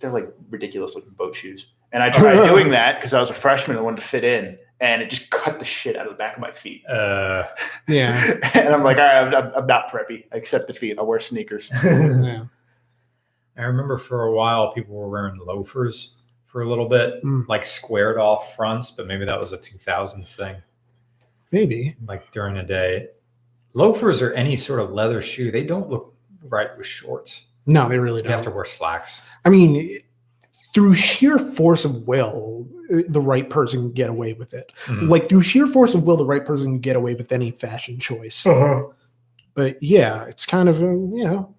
They're 0.00 0.10
like 0.10 0.28
ridiculous 0.50 0.94
looking 0.96 1.12
boat 1.12 1.34
shoes. 1.36 1.72
And 1.92 2.02
I 2.02 2.10
tried 2.10 2.46
doing 2.48 2.70
that 2.70 2.96
because 2.98 3.12
I 3.12 3.20
was 3.20 3.30
a 3.30 3.34
freshman 3.34 3.76
and 3.76 3.84
wanted 3.84 4.00
to 4.00 4.06
fit 4.06 4.24
in, 4.24 4.56
and 4.80 5.02
it 5.02 5.10
just 5.10 5.30
cut 5.30 5.58
the 5.58 5.64
shit 5.64 5.96
out 5.96 6.06
of 6.06 6.12
the 6.12 6.18
back 6.18 6.34
of 6.36 6.40
my 6.40 6.50
feet. 6.52 6.84
Uh, 6.86 7.44
yeah, 7.88 8.38
and 8.54 8.68
I'm 8.74 8.82
like, 8.82 8.98
all 8.98 9.04
right, 9.24 9.34
I'm, 9.34 9.34
I'm, 9.34 9.52
I'm 9.54 9.66
not 9.66 9.90
preppy. 9.90 10.24
I 10.32 10.36
accept 10.36 10.66
defeat. 10.68 10.98
I'll 10.98 11.06
wear 11.06 11.20
sneakers. 11.20 11.70
yeah. 11.84 12.44
I 13.58 13.62
remember 13.64 13.98
for 13.98 14.24
a 14.24 14.32
while 14.32 14.72
people 14.72 14.94
were 14.94 15.08
wearing 15.10 15.36
loafers 15.38 16.14
for 16.46 16.62
a 16.62 16.68
little 16.68 16.88
bit, 16.88 17.22
Mm. 17.22 17.46
like 17.48 17.64
squared 17.66 18.16
off 18.18 18.56
fronts, 18.56 18.90
but 18.90 19.06
maybe 19.06 19.24
that 19.26 19.38
was 19.40 19.52
a 19.52 19.58
2000s 19.58 20.34
thing. 20.36 20.56
Maybe. 21.50 21.94
like 22.06 22.30
during 22.32 22.54
the 22.54 22.62
day. 22.62 23.08
Loafers 23.74 24.20
or 24.22 24.32
any 24.32 24.56
sort 24.56 24.80
of 24.80 24.90
leather 24.92 25.20
shoe, 25.20 25.50
they 25.50 25.64
don't 25.64 25.88
look 25.90 26.14
right 26.44 26.68
with 26.78 26.86
shorts. 26.86 27.44
No, 27.66 27.88
they 27.88 27.98
really 27.98 28.22
don't. 28.22 28.30
You 28.30 28.36
have 28.36 28.44
to 28.44 28.50
wear 28.50 28.64
slacks. 28.64 29.22
I 29.44 29.48
mean, 29.50 29.98
through 30.72 30.94
sheer 30.94 31.38
force 31.38 31.84
of 31.84 32.06
will, 32.06 32.66
uh, 32.92 33.02
the 33.08 33.20
right 33.20 33.48
person 33.48 33.80
can 33.80 33.92
get 33.92 34.10
away 34.10 34.32
with 34.32 34.54
it. 34.54 34.72
Mhm. 34.86 35.08
Like 35.08 35.28
through 35.28 35.42
sheer 35.42 35.66
force 35.66 35.94
of 35.94 36.04
will, 36.04 36.16
the 36.16 36.24
right 36.26 36.44
person 36.44 36.66
can 36.66 36.78
get 36.80 36.96
away 36.96 37.14
with 37.14 37.32
any 37.32 37.50
fashion 37.50 37.98
choice. 37.98 38.46
But 39.54 39.82
yeah, 39.82 40.24
it's 40.24 40.46
kind 40.46 40.68
of 40.68 40.82
um, 40.82 41.12
you 41.12 41.24
know 41.24 41.54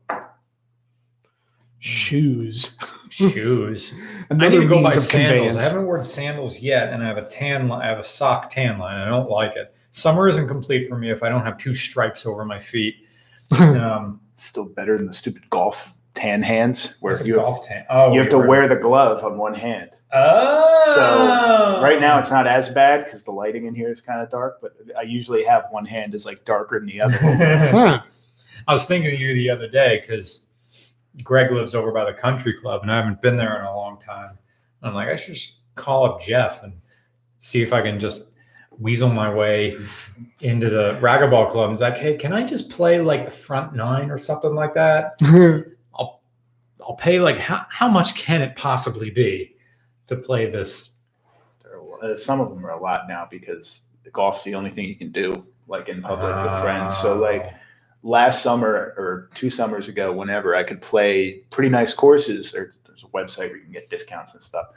shoes. 1.80 2.78
Shoes. 3.10 3.94
I 4.32 4.34
need 4.36 4.52
to 4.52 4.68
go 4.68 4.76
buy 4.78 4.90
means 4.90 4.98
of 4.98 5.04
sandals. 5.04 5.58
I 5.58 5.64
haven't 5.64 5.86
worn 5.86 6.04
sandals 6.04 6.60
yet, 6.60 6.90
and 6.92 7.04
I 7.04 7.08
have 7.08 7.18
a 7.18 7.28
tan. 7.28 7.70
Li- 7.70 7.76
I 7.84 7.86
have 7.88 8.00
a 8.00 8.04
sock 8.04 8.50
tan 8.50 8.80
line. 8.80 9.00
I 9.00 9.06
don't 9.10 9.30
like 9.30 9.56
it. 9.56 9.76
Summer 9.92 10.28
isn't 10.28 10.48
complete 10.48 10.90
for 10.90 10.98
me 10.98 11.12
if 11.12 11.22
I 11.22 11.30
don't 11.30 11.46
have 11.46 11.58
two 11.60 11.76
stripes 11.76 12.26
over 12.26 12.46
my 12.46 12.60
feet. 12.60 12.96
Um, 13.60 14.20
still 14.34 14.66
better 14.66 14.98
than 14.98 15.06
the 15.06 15.14
stupid 15.14 15.48
golf 15.52 15.94
tan 16.16 16.44
hands 16.44 16.96
where 17.00 17.12
Where's 17.14 17.22
a 17.22 17.26
you 17.26 17.40
have, 17.40 17.64
tan? 17.64 17.86
Oh, 17.90 18.14
you 18.14 18.20
have 18.20 18.30
to 18.30 18.38
you're- 18.38 18.48
wear 18.48 18.68
the 18.68 18.76
glove 18.76 19.24
on 19.24 19.38
one 19.38 19.54
hand. 19.56 19.92
Oh. 20.14 20.84
So 20.96 21.82
Right 21.84 22.00
now 22.00 22.20
it's 22.20 22.30
not 22.30 22.46
as 22.46 22.70
bad 22.70 23.06
because 23.06 23.24
the 23.24 23.32
lighting 23.32 23.66
in 23.66 23.74
here 23.74 23.92
is 23.92 24.00
kind 24.02 24.22
of 24.22 24.30
dark, 24.30 24.60
but 24.62 24.74
I 24.98 25.02
usually 25.02 25.44
have 25.44 25.66
one 25.72 25.86
hand 25.86 26.14
is 26.14 26.26
like 26.26 26.46
darker 26.46 26.80
than 26.80 26.88
the 26.88 27.02
other. 27.02 27.18
Huh. 27.72 28.02
I 28.68 28.72
was 28.72 28.86
thinking 28.86 29.14
of 29.14 29.20
you 29.20 29.34
the 29.34 29.50
other 29.50 29.68
day 29.68 30.02
because 30.08 30.46
Greg 31.24 31.52
lives 31.52 31.76
over 31.76 31.92
by 31.92 32.06
the 32.06 32.14
country 32.18 32.54
club 32.54 32.82
and 32.84 32.92
I 32.92 32.96
haven't 32.98 33.22
been 33.22 33.36
there 33.36 33.60
in 33.60 33.66
a 33.66 33.76
long 33.76 34.00
time. 34.00 34.38
I'm 34.84 34.94
like, 34.94 35.10
I 35.10 35.16
should 35.16 35.34
just 35.34 35.56
call 35.76 36.06
up 36.06 36.22
Jeff 36.22 36.64
and 36.64 36.74
see 37.40 37.62
if 37.62 37.74
I 37.74 37.82
can 37.82 38.00
just 38.00 38.26
weasel 38.80 39.10
my 39.10 39.34
way 39.34 39.76
into 40.42 40.70
the 40.70 40.98
racquetball 41.02 41.52
club. 41.52 41.72
He's 41.72 41.82
like, 41.82 41.98
hey, 41.98 42.16
can 42.18 42.34
I 42.34 42.44
just 42.44 42.70
play 42.70 43.00
like 43.02 43.26
the 43.26 43.32
front 43.32 43.74
nine 43.76 44.10
or 44.12 44.18
something 44.18 44.54
like 44.56 44.74
that? 44.76 45.18
I'll 46.88 46.96
pay 46.96 47.20
like 47.20 47.38
how, 47.38 47.66
how 47.70 47.88
much 47.88 48.16
can 48.16 48.42
it 48.42 48.56
possibly 48.56 49.10
be 49.10 49.56
to 50.08 50.16
play 50.16 50.50
this? 50.50 50.98
Are- 51.66 52.12
uh, 52.12 52.16
Some 52.16 52.42
of 52.42 52.50
them 52.50 52.66
are 52.66 52.72
a 52.72 52.82
lot 52.82 53.08
now 53.08 53.28
because 53.30 53.84
the 54.04 54.12
golf's 54.12 54.44
the 54.44 54.56
only 54.56 54.70
thing 54.70 54.86
you 54.86 54.96
can 54.96 55.12
do 55.12 55.46
like 55.68 55.90
in 55.90 56.02
public 56.02 56.36
with 56.46 56.62
friends. 56.62 56.98
So 56.98 57.18
like 57.18 57.54
last 58.04 58.44
summer 58.44 58.94
or 58.98 59.30
two 59.34 59.50
summers 59.50 59.88
ago, 59.88 60.12
whenever 60.12 60.56
I 60.56 60.64
could 60.64 60.82
play 60.82 61.44
pretty 61.50 61.70
nice 61.70 61.94
courses, 61.94 62.54
or 62.54 62.74
there's 62.86 63.04
a 63.04 63.08
website 63.08 63.50
where 63.50 63.58
you 63.58 63.64
can 63.64 63.72
get 63.72 63.90
discounts 63.90 64.34
and 64.34 64.44
stuff. 64.44 64.68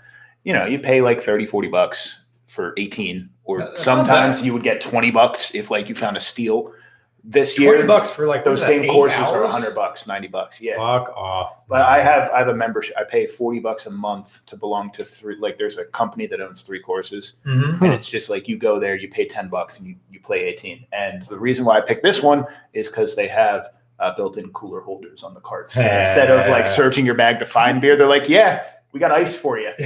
You 0.45 0.53
know, 0.53 0.65
you 0.65 0.79
pay 0.79 1.03
like 1.03 1.21
30, 1.21 1.47
40 1.47 1.69
bucks 1.69 2.21
for 2.47 2.73
18, 2.77 3.29
or 3.45 3.59
That's 3.59 3.83
sometimes 3.83 4.45
you 4.45 4.53
would 4.53 4.63
get 4.63 4.81
20 4.81 5.11
bucks 5.11 5.55
if 5.57 5.71
like 5.73 5.89
you 5.89 5.95
found 5.97 6.17
a 6.17 6.21
steal. 6.21 6.73
This 7.29 7.57
20 7.57 7.79
year, 7.79 7.87
bucks 7.89 8.09
for 8.09 8.25
like 8.27 8.45
those 8.45 8.61
what 8.61 8.71
is 8.71 8.77
that, 8.77 8.83
same 8.85 8.91
courses 8.93 9.19
are 9.19 9.43
hours? 9.43 9.53
100 9.53 9.75
bucks, 9.75 10.07
90 10.07 10.29
bucks. 10.29 10.61
Yeah. 10.61 10.77
Fuck 10.77 11.09
off. 11.17 11.67
But 11.69 11.81
I 11.83 12.01
have 12.01 12.31
I 12.31 12.39
have 12.39 12.47
a 12.47 12.55
membership. 12.55 12.95
I 12.97 13.03
pay 13.03 13.27
40 13.27 13.59
bucks 13.59 13.87
a 13.87 13.91
month 13.91 14.47
to 14.47 14.57
belong 14.57 14.93
to 14.93 15.05
three. 15.05 15.35
Like 15.37 15.59
there's 15.59 15.77
a 15.77 15.87
company 15.87 16.29
that 16.29 16.41
owns 16.41 16.63
three 16.63 16.79
courses 16.81 17.35
Mhm. 17.45 17.81
and 17.83 17.93
it's 17.93 18.09
just 18.09 18.31
like 18.31 18.47
you 18.47 18.57
go 18.57 18.79
there, 18.79 18.95
you 18.95 19.09
pay 19.09 19.27
10 19.27 19.49
bucks 19.49 19.79
and 19.79 19.89
you, 19.89 19.97
you 20.09 20.21
play 20.21 20.45
18. 20.45 20.87
And 20.93 21.27
the 21.27 21.39
reason 21.39 21.65
why 21.65 21.79
I 21.79 21.81
picked 21.81 22.05
this 22.05 22.23
one 22.23 22.47
is 22.75 22.87
because 22.89 23.17
they 23.17 23.27
have 23.27 23.71
uh, 23.99 24.15
built-in 24.15 24.51
cooler 24.53 24.81
holders 24.83 25.25
on 25.25 25.35
the 25.35 25.41
carts. 25.41 25.77
And 25.77 25.87
instead 26.07 26.31
of 26.31 26.47
like 26.49 26.69
searching 26.69 27.05
your 27.05 27.15
bag 27.17 27.39
to 27.41 27.45
find 27.45 27.81
beer, 27.81 27.97
they're 27.97 28.07
like, 28.07 28.29
yeah, 28.29 28.63
we 28.93 29.01
got 29.01 29.11
ice 29.11 29.35
for 29.37 29.59
you. 29.59 29.73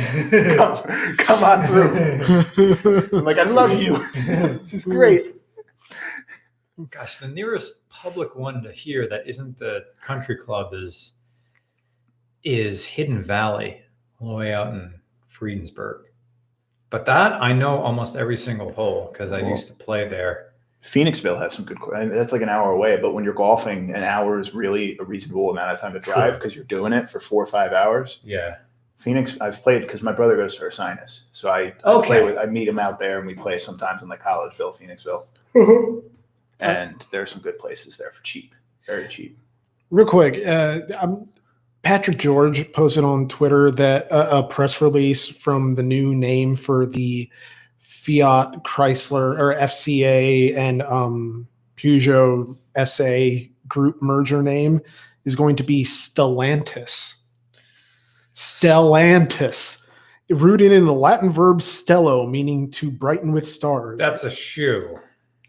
Come, 0.57 0.77
come 1.17 1.43
on 1.45 1.63
through. 1.63 3.09
I'm 3.19 3.25
like, 3.25 3.39
I 3.39 3.45
love 3.45 3.73
you. 3.81 3.97
This 4.65 4.75
is 4.75 4.85
great. 4.85 5.37
Gosh, 6.91 7.19
the 7.19 7.29
nearest 7.29 7.89
public 7.89 8.35
one 8.37 8.63
to 8.63 8.73
here 8.73 9.09
that 9.09 9.29
isn't 9.29 9.59
the 9.59 9.85
country 10.03 10.37
club 10.37 10.73
is 10.73 11.13
is 12.45 12.85
Hidden 12.87 13.23
Valley, 13.25 13.83
all 14.21 14.31
the 14.31 14.35
way 14.35 14.55
out 14.55 14.69
in 14.69 14.95
Friedensburg. 15.29 16.05
But 16.89 17.05
that 17.07 17.35
I 17.41 17.53
know 17.53 17.79
almost 17.79 18.17
every 18.17 18.37
single 18.37 18.73
hole 18.73 19.11
because 19.13 19.31
I 19.31 19.41
Cool. 19.41 19.51
used 19.51 19.69
to 19.69 19.75
play 19.75 20.09
there. 20.09 20.47
Phoenixville 20.85 21.39
has 21.39 21.53
some 21.53 21.67
good. 21.67 21.77
I 21.95 22.01
mean, 22.01 22.09
that's 22.09 22.33
like 22.33 22.41
an 22.41 22.49
hour 22.49 22.71
away, 22.73 22.97
but 23.01 23.13
when 23.13 23.23
you're 23.23 23.35
golfing, 23.35 23.95
an 23.95 24.03
hour 24.03 24.41
is 24.41 24.55
really 24.55 24.97
a 24.99 25.05
reasonable 25.05 25.51
amount 25.51 25.73
of 25.73 25.79
time 25.81 25.93
to 25.93 26.01
drive 26.01 26.31
True. 26.33 26.39
because 26.39 26.55
you're 26.57 26.65
doing 26.65 26.93
it 26.95 27.11
for 27.11 27.21
four 27.21 27.43
or 27.43 27.47
five 27.47 27.73
hours. 27.73 28.21
Yeah. 28.25 28.57
Phoenix, 28.97 29.39
I've 29.41 29.63
played 29.63 29.83
because 29.83 30.03
my 30.03 30.13
brother 30.13 30.37
goes 30.37 30.57
to 30.57 30.63
Ursinus, 30.63 31.25
so 31.33 31.51
I, 31.51 31.75
I 31.85 31.93
Okay. 31.93 32.07
play 32.07 32.25
with. 32.25 32.39
I 32.39 32.47
meet 32.47 32.67
him 32.69 32.79
out 32.79 32.99
there, 32.99 33.19
and 33.19 33.27
we 33.27 33.35
play 33.35 33.59
sometimes 33.59 34.01
in 34.03 34.09
like 34.09 34.23
Collegeville, 34.23 34.75
Phoenixville, 34.77 35.27
and 36.61 37.05
there 37.11 37.23
are 37.23 37.27
some 37.27 37.43
good 37.43 37.59
places 37.59 37.97
there 37.97 38.11
for 38.11 38.23
cheap, 38.23 38.55
very 38.87 39.09
cheap. 39.09 39.39
Real 39.91 40.07
quick, 40.07 40.47
uh, 40.47 40.81
Patrick 41.83 42.19
George 42.19 42.71
posted 42.73 43.05
on 43.05 43.27
Twitter 43.29 43.71
that 43.71 44.11
uh, 44.13 44.29
a 44.31 44.43
press 44.43 44.81
release 44.81 45.27
from 45.27 45.75
the 45.75 45.83
new 45.83 46.15
name 46.15 46.55
for 46.55 46.87
the 46.87 47.31
Fiat 47.79 48.63
Chrysler 48.65 49.39
or 49.39 49.55
FCA 49.57 50.57
and 50.57 50.83
um, 50.83 51.49
Peugeot 51.77 52.57
SA 52.87 53.47
group 53.67 54.01
merger 54.03 54.43
name 54.43 54.81
is 55.25 55.35
going 55.35 55.57
to 55.57 55.63
be 55.63 55.85
Stellantis. 55.85 57.17
Stellantis, 58.35 59.87
rooted 60.31 60.73
in 60.73 60.87
the 60.87 60.93
Latin 60.93 61.31
verb 61.31 61.59
stello, 61.59 62.31
meaning 62.31 62.71
to 62.71 62.91
brighten 62.91 63.33
with 63.33 63.49
stars. 63.49 63.99
That's 63.99 64.25
a 64.25 64.31
shoe. 64.31 64.99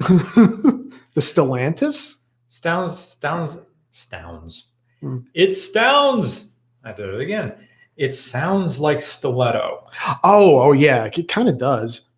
the 1.14 1.22
Stellantis. 1.22 2.20
Stounds, 2.50 2.98
stounds, 2.98 3.58
stounds. 3.92 4.66
Hmm. 5.00 5.20
It 5.34 5.54
stounds. 5.54 6.50
I 6.84 6.94
did 6.94 7.10
it 7.10 7.22
again. 7.22 7.54
It 7.98 8.14
sounds 8.14 8.80
like 8.80 9.00
stiletto. 9.00 9.86
Oh, 10.24 10.62
oh 10.62 10.72
yeah, 10.72 11.06
it 11.06 11.28
kind 11.28 11.50
of 11.50 11.58
does. 11.58 12.10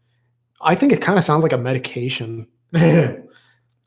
I 0.62 0.76
think 0.76 0.94
it 0.94 1.02
kind 1.02 1.18
of 1.18 1.26
sounds 1.26 1.44
like 1.44 1.54
a 1.54 1.58
medication. 1.58 2.48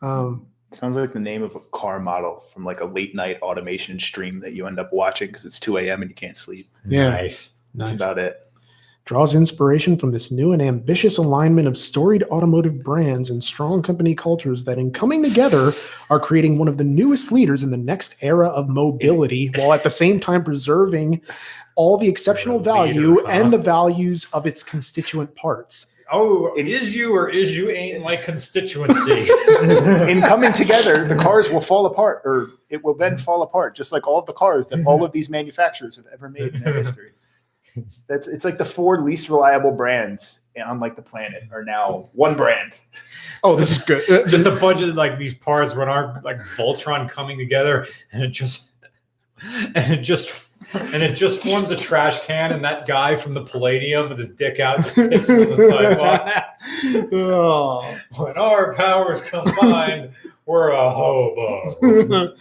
Um, 0.02 0.46
Sounds 0.72 0.96
like 0.96 1.12
the 1.12 1.20
name 1.20 1.42
of 1.42 1.54
a 1.56 1.60
car 1.72 1.98
model 2.00 2.44
from 2.52 2.64
like 2.64 2.80
a 2.80 2.84
late 2.84 3.14
night 3.14 3.40
automation 3.40 3.98
stream 3.98 4.40
that 4.40 4.52
you 4.52 4.66
end 4.66 4.78
up 4.78 4.92
watching 4.92 5.28
because 5.28 5.44
it's 5.44 5.58
2 5.58 5.78
a.m. 5.78 6.02
and 6.02 6.10
you 6.10 6.14
can't 6.14 6.36
sleep. 6.36 6.68
Yeah. 6.84 7.08
Nice. 7.10 7.52
That's 7.74 7.92
nice. 7.92 8.00
about 8.00 8.18
it. 8.18 8.45
Draws 9.06 9.36
inspiration 9.36 9.96
from 9.96 10.10
this 10.10 10.32
new 10.32 10.50
and 10.50 10.60
ambitious 10.60 11.16
alignment 11.16 11.68
of 11.68 11.78
storied 11.78 12.24
automotive 12.24 12.82
brands 12.82 13.30
and 13.30 13.42
strong 13.42 13.80
company 13.80 14.16
cultures 14.16 14.64
that, 14.64 14.78
in 14.78 14.90
coming 14.90 15.22
together, 15.22 15.72
are 16.10 16.18
creating 16.18 16.58
one 16.58 16.66
of 16.66 16.76
the 16.76 16.82
newest 16.82 17.30
leaders 17.30 17.62
in 17.62 17.70
the 17.70 17.76
next 17.76 18.16
era 18.20 18.48
of 18.48 18.68
mobility, 18.68 19.52
while 19.54 19.72
at 19.72 19.84
the 19.84 19.90
same 19.90 20.18
time 20.18 20.42
preserving 20.42 21.22
all 21.76 21.96
the 21.96 22.08
exceptional 22.08 22.56
Leader, 22.56 22.72
value 22.72 23.20
huh? 23.20 23.28
and 23.28 23.52
the 23.52 23.58
values 23.58 24.26
of 24.32 24.44
its 24.44 24.64
constituent 24.64 25.32
parts. 25.36 25.86
Oh, 26.10 26.52
In- 26.54 26.66
is 26.66 26.96
you 26.96 27.14
or 27.14 27.28
is 27.28 27.56
you 27.56 27.70
ain't 27.70 28.02
like 28.02 28.24
constituency? 28.24 29.28
In 30.10 30.20
coming 30.20 30.52
together, 30.52 31.06
the 31.06 31.14
cars 31.14 31.48
will 31.48 31.60
fall 31.60 31.86
apart, 31.86 32.22
or 32.24 32.48
it 32.70 32.82
will 32.82 32.94
then 32.94 33.18
fall 33.18 33.42
apart, 33.42 33.76
just 33.76 33.92
like 33.92 34.08
all 34.08 34.18
of 34.18 34.26
the 34.26 34.32
cars 34.32 34.66
that 34.68 34.84
all 34.84 35.04
of 35.04 35.12
these 35.12 35.28
manufacturers 35.28 35.94
have 35.94 36.06
ever 36.12 36.28
made 36.28 36.56
in 36.56 36.64
their 36.64 36.74
history. 36.74 37.12
That's 38.08 38.28
it's 38.28 38.44
like 38.44 38.58
the 38.58 38.64
four 38.64 39.00
least 39.00 39.28
reliable 39.28 39.72
brands 39.72 40.40
on 40.64 40.80
like 40.80 40.96
the 40.96 41.02
planet 41.02 41.44
are 41.52 41.64
now 41.64 42.08
one 42.12 42.36
brand. 42.36 42.72
Oh, 43.42 43.56
this 43.56 43.72
is 43.72 43.82
good. 43.82 44.04
Just 44.28 44.46
a 44.46 44.56
bunch 44.56 44.80
of 44.80 44.94
like 44.94 45.18
these 45.18 45.34
parts 45.34 45.74
when 45.74 45.88
our 45.88 46.20
like 46.24 46.38
Voltron 46.56 47.08
coming 47.08 47.38
together, 47.38 47.86
and 48.12 48.22
it 48.22 48.28
just 48.28 48.70
and 49.42 49.92
it 49.92 50.02
just 50.02 50.48
and 50.72 51.02
it 51.02 51.14
just 51.14 51.42
forms 51.42 51.70
a 51.70 51.76
trash 51.76 52.20
can, 52.20 52.52
and 52.52 52.64
that 52.64 52.86
guy 52.86 53.16
from 53.16 53.34
the 53.34 53.44
Palladium 53.44 54.08
with 54.08 54.18
his 54.18 54.30
dick 54.30 54.58
out 54.58 54.78
just 54.78 54.96
pisses 54.96 55.50
on 55.50 55.56
the 55.56 55.70
sidewalk. 55.70 57.12
oh. 57.12 57.98
When 58.16 58.36
our 58.36 58.74
powers 58.74 59.20
combine, 59.20 60.12
we're 60.46 60.70
a 60.70 60.90
hobo. 60.90 61.64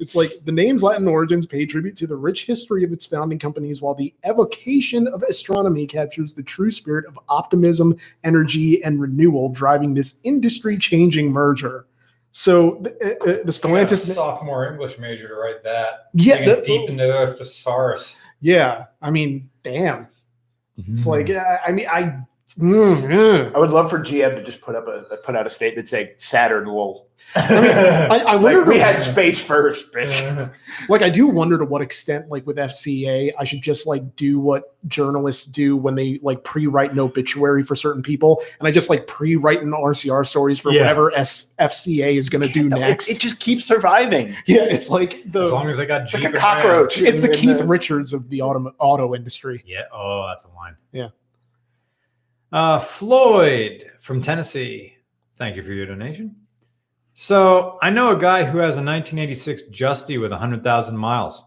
it's 0.00 0.14
like 0.16 0.32
the 0.44 0.52
name's 0.52 0.82
Latin 0.82 1.06
origins 1.06 1.46
pay 1.46 1.64
tribute 1.64 1.96
to 1.96 2.06
the 2.08 2.16
rich 2.16 2.44
history 2.44 2.82
of 2.84 2.92
its 2.92 3.06
founding 3.06 3.38
companies, 3.38 3.80
while 3.80 3.94
the 3.94 4.12
evocation 4.24 5.06
of 5.08 5.22
astronomy 5.22 5.86
captures 5.86 6.34
the 6.34 6.42
true 6.42 6.72
spirit 6.72 7.06
of 7.06 7.18
optimism, 7.28 7.96
energy, 8.24 8.82
and 8.82 9.00
renewal 9.00 9.48
driving 9.48 9.94
this 9.94 10.18
industry 10.24 10.76
changing 10.76 11.30
merger. 11.30 11.86
So 12.32 12.78
the, 12.80 12.90
uh, 12.90 13.08
uh, 13.08 13.26
the 13.26 13.32
I 13.32 13.36
got 13.44 13.46
a 13.46 13.94
Stellantis, 13.94 14.14
sophomore 14.14 14.66
English 14.72 14.98
major 14.98 15.28
to 15.28 15.34
write 15.34 15.62
that. 15.64 16.08
yeah, 16.14 16.38
Digging 16.38 16.54
that- 16.54 16.64
deep 16.64 16.88
into 16.90 17.06
the 17.06 17.34
thesaurus. 17.38 18.16
yeah. 18.40 18.86
I 19.00 19.10
mean, 19.10 19.50
damn. 19.62 20.08
It's 20.88 21.06
like, 21.06 21.30
I 21.30 21.70
mean, 21.70 21.86
I. 21.88 22.18
mm, 22.58 23.10
yeah. 23.12 23.50
I 23.54 23.58
would 23.58 23.70
love 23.70 23.90
for 23.90 23.98
GM 23.98 24.34
to 24.36 24.42
just 24.42 24.60
put 24.60 24.74
up 24.74 24.86
a 24.88 25.16
put 25.18 25.36
out 25.36 25.46
a 25.46 25.50
statement 25.50 25.88
saying 25.88 26.08
Saturn 26.18 26.68
will. 26.68 27.08
I, 27.36 28.24
I 28.26 28.36
wonder. 28.36 28.58
Like, 28.60 28.66
we 28.68 28.78
had 28.78 29.00
space 29.00 29.38
first, 29.42 29.92
bitch. 29.92 30.52
like 30.88 31.02
I 31.02 31.08
do 31.08 31.28
wonder 31.28 31.56
to 31.56 31.64
what 31.64 31.80
extent, 31.80 32.28
like 32.28 32.44
with 32.46 32.56
FCA, 32.56 33.32
I 33.38 33.44
should 33.44 33.62
just 33.62 33.86
like 33.86 34.16
do 34.16 34.40
what 34.40 34.76
journalists 34.88 35.46
do 35.46 35.76
when 35.76 35.94
they 35.94 36.18
like 36.22 36.42
pre-write 36.42 36.90
an 36.92 36.98
obituary 36.98 37.62
for 37.62 37.76
certain 37.76 38.02
people, 38.02 38.42
and 38.58 38.66
I 38.66 38.72
just 38.72 38.90
like 38.90 39.06
pre-write 39.06 39.62
an 39.62 39.70
RCR 39.70 40.26
stories 40.26 40.58
for 40.58 40.72
Yeah. 40.72 40.80
whatever 40.80 41.14
S- 41.16 41.54
FCA 41.60 42.16
is 42.18 42.28
going 42.28 42.42
to 42.46 42.52
do 42.52 42.68
No, 42.68 42.76
it- 42.76 42.80
next. 42.80 43.08
It, 43.10 43.20
just 43.20 43.38
keeps 43.38 43.64
surviving. 43.66 44.34
yeah, 44.46 44.62
it's 44.64 44.90
like 44.90 45.22
the 45.30 45.42
as 45.44 45.52
long 45.52 45.68
as 45.70 45.78
I 45.78 45.84
got 45.84 46.02
It's 46.02 46.12
Jeep 46.12 46.24
like 46.24 46.24
a 46.24 46.36
and 46.36 46.42
Ram. 46.44 46.62
cockroach. 46.62 46.98
it's 47.00 47.20
the 47.20 47.28
in- 47.28 47.34
in 47.34 47.38
Keith 47.40 47.58
the- 47.58 47.66
Richards 47.66 48.12
of 48.12 48.28
the 48.30 48.42
auto 48.42 48.74
auto 48.78 49.14
industry. 49.14 49.62
Yeah. 49.64 49.82
Oh, 49.92 50.26
that's 50.28 50.44
a 50.44 50.48
line. 50.56 50.74
Yeah. 50.90 51.08
Uh, 52.52 52.78
Floyd 52.78 53.84
from 54.00 54.20
Tennessee. 54.20 54.96
Thank 55.36 55.56
you 55.56 55.62
for 55.62 55.72
your 55.72 55.86
donation. 55.86 56.36
So 57.14 57.78
I 57.82 57.90
know 57.90 58.16
a 58.16 58.20
guy 58.20 58.44
who 58.44 58.58
has 58.58 58.76
a 58.76 58.84
1986 58.84 59.64
Justy 59.70 60.20
with 60.20 60.30
100,000 60.30 60.96
miles. 60.96 61.44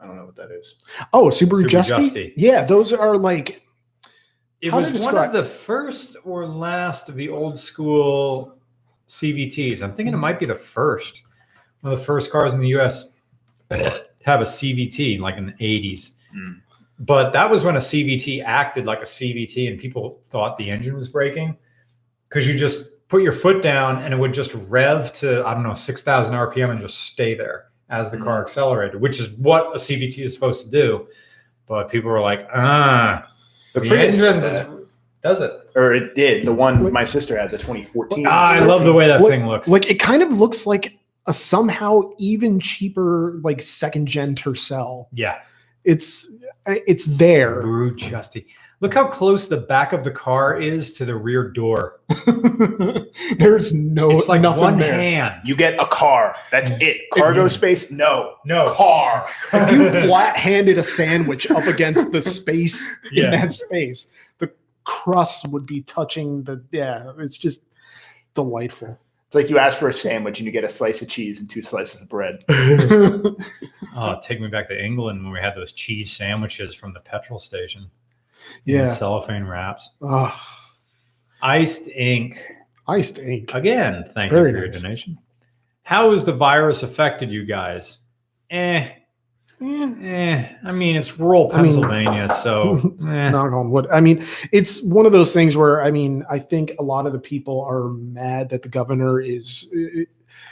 I 0.00 0.06
don't 0.06 0.16
know 0.16 0.26
what 0.26 0.36
that 0.36 0.50
is. 0.50 0.76
Oh, 1.12 1.26
Subaru, 1.26 1.64
Subaru 1.64 1.68
Justy? 1.68 2.10
Justy. 2.10 2.32
Yeah, 2.36 2.64
those 2.64 2.92
are 2.92 3.16
like 3.16 3.62
It 4.60 4.72
was 4.72 4.92
one 5.02 5.16
of 5.16 5.32
the 5.32 5.44
first 5.44 6.16
or 6.24 6.46
last 6.46 7.08
of 7.08 7.16
the 7.16 7.28
old 7.28 7.58
school 7.58 8.58
CVTs. 9.08 9.82
I'm 9.82 9.92
thinking 9.92 10.14
it 10.14 10.18
might 10.18 10.38
be 10.38 10.46
the 10.46 10.54
first. 10.54 11.22
One 11.80 11.92
of 11.92 11.98
the 11.98 12.04
first 12.04 12.30
cars 12.30 12.54
in 12.54 12.60
the 12.60 12.68
US 12.78 13.12
had 13.70 14.08
have 14.24 14.40
a 14.40 14.44
CVT 14.44 15.18
like 15.20 15.36
in 15.36 15.46
the 15.46 15.52
80s. 15.52 16.12
Mm. 16.36 16.60
But 17.00 17.32
that 17.32 17.48
was 17.48 17.64
when 17.64 17.76
a 17.76 17.80
CVT 17.80 18.42
acted 18.44 18.84
like 18.86 18.98
a 19.00 19.04
CVT 19.04 19.68
and 19.70 19.78
people 19.78 20.20
thought 20.30 20.56
the 20.56 20.70
engine 20.70 20.96
was 20.96 21.08
breaking 21.08 21.56
because 22.28 22.46
you 22.48 22.58
just 22.58 22.88
put 23.08 23.22
your 23.22 23.32
foot 23.32 23.62
down 23.62 24.02
and 24.02 24.12
it 24.12 24.16
would 24.18 24.34
just 24.34 24.54
rev 24.68 25.12
to, 25.14 25.46
I 25.46 25.54
don't 25.54 25.62
know, 25.62 25.74
6,000 25.74 26.34
RPM 26.34 26.70
and 26.70 26.80
just 26.80 26.98
stay 27.04 27.34
there 27.34 27.66
as 27.88 28.10
the 28.10 28.18
car 28.18 28.42
accelerated, 28.42 29.00
which 29.00 29.18
is 29.20 29.30
what 29.38 29.66
a 29.68 29.78
CVT 29.78 30.18
is 30.24 30.34
supposed 30.34 30.64
to 30.66 30.70
do. 30.70 31.06
But 31.66 31.88
people 31.88 32.10
were 32.10 32.20
like, 32.20 32.48
ah, 32.52 33.26
The 33.74 33.80
the 33.80 33.98
engine 33.98 34.34
did 34.34 34.42
that. 34.42 34.70
does 35.22 35.40
it. 35.40 35.52
or 35.76 35.92
it 35.94 36.14
did. 36.16 36.44
The 36.44 36.52
one 36.52 36.82
Like- 36.84 36.92
my 36.92 37.04
sister 37.04 37.38
had, 37.38 37.50
the 37.52 37.58
2014. 37.58 38.26
Ah, 38.26 38.50
I 38.54 38.58
love 38.58 38.82
the 38.84 38.92
way 38.92 39.06
that 39.06 39.20
What- 39.20 39.30
thing 39.30 39.46
looks. 39.46 39.68
Like 39.68 39.88
it 39.88 40.00
kind 40.00 40.22
of 40.22 40.38
looks 40.40 40.66
like 40.66 40.98
a 41.26 41.32
somehow 41.32 42.00
even 42.18 42.58
cheaper 42.58 43.38
like 43.44 43.62
second 43.62 44.06
gen 44.08 44.34
Tercel. 44.34 45.06
yeah. 45.12 45.36
It's 45.88 46.30
it's 46.66 47.06
there. 47.16 47.62
Brute 47.62 47.96
Justy. 47.98 48.44
Look 48.80 48.92
how 48.94 49.08
close 49.08 49.48
the 49.48 49.56
back 49.56 49.92
of 49.94 50.04
the 50.04 50.10
car 50.12 50.60
is 50.60 50.92
to 50.98 51.04
the 51.06 51.16
rear 51.16 51.50
door. 51.50 52.00
There's 53.38 53.72
no 53.74 54.10
it's 54.10 54.28
like 54.28 54.40
nothing 54.42 54.60
one 54.62 54.76
there. 54.78 54.92
hand. 54.92 55.40
You 55.44 55.56
get 55.56 55.80
a 55.80 55.86
car. 55.86 56.36
That's 56.52 56.70
it. 56.80 57.10
Cargo 57.12 57.44
you- 57.44 57.48
space? 57.48 57.90
No. 57.90 58.34
No. 58.44 58.72
Car. 58.74 59.26
If 59.52 59.72
you 59.72 59.90
flat 60.06 60.36
handed 60.36 60.76
a 60.78 60.84
sandwich 60.84 61.50
up 61.50 61.64
against 61.64 62.12
the 62.12 62.20
space 62.22 62.86
Yeah. 63.10 63.24
in 63.24 63.30
that 63.32 63.52
space, 63.52 64.08
the 64.38 64.52
crust 64.84 65.48
would 65.48 65.66
be 65.66 65.80
touching 65.82 66.44
the 66.44 66.62
yeah, 66.70 67.12
it's 67.18 67.38
just 67.38 67.64
delightful. 68.34 68.98
It's 69.28 69.34
like 69.34 69.50
you 69.50 69.58
ask 69.58 69.76
for 69.76 69.88
a 69.88 69.92
sandwich 69.92 70.38
and 70.40 70.46
you 70.46 70.52
get 70.52 70.64
a 70.64 70.70
slice 70.70 71.02
of 71.02 71.08
cheese 71.08 71.38
and 71.38 71.48
two 71.48 71.60
slices 71.62 72.00
of 72.00 72.08
bread. 72.08 72.44
Oh, 74.00 74.16
take 74.22 74.40
me 74.40 74.46
back 74.46 74.68
to 74.68 74.80
England 74.80 75.24
when 75.24 75.32
we 75.32 75.40
had 75.40 75.56
those 75.56 75.72
cheese 75.72 76.12
sandwiches 76.12 76.72
from 76.72 76.92
the 76.92 77.00
petrol 77.00 77.40
station. 77.40 77.90
in 78.64 78.76
yeah. 78.76 78.86
cellophane 78.86 79.44
wraps. 79.44 79.90
Ugh. 80.02 80.38
Iced 81.42 81.88
ink. 81.88 82.40
iced 82.86 83.18
ink. 83.18 83.52
Again, 83.54 84.04
thank 84.14 84.30
Very 84.30 84.50
you 84.50 84.56
for 84.56 84.66
nice. 84.66 84.74
your 84.74 84.82
donation. 84.82 85.18
How 85.82 86.12
has 86.12 86.24
the 86.24 86.32
virus 86.32 86.84
affected 86.84 87.32
you 87.32 87.44
guys? 87.44 87.98
Eh. 88.50 88.88
Eh, 89.60 89.94
Eh. 90.02 90.48
I 90.64 90.72
mean, 90.72 90.94
it's 90.96 91.18
rural 91.18 91.50
I 91.52 91.62
mean- 91.62 91.72
Pennsylvania, 91.72 92.28
so 92.28 92.78
eh. 93.06 93.30
knock 93.30 93.52
on 93.52 93.70
wood. 93.70 93.86
I 93.92 94.00
mean, 94.00 94.24
it's 94.52 94.82
one 94.84 95.04
of 95.06 95.12
those 95.12 95.32
things 95.32 95.56
where 95.56 95.82
I 95.82 95.90
mean, 95.90 96.24
I 96.30 96.38
think 96.38 96.72
a 96.78 96.82
lot 96.82 97.06
of 97.06 97.12
the 97.12 97.18
people 97.18 97.64
are 97.68 97.88
mad 97.88 98.48
that 98.50 98.62
the 98.62 98.68
governor 98.68 99.20
is. 99.20 99.66
uh, 99.74 100.02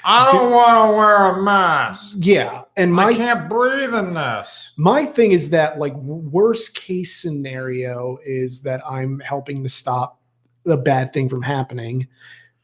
I 0.08 0.30
don't 0.30 0.52
want 0.52 0.90
to 0.90 0.96
wear 0.96 1.16
a 1.36 1.42
mask. 1.42 2.14
Yeah, 2.18 2.62
and 2.76 2.92
I 2.92 2.94
my 3.06 3.14
can't 3.14 3.48
breathe 3.48 3.92
in 3.94 4.14
this. 4.14 4.72
my 4.76 5.04
thing 5.04 5.32
is 5.32 5.50
that 5.50 5.78
like 5.80 5.94
worst 5.96 6.76
case 6.76 7.16
scenario 7.16 8.18
is 8.24 8.60
that 8.62 8.80
I'm 8.88 9.18
helping 9.20 9.62
to 9.64 9.68
stop 9.68 10.20
the 10.64 10.76
bad 10.76 11.12
thing 11.12 11.28
from 11.28 11.42
happening. 11.42 12.06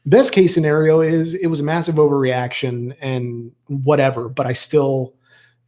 Best 0.05 0.31
case 0.33 0.53
scenario 0.53 1.01
is 1.01 1.33
it 1.35 1.47
was 1.47 1.59
a 1.61 1.63
massive 1.63 1.95
overreaction 1.95 2.95
and 3.01 3.51
whatever, 3.67 4.27
but 4.29 4.45
I 4.45 4.53
still, 4.53 5.13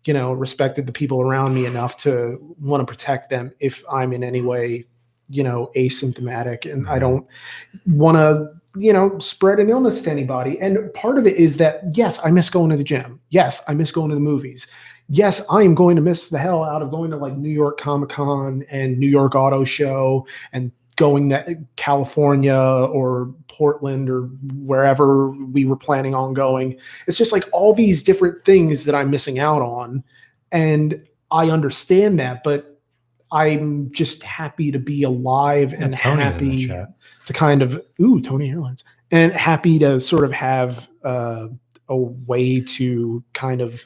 you 0.06 0.14
know, 0.14 0.34
respected 0.34 0.86
the 0.86 0.91
people 0.91 1.22
around 1.22 1.53
me 1.53 1.65
enough 1.65 1.98
to 1.98 2.56
want 2.60 2.82
to 2.82 2.86
protect 2.86 3.30
them 3.30 3.53
if 3.60 3.84
I'm 3.91 4.14
in 4.14 4.23
any 4.23 4.41
way, 4.41 4.86
you 5.30 5.44
know, 5.44 5.72
asymptomatic 5.76 6.72
and 6.72 6.88
I 6.88 6.99
don't 6.99 7.27
want 7.88 8.18
to, 8.18 8.49
you 8.80 8.94
know, 8.94 9.18
spread 9.19 9.60
an 9.60 9.69
illness 9.69 10.03
to 10.03 10.11
anybody. 10.11 10.60
And 10.60 10.94
part 10.94 11.18
of 11.18 11.26
it 11.26 11.38
is 11.38 11.57
that 11.57 11.82
yes, 11.94 12.23
I 12.23 12.32
miss 12.32 12.49
going 12.49 12.69
to 12.69 12.77
the 12.77 12.84
gym. 12.84 13.19
Yes, 13.30 13.64
I 13.68 13.73
miss 13.73 13.91
going 13.91 14.10
to 14.10 14.15
the 14.15 14.22
movies 14.22 14.68
yes, 15.10 15.45
I 15.49 15.61
am 15.61 15.76
going 15.76 15.95
to 15.95 16.02
miss 16.02 16.30
the 16.30 16.40
hell 16.40 16.64
out 16.64 16.82
of 16.82 16.91
going 16.91 17.11
to 17.11 17.18
like 17.18 17.36
New 17.36 17.49
York 17.49 17.80
Comic 17.80 18.10
Con 18.10 18.65
and 18.69 18.98
New 18.98 19.07
York 19.07 19.36
Auto 19.36 19.64
Show 19.64 20.26
and 20.52 20.72
going 20.95 21.30
to 21.30 21.57
California 21.76 22.55
or 22.55 23.34
Portland 23.47 24.09
or 24.09 24.23
wherever 24.55 25.30
we 25.31 25.65
were 25.65 25.76
planning 25.76 26.15
on 26.15 26.34
going. 26.34 26.77
It's 27.07 27.17
just 27.17 27.31
like 27.31 27.43
all 27.51 27.73
these 27.73 28.03
different 28.03 28.45
things 28.45 28.85
that 28.85 28.95
I'm 28.95 29.09
missing 29.09 29.39
out 29.39 29.61
on. 29.61 30.03
And 30.51 31.05
I 31.31 31.49
understand 31.49 32.19
that, 32.19 32.43
but 32.43 32.80
I'm 33.31 33.91
just 33.91 34.23
happy 34.23 34.72
to 34.72 34.80
be 34.80 35.03
alive 35.03 35.73
and 35.73 35.93
the 35.93 35.97
happy 35.97 36.67
to 36.67 37.34
kind 37.34 37.61
of 37.61 37.81
ooh 37.99 38.22
Tony 38.22 38.49
Airlines 38.49 38.84
and 39.11 39.34
happy 39.34 39.80
to 39.80 39.99
sort 39.99 40.23
of 40.23 40.31
have 40.31 40.88
uh, 41.03 41.47
a 41.89 41.97
way 41.97 42.61
to 42.61 43.23
kind 43.34 43.61
of 43.61 43.85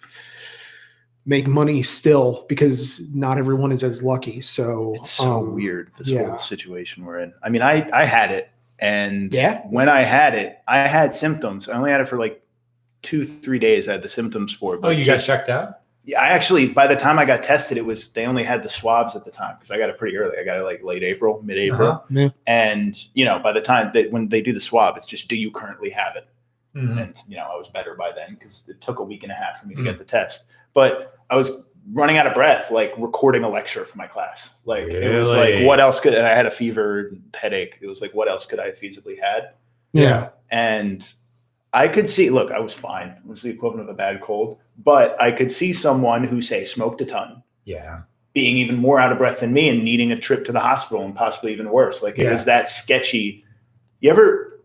make 1.30 1.46
money 1.48 1.84
still 1.84 2.44
because 2.50 3.02
not 3.14 3.38
everyone 3.38 3.72
is 3.72 3.84
as 3.84 4.02
lucky. 4.02 4.42
So 4.42 4.96
It's 4.96 5.12
so 5.12 5.42
um, 5.42 5.54
weird, 5.54 5.92
this 5.98 6.10
yeah. 6.10 6.26
whole 6.30 6.38
situation 6.40 7.06
we're 7.06 7.20
in. 7.20 7.32
I 7.44 7.50
mean, 7.50 7.62
I, 7.62 7.88
I 7.94 8.04
had 8.04 8.32
it. 8.32 8.50
And 8.80 9.32
Yeah? 9.34 9.62
when 9.70 9.90
I 9.90 10.02
had 10.02 10.34
it, 10.34 10.58
I 10.68 10.88
had 10.88 11.14
symptoms. 11.14 11.70
I 11.70 11.74
only 11.78 11.92
had 11.92 12.02
it 12.02 12.08
for 12.08 12.18
like 12.18 12.42
two, 13.04 13.24
three 13.26 13.60
days. 13.60 13.88
I 13.88 13.92
had 13.94 14.02
the 14.02 14.10
symptoms 14.10 14.52
for 14.52 14.74
it. 14.76 14.80
Oh, 14.82 14.90
you 14.90 15.06
got 15.06 15.14
just- 15.14 15.28
checked 15.28 15.50
out? 15.50 15.76
Yeah, 16.06 16.20
I 16.22 16.30
actually, 16.30 16.68
by 16.70 16.88
the 16.88 16.96
time 16.96 17.20
I 17.20 17.26
got 17.26 17.44
tested, 17.44 17.78
it 17.78 17.86
was 17.86 18.08
they 18.10 18.26
only 18.26 18.42
had 18.44 18.64
the 18.64 18.70
swabs 18.70 19.16
at 19.16 19.26
the 19.26 19.32
time 19.32 19.56
because 19.60 19.70
I 19.70 19.78
got 19.78 19.90
it 19.90 19.98
pretty 20.00 20.18
early. 20.18 20.36
I 20.40 20.44
got 20.44 20.58
it 20.58 20.64
like 20.64 20.82
late 20.84 21.04
April, 21.04 21.40
mid 21.44 21.58
April, 21.60 21.90
Uh-huh. 21.92 22.06
Yeah. 22.10 22.30
and 22.48 22.98
you 23.14 23.26
know, 23.26 23.38
by 23.38 23.52
the 23.52 23.62
time 23.62 23.92
that 23.94 24.10
when 24.12 24.30
they 24.30 24.42
do 24.42 24.52
the 24.52 24.60
swab, 24.62 24.98
it's 24.98 25.06
just 25.06 25.28
do 25.28 25.36
you 25.36 25.52
currently 25.52 25.92
have 25.92 26.16
it? 26.16 26.28
Mhm. 26.76 27.00
And 27.04 27.16
you 27.28 27.36
know, 27.36 27.44
I 27.54 27.56
was 27.58 27.68
better 27.70 27.94
by 27.94 28.12
then 28.16 28.36
because 28.40 28.68
it 28.70 28.82
took 28.82 28.98
a 28.98 29.04
week 29.04 29.22
and 29.22 29.32
a 29.32 29.36
half 29.36 29.60
for 29.62 29.68
me 29.68 29.76
to 29.76 29.82
Mm. 29.82 29.86
get 29.86 29.98
the 30.00 30.04
test. 30.06 30.46
But 30.74 31.19
I 31.30 31.36
was 31.36 31.52
running 31.94 32.18
out 32.18 32.28
of 32.28 32.34
breath, 32.34 32.72
like 32.72 32.94
recording 32.98 33.44
a 33.44 33.50
lecture 33.50 33.86
for 33.86 33.98
my 33.98 34.08
class. 34.08 34.56
Like 34.66 34.84
it 34.88 35.18
was 35.18 35.30
like, 35.32 35.64
what 35.66 35.80
else 35.80 36.00
could? 36.00 36.14
And 36.14 36.26
I 36.28 36.36
had 36.36 36.46
a 36.46 36.52
fever, 36.52 37.08
and 37.10 37.24
headache. 37.34 37.78
It 37.82 37.88
was 37.88 38.02
like, 38.02 38.14
what 38.14 38.28
else 38.30 38.46
could 38.46 38.60
I 38.60 38.68
have 38.68 38.80
feasibly 38.80 39.20
had? 39.20 39.54
yeah. 39.94 40.30
and 40.52 41.08
I 41.74 41.88
could 41.88 42.10
see. 42.10 42.30
Look, 42.32 42.52
I 42.52 42.60
was 42.60 42.74
fine. 42.74 43.10
It 43.10 43.26
was 43.26 43.42
the 43.44 43.50
equivalent 43.50 43.88
of 43.88 43.94
a 43.94 43.98
bad 43.98 44.22
cold, 44.22 44.58
but 44.84 45.20
I 45.22 45.32
could 45.32 45.52
see 45.52 45.72
someone 45.74 46.24
who 46.24 46.42
say 46.42 46.66
smoked 46.66 47.00
a 47.02 47.06
ton, 47.06 47.44
Yeah. 47.66 48.02
being 48.34 48.58
even 48.58 48.78
more 48.78 49.00
out 49.00 49.12
of 49.12 49.18
breath 49.20 49.42
than 49.42 49.54
me, 49.54 49.70
and 49.70 49.84
needing 49.84 50.12
a 50.12 50.20
trip 50.20 50.46
to 50.46 50.52
the 50.52 50.60
hospital, 50.60 51.04
and 51.06 51.16
possibly 51.16 51.52
even 51.54 51.70
worse. 51.70 52.02
Like 52.02 52.18
it 52.18 52.24
Yeah. 52.24 52.32
was 52.32 52.46
that 52.46 52.70
sketchy. 52.70 53.44
You 54.02 54.10
ever? 54.10 54.60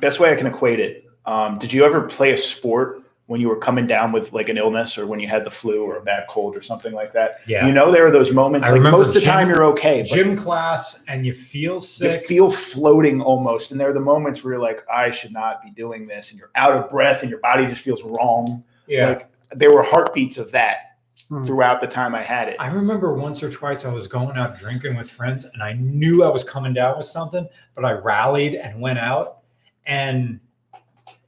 Best 0.00 0.20
way 0.20 0.30
I 0.32 0.36
can 0.36 0.46
equate 0.46 0.80
it. 0.80 1.04
Um, 1.24 1.58
did 1.58 1.72
you 1.72 1.84
ever 1.84 2.02
play 2.02 2.32
a 2.32 2.36
sport 2.36 3.01
when 3.26 3.40
you 3.40 3.48
were 3.48 3.56
coming 3.56 3.86
down 3.86 4.12
with 4.12 4.32
like 4.32 4.48
an 4.48 4.58
illness, 4.58 4.98
or 4.98 5.06
when 5.06 5.20
you 5.20 5.28
had 5.28 5.44
the 5.44 5.50
flu 5.50 5.84
or 5.84 5.96
a 5.96 6.02
bad 6.02 6.24
cold 6.28 6.56
or 6.56 6.60
something 6.62 6.92
like 6.92 7.12
that? 7.12 7.40
Yeah. 7.46 7.66
You 7.66 7.72
know, 7.72 7.90
there 7.92 8.04
are 8.06 8.10
those 8.10 8.32
moments. 8.32 8.68
I 8.68 8.72
like 8.72 8.82
most 8.82 9.08
of 9.08 9.14
the 9.14 9.20
gym- 9.20 9.30
time, 9.30 9.48
you're 9.48 9.64
okay, 9.66 10.02
but 10.02 10.14
Gym 10.16 10.36
class 10.36 11.02
and 11.08 11.24
you 11.24 11.32
feel 11.32 11.80
sick. 11.80 12.22
you 12.22 12.26
feel 12.28 12.50
floating 12.50 13.20
almost. 13.22 13.70
And 13.70 13.80
there 13.80 13.88
are 13.88 13.94
the 13.94 14.00
moments 14.00 14.42
where 14.42 14.54
you're 14.54 14.62
like, 14.62 14.84
I 14.92 15.10
should 15.10 15.32
not 15.32 15.62
be 15.62 15.70
doing 15.70 16.06
this. 16.06 16.30
And 16.30 16.38
you're 16.38 16.50
out 16.56 16.72
of 16.72 16.90
breath 16.90 17.22
and 17.22 17.30
your 17.30 17.40
body 17.40 17.66
just 17.66 17.82
feels 17.82 18.02
wrong. 18.02 18.62
yeah. 18.86 19.08
Like 19.08 19.28
there 19.52 19.72
were 19.72 19.82
heartbeats 19.82 20.36
of 20.38 20.50
that 20.52 20.88
Hmm. 21.28 21.44
throughout 21.44 21.80
the 21.80 21.86
time 21.86 22.14
I 22.14 22.22
had 22.22 22.48
it. 22.48 22.56
I 22.58 22.66
remember 22.66 23.14
once 23.14 23.42
or 23.42 23.50
twice 23.50 23.84
I 23.84 23.92
was 23.92 24.06
going 24.06 24.36
out 24.36 24.58
drinking 24.58 24.96
with 24.96 25.08
friends 25.10 25.44
and 25.44 25.62
I 25.62 25.74
knew 25.74 26.24
I 26.24 26.28
was 26.28 26.42
coming 26.42 26.74
down 26.74 26.98
with 26.98 27.06
something, 27.06 27.46
but 27.74 27.84
I 27.84 27.92
rallied 27.92 28.54
and 28.56 28.80
went 28.80 28.98
out 28.98 29.38
and 29.86 30.40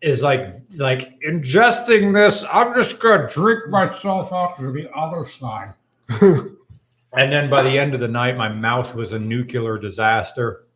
is 0.05 0.23
like 0.23 0.53
like 0.77 1.19
ingesting 1.27 2.13
this. 2.13 2.45
I'm 2.53 2.75
just 2.75 3.01
gonna 3.01 3.27
drink 3.29 3.71
Myself 3.71 4.33
out 4.35 4.59
to 4.59 4.71
the 4.71 4.93
other 4.95 5.25
side. 5.25 5.73
and 6.21 7.33
then 7.33 7.49
by 7.49 7.63
the 7.63 7.79
end 7.79 7.95
of 7.95 8.01
the 8.01 8.09
night, 8.09 8.37
my 8.37 8.51
mouth 8.51 8.95
was 8.95 9.15
a 9.15 9.19
nuclear 9.19 9.79
disaster. 9.79 10.67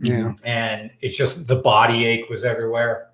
Yeah. 0.00 0.32
and 0.42 0.90
it's 1.00 1.16
just 1.16 1.46
the 1.46 1.56
body 1.56 2.06
ache 2.06 2.28
was 2.28 2.44
everywhere. 2.44 3.10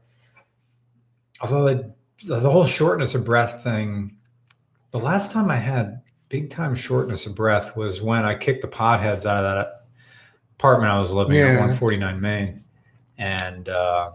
Although 1.40 1.64
the, 1.66 1.94
the 2.40 2.50
whole 2.50 2.64
shortness 2.64 3.14
of 3.14 3.24
breath 3.24 3.62
thing, 3.62 4.16
the 4.92 4.98
last 4.98 5.32
time 5.32 5.50
I 5.50 5.56
had 5.56 6.00
big 6.30 6.48
time 6.48 6.74
shortness 6.74 7.26
of 7.26 7.34
breath 7.34 7.76
was 7.76 8.00
when 8.00 8.24
I 8.24 8.36
kicked 8.36 8.62
the 8.62 8.68
potheads 8.68 9.26
out 9.26 9.44
of 9.44 9.66
that 9.66 9.66
apartment 10.54 10.92
I 10.92 10.98
was 10.98 11.12
living 11.12 11.36
in, 11.36 11.46
149 11.46 12.20
Main, 12.20 12.62
and 13.18 13.68
uh, 13.68 14.12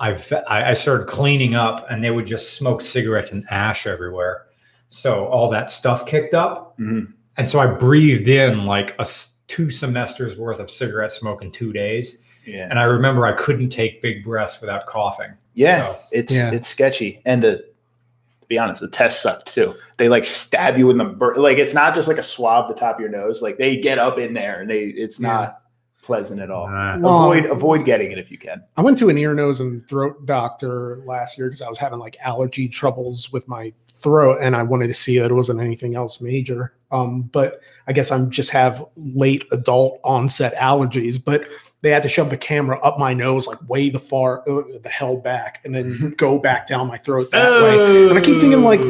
I 0.00 0.14
fe- 0.14 0.42
I 0.48 0.70
I 0.70 0.74
started 0.74 1.06
cleaning 1.06 1.54
up, 1.54 1.86
and 1.90 2.02
they 2.02 2.10
would 2.10 2.26
just 2.26 2.54
smoke 2.54 2.80
cigarettes 2.80 3.30
and 3.32 3.44
ash 3.50 3.86
everywhere. 3.86 4.46
So 4.88 5.26
all 5.26 5.48
that 5.50 5.70
stuff 5.70 6.06
kicked 6.06 6.34
up, 6.34 6.76
Mhm. 6.78 7.12
and 7.36 7.48
so 7.48 7.60
I 7.60 7.66
breathed 7.66 8.26
in 8.28 8.64
like 8.66 8.92
a 8.98 9.02
s- 9.02 9.34
two 9.46 9.70
semesters 9.70 10.36
worth 10.36 10.58
of 10.58 10.70
cigarette 10.70 11.12
smoke 11.12 11.42
in 11.42 11.50
two 11.52 11.72
days. 11.72 12.18
Yeah. 12.46 12.66
And 12.70 12.78
I 12.78 12.84
remember 12.84 13.26
I 13.26 13.32
couldn't 13.32 13.68
take 13.68 14.00
big 14.02 14.24
breaths 14.24 14.60
without 14.60 14.86
coughing. 14.86 15.32
Yeah. 15.54 15.86
So- 15.88 15.96
It's 16.12 16.32
Yeah. 16.34 16.50
it's 16.52 16.66
sketchy. 16.66 17.20
And 17.26 17.42
the 17.42 17.56
to 17.58 18.46
be 18.48 18.58
honest, 18.58 18.80
the 18.80 18.88
test 18.88 19.22
sucked 19.22 19.52
too. 19.52 19.74
They 19.98 20.08
like 20.08 20.24
stab 20.24 20.76
you 20.78 20.90
in 20.90 20.98
the 20.98 21.04
bur- 21.04 21.36
like 21.36 21.58
it's 21.58 21.74
not 21.74 21.94
just 21.94 22.08
like 22.08 22.18
a 22.18 22.22
swab 22.22 22.66
the 22.68 22.74
top 22.74 22.96
of 22.96 23.00
your 23.00 23.10
nose. 23.10 23.42
Like 23.42 23.58
they 23.58 23.76
get 23.76 23.98
up 23.98 24.18
in 24.18 24.32
there 24.34 24.60
and 24.60 24.68
they 24.70 24.84
it's 24.84 25.20
Yeah. 25.20 25.28
not 25.28 25.60
pleasant 26.00 26.40
at 26.40 26.50
all. 26.50 26.68
Nah. 26.68 26.98
Well, 26.98 27.22
avoid 27.22 27.46
avoid 27.46 27.84
getting 27.84 28.12
it 28.12 28.18
if 28.18 28.30
you 28.30 28.38
can. 28.38 28.62
I 28.76 28.82
went 28.82 28.98
to 28.98 29.08
an 29.08 29.18
ear, 29.18 29.34
nose, 29.34 29.60
and 29.60 29.86
throat 29.86 30.26
doctor 30.26 31.02
last 31.04 31.38
year 31.38 31.48
because 31.48 31.62
I 31.62 31.68
was 31.68 31.78
having 31.78 31.98
like 31.98 32.16
allergy 32.20 32.68
troubles 32.68 33.32
with 33.32 33.46
my 33.48 33.72
throat, 33.92 34.38
and 34.40 34.56
I 34.56 34.62
wanted 34.62 34.88
to 34.88 34.94
see 34.94 35.18
that 35.18 35.30
it 35.30 35.34
wasn't 35.34 35.60
anything 35.60 35.94
else 35.94 36.20
major. 36.20 36.74
Um, 36.90 37.22
but 37.22 37.60
I 37.86 37.92
guess 37.92 38.10
I'm 38.10 38.30
just 38.30 38.50
have 38.50 38.84
late 38.96 39.44
adult 39.52 40.00
onset 40.02 40.54
allergies. 40.56 41.22
But 41.22 41.46
they 41.82 41.90
had 41.90 42.02
to 42.02 42.08
shove 42.08 42.30
the 42.30 42.36
camera 42.36 42.78
up 42.80 42.98
my 42.98 43.14
nose, 43.14 43.46
like 43.46 43.58
way 43.68 43.90
the 43.90 44.00
far 44.00 44.40
uh, 44.48 44.62
the 44.82 44.88
hell 44.88 45.16
back, 45.16 45.60
and 45.64 45.74
then 45.74 46.14
go 46.16 46.38
back 46.38 46.66
down 46.66 46.88
my 46.88 46.98
throat 46.98 47.30
that 47.30 47.62
way. 47.62 48.08
And 48.08 48.18
I 48.18 48.20
keep 48.20 48.40
thinking, 48.40 48.62
like, 48.62 48.80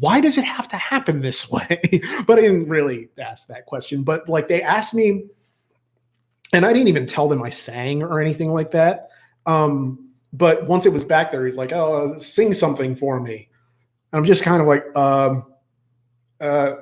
why 0.00 0.20
does 0.20 0.38
it 0.38 0.44
have 0.44 0.68
to 0.68 0.76
happen 0.76 1.20
this 1.20 1.50
way? 1.50 1.80
but 2.26 2.38
I 2.38 2.42
didn't 2.42 2.68
really 2.68 3.08
ask 3.18 3.48
that 3.48 3.66
question. 3.66 4.02
But 4.02 4.28
like 4.28 4.48
they 4.48 4.62
asked 4.62 4.94
me, 4.94 5.26
and 6.54 6.64
I 6.64 6.72
didn't 6.72 6.88
even 6.88 7.06
tell 7.06 7.28
them 7.28 7.42
I 7.42 7.50
sang 7.50 8.02
or 8.02 8.20
anything 8.20 8.50
like 8.50 8.70
that. 8.70 9.08
Um, 9.46 10.08
but 10.32 10.66
once 10.66 10.86
it 10.86 10.92
was 10.92 11.04
back 11.04 11.30
there, 11.32 11.44
he's 11.44 11.56
like, 11.56 11.72
"Oh, 11.72 12.16
sing 12.18 12.52
something 12.54 12.96
for 12.96 13.20
me." 13.20 13.48
And 14.12 14.18
I'm 14.18 14.24
just 14.24 14.42
kind 14.42 14.60
of 14.62 14.66
like, 14.66 14.84
um, 14.96 15.46
uh, 16.40 16.72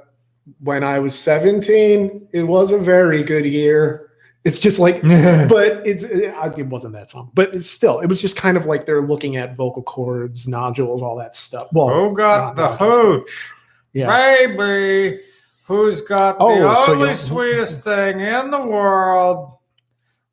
"When 0.61 0.85
I 0.85 0.99
was 1.01 1.19
17, 1.19 2.28
it 2.32 2.43
was 2.44 2.70
a 2.73 2.78
very 2.78 3.23
good 3.23 3.44
year." 3.44 4.09
It's 4.44 4.59
just 4.59 4.78
like 4.81 5.01
but 5.03 5.86
it's 5.86 6.03
it, 6.03 6.35
it 6.59 6.66
wasn't 6.66 6.94
that 6.94 7.09
song 7.11 7.31
but 7.32 7.55
it's 7.55 7.70
still 7.70 8.01
it 8.01 8.09
was 8.09 8.20
just 8.20 8.35
kind 8.36 8.57
of 8.57 8.66
like 8.66 8.86
they're 8.86 9.01
looking 9.01 9.36
at 9.36 9.55
vocal 9.55 9.85
cords 9.85 10.49
nodules 10.49 11.01
all 11.01 11.15
that 11.19 11.36
stuff 11.36 11.69
well 11.73 11.90
Who 12.09 12.16
got 12.16 12.57
the 12.57 12.70
hooch? 12.77 13.53
yeah 13.93 14.09
Baby, 14.09 15.20
who's 15.65 16.03
got 16.03 16.40
the 16.40 16.44
Oh, 16.44 16.85
so 16.86 16.93
ugly 16.94 17.11
you- 17.11 17.15
sweetest 17.15 17.85
thing 17.85 18.19
in 18.19 18.51
the 18.51 18.66
world? 18.66 19.59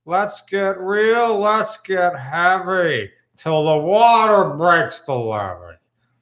Let's 0.09 0.41
get 0.41 0.79
real, 0.79 1.37
let's 1.37 1.77
get 1.77 2.17
heavy 2.17 3.11
till 3.37 3.63
the 3.63 3.77
water 3.77 4.55
breaks 4.55 4.97
the 5.05 5.13
levee. 5.13 5.75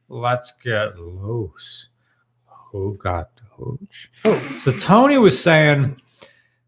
Let's 0.09 0.51
get 0.61 0.99
loose. 0.99 1.87
Who 2.73 2.97
got 2.97 3.33
the 3.37 3.43
hooch? 3.49 4.11
oh 4.25 4.57
So 4.59 4.73
Tony 4.73 5.17
was 5.17 5.41
saying, 5.41 6.01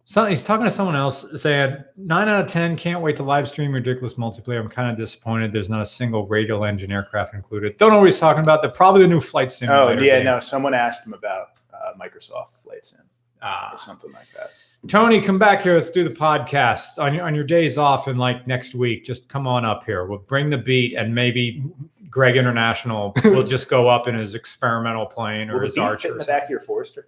so 0.05 0.23
he's 0.27 0.45
talking 0.45 0.63
to 0.63 0.71
someone 0.71 0.95
else 0.95 1.25
saying, 1.35 1.75
nine 1.97 2.29
out 2.29 2.45
of 2.45 2.47
10, 2.49 2.77
can't 2.77 3.01
wait 3.01 3.17
to 3.17 3.23
live 3.23 3.49
stream 3.49 3.73
ridiculous 3.73 4.13
multiplayer. 4.13 4.61
I'm 4.61 4.69
kind 4.69 4.89
of 4.89 4.95
disappointed 4.97 5.51
there's 5.51 5.67
not 5.67 5.81
a 5.81 5.85
single 5.85 6.25
radial 6.25 6.63
engine 6.63 6.89
aircraft 6.89 7.33
included. 7.33 7.75
Don't 7.77 7.91
know 7.91 7.97
what 7.99 8.05
he's 8.05 8.17
talking 8.17 8.43
about. 8.43 8.61
They're 8.61 8.71
probably 8.71 9.01
the 9.01 9.09
new 9.09 9.19
flight 9.19 9.51
sim. 9.51 9.69
Oh 9.69 9.89
yeah, 9.89 10.15
game. 10.19 10.23
no. 10.23 10.39
Someone 10.39 10.73
asked 10.73 11.05
him 11.05 11.11
about 11.11 11.47
uh, 11.73 11.91
Microsoft 11.99 12.51
Flight 12.63 12.85
Sim 12.85 13.01
Ah. 13.41 13.73
or 13.73 13.77
something 13.77 14.13
like 14.13 14.27
that. 14.37 14.51
Tony, 14.87 15.21
come 15.21 15.37
back 15.37 15.61
here. 15.61 15.73
Let's 15.73 15.89
do 15.89 16.03
the 16.07 16.15
podcast 16.15 16.99
on 16.99 17.13
your 17.13 17.25
on 17.25 17.35
your 17.35 17.43
days 17.43 17.77
off 17.77 18.07
and 18.07 18.17
like 18.17 18.47
next 18.47 18.73
week. 18.75 19.03
Just 19.03 19.27
come 19.27 19.45
on 19.45 19.65
up 19.65 19.83
here. 19.85 20.05
We'll 20.05 20.19
bring 20.19 20.49
the 20.49 20.57
beat 20.57 20.95
and 20.95 21.13
maybe 21.13 21.63
Greg 22.09 22.37
International 22.37 23.13
will 23.25 23.43
just 23.43 23.69
go 23.69 23.89
up 23.89 24.07
in 24.07 24.15
his 24.15 24.35
experimental 24.35 25.05
plane 25.05 25.49
or 25.49 25.55
Will 25.55 25.59
the 25.61 25.65
his 25.65 25.75
beat 25.75 25.81
fit 25.81 25.87
Archer. 25.87 26.11
in 26.13 26.17
the 26.17 26.25
back 26.25 26.43
of 26.45 26.49
your 26.49 26.59
Forester? 26.61 27.07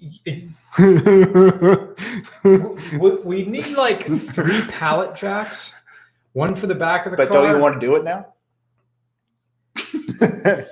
we, 2.98 3.10
we 3.24 3.44
need 3.44 3.68
like 3.76 4.06
three 4.06 4.62
pallet 4.62 5.14
jacks, 5.14 5.72
one 6.32 6.54
for 6.56 6.66
the 6.66 6.74
back 6.74 7.04
of 7.06 7.12
the 7.12 7.16
But 7.18 7.28
car. 7.28 7.40
But 7.42 7.46
don't 7.46 7.56
you 7.56 7.62
want 7.62 7.80
to 7.80 7.86
do 7.86 7.96
it 7.96 8.04
now? 8.04 8.26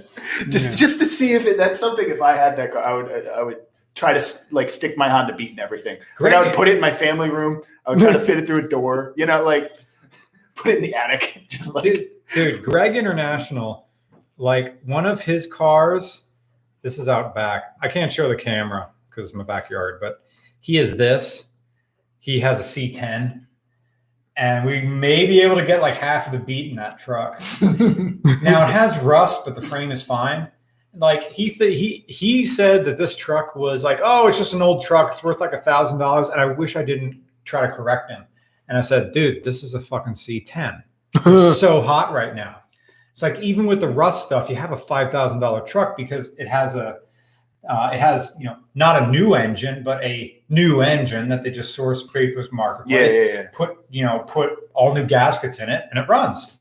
just 0.51 0.71
Yeah. 0.71 0.77
just 0.77 0.99
to 1.01 1.07
see 1.07 1.35
if 1.35 1.47
it, 1.47 1.57
that's 1.57 1.79
something. 1.79 2.09
If 2.09 2.21
I 2.23 2.33
had 2.37 2.57
that 2.57 2.73
car, 2.73 2.83
I 2.83 2.93
would 2.95 3.27
I 3.29 3.43
would 3.43 3.59
try 3.99 4.13
to 4.13 4.25
like 4.51 4.71
stick 4.71 4.97
my 4.97 5.09
Honda 5.09 5.35
Beat 5.35 5.51
and 5.51 5.61
everything. 5.61 5.99
Like 6.21 6.33
I 6.33 6.43
would 6.43 6.55
put 6.55 6.69
it 6.69 6.75
in 6.77 6.81
my 6.81 6.93
family 6.93 7.31
room. 7.31 7.63
I 7.85 7.91
would 7.91 7.99
try 7.99 8.13
to 8.13 8.21
fit 8.21 8.39
it 8.39 8.47
through 8.47 8.65
a 8.65 8.69
door. 8.69 9.13
You 9.17 9.27
know, 9.27 9.43
like 9.45 9.73
put 10.55 10.71
it 10.71 10.77
in 10.77 10.83
the 10.83 10.95
attic. 10.95 11.47
Just 11.49 11.75
like 11.75 11.85
dude, 11.85 12.09
dude, 12.33 12.63
Greg 12.63 12.97
International, 12.97 13.89
like 14.37 14.81
one 14.85 15.05
of 15.05 15.21
his 15.21 15.47
cars, 15.47 16.25
this 16.83 16.99
is 16.99 17.09
out 17.09 17.35
back. 17.35 17.77
I 17.83 17.89
can't 17.89 18.13
show 18.13 18.29
the 18.29 18.37
camera 18.37 18.89
because 19.11 19.31
it's 19.31 19.37
my 19.37 19.45
backyard, 19.45 19.99
but 20.01 20.23
he 20.61 20.77
has 20.77 20.97
this. 20.97 21.47
He 22.21 22.41
has 22.41 22.61
a 22.61 22.63
C10. 22.63 23.45
And 24.37 24.65
we 24.65 24.83
may 24.83 25.27
be 25.27 25.41
able 25.41 25.57
to 25.57 25.67
get 25.67 25.81
like 25.81 25.97
half 25.97 26.27
of 26.27 26.33
the 26.33 26.39
beat 26.39 26.71
in 26.71 26.77
that 26.77 27.01
truck. 27.01 27.43
Now 28.41 28.67
it 28.67 28.71
has 28.71 28.97
rust, 28.99 29.45
but 29.45 29.57
the 29.57 29.61
frame 29.61 29.91
is 29.91 30.03
fine. 30.03 30.49
Like 30.99 31.33
he 31.33 31.51
th- 31.51 31.79
he 31.79 32.05
he 32.09 32.45
said 32.45 32.85
that 32.85 32.99
this 32.99 33.17
truck 33.17 33.57
was 33.57 33.83
like, 33.85 34.01
oh, 34.03 34.27
it's 34.27 34.39
just 34.39 34.53
an 34.53 34.63
old 34.63 34.85
truck. 34.85 35.13
It's 35.13 35.23
worth 35.23 35.41
like 35.41 35.53
a 35.53 35.61
thousand 35.61 35.99
dollars. 35.99 36.29
And 36.29 36.41
I 36.41 36.47
wish 36.47 36.77
I 36.77 36.83
didn't 36.83 37.23
try 37.45 37.67
to 37.67 37.73
correct 37.73 38.11
him. 38.11 38.25
And 38.69 38.77
I 38.77 38.83
said, 38.83 39.13
dude, 39.13 39.45
this 39.45 39.63
is 39.63 39.75
a 39.75 39.81
fucking 39.81 40.13
C10 40.13 40.83
it's 41.15 41.61
so 41.61 41.81
hot 41.81 42.13
right 42.13 42.35
now. 42.35 42.61
It's 43.13 43.23
like 43.23 43.39
even 43.41 43.67
with 43.67 43.81
the 43.81 43.89
rust 43.89 44.27
stuff, 44.27 44.49
you 44.49 44.57
have 44.57 44.73
a 44.73 44.77
five 44.77 45.11
thousand 45.11 45.41
dollar 45.41 45.61
truck 45.61 45.97
because 45.97 46.35
it 46.37 46.47
has 46.47 46.75
a 46.77 46.99
uh, 47.69 47.91
it 47.93 47.99
has 47.99 48.35
you 48.39 48.47
know 48.47 48.57
not 48.75 49.03
a 49.03 49.07
new 49.09 49.35
engine, 49.35 49.83
but 49.83 50.03
a 50.05 50.41
new 50.49 50.83
engine 50.83 51.29
that 51.29 51.43
they 51.43 51.51
just 51.51 51.75
source 51.75 52.09
yeah, 52.15 52.31
Marketplace. 52.53 53.13
yeah, 53.13 53.25
yeah. 53.25 53.47
Put 53.53 53.79
you 53.91 54.05
know 54.05 54.25
put 54.29 54.71
all 54.75 54.95
new 54.95 55.05
gaskets 55.05 55.59
in 55.59 55.69
it 55.69 55.85
and 55.91 55.99
it 55.99 56.09
runs. 56.09 56.59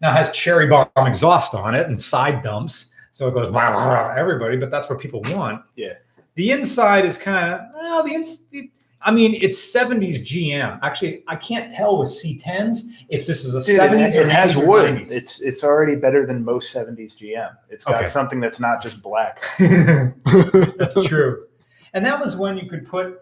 Now 0.00 0.12
it 0.12 0.16
has 0.16 0.32
cherry 0.32 0.66
bomb 0.66 0.88
exhaust 0.96 1.54
on 1.54 1.74
it 1.74 1.86
and 1.88 2.00
side 2.00 2.42
dumps, 2.42 2.89
so 3.20 3.28
it 3.28 3.34
goes 3.34 3.50
wow, 3.50 3.74
wow, 3.74 4.14
everybody. 4.16 4.56
But 4.56 4.70
that's 4.70 4.88
what 4.88 4.98
people 4.98 5.20
want. 5.26 5.62
Yeah. 5.76 5.92
The 6.36 6.52
inside 6.52 7.04
is 7.04 7.18
kind 7.18 7.52
of 7.52 7.60
well, 7.74 8.02
the 8.02 8.14
ins. 8.14 8.46
the- 8.48 8.70
I 9.02 9.10
mean, 9.12 9.34
it's 9.40 9.58
70s 9.58 10.20
GM. 10.26 10.78
Actually, 10.82 11.22
I 11.26 11.36
can't 11.36 11.70
tell 11.72 11.98
with 11.98 12.08
C10s 12.10 12.84
if 13.10 13.26
this 13.26 13.44
is 13.46 13.54
a 13.54 13.64
Dude, 13.64 13.78
70s 13.80 14.14
it, 14.14 14.18
or 14.18 14.22
it 14.22 14.28
has 14.30 14.52
80s 14.54 14.62
or 14.62 14.66
wood. 14.66 14.94
90s. 14.94 15.10
It's 15.12 15.40
it's 15.42 15.62
already 15.64 15.96
better 15.96 16.24
than 16.26 16.42
most 16.44 16.74
'70s 16.74 17.14
GM. 17.16 17.54
It's 17.68 17.84
got 17.84 17.96
Okay. 17.96 18.06
something 18.06 18.40
that's 18.40 18.58
not 18.60 18.82
just 18.82 19.02
black. 19.02 19.42
That's 19.58 21.02
true. 21.06 21.46
And 21.92 22.04
that 22.06 22.18
was 22.20 22.36
when 22.36 22.56
you 22.56 22.68
could 22.70 22.86
put, 22.86 23.20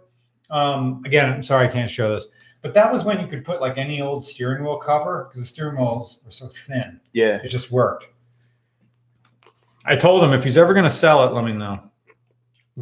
um, 0.51 1.03
again, 1.05 1.33
I'm 1.33 1.43
sorry 1.43 1.67
I 1.67 1.71
can't 1.71 1.91
show 1.91 2.15
this, 2.15 2.27
but 2.63 2.73
that 2.75 2.93
was 2.93 3.03
when 3.05 3.19
you 3.21 3.27
could 3.27 3.45
put 3.45 3.61
like 3.61 3.79
any 3.79 4.01
old 4.01 4.25
steering 4.25 4.63
wheel 4.65 4.77
cover 4.79 5.27
because 5.29 5.41
the 5.43 5.49
steering 5.49 5.77
wheels 5.77 6.21
were 6.25 6.31
so 6.31 6.49
thin. 6.49 7.01
Yeah, 7.13 7.39
It 7.43 7.49
just 7.49 7.71
worked. 7.73 8.07
I 9.85 9.97
told 9.97 10.23
him 10.23 10.33
if 10.33 10.45
he's 10.45 10.59
ever 10.59 10.73
going 10.75 10.85
to 10.85 10.91
sell 10.91 11.25
it, 11.27 11.33
let 11.33 11.45
me 11.45 11.53
know. 11.53 11.81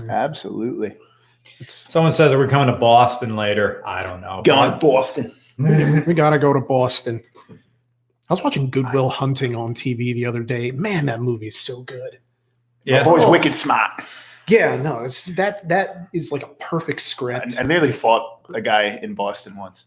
absolutely. 0.09 0.97
Someone 1.69 2.13
says, 2.13 2.35
we're 2.35 2.45
we 2.47 2.49
coming 2.51 2.67
to 2.73 2.79
Boston 2.79 3.37
later? 3.37 3.83
I 3.87 4.03
don't 4.03 4.21
know. 4.21 4.43
Gone 4.45 4.73
to 4.73 4.79
Boston. 4.87 5.33
we 5.59 6.13
gotta 6.15 6.39
go 6.39 6.53
to 6.53 6.61
Boston. 6.61 7.23
I 7.49 8.33
was 8.33 8.43
watching 8.43 8.69
Good 8.69 8.93
Will 8.93 9.09
Hunting 9.09 9.55
on 9.55 9.73
TV 9.73 10.13
the 10.13 10.27
other 10.27 10.43
day. 10.43 10.73
Man, 10.73 11.07
that 11.07 11.21
movie 11.21 11.47
is 11.47 11.57
so 11.59 11.83
good. 11.83 12.19
Yeah. 12.85 12.97
Yeah. 12.97 13.05
boy's 13.05 13.23
Oh. 13.23 13.31
wicked 13.31 13.55
smart. 13.55 13.91
Yeah, 14.49 14.77
no, 14.77 15.01
it's 15.01 15.25
that 15.37 15.67
that 15.69 16.09
is 16.13 16.31
like 16.33 16.43
a 16.43 16.49
perfect 16.61 17.01
script. 17.01 17.57
I, 17.59 17.63
I 17.63 17.65
nearly 17.65 17.91
fought 17.93 18.47
a 18.55 18.61
guy 18.61 18.99
in 19.03 19.15
Boston 19.15 19.57
once. 19.57 19.87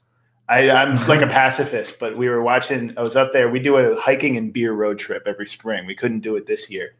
I, 0.50 0.70
I'm 0.70 0.96
like 1.08 1.22
a 1.22 1.28
pacifist, 1.42 2.00
but 2.00 2.18
we 2.18 2.28
were 2.30 2.42
watching. 2.42 2.94
I 2.98 3.02
was 3.02 3.16
up 3.16 3.32
there. 3.32 3.50
We 3.50 3.60
do 3.60 3.78
a 3.78 4.00
hiking 4.00 4.38
and 4.38 4.52
beer 4.52 4.74
road 4.74 4.98
trip 5.00 5.24
every 5.28 5.48
spring. 5.48 5.86
We 5.86 5.96
couldn't 5.96 6.22
do 6.22 6.36
it 6.36 6.46
this 6.46 6.70
year, 6.70 6.96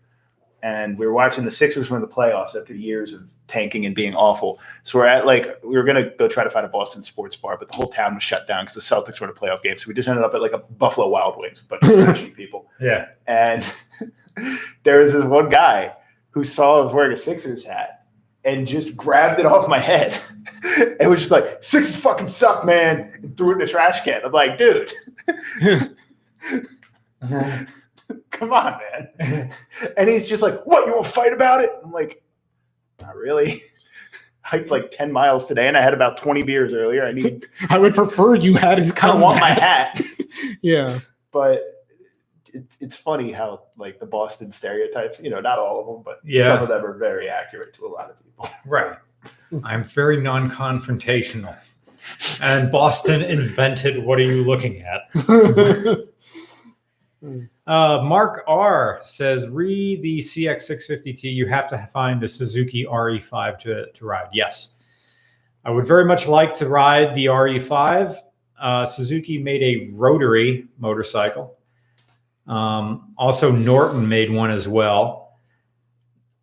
and 0.62 0.98
we 0.98 1.06
were 1.06 1.14
watching 1.14 1.46
the 1.46 1.52
Sixers 1.52 1.90
win 1.90 2.02
the 2.02 2.08
playoffs 2.08 2.56
after 2.56 2.74
years 2.74 3.14
of 3.14 3.30
tanking 3.48 3.86
and 3.86 3.96
being 3.96 4.14
awful. 4.16 4.60
So 4.84 5.00
we're 5.00 5.08
at 5.08 5.26
like 5.26 5.60
we 5.64 5.78
were 5.78 5.84
gonna 5.84 6.10
go 6.18 6.28
try 6.28 6.44
to 6.44 6.50
find 6.50 6.66
a 6.66 6.70
Boston 6.70 7.04
sports 7.04 7.36
bar, 7.36 7.58
but 7.58 7.68
the 7.68 7.76
whole 7.76 7.88
town 7.88 8.14
was 8.16 8.24
shut 8.24 8.48
down 8.48 8.66
because 8.66 8.76
the 8.76 8.96
Celtics 8.96 9.20
were 9.20 9.28
in 9.28 9.32
a 9.32 9.36
playoff 9.36 9.62
game. 9.64 9.78
So 9.78 9.88
we 9.88 9.94
just 9.94 10.08
ended 10.08 10.24
up 10.24 10.34
at 10.34 10.42
like 10.42 10.54
a 10.54 10.58
Buffalo 10.58 11.08
Wild 11.08 11.38
Wings, 11.38 11.64
but 11.68 11.84
smashing 11.84 12.34
people. 12.34 12.70
Yeah. 12.80 13.08
And 13.28 13.66
there 14.84 15.00
was 15.00 15.14
this 15.14 15.24
one 15.24 15.50
guy 15.50 15.94
who 16.32 16.44
saw 16.44 16.82
I 16.82 16.86
was 16.86 16.94
wearing 16.94 17.14
a 17.14 17.18
Sixers 17.18 17.64
hat 17.64 18.06
and 18.46 18.68
just 18.68 18.96
grabbed 18.96 19.40
it 19.40 19.46
off 19.46 19.68
my 19.68 19.80
head. 19.80 20.18
it 20.64 21.10
was 21.10 21.20
just 21.20 21.32
like, 21.32 21.64
Sixers 21.64 21.98
fucking 21.98 22.28
suck, 22.28 22.66
man. 22.66 23.12
And 23.22 23.36
threw 23.36 23.52
it 23.52 23.54
in 23.54 23.60
the 23.60 23.68
trash 23.68 24.02
can. 24.04 24.22
I'm 24.24 24.32
like, 24.32 24.58
dude, 24.58 24.92
come 28.32 28.54
on, 28.54 28.80
man. 29.20 29.52
And 29.98 30.10
he's 30.10 30.28
just 30.28 30.42
like, 30.42 30.60
what, 30.66 30.86
you 30.86 30.94
want 30.94 31.06
to 31.06 31.12
fight 31.12 31.34
about 31.34 31.62
it? 31.62 31.70
I'm 31.84 31.92
like, 31.92 32.24
not 33.02 33.16
really. 33.16 33.62
Hiked 34.42 34.70
like 34.72 34.90
10 34.92 35.12
miles 35.12 35.46
today 35.46 35.68
and 35.68 35.78
I 35.78 35.82
had 35.82 35.94
about 35.94 36.18
20 36.18 36.42
beers 36.44 36.74
earlier. 36.74 37.06
I 37.06 37.12
need 37.12 37.48
I 37.70 37.78
would 37.78 37.94
prefer 37.94 38.36
you 38.36 38.56
had 38.56 38.78
his 38.80 38.92
kind 38.92 39.14
of 39.14 39.22
want 39.22 39.40
my 39.40 39.50
hat. 39.52 39.98
hat. 40.00 40.06
Yeah. 40.62 41.00
but 41.32 41.62
it's 42.52 42.78
it's 42.82 42.96
funny 42.96 43.32
how 43.32 43.64
like 43.78 44.00
the 44.00 44.08
Boston 44.08 44.52
stereotypes, 44.52 45.20
you 45.20 45.30
know, 45.30 45.40
not 45.40 45.60
all 45.60 45.80
of 45.82 45.86
them, 45.88 46.02
but 46.04 46.20
Yeah. 46.24 46.48
some 46.56 46.64
of 46.64 46.70
them 46.70 46.84
are 46.84 46.98
very 46.98 47.30
accurate 47.30 47.76
to 47.76 47.86
a 47.86 47.90
lot 47.90 48.10
of 48.10 48.18
people. 48.24 48.50
Right. 48.66 48.98
I'm 49.64 49.84
very 49.84 50.18
non 50.20 50.50
confrontational. 50.50 51.56
And 52.42 52.72
Boston 52.72 53.22
invented 53.22 54.04
what 54.04 54.18
are 54.20 54.24
you 54.24 54.44
looking 54.44 54.82
at? 54.82 55.02
Uh, 57.70 58.02
Mark 58.02 58.44
R 58.48 59.00
says, 59.04 59.48
re 59.48 59.96
the 60.02 60.18
CX650T, 60.18 61.32
you 61.32 61.46
have 61.46 61.70
to 61.70 61.88
find 61.94 62.24
a 62.24 62.28
Suzuki 62.28 62.84
RE5 62.84 63.60
to, 63.60 63.92
to 63.92 64.06
ride. 64.06 64.28
Yes. 64.34 64.72
I 65.64 65.70
would 65.70 65.86
very 65.86 66.04
much 66.04 66.28
like 66.28 66.52
to 66.56 66.68
ride 66.68 67.14
the 67.14 67.28
RE5. 67.28 68.16
Uh, 68.60 68.86
Suzuki 68.86 69.38
made 69.38 69.62
a 69.62 69.92
rotary 69.94 70.68
motorcycle. 70.80 71.60
Um, 72.48 73.14
also, 73.20 73.52
Norton 73.52 74.10
made 74.10 74.32
one 74.32 74.50
as 74.50 74.68
well. 74.68 75.38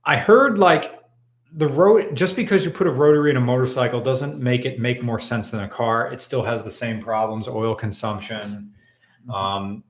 I 0.05 0.16
heard 0.16 0.61
like 0.61 1.01
the 1.55 1.66
road 1.66 2.15
just 2.15 2.36
because 2.36 2.65
you 2.65 2.70
put 2.70 2.86
a 2.86 2.93
rotary 2.93 3.31
in 3.31 3.36
a 3.36 3.40
motorcycle 3.40 4.01
doesn't 4.01 4.39
make 4.39 4.65
it 4.65 4.78
make 4.78 5.03
more 5.03 5.19
sense 5.19 5.51
than 5.51 5.65
a 5.65 5.69
car. 5.69 6.12
It 6.12 6.20
still 6.20 6.44
has 6.44 6.62
the 6.62 6.70
same 6.70 7.01
problems, 7.01 7.48
oil 7.48 7.74
consumption. 7.74 8.73
Um, 9.35 9.82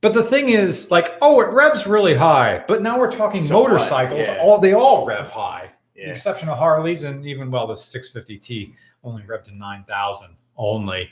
but 0.00 0.14
the 0.14 0.22
thing 0.22 0.48
is, 0.50 0.90
like, 0.90 1.14
oh, 1.22 1.40
it 1.40 1.48
revs 1.48 1.86
really 1.86 2.14
high. 2.14 2.64
But 2.68 2.82
now 2.82 2.98
we're 2.98 3.10
talking 3.10 3.42
So 3.42 3.54
motorcycles. 3.62 4.20
Yeah. 4.20 4.38
All 4.40 4.58
they 4.58 4.72
all 4.74 5.04
rev 5.06 5.28
high 5.30 5.70
the 5.96 6.10
exception 6.10 6.48
of 6.48 6.56
Harleys 6.56 7.02
and 7.02 7.26
even 7.26 7.50
well 7.50 7.66
the 7.66 7.74
650T 7.74 8.72
only 9.02 9.22
revved 9.24 9.44
to 9.46 9.56
9,000 9.56 10.28
only. 10.56 11.10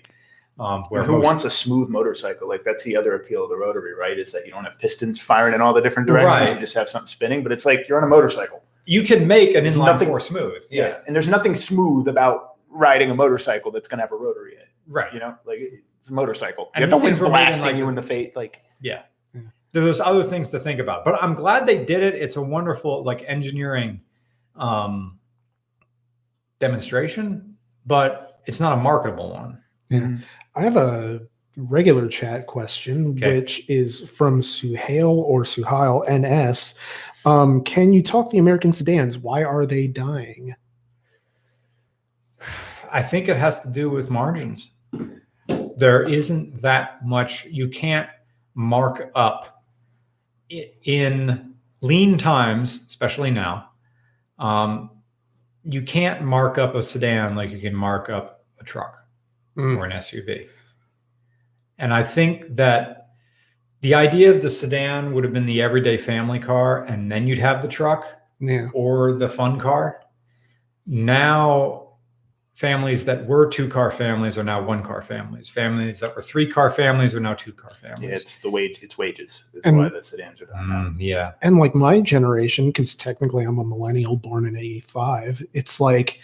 Um, 0.60 0.84
where 0.90 1.02
Who 1.02 1.16
most- 1.18 1.24
wants 1.24 1.44
a 1.44 1.50
smooth 1.50 1.88
motorcycle? 1.90 2.48
Like 2.48 2.62
that's 2.64 2.84
the 2.84 2.96
other 2.96 3.16
appeal 3.16 3.42
of 3.42 3.50
the 3.50 3.56
rotary, 3.56 3.94
right? 3.94 4.16
Is 4.18 4.30
that 4.32 4.46
you 4.46 4.52
don't 4.52 4.62
have 4.64 4.78
pistons 4.78 5.20
firing 5.20 5.54
in 5.54 5.60
all 5.60 5.74
the 5.74 5.80
different 5.82 6.06
directions. 6.06 6.50
Right. 6.50 6.54
You 6.54 6.60
just 6.60 6.74
have 6.74 6.88
something 6.88 7.06
spinning. 7.08 7.42
But 7.42 7.50
it's 7.52 7.66
like 7.66 7.88
you're 7.88 7.98
on 7.98 8.04
a 8.04 8.08
motorcycle. 8.08 8.62
you 8.86 9.02
can 9.02 9.26
make 9.26 9.56
an 9.56 9.64
There's 9.64 9.74
inline 9.76 9.86
nothing- 9.86 10.08
four 10.08 10.20
smooth. 10.20 10.62
Yeah, 10.70 10.98
And 11.08 11.14
there's 11.16 11.28
nothing 11.28 11.56
smooth 11.56 12.06
about 12.06 12.54
riding 12.70 13.10
a 13.10 13.14
motorcycle 13.14 13.72
that's 13.72 13.88
gonna 13.88 14.02
have 14.02 14.12
a 14.12 14.16
rotary 14.16 14.52
in 14.54 14.60
it. 14.60 14.68
right. 14.86 15.12
You 15.12 15.18
know, 15.18 15.34
like 15.44 15.58
it's 15.98 16.08
a 16.10 16.12
motorcycle. 16.12 16.70
And 16.76 16.82
you 16.84 16.86
have 16.88 16.90
the 16.90 16.96
these 16.96 17.02
wind 17.04 17.16
things 17.16 17.20
were 17.20 17.28
made 17.28 17.40
in, 17.40 17.44
blasting 17.46 17.64
like, 17.64 17.76
you 17.76 17.88
in 17.88 17.94
the 17.96 18.02
face. 18.02 18.32
Like 18.36 18.60
There's 19.72 20.00
other 20.00 20.24
things 20.24 20.50
to 20.52 20.58
think 20.58 20.80
about, 20.80 21.04
but 21.04 21.22
I'm 21.22 21.34
glad 21.34 21.66
they 21.66 21.84
did 21.84 22.02
it. 22.02 22.14
It's 22.14 22.36
a 22.36 22.42
wonderful 22.42 23.04
like 23.04 23.24
engineering 23.26 24.00
um, 24.54 25.18
demonstration, 26.60 27.56
but 27.84 28.40
it's 28.46 28.58
not 28.58 28.72
a 28.72 28.80
marketable 28.80 29.32
one. 29.32 29.60
Yeah. 29.90 30.16
I 30.54 30.62
have 30.62 30.78
a 30.78 31.20
regular 31.56 32.08
chat 32.08 32.46
question, 32.46 33.12
Okay. 33.12 33.36
which 33.36 33.68
is 33.68 34.08
from 34.08 34.40
Suhail 34.40 35.10
or 35.10 35.42
Suhail 35.42 36.04
NS. 36.08 36.78
Um, 37.26 37.62
can 37.64 37.92
you 37.92 38.02
talk 38.02 38.30
the 38.30 38.38
American 38.38 38.72
sedans? 38.72 39.18
Why 39.18 39.44
are 39.44 39.66
they 39.66 39.86
dying? 39.86 40.54
I 42.90 43.02
think 43.02 43.28
it 43.28 43.36
has 43.36 43.60
to 43.60 43.68
do 43.68 43.90
with 43.90 44.10
margins. 44.10 44.70
There 45.76 46.02
isn't 46.04 46.62
that 46.62 47.04
much, 47.04 47.44
you 47.44 47.68
can't 47.68 48.08
mark 48.56 49.12
up 49.14 49.62
in 50.48 51.54
lean 51.82 52.18
times, 52.18 52.80
especially 52.88 53.30
now. 53.30 53.68
Um, 54.38 54.90
you 55.62 55.82
can't 55.82 56.22
mark 56.22 56.58
up 56.58 56.74
a 56.74 56.82
sedan 56.82 57.36
like 57.36 57.50
you 57.50 57.60
can 57.60 57.74
mark 57.74 58.08
up 58.10 58.44
a 58.60 58.64
truck 58.64 59.02
Mm. 59.56 59.78
or 59.78 59.84
an 59.86 59.92
SUV. 59.92 60.48
And 61.78 61.92
I 61.94 62.02
think 62.02 62.56
that 62.56 63.10
the 63.80 63.94
idea 63.94 64.30
of 64.30 64.42
the 64.42 64.50
sedan 64.50 65.12
would 65.14 65.24
have 65.24 65.32
been 65.32 65.46
the 65.46 65.62
everyday 65.62 65.96
family 65.96 66.38
car, 66.38 66.84
and 66.84 67.10
then 67.10 67.26
you'd 67.26 67.38
have 67.38 67.62
the 67.62 67.68
truck 67.68 68.04
Yeah. 68.40 68.68
or 68.74 69.16
the 69.16 69.28
fun 69.28 69.58
car. 69.58 70.00
Now, 70.86 71.85
families 72.56 73.04
that 73.04 73.26
were 73.26 73.46
two 73.46 73.68
car 73.68 73.90
families 73.90 74.38
are 74.38 74.42
now 74.42 74.64
one 74.64 74.82
car 74.82 75.02
families. 75.02 75.46
Families 75.46 76.00
that 76.00 76.16
were 76.16 76.22
three 76.22 76.46
car 76.50 76.70
families 76.70 77.14
are 77.14 77.20
now 77.20 77.34
two 77.34 77.52
car 77.52 77.70
yeah, 77.82 77.94
families. 77.94 78.20
it's 78.22 78.38
the 78.38 78.48
wage. 78.50 78.78
It's 78.82 78.96
wages. 78.96 79.44
That's 79.52 79.66
And- 79.66 79.76
why 79.76 79.90
the 79.90 80.02
sedans 80.02 80.40
are 80.40 80.46
done. 80.46 80.68
now. 80.70 80.74
Mm, 80.88 80.96
yeah. 80.98 81.32
And 81.42 81.58
like 81.58 81.74
my 81.74 82.00
generation, 82.00 82.68
because 82.68 82.94
technically 82.94 83.44
I'm 83.44 83.58
a 83.58 83.64
millennial 83.64 84.16
born 84.16 84.46
in 84.46 84.56
85, 84.56 85.44
it's 85.52 85.78
like 85.80 86.18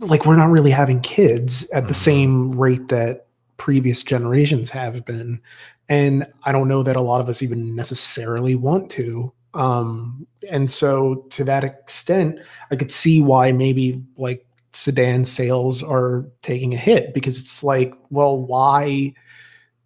like 0.00 0.26
we're 0.26 0.36
not 0.36 0.50
really 0.50 0.72
having 0.72 1.00
kids 1.00 1.68
at 1.70 1.86
the 1.86 1.94
Mhm. 1.94 1.96
same 1.96 2.52
rate 2.58 2.88
that 2.88 3.26
previous 3.56 4.02
generations 4.02 4.70
have 4.70 5.04
been. 5.04 5.40
And 5.88 6.26
I 6.42 6.50
don't 6.50 6.66
know 6.66 6.82
that 6.82 6.96
a 6.96 7.00
lot 7.00 7.20
of 7.20 7.28
us 7.28 7.40
even 7.40 7.76
necessarily 7.76 8.56
want 8.56 8.90
to. 8.92 9.32
Um, 9.54 10.26
and 10.50 10.68
so 10.68 11.26
to 11.30 11.44
that 11.44 11.62
extent, 11.62 12.40
I 12.72 12.76
could 12.76 12.90
see 12.90 13.20
why 13.20 13.52
maybe 13.52 14.02
like 14.16 14.44
sedan 14.74 15.24
sales 15.24 15.82
are 15.82 16.24
taking 16.42 16.74
a 16.74 16.78
hit 16.78 17.14
because 17.14 17.38
it's 17.38 17.62
like, 17.62 17.94
well, 18.10 18.38
why 18.40 19.14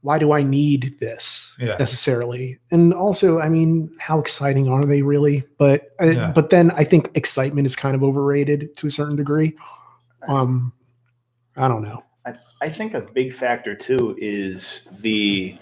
why 0.02 0.18
do 0.20 0.30
I 0.30 0.44
need 0.44 1.00
this 1.00 1.56
Yeah. 1.58 1.74
necessarily? 1.80 2.60
And 2.70 2.94
also, 2.94 3.40
I 3.40 3.48
mean, 3.48 3.90
how 3.98 4.20
exciting 4.20 4.68
are 4.68 4.84
they 4.84 5.02
really? 5.02 5.44
But 5.58 5.90
uh, 6.00 6.06
Yeah. 6.06 6.32
but 6.32 6.50
then 6.50 6.70
I 6.72 6.84
think 6.84 7.10
excitement 7.16 7.66
is 7.66 7.74
kind 7.74 7.96
of 7.96 8.04
overrated 8.04 8.76
to 8.76 8.86
a 8.86 8.90
certain 8.90 9.16
degree. 9.16 9.56
Um, 10.28 10.72
I 11.56 11.66
don't 11.68 11.82
know. 11.82 12.04
I, 12.24 12.34
I 12.60 12.68
think 12.68 12.94
a 12.94 13.00
big 13.00 13.32
factor 13.32 13.74
too 13.74 14.16
is 14.20 14.82
the 15.00 15.56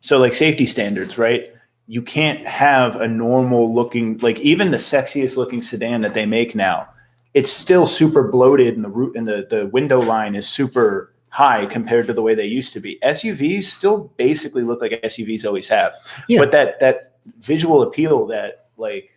so 0.00 0.18
like 0.18 0.34
safety 0.34 0.66
standards, 0.66 1.18
right? 1.18 1.50
You 1.86 2.02
can't 2.02 2.44
have 2.44 2.96
a 2.96 3.06
normal 3.06 3.72
looking 3.72 4.18
like 4.18 4.40
even 4.40 4.72
the 4.72 4.78
sexiest 4.78 5.36
looking 5.36 5.62
sedan 5.62 6.00
that 6.02 6.14
they 6.14 6.26
make 6.26 6.54
now. 6.56 6.88
It's 7.36 7.52
still 7.52 7.86
super 7.86 8.28
bloated 8.28 8.76
and 8.76 8.84
the 8.84 8.88
root 8.88 9.14
and 9.14 9.28
the 9.28 9.46
the 9.50 9.66
window 9.66 10.00
line 10.00 10.34
is 10.34 10.48
super 10.48 11.12
high 11.28 11.66
compared 11.66 12.06
to 12.06 12.14
the 12.14 12.22
way 12.22 12.34
they 12.34 12.46
used 12.46 12.72
to 12.72 12.80
be. 12.80 12.98
SUVs 13.04 13.64
still 13.64 14.10
basically 14.16 14.62
look 14.62 14.80
like 14.80 14.92
SUVs 15.04 15.44
always 15.44 15.68
have. 15.68 15.92
Yeah. 16.28 16.40
But 16.40 16.52
that 16.52 16.80
that 16.80 17.18
visual 17.40 17.82
appeal 17.82 18.26
that 18.28 18.70
like 18.78 19.10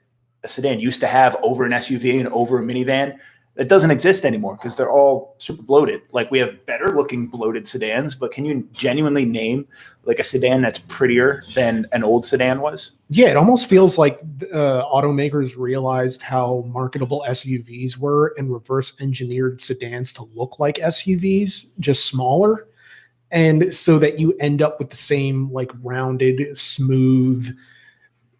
a 0.43 0.49
sedan 0.49 0.81
used 0.81 0.99
to 0.99 1.07
have 1.07 1.37
over 1.41 1.63
an 1.63 1.71
SUV 1.71 2.19
and 2.19 2.27
over 2.29 2.59
a 2.59 2.61
minivan, 2.61 3.17
it 3.59 3.67
doesn't 3.67 3.91
exist 3.91 4.25
anymore 4.25 4.55
because 4.55 4.77
they're 4.77 4.89
all 4.89 5.35
super 5.37 5.61
bloated. 5.61 6.01
Like 6.13 6.31
we 6.31 6.39
have 6.39 6.65
better 6.65 6.95
looking 6.95 7.27
bloated 7.27 7.67
sedans, 7.67 8.15
but 8.15 8.31
can 8.31 8.45
you 8.45 8.65
genuinely 8.71 9.25
name 9.25 9.67
like 10.05 10.17
a 10.17 10.23
sedan 10.23 10.61
that's 10.61 10.79
prettier 10.79 11.43
than 11.55 11.85
an 11.91 12.01
old 12.01 12.25
sedan 12.25 12.61
was? 12.61 12.93
Yeah, 13.09 13.27
it 13.27 13.35
almost 13.35 13.67
feels 13.67 13.97
like 13.97 14.17
uh, 14.53 14.85
automakers 14.85 15.57
realized 15.57 16.21
how 16.21 16.63
marketable 16.67 17.25
SUVs 17.27 17.97
were 17.97 18.33
and 18.37 18.51
reverse 18.51 18.93
engineered 19.01 19.59
sedans 19.59 20.13
to 20.13 20.23
look 20.33 20.57
like 20.59 20.75
SUVs, 20.75 21.77
just 21.81 22.05
smaller. 22.05 22.65
And 23.29 23.75
so 23.75 23.99
that 23.99 24.19
you 24.19 24.35
end 24.39 24.61
up 24.61 24.79
with 24.79 24.89
the 24.89 24.95
same 24.95 25.51
like 25.51 25.71
rounded, 25.83 26.57
smooth, 26.57 27.55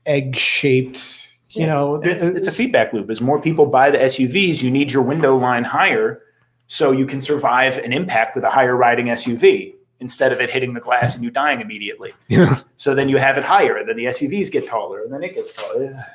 egg 0.06 0.38
shaped, 0.38 1.29
you 1.52 1.66
know, 1.66 1.96
And 1.96 2.06
it's, 2.08 2.24
it's 2.24 2.48
a 2.48 2.52
feedback 2.52 2.94
loop. 2.94 3.10
As 3.10 3.22
more 3.22 3.42
people 3.42 3.66
buy 3.66 3.90
the 3.90 3.98
SUVs, 3.98 4.62
you 4.62 4.70
need 4.70 4.92
your 4.92 5.04
window 5.04 5.36
line 5.36 5.64
higher 5.64 6.22
so 6.68 6.92
you 6.92 7.06
can 7.06 7.22
survive 7.22 7.78
an 7.80 7.92
impact 7.92 8.36
with 8.36 8.44
a 8.44 8.50
higher 8.50 8.76
riding 8.76 9.08
SUV 9.08 9.74
instead 10.00 10.32
of 10.32 10.40
it 10.40 10.50
hitting 10.50 10.74
the 10.74 10.80
glass 10.80 11.16
and 11.16 11.24
you 11.24 11.32
dying 11.32 11.62
immediately. 11.62 12.14
Yeah. 12.28 12.58
So 12.78 12.94
then 12.96 13.10
you 13.10 13.18
have 13.18 13.38
it 13.38 13.44
higher, 13.44 13.76
and 13.78 13.90
then 13.90 13.98
the 13.98 14.06
SUVs 14.06 14.52
get 14.52 14.68
taller, 14.68 15.02
and 15.04 15.12
then 15.12 15.24
it 15.24 15.34
gets 15.34 15.52
taller. 15.52 16.06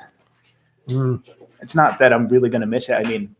Mm. 0.89 1.23
It's 1.61 1.75
not 1.75 1.99
that 1.99 2.13
I'm 2.13 2.29
really 2.29 2.49
going 2.49 2.61
to 2.61 2.67
miss 2.67 2.89
it. 2.89 2.95
I 2.95 3.03
mean, 3.03 3.35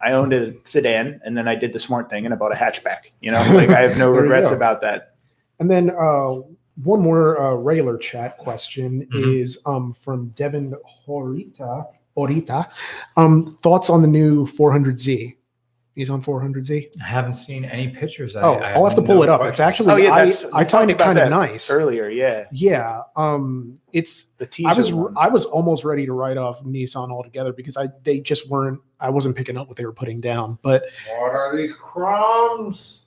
I 0.00 0.12
owned 0.12 0.32
a 0.32 0.54
sedan, 0.64 1.20
and 1.24 1.36
then 1.36 1.46
I 1.48 1.54
did 1.54 1.72
the 1.72 1.78
smart 1.78 2.10
thing 2.10 2.24
and 2.24 2.34
I 2.34 2.36
bought 2.36 2.52
a 2.52 2.56
hatchback. 2.56 3.10
You 3.20 3.30
know, 3.32 3.40
like 3.54 3.70
I 3.70 3.80
have 3.82 3.96
no 3.96 4.12
There 4.12 4.22
you 4.24 4.30
regrets 4.30 4.50
go. 4.50 4.56
about 4.56 4.80
that. 4.82 5.14
And 5.58 5.70
then 5.70 5.90
uh, 5.90 6.40
one 6.82 7.00
more 7.00 7.40
uh, 7.40 7.54
regular 7.54 7.96
chat 7.98 8.36
question 8.38 9.06
Mhm. 9.12 9.40
is 9.40 9.58
um, 9.66 9.92
from 9.92 10.28
Devin 10.30 10.74
Horita. 11.06 11.86
Horita. 12.16 12.70
Um, 13.16 13.56
thoughts 13.62 13.90
on 13.90 14.02
the 14.02 14.08
new 14.08 14.46
400Z? 14.46 15.36
He's 15.94 16.10
on 16.10 16.20
400Z. 16.22 16.88
I 17.00 17.04
haven't 17.06 17.34
seen 17.34 17.64
any 17.64 17.88
pictures. 17.88 18.36
I, 18.36 18.42
Oh, 18.42 18.54
I 18.56 18.72
I'll 18.72 18.84
have 18.84 18.94
to 18.96 19.00
pull 19.02 19.14
no 19.16 19.22
it 19.22 19.28
up. 19.30 19.40
It's 19.44 19.60
actually 19.60 19.92
Oh, 19.92 19.96
yeah, 19.96 20.12
I, 20.12 20.18
that's- 20.26 20.44
I 20.52 20.62
find 20.64 20.90
it 20.90 20.98
kind 20.98 21.18
of 21.18 21.30
nice. 21.30 21.70
Earlier, 21.70 22.10
yeah, 22.10 22.44
Yeah, 22.52 23.00
um, 23.16 23.78
it's 23.94 24.26
the 24.36 24.44
teaser. 24.44 24.68
I 24.68 24.74
was 24.74 24.92
one. 24.92 25.14
I 25.16 25.28
was 25.28 25.46
almost 25.46 25.84
ready 25.84 26.04
to 26.04 26.12
write 26.12 26.36
off 26.36 26.62
Nissan 26.64 27.10
altogether 27.10 27.54
because 27.54 27.78
I 27.78 27.88
they 28.02 28.20
just 28.20 28.50
weren't 28.50 28.78
I 29.00 29.08
wasn't 29.08 29.36
picking 29.36 29.56
up 29.56 29.68
what 29.68 29.78
they 29.78 29.86
were 29.86 29.92
putting 29.94 30.20
down. 30.20 30.58
But 30.60 30.84
What 31.18 31.32
are 31.34 31.56
these 31.56 31.72
crumbs? 31.72 33.05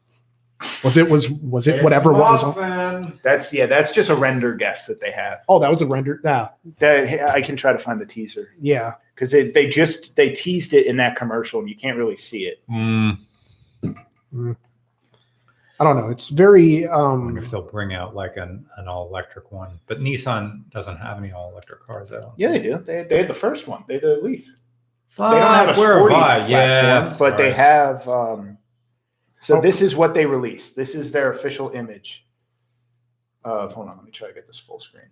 Was 0.83 0.97
it 0.97 1.09
was 1.09 1.29
was 1.29 1.67
it 1.67 1.75
It's 1.75 1.83
whatever 1.83 2.11
what 2.11 2.31
was 2.31 2.43
on? 2.43 3.01
muffin. 3.01 3.19
That's 3.23 3.53
yeah, 3.53 3.65
that's 3.65 3.93
just 3.93 4.09
a 4.09 4.15
render 4.15 4.53
guess 4.55 4.85
that 4.87 4.99
they 4.99 5.11
have. 5.11 5.39
Oh, 5.47 5.59
that 5.59 5.69
was 5.69 5.81
a 5.81 5.85
render. 5.87 6.19
Yeah, 6.23 6.49
That 6.79 7.31
I 7.33 7.41
can 7.41 7.55
try 7.55 7.71
to 7.71 7.79
find 7.79 7.99
the 8.01 8.05
teaser 8.05 8.49
yeah. 8.59 8.95
because 9.15 9.31
they, 9.31 9.51
they 9.51 9.67
just 9.67 10.15
they 10.15 10.29
teased 10.31 10.73
it 10.73 10.85
in 10.85 10.97
that 10.97 11.15
commercial 11.15 11.59
and 11.61 11.69
you 11.69 11.75
can't 11.75 11.97
really 11.97 12.17
see 12.17 12.43
it. 12.45 12.61
Mm, 12.69 13.19
I 15.81 15.83
don't 15.85 15.95
know. 15.95 16.09
It's 16.09 16.27
very 16.27 16.87
I 16.87 16.91
um 16.93 17.25
wonder 17.25 17.39
if 17.41 17.51
they'll 17.51 17.61
bring 17.61 17.93
out 17.93 18.13
like 18.13 18.35
an, 18.35 18.65
an 18.77 18.87
all 18.89 19.07
electric 19.07 19.51
one. 19.53 19.79
But 19.87 19.99
Nissan 20.01 20.69
doesn't 20.71 20.97
have 20.97 21.17
any 21.19 21.31
all 21.31 21.51
electric 21.51 21.83
cars. 21.83 22.11
I 22.11 22.19
don't 22.19 22.33
Yeah, 22.37 22.49
they 22.49 22.59
do. 22.59 22.77
They, 22.79 23.03
they 23.03 23.17
had 23.19 23.29
the 23.29 23.33
first 23.33 23.67
one. 23.67 23.83
They 23.87 23.93
had 23.95 24.03
the 24.03 24.17
Leaf. 24.21 24.51
Fuck, 25.07 25.31
They 25.31 25.39
don't 25.39 25.47
have 25.53 25.77
a 25.77 25.79
where 25.79 25.95
sporty 25.97 26.15
have 26.15 26.23
I? 26.23 26.37
platform, 26.39 26.51
Yeah, 26.51 27.15
but 27.17 27.37
they 27.37 27.43
sorry. 27.51 27.53
have. 27.53 28.07
Um, 28.09 28.57
so 29.39 29.57
Oh. 29.57 29.61
this 29.61 29.81
is 29.81 29.95
what 29.95 30.13
they 30.13 30.25
released. 30.25 30.75
This 30.75 30.95
is 30.95 31.11
their 31.11 31.31
official 31.31 31.69
image. 31.71 32.25
Of 33.43 33.73
hold 33.73 33.87
on, 33.89 33.95
let 33.97 34.05
me 34.05 34.11
try 34.11 34.27
to 34.27 34.33
get 34.33 34.45
this 34.47 34.59
full 34.59 34.79
screen. 34.79 35.05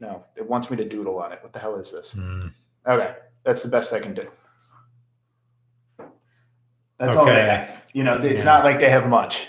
No, 0.00 0.24
it 0.36 0.48
wants 0.48 0.70
me 0.70 0.76
to 0.78 0.84
doodle 0.88 1.18
on 1.20 1.32
it. 1.32 1.38
What 1.42 1.52
the 1.52 1.58
hell 1.58 1.76
is 1.76 1.92
this? 1.92 2.14
Mm. 2.14 2.52
Okay, 2.86 3.14
that's 3.44 3.62
the 3.62 3.68
best 3.68 3.92
I 3.92 4.00
can 4.00 4.14
do. 4.14 4.28
That's 6.98 7.16
all 7.16 7.24
they 7.26 7.32
Okay. 7.32 7.46
have. 7.46 7.84
You 7.92 8.04
know, 8.04 8.14
it's 8.14 8.40
Yeah. 8.40 8.44
not 8.44 8.64
like 8.64 8.78
they 8.80 8.90
have 8.90 9.08
much, 9.08 9.48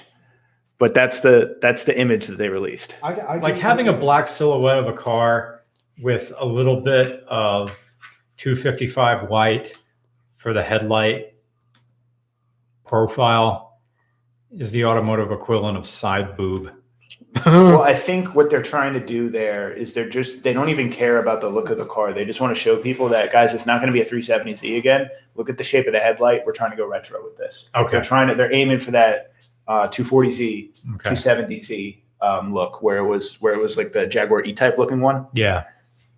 but 0.79 0.93
that's 0.93 1.21
the 1.21 1.57
that's 1.61 1.85
the 1.85 1.97
image 1.97 2.27
that 2.27 2.37
they 2.37 2.49
released. 2.49 2.97
I, 3.03 3.13
I 3.15 3.37
like 3.37 3.55
having 3.57 3.87
a 3.87 3.93
black 3.93 4.27
silhouette 4.27 4.77
of 4.77 4.87
a 4.87 4.93
car 4.93 5.61
with 6.01 6.33
a 6.37 6.45
little 6.45 6.81
bit 6.81 7.23
of 7.27 7.69
255 8.37 9.29
white 9.29 9.73
for 10.35 10.51
the 10.53 10.63
headlight 10.63 11.32
profile 12.85 13.79
is 14.51 14.71
the 14.71 14.85
automotive 14.85 15.31
equivalent 15.31 15.77
of 15.77 15.87
side 15.87 16.37
boob. 16.37 16.71
Well, 17.45 17.81
I 17.83 17.93
think 17.93 18.35
what 18.35 18.49
they're 18.49 18.61
trying 18.61 18.93
to 18.93 18.99
do 18.99 19.29
there 19.29 19.71
is 19.73 19.93
they're 19.93 20.09
just 20.09 20.43
they 20.43 20.53
don't 20.53 20.69
even 20.69 20.91
care 20.91 21.17
about 21.17 21.41
the 21.41 21.49
look 21.49 21.69
of 21.69 21.77
the 21.77 21.85
car. 21.85 22.13
They 22.13 22.25
just 22.25 22.39
want 22.41 22.55
to 22.55 22.59
show 22.61 22.77
people 22.77 23.07
that 23.09 23.31
guys, 23.31 23.53
it's 23.53 23.65
not 23.65 23.79
going 23.81 23.87
to 23.87 23.93
be 23.93 24.01
a 24.01 24.05
370Z 24.05 24.77
again. 24.77 25.09
Look 25.35 25.49
at 25.49 25.57
the 25.57 25.63
shape 25.63 25.87
of 25.87 25.93
the 25.93 25.99
headlight. 25.99 26.45
We're 26.45 26.53
trying 26.53 26.71
to 26.71 26.77
go 26.77 26.87
retro 26.87 27.23
with 27.23 27.37
this. 27.37 27.69
Okay. 27.75 27.91
They're 27.91 28.03
trying 28.03 28.27
to 28.27 28.35
they're 28.35 28.53
aiming 28.53 28.79
for 28.79 28.91
that 28.91 29.33
uh, 29.67 29.87
240Z, 29.87 30.95
Okay. 30.95 31.09
270Z 31.11 31.99
um, 32.21 32.53
look 32.53 32.81
where 32.81 32.97
it 32.97 33.05
was 33.07 33.41
where 33.41 33.53
it 33.53 33.61
was 33.61 33.77
like 33.77 33.93
the 33.93 34.05
Jaguar 34.07 34.43
E-Type 34.43 34.77
looking 34.77 35.01
one. 35.01 35.27
Yeah. 35.33 35.63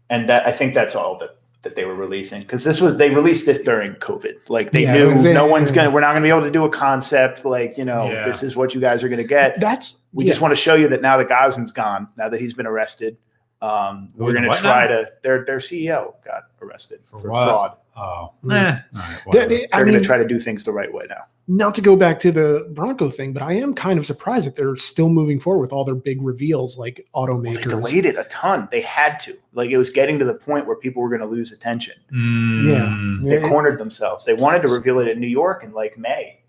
and 0.09 0.27
that 0.29 0.45
I 0.45 0.51
think 0.51 0.73
that's 0.73 0.95
all 0.95 1.17
that 1.19 1.35
that 1.65 1.75
they 1.75 1.83
were 1.83 1.95
releasing 1.95 2.41
because 2.41 2.63
this 2.63 2.79
was 2.79 2.95
they 2.97 3.09
released 3.09 3.45
this 3.45 3.61
during 3.61 3.93
COVID. 3.95 4.35
Like 4.47 4.71
they 4.71 4.83
Yeah, 4.83 4.93
knew 4.93 5.09
it 5.11 5.33
no 5.33 5.45
one's 5.45 5.69
gonna 5.71 5.91
we're 5.91 5.99
not 5.99 6.13
gonna 6.13 6.21
be 6.23 6.29
able 6.29 6.43
to 6.43 6.51
do 6.51 6.63
a 6.63 6.69
concept 6.69 7.43
like 7.43 7.77
you 7.77 7.83
know 7.83 8.09
Yeah. 8.09 8.23
this 8.23 8.41
is 8.41 8.55
what 8.55 8.73
you 8.73 8.79
guys 8.79 9.03
are 9.03 9.09
gonna 9.09 9.23
get. 9.25 9.59
That's 9.59 9.95
We 10.13 10.23
yeah. 10.23 10.31
just 10.31 10.41
want 10.41 10.53
to 10.53 10.55
show 10.55 10.75
you 10.75 10.87
that 10.87 11.01
now 11.01 11.17
that 11.17 11.27
Ghosn's 11.27 11.73
gone, 11.73 12.07
now 12.17 12.29
that 12.29 12.39
he's 12.39 12.53
been 12.53 12.65
arrested, 12.67 13.17
um, 13.61 14.09
we're 14.15 14.27
Wait, 14.27 14.35
gonna 14.35 14.47
what 14.47 14.57
try 14.57 14.85
now? 14.87 14.91
to 14.99 15.05
their 15.23 15.43
their 15.43 15.57
CEO 15.57 16.13
got 16.23 16.43
arrested 16.61 16.99
For 17.03 17.19
for, 17.19 17.27
fraud. 17.29 17.71
Oh. 17.97 18.31
Mm. 18.43 18.53
Eh. 18.53 18.55
All 18.55 18.71
right, 18.71 18.81
That- 18.93 19.25
whatever. 19.25 19.49
They're 19.49 19.67
I 19.73 19.83
mean, 19.83 19.93
gonna 19.93 20.03
try 20.03 20.17
to 20.17 20.27
do 20.27 20.39
things 20.39 20.63
the 20.63 20.71
right 20.71 20.93
way 20.93 21.05
now. 21.09 21.25
Not 21.47 21.76
to 21.76 21.81
go 21.81 21.95
back 21.95 22.17
to 22.19 22.31
the 22.31 22.67
Bronco 22.73 23.09
thing, 23.09 23.31
but 23.31 23.43
I 23.43 23.53
am 23.53 23.76
kind 23.76 23.99
of 23.99 24.05
surprised 24.05 24.47
that 24.47 24.55
they're 24.55 24.76
still 24.77 25.09
moving 25.09 25.39
forward 25.39 25.61
with 25.61 25.72
all 25.72 25.84
their 25.85 25.93
big 25.93 26.22
reveals 26.22 26.77
like 26.77 27.05
Well, 27.13 27.26
they 27.39 27.51
automakers. 27.51 27.69
delayed 27.69 28.05
it 28.07 28.17
a 28.17 28.23
ton. 28.26 28.67
They 28.72 28.81
had 28.81 29.19
to. 29.19 29.38
Like 29.53 29.69
it 29.69 29.77
was 29.77 29.91
getting 29.91 30.17
to 30.19 30.26
the 30.26 30.34
point 30.34 30.65
where 30.65 30.76
people 30.76 31.03
were 31.03 31.09
gonna 31.09 31.30
lose 31.30 31.51
attention. 31.51 31.93
Mm. 32.11 33.23
They 33.23 33.39
Yeah. 33.41 33.47
cornered 33.47 33.77
themselves. 33.80 34.26
They 34.26 34.34
wanted 34.34 34.63
to 34.63 34.69
reveal 34.69 34.99
it 34.99 35.07
in 35.07 35.19
New 35.19 35.27
York 35.27 35.63
in 35.63 35.72
like 35.72 35.97
May 35.99 36.39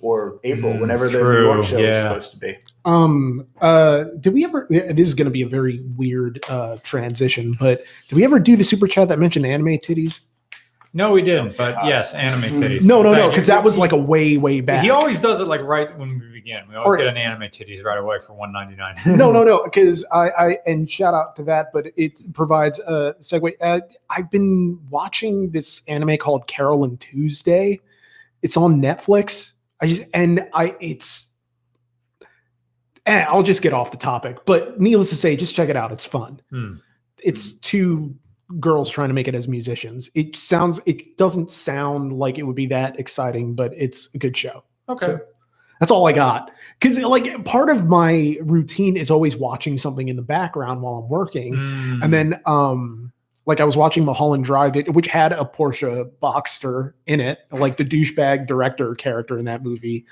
or 0.00 0.40
April, 0.44 0.72
Mm, 0.74 0.80
whenever 0.80 1.08
the 1.08 1.18
New 1.22 1.42
York 1.42 1.64
show 1.64 1.76
was 1.76 1.84
yeah. 1.84 2.08
supposed 2.08 2.32
to 2.32 2.38
be. 2.38 2.56
Um, 2.84 3.46
uh, 3.60 4.04
did 4.20 4.32
we 4.34 4.44
ever? 4.44 4.66
This 4.70 5.08
is 5.08 5.14
going 5.14 5.24
to 5.26 5.30
be 5.30 5.42
a 5.42 5.48
very 5.48 5.82
weird 5.96 6.40
uh 6.48 6.76
transition, 6.82 7.56
but 7.58 7.84
did 8.08 8.16
we 8.16 8.24
ever 8.24 8.38
do 8.38 8.56
the 8.56 8.64
super 8.64 8.86
chat 8.86 9.08
that 9.08 9.18
mentioned 9.18 9.44
anime 9.46 9.66
titties? 9.78 10.20
No, 10.96 11.10
we 11.10 11.20
didn't. 11.20 11.58
But 11.58 11.84
yes, 11.84 12.14
anime 12.14 12.58
titties. 12.58 12.82
No, 12.82 13.02
no, 13.02 13.12
no, 13.12 13.28
because 13.28 13.46
that 13.48 13.62
was 13.62 13.76
like 13.76 13.92
a 13.92 13.98
way, 13.98 14.38
way 14.38 14.62
back. 14.62 14.82
He 14.82 14.88
always 14.88 15.20
does 15.20 15.40
it 15.40 15.44
like 15.46 15.60
right 15.60 15.94
when 15.98 16.18
we 16.18 16.30
begin. 16.32 16.66
We 16.70 16.74
always 16.74 16.94
Or- 16.94 16.96
get 16.96 17.06
an 17.06 17.18
anime 17.18 17.50
titties 17.50 17.84
right 17.84 17.98
away 17.98 18.18
for 18.18 18.32
199. 18.32 19.18
no, 19.18 19.30
no, 19.30 19.44
no, 19.44 19.62
because 19.64 20.06
I, 20.10 20.30
I 20.30 20.58
and 20.64 20.88
shout 20.88 21.12
out 21.12 21.36
to 21.36 21.42
that, 21.44 21.66
but 21.74 21.88
it 21.98 22.22
provides 22.32 22.78
a 22.78 23.14
segue. 23.20 23.52
Uh, 23.60 23.80
I've 24.08 24.30
been 24.30 24.80
watching 24.88 25.50
this 25.50 25.82
anime 25.86 26.16
called 26.16 26.46
Carol 26.46 26.82
and 26.82 26.98
Tuesday. 26.98 27.78
It's 28.40 28.56
on 28.56 28.80
Netflix. 28.80 29.52
I 29.82 29.88
just 29.88 30.04
and 30.14 30.48
I 30.54 30.76
it's. 30.80 31.34
And 33.04 33.22
I'll 33.28 33.42
just 33.42 33.60
get 33.60 33.74
off 33.74 33.90
the 33.90 33.98
topic, 33.98 34.46
but 34.46 34.80
needless 34.80 35.10
to 35.10 35.16
say, 35.16 35.36
just 35.36 35.54
check 35.54 35.68
it 35.68 35.76
out. 35.76 35.92
It's 35.92 36.06
fun. 36.06 36.40
Hmm. 36.48 36.76
It's 37.22 37.52
two 37.52 38.16
girls 38.60 38.90
trying 38.90 39.08
to 39.08 39.14
make 39.14 39.28
it 39.28 39.34
as 39.34 39.48
musicians. 39.48 40.10
It 40.14 40.36
sounds. 40.36 40.80
It 40.86 41.16
doesn't 41.16 41.50
sound 41.50 42.12
like 42.12 42.38
it 42.38 42.44
would 42.44 42.56
be 42.56 42.66
that 42.66 42.98
exciting, 42.98 43.54
but 43.54 43.72
it's 43.76 44.12
a 44.14 44.18
good 44.18 44.36
show. 44.36 44.64
Okay. 44.88 45.06
So, 45.06 45.20
that's 45.80 45.92
all 45.92 46.06
I 46.06 46.12
got. 46.12 46.50
Because 46.80 46.98
like 46.98 47.44
part 47.44 47.70
of 47.70 47.86
my 47.86 48.38
routine 48.42 48.96
is 48.96 49.10
always 49.10 49.36
watching 49.36 49.78
something 49.78 50.08
in 50.08 50.16
the 50.16 50.22
background 50.22 50.82
while 50.82 50.94
I'm 50.94 51.08
working. 51.08 51.54
Mm. 51.54 52.02
And 52.02 52.14
then 52.14 52.40
um 52.46 53.12
like 53.46 53.60
I 53.60 53.64
was 53.64 53.76
watching 53.76 54.04
Mulholland 54.04 54.44
Drive, 54.44 54.74
which 54.88 55.06
had 55.06 55.32
a 55.32 55.44
Porsche 55.44 56.10
Boxster 56.20 56.94
in 57.06 57.20
it, 57.20 57.40
like 57.52 57.76
the 57.76 57.84
douchebag 57.84 58.48
director 58.48 58.94
character 58.96 59.38
in 59.38 59.44
that 59.44 59.62
movie. 59.62 60.04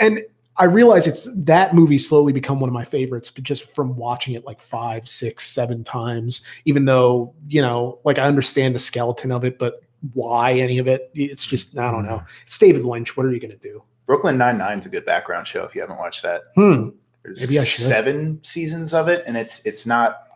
And 0.00 0.20
I 0.58 0.64
realize 0.64 1.06
it's 1.06 1.28
that 1.34 1.72
movie 1.72 1.98
slowly 1.98 2.32
become 2.32 2.58
one 2.58 2.68
of 2.68 2.74
my 2.74 2.84
favorites, 2.84 3.30
but 3.30 3.44
just 3.44 3.72
from 3.72 3.96
watching 3.96 4.34
it 4.34 4.44
like 4.44 4.60
five, 4.60 5.08
six, 5.08 5.48
seven 5.48 5.84
times, 5.84 6.44
even 6.64 6.84
though, 6.84 7.32
you 7.46 7.62
know, 7.62 8.00
like 8.04 8.18
I 8.18 8.24
understand 8.24 8.74
the 8.74 8.80
skeleton 8.80 9.30
of 9.30 9.44
it, 9.44 9.58
but 9.58 9.80
why 10.14 10.52
any 10.52 10.78
of 10.78 10.88
it? 10.88 11.10
It's 11.14 11.46
just, 11.46 11.78
I 11.78 11.90
don't 11.90 12.04
know. 12.04 12.22
It's 12.42 12.58
David 12.58 12.84
Lynch. 12.84 13.16
What 13.16 13.24
are 13.26 13.32
you 13.32 13.40
going 13.40 13.52
to 13.52 13.56
do? 13.56 13.82
Brooklyn 14.06 14.38
Nine 14.38 14.58
Nine 14.58 14.78
is 14.78 14.86
a 14.86 14.88
good 14.88 15.04
background 15.04 15.46
show 15.46 15.64
if 15.64 15.74
you 15.74 15.80
haven't 15.80 15.98
watched 15.98 16.22
that. 16.22 16.44
Hmm. 16.54 16.90
There's 17.22 17.40
Maybe 17.40 17.58
I 17.58 17.64
should. 17.64 17.84
seven 17.84 18.42
seasons 18.42 18.94
of 18.94 19.08
it, 19.08 19.22
and 19.26 19.36
it's 19.36 19.60
it's 19.66 19.86
not, 19.86 20.28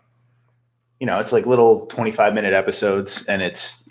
you 1.01 1.07
know, 1.07 1.19
it's 1.19 1.33
like 1.33 1.47
little 1.47 1.87
twenty 1.87 2.13
five 2.13 2.35
minute 2.35 2.53
episodes, 2.53 3.25
and 3.27 3.41
it's 3.41 3.83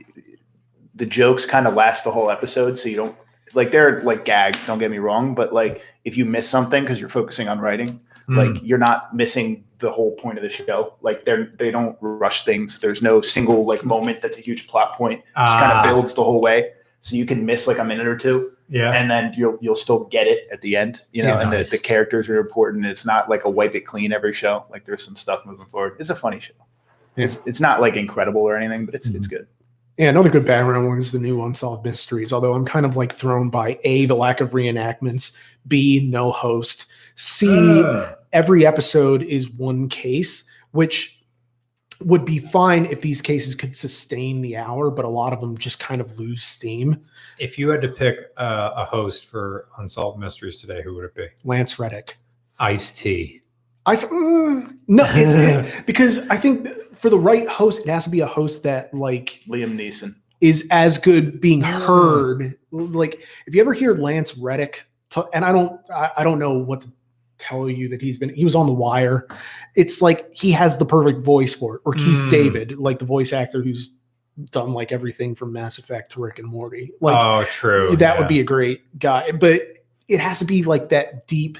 the 0.95 1.05
jokes 1.05 1.45
kind 1.45 1.67
of 1.67 1.73
last 1.73 2.03
the 2.03 2.11
whole 2.11 2.29
episode, 2.29 2.77
so 2.77 2.89
you 2.89 2.95
don't 2.95 3.15
like 3.53 3.71
they're 3.71 4.01
like 4.01 4.25
gags. 4.25 4.65
Don't 4.65 4.79
get 4.79 4.91
me 4.91 4.97
wrong, 4.99 5.35
but 5.35 5.53
like 5.53 5.83
if 6.05 6.17
you 6.17 6.25
miss 6.25 6.47
something 6.47 6.83
because 6.83 6.99
you're 6.99 7.09
focusing 7.09 7.47
on 7.47 7.59
writing, 7.59 7.89
Mm. 8.29 8.53
like 8.53 8.61
you're 8.63 8.77
not 8.77 9.15
missing 9.15 9.63
the 9.79 9.91
whole 9.91 10.11
point 10.15 10.37
of 10.37 10.43
the 10.43 10.49
show. 10.49 10.93
Like 11.01 11.25
they're 11.25 11.51
they 11.57 11.71
don't 11.71 11.97
rush 12.01 12.45
things. 12.45 12.79
There's 12.79 13.01
no 13.01 13.19
single 13.21 13.65
like 13.65 13.83
moment 13.83 14.21
that's 14.21 14.37
a 14.37 14.41
huge 14.41 14.67
plot 14.67 14.93
point. 14.95 15.19
It 15.21 15.25
just 15.39 15.57
kind 15.57 15.71
Ah. 15.73 15.79
of 15.81 15.85
builds 15.89 16.13
the 16.13 16.23
whole 16.23 16.39
way. 16.39 16.71
So 17.01 17.15
you 17.15 17.25
can 17.25 17.47
miss 17.47 17.65
like 17.65 17.79
a 17.79 17.83
minute 17.83 18.05
or 18.05 18.15
two, 18.15 18.51
yeah. 18.69 18.91
and 18.91 19.09
then 19.09 19.33
you'll 19.35 19.57
you'll 19.59 19.75
still 19.75 20.03
get 20.05 20.27
it 20.27 20.47
at 20.53 20.61
the 20.61 20.75
end. 20.77 21.03
You 21.11 21.23
know, 21.23 21.29
Yeah, 21.29 21.41
and 21.41 21.49
nice. 21.49 21.71
the, 21.71 21.77
the 21.77 21.83
characters 21.83 22.29
are 22.29 22.37
important. 22.37 22.85
It's 22.85 23.05
not 23.07 23.27
like 23.27 23.43
a 23.43 23.49
wipe 23.49 23.73
it 23.73 23.81
clean 23.87 24.13
every 24.13 24.33
show. 24.33 24.65
Like 24.69 24.85
there's 24.85 25.03
some 25.03 25.15
stuff 25.15 25.43
moving 25.43 25.65
forward. 25.65 25.95
It's 25.99 26.11
a 26.11 26.15
funny 26.15 26.39
show. 26.39 26.53
Yeah. 27.15 27.25
It's 27.25 27.39
it's 27.47 27.59
not 27.59 27.81
like 27.81 27.95
incredible 27.95 28.41
or 28.43 28.55
anything, 28.55 28.85
but 28.85 28.93
it's 28.93 29.07
it's 29.07 29.25
good. 29.25 29.47
Yeah, 30.01 30.09
another 30.09 30.31
good 30.31 30.45
background 30.45 30.87
one 30.87 30.97
is 30.97 31.11
the 31.11 31.19
new 31.19 31.45
Unsolved 31.45 31.85
Mysteries. 31.85 32.33
Although 32.33 32.55
I'm 32.55 32.65
kind 32.65 32.87
of 32.87 32.95
like 32.97 33.13
thrown 33.13 33.51
by 33.51 33.77
A, 33.83 34.07
the 34.07 34.15
lack 34.15 34.41
of 34.41 34.49
reenactments, 34.49 35.35
B, 35.67 36.09
no 36.09 36.31
host, 36.31 36.87
C, 37.13 37.83
Uh, 37.83 38.15
every 38.33 38.65
episode 38.65 39.21
is 39.21 39.51
one 39.51 39.89
case, 39.89 40.45
which 40.71 41.23
would 41.99 42.25
be 42.25 42.39
fine 42.39 42.87
if 42.87 43.01
these 43.01 43.21
cases 43.21 43.53
could 43.53 43.75
sustain 43.75 44.41
the 44.41 44.57
hour, 44.57 44.89
but 44.89 45.05
a 45.05 45.07
lot 45.07 45.33
of 45.33 45.39
them 45.39 45.55
just 45.55 45.79
kind 45.79 46.01
of 46.01 46.17
lose 46.17 46.41
steam. 46.41 47.05
if 47.37 47.59
you 47.59 47.69
had 47.69 47.83
to 47.83 47.89
pick 47.89 48.31
uh, 48.37 48.71
a 48.75 48.85
host 48.85 49.27
for 49.27 49.67
Unsolved 49.77 50.17
Mysteries 50.17 50.59
today, 50.59 50.81
who 50.81 50.95
would 50.95 51.05
it 51.05 51.13
be? 51.13 51.27
Lance 51.43 51.77
Reddick. 51.77 52.17
Ice 52.57 52.89
T. 52.89 53.40
I 53.85 53.93
s- 53.93 54.05
mm, 54.05 54.71
no, 54.87 55.05
it's 55.07 55.81
because 55.85 56.27
I 56.29 56.37
think 56.37 56.67
for 56.95 57.09
the 57.09 57.17
right 57.19 57.47
host, 57.47 57.85
it 57.85 57.89
has 57.89 58.03
to 58.03 58.09
be 58.09 58.19
a 58.19 58.27
host 58.27 58.63
that 58.63 58.93
like 58.93 59.41
Liam 59.47 59.73
Neeson. 59.75 60.15
is 60.39 60.67
as 60.71 60.97
good 60.97 61.41
being 61.41 61.61
heard. 61.61 62.57
Like 62.71 63.25
if 63.47 63.55
you 63.55 63.61
ever 63.61 63.73
hear 63.73 63.95
Lance 63.95 64.37
Reddick, 64.37 64.85
t- 65.09 65.21
and 65.33 65.43
I 65.43 65.51
don't, 65.51 65.79
I, 65.89 66.11
I 66.17 66.23
don't 66.23 66.39
know 66.39 66.57
what 66.57 66.81
to 66.81 66.91
tell 67.39 67.67
you 67.67 67.89
that 67.89 68.01
he's 68.01 68.19
been. 68.19 68.29
He 68.33 68.43
was 68.43 68.53
on 68.53 68.67
The 68.67 68.73
Wire. 68.73 69.27
It's 69.75 69.99
like 70.01 70.31
he 70.31 70.51
has 70.51 70.77
the 70.77 70.85
perfect 70.85 71.23
voice 71.23 71.53
for 71.53 71.77
it. 71.77 71.81
Or 71.85 71.93
Keith 71.93 72.05
Mm. 72.05 72.29
David, 72.29 72.77
like 72.77 72.99
the 72.99 73.05
voice 73.05 73.33
actor 73.33 73.63
who's 73.63 73.95
done 74.51 74.73
like 74.73 74.91
everything 74.91 75.33
from 75.35 75.51
Mass 75.51 75.77
Effect 75.79 76.11
to 76.13 76.21
Rick 76.21 76.37
and 76.39 76.47
Morty. 76.47 76.91
Like 77.01 77.17
oh, 77.17 77.43
true. 77.49 77.95
that 77.97 78.13
yeah. 78.13 78.19
would 78.19 78.27
be 78.27 78.39
a 78.39 78.43
great 78.43 78.97
guy, 78.99 79.31
but 79.31 79.61
it 80.07 80.19
has 80.19 80.37
to 80.39 80.45
be 80.45 80.61
like 80.63 80.89
that 80.89 81.25
deep. 81.27 81.57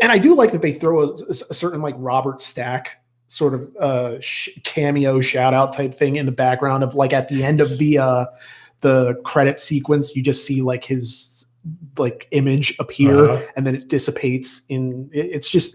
And 0.00 0.12
I 0.12 0.18
do 0.18 0.34
like 0.34 0.52
that 0.52 0.62
they 0.62 0.72
throw 0.72 1.02
a, 1.02 1.14
a 1.28 1.34
certain 1.54 1.82
like 1.82 1.94
Robert 1.98 2.40
Stack 2.40 2.98
sort 3.28 3.54
of 3.54 3.74
uh 3.76 4.20
sh- 4.20 4.50
cameo 4.62 5.20
shout 5.22 5.54
out 5.54 5.72
type 5.72 5.94
thing 5.94 6.16
in 6.16 6.26
the 6.26 6.32
background 6.32 6.84
of 6.84 6.94
like 6.94 7.14
at 7.14 7.28
the 7.28 7.42
end 7.42 7.60
of 7.60 7.78
the 7.78 7.96
uh 7.96 8.26
the 8.82 9.14
credit 9.24 9.58
sequence 9.58 10.14
you 10.14 10.22
just 10.22 10.44
see 10.44 10.60
like 10.60 10.84
his 10.84 11.46
like 11.96 12.28
image 12.32 12.74
appear 12.78 13.30
Uh-huh. 13.30 13.42
and 13.56 13.66
then 13.66 13.74
it 13.74 13.88
dissipates 13.88 14.60
in 14.68 15.08
it's 15.14 15.48
just 15.48 15.74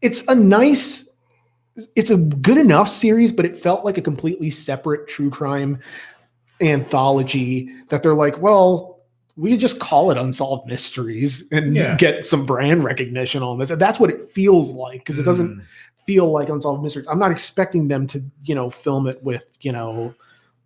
it's 0.00 0.24
a 0.28 0.34
nice 0.34 1.10
it's 1.96 2.10
a 2.10 2.16
good 2.18 2.56
enough 2.58 2.88
series 2.88 3.32
but 3.32 3.44
it 3.44 3.58
felt 3.58 3.84
like 3.84 3.98
a 3.98 4.02
completely 4.02 4.48
separate 4.48 5.08
true 5.08 5.30
crime 5.30 5.80
anthology 6.60 7.68
that 7.88 8.02
they're 8.04 8.14
like 8.14 8.38
well 8.40 8.93
we 9.36 9.50
could 9.50 9.60
just 9.60 9.80
call 9.80 10.10
it 10.10 10.16
unsolved 10.16 10.66
mysteries 10.68 11.48
and 11.50 11.74
Yeah. 11.74 11.96
get 11.96 12.24
some 12.24 12.46
brand 12.46 12.84
recognition 12.84 13.42
on 13.42 13.58
this 13.58 13.70
and 13.70 13.80
that's 13.80 13.98
what 13.98 14.10
it 14.10 14.30
feels 14.32 14.72
like 14.74 15.00
because 15.00 15.18
it 15.18 15.24
doesn't 15.24 15.56
Mm. 15.56 15.62
feel 16.06 16.30
like 16.30 16.48
unsolved 16.48 16.82
mysteries 16.82 17.06
i'm 17.10 17.18
not 17.18 17.30
expecting 17.32 17.88
them 17.88 18.06
to 18.06 18.22
you 18.44 18.54
know 18.54 18.70
film 18.70 19.06
it 19.08 19.22
with 19.24 19.44
you 19.60 19.72
know 19.72 20.14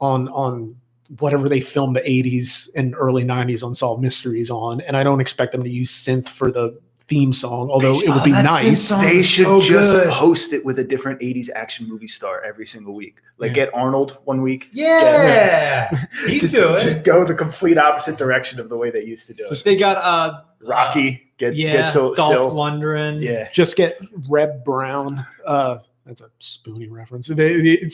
on 0.01 0.29
on 0.29 0.75
whatever 1.19 1.49
they 1.49 1.61
filmed 1.63 1.97
the 1.97 2.01
80s 2.03 2.69
and 2.77 2.95
early 2.99 3.25
90s 3.25 3.63
unsolved 3.67 4.03
mysteries 4.03 4.51
on 4.51 4.81
and 4.83 4.97
i 4.97 5.03
don't 5.03 5.21
expect 5.23 5.53
them 5.53 5.63
to 5.63 5.71
use 5.71 5.91
synth 5.91 6.29
for 6.29 6.53
the 6.53 6.79
theme 7.09 7.33
song. 7.33 7.71
Although 7.71 8.01
it 8.01 8.09
would 8.09 8.23
be 8.25 8.31
that 8.33 8.45
nice. 8.45 8.89
they 8.91 9.23
should 9.23 9.45
so 9.47 9.61
just 9.61 9.93
good. 9.95 10.09
host 10.09 10.53
it 10.53 10.65
with 10.65 10.79
a 10.79 10.85
different 10.85 11.21
80s 11.21 11.49
action 11.55 11.89
movie 11.89 12.07
star 12.07 12.43
every 12.43 12.67
single 12.67 12.95
week. 12.95 13.17
Like 13.39 13.49
Yeah. 13.51 13.55
get 13.67 13.75
Arnold 13.75 14.19
one 14.25 14.43
week. 14.43 14.69
Yeah, 14.73 15.91
he'd 16.27 16.41
just, 16.41 16.55
just 16.55 17.03
go 17.05 17.25
the 17.25 17.35
complete 17.35 17.79
opposite 17.79 18.19
direction 18.19 18.61
of 18.61 18.69
the 18.69 18.77
way 18.77 18.91
they 18.91 19.05
used 19.05 19.27
to 19.29 19.35
do 19.35 19.49
it. 19.49 19.63
they 19.65 19.77
got 19.77 19.97
uh, 19.97 20.43
Rocky, 20.61 21.23
get 21.39 21.57
yeah, 21.57 21.73
get 21.73 21.93
so 21.93 22.15
Dolph 22.15 22.35
Sil- 22.37 22.53
Lundgren. 22.55 23.23
Yeah. 23.23 23.49
Just 23.53 23.77
get 23.77 23.99
Reb 24.29 24.65
Brown. 24.65 25.25
Uh, 25.47 25.79
that's 26.05 26.21
a 26.21 26.31
spoony 26.41 26.89
reference. 26.89 27.29
They, 27.29 27.61
they- 27.77 27.91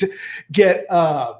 get. 0.51 0.87
Uh, 0.91 1.35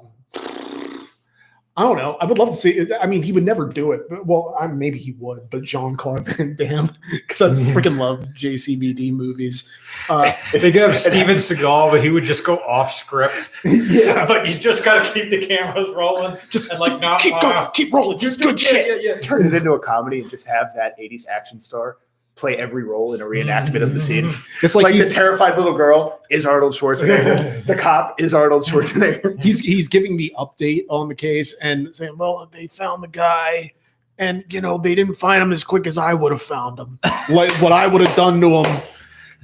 I 1.77 1.83
don't 1.83 1.97
know. 1.97 2.15
I 2.21 2.25
would 2.25 2.37
love 2.37 2.51
to 2.51 2.55
see. 2.55 2.69
it. 2.71 2.91
I 3.01 3.05
mean, 3.05 3.21
he 3.21 3.33
would 3.33 3.43
never 3.43 3.67
do 3.67 3.91
it. 3.91 4.03
But, 4.09 4.25
well, 4.25 4.55
I, 4.57 4.67
maybe 4.67 4.97
he 4.97 5.11
would. 5.19 5.49
But 5.49 5.63
Jean 5.63 5.95
Claude 5.97 6.25
Van 6.25 6.55
Damme, 6.55 6.89
because 7.11 7.41
I 7.41 7.47
Yeah. 7.47 7.73
freaking 7.73 7.97
love 7.99 8.25
JCVD 8.33 9.11
movies. 9.11 9.69
Uh, 10.07 10.31
If 10.53 10.61
they 10.61 10.71
could 10.71 10.83
have 10.83 10.95
Steven 10.95 11.35
Seagal, 11.35 11.91
but 11.91 12.01
he 12.01 12.09
would 12.11 12.23
just 12.23 12.45
go 12.45 12.59
off 12.59 12.93
script. 12.93 13.49
yeah, 13.65 14.25
but 14.25 14.47
you 14.47 14.53
just 14.53 14.85
got 14.85 15.05
to 15.05 15.13
keep 15.13 15.29
the 15.29 15.45
cameras 15.45 15.89
rolling, 15.89 16.37
just 16.49 16.69
and 16.71 16.79
like 16.79 17.01
not 17.01 17.19
keep 17.19 17.39
going, 17.41 17.67
keep 17.73 17.93
rolling. 17.93 18.17
Just 18.19 18.39
good 18.39 18.61
yeah, 18.61 18.69
shit. 18.69 19.03
Yeah, 19.03 19.15
yeah. 19.15 19.19
Turn 19.19 19.45
it 19.45 19.53
into 19.53 19.73
a 19.73 19.79
comedy 19.79 20.21
and 20.21 20.29
just 20.29 20.47
have 20.47 20.67
that 20.75 20.97
80s 20.97 21.27
action 21.27 21.59
star 21.59 21.97
play 22.35 22.57
every 22.57 22.83
role 22.83 23.13
in 23.13 23.21
a 23.21 23.25
reenactment 23.25 23.81
of 23.81 23.93
the 23.93 23.99
scene. 23.99 24.29
It's 24.61 24.75
Like, 24.75 24.83
like, 24.83 24.97
the 24.97 25.09
terrified 25.09 25.57
little 25.57 25.73
girl 25.73 26.21
is 26.29 26.45
Arnold 26.45 26.73
Schwarzenegger. 26.73 27.65
the 27.65 27.75
cop 27.75 28.19
is 28.19 28.33
Arnold 28.33 28.63
Schwarzenegger. 28.63 29.41
he's 29.41 29.59
he's 29.59 29.87
giving 29.87 30.17
the 30.17 30.33
update 30.37 30.85
on 30.89 31.07
the 31.07 31.15
case 31.15 31.53
and 31.61 31.95
saying, 31.95 32.17
"Well, 32.17 32.49
they 32.51 32.67
found 32.67 33.03
the 33.03 33.07
guy, 33.07 33.73
and 34.17 34.43
you 34.49 34.61
know 34.61 34.77
they 34.77 34.95
didn't 34.95 35.15
find 35.15 35.41
him 35.41 35.51
as 35.51 35.63
quick 35.63 35.87
as 35.87 35.97
I 35.97 36.13
would 36.13 36.31
have 36.31 36.41
found 36.41 36.79
him. 36.79 36.99
like 37.29 37.51
what 37.61 37.71
I 37.71 37.87
would 37.87 38.01
have 38.01 38.15
done 38.15 38.41
to 38.41 38.63
him, 38.63 38.81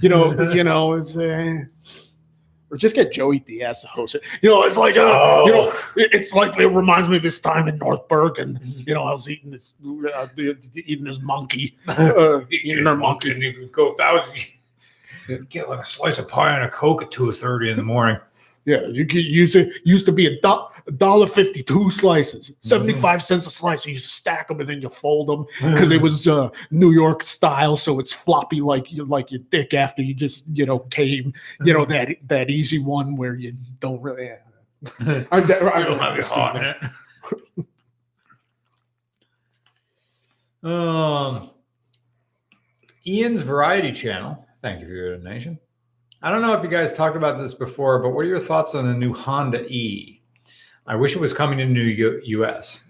you 0.01 0.09
know. 0.09 0.51
You 0.51 0.63
know, 0.63 0.93
it's 0.93 1.15
uh, 1.15 1.63
or 2.71 2.77
just 2.77 2.95
get 2.95 3.11
Joey 3.11 3.39
Diaz 3.39 3.81
to 3.81 3.87
host 3.87 4.15
it. 4.15 4.23
You 4.41 4.49
know, 4.49 4.63
it's 4.63 4.77
like 4.77 4.95
uh, 4.97 5.43
you 5.45 5.51
know, 5.51 5.73
it's 5.95 6.33
like 6.33 6.57
it 6.57 6.67
reminds 6.67 7.09
me 7.09 7.17
of 7.17 7.23
this 7.23 7.39
time 7.39 7.67
in 7.67 7.77
North 7.77 8.07
Bergen. 8.07 8.59
You 8.63 8.93
know, 8.93 9.03
I 9.03 9.11
was 9.11 9.29
eating 9.29 9.51
this 9.51 9.73
uh, 10.15 10.27
eating 10.37 11.03
this 11.03 11.19
monkey, 11.19 11.77
uh, 11.87 12.39
eating 12.49 12.85
their 12.85 12.95
monkey. 12.95 13.31
and 13.31 13.41
you 13.41 13.53
could 13.53 13.71
go 13.71 13.93
thousand. 13.95 14.39
Get 15.49 15.69
like 15.69 15.81
a 15.81 15.85
slice 15.85 16.17
of 16.17 16.27
pie 16.27 16.55
and 16.55 16.63
a 16.63 16.69
coke 16.69 17.03
at 17.03 17.11
two 17.11 17.31
thirty 17.31 17.69
in 17.69 17.77
the 17.77 17.83
morning. 17.83 18.17
Yeah, 18.65 18.85
you 18.87 19.07
could 19.07 19.25
use 19.25 19.55
it. 19.55 19.73
Used 19.85 20.05
to 20.05 20.11
be 20.11 20.27
a 20.27 20.39
do- 20.41 20.67
dollar 20.97 21.25
fifty 21.25 21.63
two 21.63 21.89
slices, 21.89 22.53
seventy 22.59 22.93
five 22.93 23.23
cents 23.23 23.47
a 23.47 23.49
slice. 23.49 23.87
You 23.87 23.93
used 23.93 24.05
to 24.05 24.11
stack 24.11 24.49
them 24.49 24.59
and 24.59 24.69
then 24.69 24.81
you 24.81 24.89
fold 24.89 25.27
them 25.27 25.45
because 25.71 25.89
it 25.89 25.99
was 25.99 26.27
uh, 26.27 26.49
New 26.69 26.91
York 26.91 27.23
style, 27.23 27.75
so 27.75 27.99
it's 27.99 28.13
floppy 28.13 28.61
like 28.61 28.91
you 28.91 29.03
like 29.05 29.31
your 29.31 29.41
dick 29.49 29.73
after 29.73 30.03
you 30.03 30.13
just 30.13 30.47
you 30.49 30.67
know 30.67 30.79
came. 30.79 31.33
You 31.63 31.73
know 31.73 31.85
that 31.85 32.15
that 32.27 32.51
easy 32.51 32.77
one 32.77 33.15
where 33.15 33.33
you 33.33 33.55
don't 33.79 34.01
really. 34.01 34.29
I, 34.99 35.25
I, 35.31 35.39
You 35.39 35.47
don't 35.47 35.99
have 35.99 36.13
I, 36.13 36.15
your 36.15 36.23
heart 36.23 36.77
it. 37.57 37.65
um, 40.69 41.49
Ian's 43.07 43.41
Variety 43.41 43.91
Channel. 43.91 44.45
Thank 44.61 44.81
you 44.81 44.85
for 44.85 44.93
your 44.93 45.17
donation. 45.17 45.59
I 46.23 46.29
don't 46.29 46.41
know 46.41 46.53
if 46.53 46.63
you 46.63 46.69
guys 46.69 46.93
talked 46.93 47.17
about 47.17 47.39
this 47.39 47.53
before, 47.53 47.99
but 47.99 48.09
what 48.09 48.25
are 48.25 48.27
your 48.27 48.39
thoughts 48.39 48.75
on 48.75 48.85
the 48.85 48.93
new 48.93 49.13
Honda 49.13 49.65
E? 49.67 50.21
I 50.85 50.95
wish 50.95 51.15
it 51.15 51.19
was 51.19 51.33
coming 51.33 51.57
to 51.57 51.65
New 51.65 51.81
U- 51.81 52.21
US. 52.23 52.81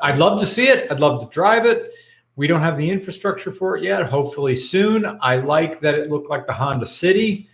I'd 0.00 0.18
love 0.18 0.40
to 0.40 0.46
see 0.46 0.68
it. 0.68 0.90
I'd 0.90 1.00
love 1.00 1.20
to 1.20 1.34
drive 1.34 1.66
it. 1.66 1.92
We 2.36 2.46
don't 2.46 2.62
have 2.62 2.78
the 2.78 2.88
infrastructure 2.88 3.50
for 3.50 3.76
it 3.76 3.84
yet. 3.84 4.04
Hopefully 4.06 4.54
soon. 4.54 5.18
I 5.20 5.36
like 5.36 5.80
that 5.80 5.94
it 5.94 6.08
looked 6.08 6.30
like 6.30 6.46
the 6.46 6.54
Honda 6.54 6.86
City, 6.86 7.48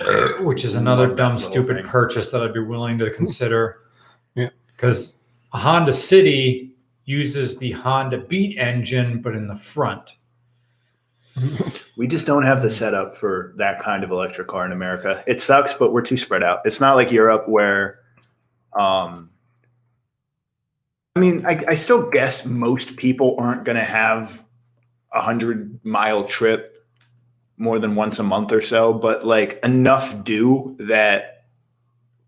which 0.40 0.64
is 0.64 0.76
another 0.76 1.14
dumb, 1.14 1.36
stupid 1.36 1.84
purchase 1.84 2.30
that 2.30 2.42
I'd 2.42 2.54
be 2.54 2.60
willing 2.60 2.96
to 2.98 3.10
consider. 3.10 3.82
Yeah. 4.34 4.48
Because 4.68 5.16
a 5.52 5.58
Honda 5.58 5.92
City 5.92 6.74
uses 7.04 7.58
the 7.58 7.72
Honda 7.72 8.18
Beat 8.18 8.56
engine, 8.56 9.20
but 9.20 9.34
in 9.34 9.46
the 9.46 9.56
front. 9.56 10.15
We 11.96 12.06
just 12.06 12.26
don't 12.26 12.44
have 12.44 12.62
the 12.62 12.70
setup 12.70 13.16
for 13.16 13.54
that 13.56 13.80
kind 13.82 14.04
of 14.04 14.10
electric 14.10 14.48
car 14.48 14.66
in 14.66 14.72
America. 14.72 15.22
It 15.26 15.40
sucks, 15.40 15.72
but 15.74 15.92
we're 15.92 16.02
too 16.02 16.16
spread 16.16 16.42
out. 16.42 16.60
It's 16.64 16.80
not 16.80 16.94
like 16.94 17.10
Europe 17.10 17.48
where, 17.48 18.00
um, 18.78 19.30
I 21.14 21.20
mean, 21.20 21.46
I, 21.46 21.62
I 21.68 21.74
still 21.74 22.10
guess 22.10 22.44
most 22.44 22.96
people 22.96 23.36
aren't 23.38 23.64
going 23.64 23.76
to 23.76 23.84
have 23.84 24.44
a 25.12 25.20
hundred 25.20 25.80
mile 25.82 26.24
trip 26.24 26.86
more 27.56 27.78
than 27.78 27.94
once 27.94 28.18
a 28.18 28.22
month 28.22 28.52
or 28.52 28.60
so, 28.60 28.92
but 28.92 29.24
like 29.26 29.58
enough 29.64 30.22
do 30.24 30.76
that 30.80 31.35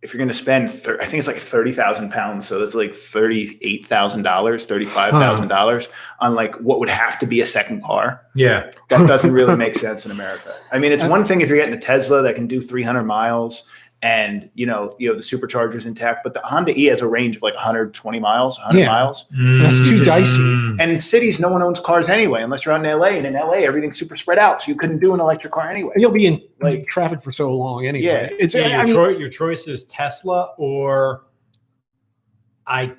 if 0.02 0.12
you're 0.14 0.18
going 0.18 0.28
to 0.28 0.34
spend, 0.34 0.70
thir- 0.72 1.00
I 1.00 1.06
think 1.06 1.18
it's 1.18 1.26
like 1.26 1.38
30,000 1.38 2.10
pounds. 2.12 2.46
So 2.46 2.60
that's 2.60 2.74
like 2.74 2.92
$38,000, 2.92 4.22
$35,000 4.22 5.88
on 6.20 6.34
like 6.34 6.54
what 6.56 6.78
would 6.80 6.88
have 6.88 7.18
to 7.20 7.26
be 7.26 7.40
a 7.40 7.46
second 7.46 7.82
car 7.82 8.22
Yeah. 8.34 8.70
that 8.88 9.06
doesn't 9.06 9.32
really 9.32 9.56
make 9.56 9.74
sense 9.74 10.04
in 10.04 10.10
America. 10.12 10.54
I 10.72 10.78
mean, 10.78 10.92
it's 10.92 11.04
one 11.16 11.24
thing 11.24 11.40
if 11.40 11.48
you're 11.48 11.58
getting 11.58 11.74
a 11.74 11.80
Tesla 11.80 12.22
that 12.22 12.34
can 12.34 12.46
do 12.46 12.60
300 12.60 13.02
miles 13.04 13.64
and 14.00 14.48
you 14.54 14.64
know 14.64 14.94
you 14.98 15.08
know 15.08 15.14
the 15.14 15.20
superchargers 15.22 15.84
intact, 15.84 16.22
but 16.22 16.32
the 16.32 16.40
Honda 16.40 16.72
E 16.78 16.84
has 16.84 17.00
a 17.00 17.06
range 17.08 17.34
of 17.36 17.42
like 17.42 17.54
120 17.54 18.20
miles, 18.20 18.56
100 18.58 18.78
Yeah. 18.78 18.86
miles. 18.86 19.26
That's 19.32 19.80
too 19.88 20.04
dicey. 20.04 20.38
Mm. 20.38 20.80
And 20.80 20.90
in 20.92 21.00
cities, 21.00 21.40
no 21.40 21.48
one 21.48 21.62
owns 21.62 21.80
cars 21.80 22.08
anyway, 22.08 22.42
unless 22.42 22.64
you're 22.64 22.74
out 22.74 22.84
in 22.84 22.90
LA. 22.90 23.08
And 23.18 23.26
in 23.26 23.34
LA, 23.34 23.54
everything's 23.64 23.98
super 23.98 24.16
spread 24.16 24.38
out, 24.38 24.62
so 24.62 24.70
you 24.70 24.76
couldn't 24.76 25.00
do 25.00 25.14
an 25.14 25.20
electric 25.20 25.52
car 25.52 25.68
anyway. 25.68 25.94
You'll 25.96 26.12
be 26.12 26.26
in 26.26 26.40
Like- 26.60 26.86
traffic 26.86 27.22
for 27.24 27.32
so 27.32 27.52
long 27.52 27.86
anyway. 27.86 28.04
Yeah. 28.06 28.28
it's 28.38 28.54
Yeah, 28.54 28.62
I 28.62 28.68
your, 28.68 28.84
mean, 28.84 28.94
choi- 28.94 29.18
your 29.18 29.28
choice 29.28 29.66
is 29.66 29.84
Tesla 29.84 30.50
or 30.58 31.24
I 32.66 32.92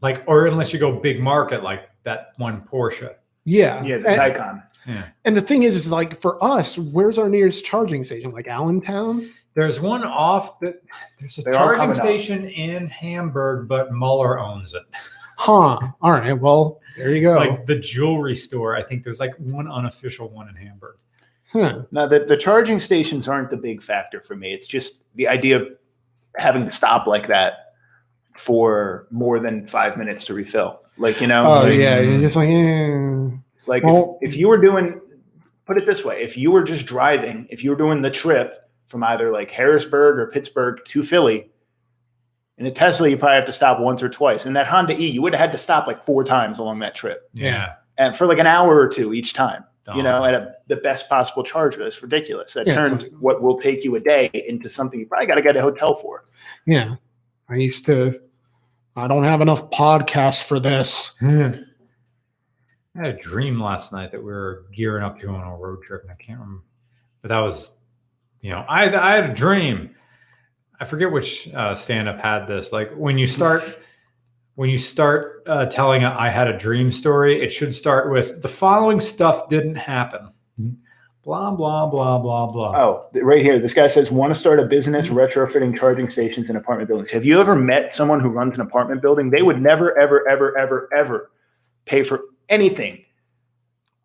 like, 0.00 0.22
or 0.26 0.46
unless 0.46 0.72
you 0.72 0.78
go 0.80 0.92
big 0.92 1.20
market 1.20 1.62
like 1.62 1.88
that 2.04 2.32
one 2.38 2.62
Porsche. 2.62 3.14
yeah, 3.44 3.82
Yeah, 3.84 3.98
the 3.98 4.08
And- 4.08 4.20
Taycan. 4.34 4.62
And 5.24 5.36
the 5.36 5.40
thing 5.40 5.62
is, 5.62 5.76
is 5.76 5.92
like 5.92 6.20
for 6.20 6.42
us, 6.42 6.76
where's 6.76 7.16
our 7.16 7.28
nearest 7.28 7.64
charging 7.64 8.02
station? 8.02 8.32
Like 8.32 8.48
Allentown? 8.48 9.28
There's 9.54 9.80
one 9.80 10.02
off 10.04 10.58
that 10.60 10.82
there's 11.20 11.38
a 11.38 11.42
They 11.42 11.50
are 11.50 11.54
charging 11.54 11.78
coming 11.78 11.96
up. 11.96 12.02
station 12.02 12.44
in 12.46 12.86
Hamburg, 12.88 13.68
but 13.68 13.92
Muller 13.92 14.38
owns 14.38 14.74
it. 14.74 14.82
Huh. 15.36 15.78
All 16.00 16.12
right. 16.12 16.32
Well, 16.32 16.80
there 16.96 17.14
you 17.14 17.20
go. 17.22 17.34
Like 17.34 17.66
the 17.66 17.78
jewelry 17.78 18.34
store, 18.34 18.76
I 18.76 18.82
think 18.82 19.02
there's 19.04 19.20
like 19.20 19.34
one 19.36 19.70
unofficial 19.70 20.28
one 20.30 20.48
in 20.48 20.54
Hamburg. 20.54 20.96
huh. 21.52 21.82
Now, 21.90 22.06
the, 22.06 22.20
the 22.20 22.36
charging 22.36 22.78
stations 22.78 23.28
aren't 23.28 23.50
the 23.50 23.56
big 23.56 23.82
factor 23.82 24.20
for 24.20 24.36
me. 24.36 24.54
It's 24.54 24.66
just 24.66 25.04
the 25.16 25.28
idea 25.28 25.60
of 25.60 25.68
having 26.36 26.64
to 26.64 26.70
stop 26.70 27.06
like 27.06 27.26
that 27.28 27.74
for 28.36 29.06
more 29.10 29.38
than 29.40 29.66
five 29.66 29.96
minutes 29.98 30.24
to 30.26 30.34
refill. 30.34 30.80
Like, 30.96 31.20
you 31.20 31.26
know, 31.26 31.42
Oh 31.44 31.62
like, 31.64 31.78
yeah. 31.78 32.00
You're 32.00 32.20
just 32.20 32.36
like, 32.36 32.48
eh. 32.48 33.28
Like 33.66 33.82
Well- 33.84 34.18
if, 34.22 34.30
if 34.30 34.36
you 34.36 34.48
were 34.48 34.58
doing, 34.58 35.00
put 35.66 35.76
it 35.76 35.86
this 35.86 36.04
way, 36.04 36.22
if 36.22 36.36
you 36.38 36.50
were 36.50 36.62
just 36.62 36.86
driving, 36.86 37.46
if 37.50 37.62
you 37.62 37.70
were 37.70 37.76
doing 37.76 38.00
the 38.00 38.10
trip 38.10 38.58
from 38.88 39.02
either 39.04 39.30
like 39.30 39.50
Harrisburg 39.50 40.18
or 40.18 40.26
Pittsburgh 40.28 40.80
to 40.86 41.02
Philly, 41.02 41.50
in 42.58 42.66
a 42.66 42.70
Tesla, 42.70 43.08
you 43.08 43.16
probably 43.16 43.36
have 43.36 43.44
to 43.46 43.52
stop 43.52 43.80
once 43.80 44.02
or 44.02 44.08
twice. 44.08 44.44
In 44.46 44.52
that 44.52 44.66
Honda 44.66 44.92
E, 44.98 45.06
you 45.08 45.22
would 45.22 45.32
have 45.32 45.40
had 45.40 45.52
to 45.52 45.58
stop 45.58 45.86
like 45.86 46.04
four 46.04 46.22
times 46.22 46.58
along 46.58 46.78
that 46.80 46.94
trip, 46.94 47.28
Yeah. 47.32 47.74
and 47.98 48.14
for 48.14 48.26
like 48.26 48.38
an 48.38 48.46
hour 48.46 48.78
or 48.78 48.88
two 48.88 49.12
each 49.14 49.32
time. 49.32 49.64
You 49.96 50.04
know, 50.04 50.24
at 50.24 50.32
a, 50.32 50.54
the 50.68 50.76
best 50.76 51.08
possible 51.10 51.42
charger. 51.42 51.84
It's 51.84 52.00
ridiculous. 52.00 52.54
That 52.54 52.68
Yeah, 52.68 52.72
it's 52.74 52.88
turns 52.88 53.02
like- 53.12 53.20
what 53.20 53.42
will 53.42 53.58
take 53.58 53.82
you 53.82 53.96
a 53.96 54.00
day 54.00 54.30
into 54.32 54.68
something 54.68 55.00
you 55.00 55.06
probably 55.06 55.26
got 55.26 55.34
to 55.34 55.42
get 55.42 55.56
a 55.56 55.60
hotel 55.60 55.96
for. 55.96 56.24
yeah. 56.66 56.94
I 57.48 57.56
used 57.56 57.84
to. 57.86 58.20
I 58.94 59.08
don't 59.08 59.24
have 59.24 59.40
enough 59.40 59.70
podcasts 59.70 60.40
for 60.42 60.60
this. 60.60 61.14
I 61.20 61.58
had 62.94 63.06
a 63.06 63.12
dream 63.18 63.60
last 63.60 63.92
night 63.92 64.12
that 64.12 64.20
we 64.22 64.30
were 64.30 64.66
gearing 64.72 65.02
up 65.02 65.18
to 65.20 65.28
on 65.30 65.42
a 65.42 65.56
road 65.56 65.82
trip, 65.82 66.02
and 66.02 66.10
I 66.12 66.14
can't 66.14 66.38
remember. 66.38 66.62
But 67.22 67.30
that 67.30 67.40
was, 67.40 67.72
you 68.42 68.50
know, 68.50 68.64
I 68.68 68.94
I 68.94 69.16
had 69.16 69.30
a 69.30 69.34
dream. 69.34 69.94
I 70.78 70.84
forget 70.84 71.10
which 71.10 71.48
uh, 71.54 71.74
stand-up 71.74 72.20
had 72.20 72.46
this. 72.46 72.72
Like 72.72 72.92
when 72.94 73.16
you 73.16 73.26
start 73.26 73.78
when 74.56 74.68
you 74.68 74.76
start 74.76 75.44
uh, 75.48 75.66
telling 75.66 76.04
a 76.04 76.10
I 76.10 76.28
had 76.28 76.48
a 76.48 76.58
dream 76.58 76.90
story, 76.90 77.40
it 77.40 77.50
should 77.50 77.74
start 77.74 78.12
with 78.12 78.42
the 78.42 78.48
following 78.48 79.00
stuff 79.00 79.48
didn't 79.48 79.76
happen. 79.76 80.28
Blah 81.22 81.52
blah 81.52 81.86
blah 81.86 82.18
blah 82.18 82.50
blah. 82.50 82.76
Oh, 82.76 83.08
right 83.22 83.42
here. 83.42 83.60
This 83.60 83.72
guy 83.72 83.86
says, 83.86 84.10
want 84.10 84.34
to 84.34 84.38
start 84.38 84.58
a 84.58 84.64
business 84.64 85.06
retrofitting 85.06 85.78
charging 85.78 86.10
stations 86.10 86.50
in 86.50 86.56
apartment 86.56 86.88
buildings. 86.88 87.12
Have 87.12 87.24
you 87.24 87.40
ever 87.40 87.54
met 87.54 87.92
someone 87.92 88.18
who 88.18 88.28
runs 88.28 88.58
an 88.58 88.66
apartment 88.66 89.02
building? 89.02 89.30
They 89.30 89.42
would 89.42 89.62
never, 89.62 89.96
ever, 89.96 90.28
ever, 90.28 90.58
ever, 90.58 90.88
ever 90.92 91.30
pay 91.84 92.02
for 92.02 92.22
anything 92.48 93.04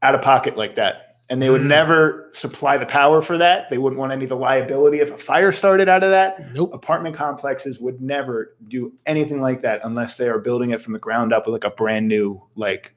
out 0.04 0.14
of 0.14 0.22
pocket 0.22 0.58
like 0.58 0.76
that. 0.76 1.07
And 1.30 1.42
they 1.42 1.50
would 1.50 1.62
Mm. 1.62 1.68
never 1.68 2.30
supply 2.32 2.78
the 2.78 2.86
power 2.86 3.22
for 3.22 3.38
that. 3.38 3.70
They 3.70 3.78
wouldn't 3.78 4.00
want 4.00 4.14
any 4.14 4.24
of 4.24 4.30
the 4.30 4.38
liability 4.38 5.00
if 5.02 5.12
a 5.14 5.18
fire 5.18 5.52
started 5.52 5.90
out 5.90 6.02
of 6.02 6.12
that. 6.12 6.54
Nope. 6.54 6.74
Apartment 6.74 7.16
complexes 7.16 7.80
would 7.82 8.02
never 8.02 8.56
do 8.70 8.94
anything 9.06 9.42
like 9.42 9.62
that 9.62 9.82
unless 9.84 10.16
they 10.16 10.30
are 10.30 10.40
building 10.40 10.72
it 10.72 10.80
from 10.82 10.94
the 10.94 11.00
ground 11.00 11.34
up 11.34 11.46
with 11.46 11.52
like 11.54 11.66
a 11.66 11.76
brand 11.76 12.08
new, 12.08 12.42
like, 12.56 12.96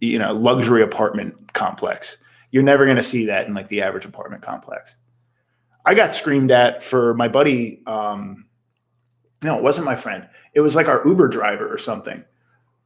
you 0.00 0.18
know, 0.18 0.32
luxury 0.34 0.82
apartment 0.82 1.52
complex. 1.54 2.18
You're 2.50 2.62
never 2.62 2.84
going 2.84 2.98
to 2.98 3.02
see 3.02 3.24
that 3.26 3.46
in 3.46 3.54
like 3.54 3.68
the 3.68 3.80
average 3.80 4.04
apartment 4.04 4.42
complex. 4.42 4.94
I 5.86 5.94
got 5.94 6.12
screamed 6.12 6.50
at 6.50 6.82
for 6.82 7.14
my 7.14 7.28
buddy. 7.28 7.82
Um, 7.86 8.44
no, 9.42 9.56
it 9.56 9.62
wasn't 9.62 9.86
my 9.86 9.96
friend. 9.96 10.28
It 10.52 10.60
was 10.60 10.74
like 10.74 10.88
our 10.88 11.00
Uber 11.06 11.28
driver 11.28 11.72
or 11.72 11.78
something. 11.78 12.22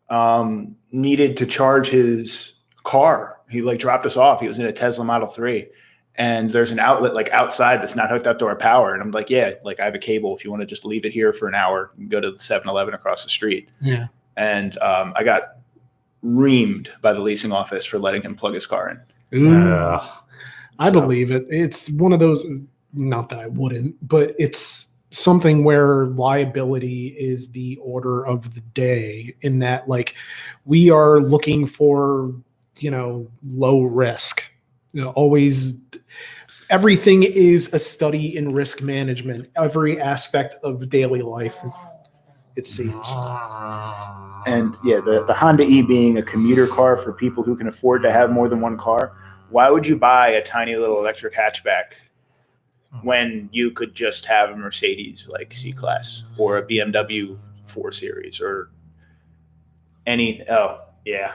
Um, 0.08 0.76
needed 0.92 1.36
to 1.38 1.46
charge 1.46 1.88
his 1.88 2.52
car. 2.84 3.33
He 3.50 3.62
like 3.62 3.78
dropped 3.78 4.06
us 4.06 4.16
off. 4.16 4.40
He 4.40 4.48
was 4.48 4.58
in 4.58 4.66
a 4.66 4.72
Tesla 4.72 5.04
Model 5.04 5.28
3 5.28 5.66
and 6.16 6.50
there's 6.50 6.70
an 6.70 6.78
outlet 6.78 7.14
like 7.14 7.28
outside 7.30 7.82
that's 7.82 7.96
not 7.96 8.08
hooked 8.08 8.26
up 8.26 8.38
to 8.38 8.46
our 8.46 8.56
power. 8.56 8.94
And 8.94 9.02
I'm 9.02 9.10
like, 9.10 9.30
yeah, 9.30 9.54
like 9.64 9.80
I 9.80 9.84
have 9.84 9.94
a 9.94 9.98
cable. 9.98 10.36
If 10.36 10.44
you 10.44 10.50
want 10.50 10.60
to 10.60 10.66
just 10.66 10.84
leave 10.84 11.04
it 11.04 11.12
here 11.12 11.32
for 11.32 11.48
an 11.48 11.54
hour, 11.54 11.90
you 11.96 12.02
can 12.04 12.08
go 12.08 12.20
to 12.20 12.30
the 12.32 12.38
7 12.38 12.68
Eleven 12.68 12.94
across 12.94 13.24
the 13.24 13.30
street. 13.30 13.68
Yeah. 13.80 14.06
And 14.36 14.78
um, 14.78 15.12
I 15.16 15.24
got 15.24 15.56
reamed 16.24 16.88
by 17.02 17.12
the 17.12 17.20
leasing 17.20 17.52
office 17.52 17.84
for 17.84 17.98
letting 17.98 18.22
him 18.22 18.34
plug 18.34 18.54
his 18.54 18.66
car 18.66 18.90
in. 19.32 19.38
Ooh, 19.38 19.72
Ugh. 19.72 20.02
I 20.78 20.88
so- 20.92 21.00
believe 21.00 21.30
it. 21.30 21.46
It's 21.48 21.90
one 21.90 22.12
of 22.12 22.20
those, 22.20 22.44
not 22.92 23.28
that 23.28 23.38
I 23.40 23.46
wouldn't, 23.48 23.96
but 24.06 24.34
it's 24.38 24.92
something 25.10 25.62
where 25.62 26.06
liability 26.06 27.08
is 27.08 27.50
the 27.52 27.76
order 27.80 28.26
of 28.26 28.54
the 28.54 28.60
day 28.60 29.34
in 29.42 29.60
that, 29.60 29.88
like, 29.88 30.14
we 30.64 30.90
are 30.90 31.20
looking 31.20 31.66
for, 31.66 32.34
you 32.84 32.90
know, 32.90 33.26
low 33.42 33.80
risk. 33.80 34.44
You 34.92 35.00
know, 35.00 35.10
always, 35.12 35.72
everything 36.68 37.22
is 37.22 37.72
a 37.72 37.78
study 37.78 38.36
in 38.36 38.52
risk 38.52 38.82
management, 38.82 39.48
every 39.56 39.98
aspect 39.98 40.56
of 40.62 40.90
daily 40.90 41.22
life, 41.22 41.64
it 42.56 42.66
seems. 42.66 43.10
And 44.46 44.76
yeah, 44.84 45.00
the, 45.00 45.24
the 45.26 45.32
Honda 45.32 45.64
E 45.64 45.80
being 45.80 46.18
a 46.18 46.22
commuter 46.22 46.66
car 46.66 46.98
for 46.98 47.14
people 47.14 47.42
who 47.42 47.56
can 47.56 47.68
afford 47.68 48.02
to 48.02 48.12
have 48.12 48.30
more 48.30 48.50
than 48.50 48.60
one 48.60 48.76
car, 48.76 49.16
why 49.48 49.70
would 49.70 49.86
you 49.86 49.96
buy 49.96 50.28
a 50.32 50.44
tiny 50.44 50.76
little 50.76 50.98
electric 50.98 51.32
hatchback 51.32 51.94
when 53.00 53.48
you 53.50 53.70
could 53.70 53.94
just 53.94 54.26
have 54.26 54.50
a 54.50 54.56
Mercedes 54.56 55.26
like 55.26 55.54
C 55.54 55.72
Class 55.72 56.24
or 56.36 56.58
a 56.58 56.62
BMW 56.66 57.38
4 57.64 57.92
Series 57.92 58.42
or 58.42 58.68
any? 60.06 60.46
Oh, 60.50 60.82
yeah. 61.06 61.32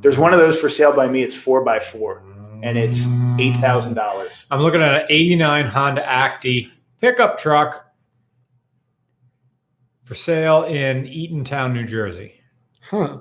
There's 0.00 0.18
one 0.18 0.32
of 0.32 0.38
those 0.38 0.60
for 0.60 0.68
sale 0.68 0.92
by 0.92 1.08
me. 1.08 1.22
It's 1.22 1.34
4x4 1.34 2.62
and 2.62 2.78
it's 2.78 3.04
$8,000. 3.04 4.44
I'm 4.50 4.60
looking 4.60 4.82
at 4.82 5.02
an 5.02 5.06
89 5.08 5.66
Honda 5.66 6.08
Acti 6.08 6.70
pickup 7.00 7.38
truck 7.38 7.84
for 10.04 10.14
sale 10.14 10.64
in 10.64 11.04
Eatontown, 11.04 11.72
New 11.72 11.84
Jersey. 11.84 12.34
Huh. 12.80 13.18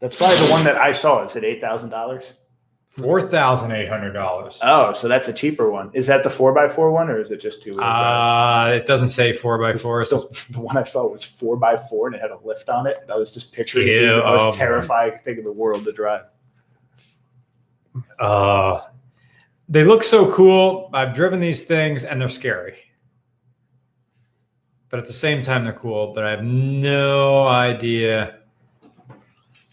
That's 0.00 0.16
probably 0.16 0.38
the 0.46 0.52
one 0.52 0.64
that 0.64 0.76
I 0.76 0.92
saw. 0.92 1.22
It's 1.22 1.36
at 1.36 1.42
$8,000? 1.42 2.34
Four 2.96 3.20
thousand 3.20 3.72
eight 3.72 3.88
hundred 3.88 4.12
dollars. 4.12 4.60
Oh, 4.62 4.92
so 4.92 5.08
that's 5.08 5.26
a 5.26 5.32
cheaper 5.32 5.68
one. 5.68 5.90
Is 5.94 6.06
that 6.06 6.22
the 6.22 6.30
four 6.30 6.52
by 6.52 6.68
four 6.68 6.92
one 6.92 7.10
or 7.10 7.20
is 7.20 7.32
it 7.32 7.40
just 7.40 7.60
two 7.60 7.70
wheel 7.70 7.80
drive? 7.80 8.70
Uh, 8.70 8.74
it 8.76 8.86
doesn't 8.86 9.08
say 9.08 9.32
four 9.32 9.58
by 9.58 9.76
four. 9.76 10.04
So 10.04 10.30
the, 10.50 10.60
one 10.60 10.76
I 10.76 10.84
saw 10.84 11.08
was 11.08 11.24
four 11.24 11.56
by 11.56 11.76
four 11.76 12.06
and 12.06 12.14
it 12.14 12.22
had 12.22 12.30
a 12.30 12.38
lift 12.44 12.68
on 12.68 12.86
it. 12.86 12.98
I 13.12 13.16
was 13.16 13.34
just 13.34 13.52
picturing 13.52 13.88
Ew, 13.88 14.16
the 14.16 14.22
most 14.22 14.42
oh, 14.42 14.52
terrifying 14.52 15.18
thing 15.24 15.38
in 15.38 15.44
the 15.44 15.50
world 15.50 15.84
to 15.84 15.92
drive. 15.92 16.26
Uh, 18.20 18.82
they 19.68 19.82
look 19.82 20.04
so 20.04 20.30
cool. 20.32 20.88
I've 20.92 21.14
driven 21.14 21.40
these 21.40 21.64
things 21.64 22.04
and 22.04 22.20
they're 22.20 22.28
scary. 22.28 22.76
But 24.88 25.00
at 25.00 25.06
the 25.06 25.12
same 25.12 25.42
time, 25.42 25.64
they're 25.64 25.72
cool. 25.72 26.12
But 26.14 26.22
I 26.22 26.30
have 26.30 26.44
no 26.44 27.48
idea 27.48 28.38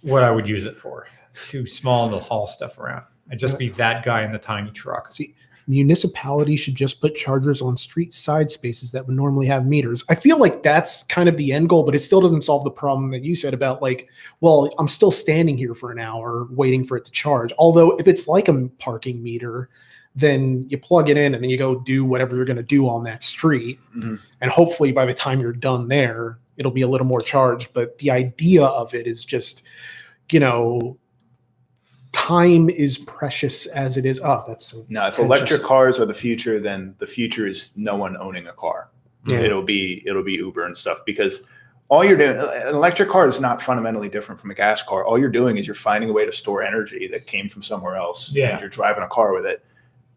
what 0.01 0.23
I 0.23 0.31
would 0.31 0.49
use 0.49 0.65
it 0.65 0.75
for. 0.75 1.05
It's 1.29 1.47
too 1.47 1.67
small 1.67 2.09
to 2.09 2.17
haul 2.17 2.47
stuff 2.47 2.79
around. 2.79 3.05
I'd 3.31 3.39
just 3.39 3.57
be 3.57 3.69
that 3.71 4.03
guy 4.03 4.23
in 4.23 4.31
the 4.31 4.37
tiny 4.37 4.71
truck. 4.71 5.11
See, 5.11 5.35
municipalities 5.67 6.59
should 6.59 6.75
just 6.75 6.99
put 6.99 7.15
chargers 7.15 7.61
on 7.61 7.77
street 7.77 8.13
side 8.13 8.51
spaces 8.51 8.91
that 8.91 9.07
would 9.07 9.15
normally 9.15 9.45
have 9.45 9.65
meters. 9.65 10.03
I 10.09 10.15
feel 10.15 10.37
like 10.37 10.63
that's 10.63 11.03
kind 11.03 11.29
of 11.29 11.37
the 11.37 11.53
end 11.53 11.69
goal, 11.69 11.83
but 11.83 11.95
it 11.95 12.01
still 12.01 12.21
doesn't 12.21 12.41
solve 12.41 12.63
the 12.63 12.71
problem 12.71 13.11
that 13.11 13.23
you 13.23 13.35
said 13.35 13.53
about 13.53 13.81
like, 13.81 14.09
well, 14.41 14.69
I'm 14.79 14.87
still 14.87 15.11
standing 15.11 15.57
here 15.57 15.73
for 15.73 15.91
an 15.91 15.99
hour 15.99 16.47
waiting 16.51 16.83
for 16.83 16.97
it 16.97 17.05
to 17.05 17.11
charge. 17.11 17.53
Although 17.57 17.95
if 17.97 18.07
it's 18.07 18.27
like 18.27 18.47
a 18.47 18.67
parking 18.79 19.23
meter, 19.23 19.69
then 20.13 20.65
you 20.67 20.77
plug 20.77 21.09
it 21.09 21.17
in 21.17 21.33
and 21.33 21.41
then 21.41 21.49
you 21.49 21.57
go 21.57 21.79
do 21.79 22.03
whatever 22.03 22.35
you're 22.35 22.45
going 22.45 22.57
to 22.57 22.63
do 22.63 22.87
on 22.87 23.03
that 23.03 23.23
street. 23.23 23.79
Mhm. 23.95 24.19
And 24.41 24.51
hopefully 24.51 24.91
by 24.91 25.05
the 25.05 25.13
time 25.13 25.39
you're 25.39 25.53
done 25.53 25.87
there, 25.87 26.37
it'll 26.57 26.71
be 26.71 26.81
a 26.81 26.87
little 26.87 27.07
more 27.07 27.21
charged. 27.21 27.69
But 27.73 27.97
the 27.99 28.11
idea 28.11 28.63
of 28.63 28.93
it 28.93 29.07
is 29.07 29.23
just, 29.23 29.63
you 30.31 30.39
know, 30.39 30.97
time 32.11 32.69
is 32.69 32.97
precious 32.97 33.65
as 33.67 33.97
it 33.97 34.05
is. 34.05 34.19
Oh, 34.23 34.43
that's 34.47 34.65
so 34.65 34.85
No, 34.89 35.07
if 35.07 35.19
electric 35.19 35.61
cars 35.61 35.99
are 35.99 36.05
the 36.05 36.13
future, 36.13 36.59
then 36.59 36.95
the 36.99 37.07
future 37.07 37.47
is 37.47 37.71
no 37.75 37.95
one 37.95 38.17
owning 38.17 38.47
a 38.47 38.53
car. 38.53 38.89
Yeah. 39.25 39.39
It'll 39.39 39.63
be 39.63 40.03
it'll 40.05 40.23
be 40.23 40.33
Uber 40.33 40.65
and 40.65 40.75
stuff 40.75 40.99
because 41.05 41.41
all 41.89 42.05
you're 42.05 42.17
doing 42.17 42.37
an 42.37 42.67
electric 42.73 43.09
car 43.09 43.27
is 43.27 43.41
not 43.41 43.61
fundamentally 43.61 44.07
different 44.07 44.39
from 44.39 44.49
a 44.49 44.53
gas 44.53 44.81
car. 44.81 45.03
All 45.03 45.19
you're 45.19 45.29
doing 45.29 45.57
is 45.57 45.67
you're 45.67 45.75
finding 45.75 46.09
a 46.09 46.13
way 46.13 46.25
to 46.25 46.31
store 46.31 46.63
energy 46.63 47.07
that 47.09 47.27
came 47.27 47.49
from 47.49 47.61
somewhere 47.61 47.97
else. 47.97 48.31
Yeah. 48.31 48.51
And 48.51 48.61
you're 48.61 48.69
driving 48.69 49.03
a 49.03 49.07
car 49.07 49.33
with 49.33 49.45
it. 49.45 49.65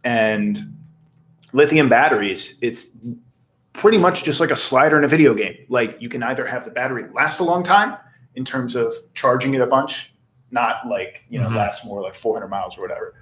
And 0.04 0.72
lithium 1.52 1.88
batteries, 1.88 2.54
it's 2.60 2.90
pretty 3.72 3.98
much 3.98 4.22
just 4.22 4.38
like 4.38 4.52
a 4.52 4.56
slider 4.56 4.96
in 4.96 5.04
a 5.04 5.08
video 5.08 5.34
game. 5.34 5.56
Like 5.68 5.96
you 6.00 6.08
can 6.08 6.22
either 6.22 6.46
have 6.46 6.64
the 6.64 6.70
battery 6.70 7.06
last 7.12 7.40
a 7.40 7.44
long 7.44 7.64
time 7.64 7.98
in 8.36 8.44
terms 8.44 8.76
of 8.76 8.94
charging 9.14 9.54
it 9.54 9.60
a 9.60 9.66
bunch, 9.66 10.13
not 10.54 10.86
like, 10.88 11.24
you 11.28 11.38
know, 11.38 11.48
Mhm. 11.48 11.56
last 11.56 11.84
more 11.84 12.00
like 12.00 12.14
400 12.14 12.48
miles 12.48 12.78
or 12.78 12.80
whatever. 12.80 13.12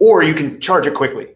Or 0.00 0.22
you 0.24 0.34
can 0.34 0.60
charge 0.60 0.86
it 0.86 0.94
quickly. 0.94 1.28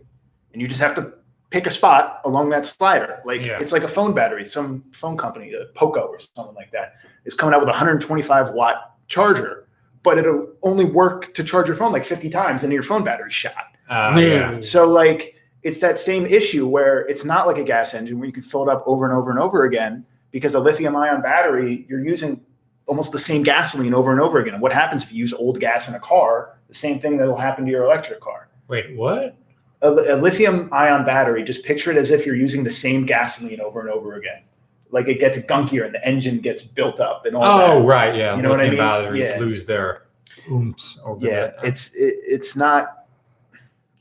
And 0.52 0.60
you 0.60 0.66
just 0.66 0.80
have 0.80 0.94
to 0.96 1.12
pick 1.50 1.66
a 1.66 1.70
spot 1.70 2.20
along 2.24 2.50
that 2.50 2.64
slider. 2.66 3.20
Like 3.24 3.44
Yeah. 3.44 3.58
it's 3.60 3.72
like 3.72 3.84
a 3.84 3.88
phone 3.88 4.14
battery. 4.14 4.44
Some 4.46 4.84
phone 4.92 5.16
company, 5.16 5.54
uh, 5.54 5.66
Poco 5.74 6.00
or 6.00 6.18
something 6.18 6.54
like 6.56 6.72
that, 6.72 6.94
is 7.24 7.34
coming 7.34 7.54
out 7.54 7.60
with 7.60 7.68
a 7.68 7.72
125 7.72 8.50
watt 8.50 8.96
charger, 9.06 9.66
but 10.02 10.18
it'll 10.18 10.48
only 10.62 10.84
work 10.86 11.34
to 11.34 11.44
charge 11.44 11.66
your 11.68 11.76
phone 11.76 11.92
like 11.92 12.04
50 12.04 12.30
times, 12.30 12.64
and 12.64 12.72
your 12.72 12.82
phone 12.82 13.04
battery's 13.04 13.34
shot. 13.34 13.66
Uh, 13.90 14.14
yeah. 14.18 14.60
So 14.62 14.88
like 14.88 15.36
it's 15.62 15.78
that 15.78 15.96
same 15.98 16.26
issue 16.26 16.66
where 16.66 17.00
it's 17.06 17.24
not 17.24 17.46
like 17.46 17.58
a 17.58 17.62
gas 17.62 17.94
engine 17.94 18.18
where 18.18 18.26
you 18.26 18.32
can 18.32 18.42
fill 18.42 18.62
it 18.68 18.68
up 18.72 18.82
over 18.86 19.04
and 19.04 19.14
over 19.14 19.30
and 19.30 19.38
over 19.38 19.62
again 19.64 20.04
because 20.32 20.54
a 20.56 20.58
lithium 20.60 20.96
ion 20.96 21.20
battery 21.22 21.86
you're 21.88 22.04
using 22.04 22.40
almost 22.86 23.12
the 23.12 23.18
same 23.18 23.42
gasoline 23.42 23.94
over 23.94 24.10
and 24.10 24.20
over 24.20 24.38
again. 24.38 24.54
And 24.54 24.62
what 24.62 24.72
happens 24.72 25.02
if 25.02 25.12
you 25.12 25.18
use 25.18 25.32
old 25.32 25.60
gas 25.60 25.88
in 25.88 25.94
a 25.94 26.00
car? 26.00 26.58
The 26.68 26.74
same 26.74 26.98
thing 26.98 27.16
that'll 27.16 27.36
happen 27.36 27.64
to 27.64 27.70
your 27.70 27.84
electric 27.84 28.20
car. 28.20 28.48
Wait, 28.68 28.96
what? 28.96 29.36
A, 29.82 29.88
a 29.90 30.16
lithium 30.16 30.68
ion 30.72 31.04
battery, 31.04 31.42
just 31.44 31.64
picture 31.64 31.90
it 31.90 31.96
as 31.96 32.10
if 32.10 32.24
you're 32.26 32.36
using 32.36 32.64
the 32.64 32.72
same 32.72 33.04
gasoline 33.06 33.60
over 33.60 33.80
and 33.80 33.90
over 33.90 34.14
again. 34.14 34.42
Like 34.90 35.08
it 35.08 35.18
gets 35.20 35.40
gunkier 35.44 35.84
and 35.86 35.94
the 35.94 36.06
engine 36.06 36.38
gets 36.38 36.62
built 36.62 37.00
up 37.00 37.24
and 37.26 37.34
all 37.34 37.44
Oh, 37.44 37.80
that. 37.80 37.86
right. 37.86 38.14
Yeah. 38.14 38.36
You 38.36 38.42
know 38.42 38.50
what 38.50 38.60
I 38.60 38.68
mean? 38.68 38.76
Batteries 38.78 39.26
Yeah. 39.26 39.38
lose 39.38 39.64
their 39.66 40.02
oomph 40.50 40.98
over 41.04 41.24
yeah 41.24 41.46
that. 41.46 41.56
it's 41.62 41.94
it, 41.94 42.14
it's 42.26 42.56
not 42.56 43.04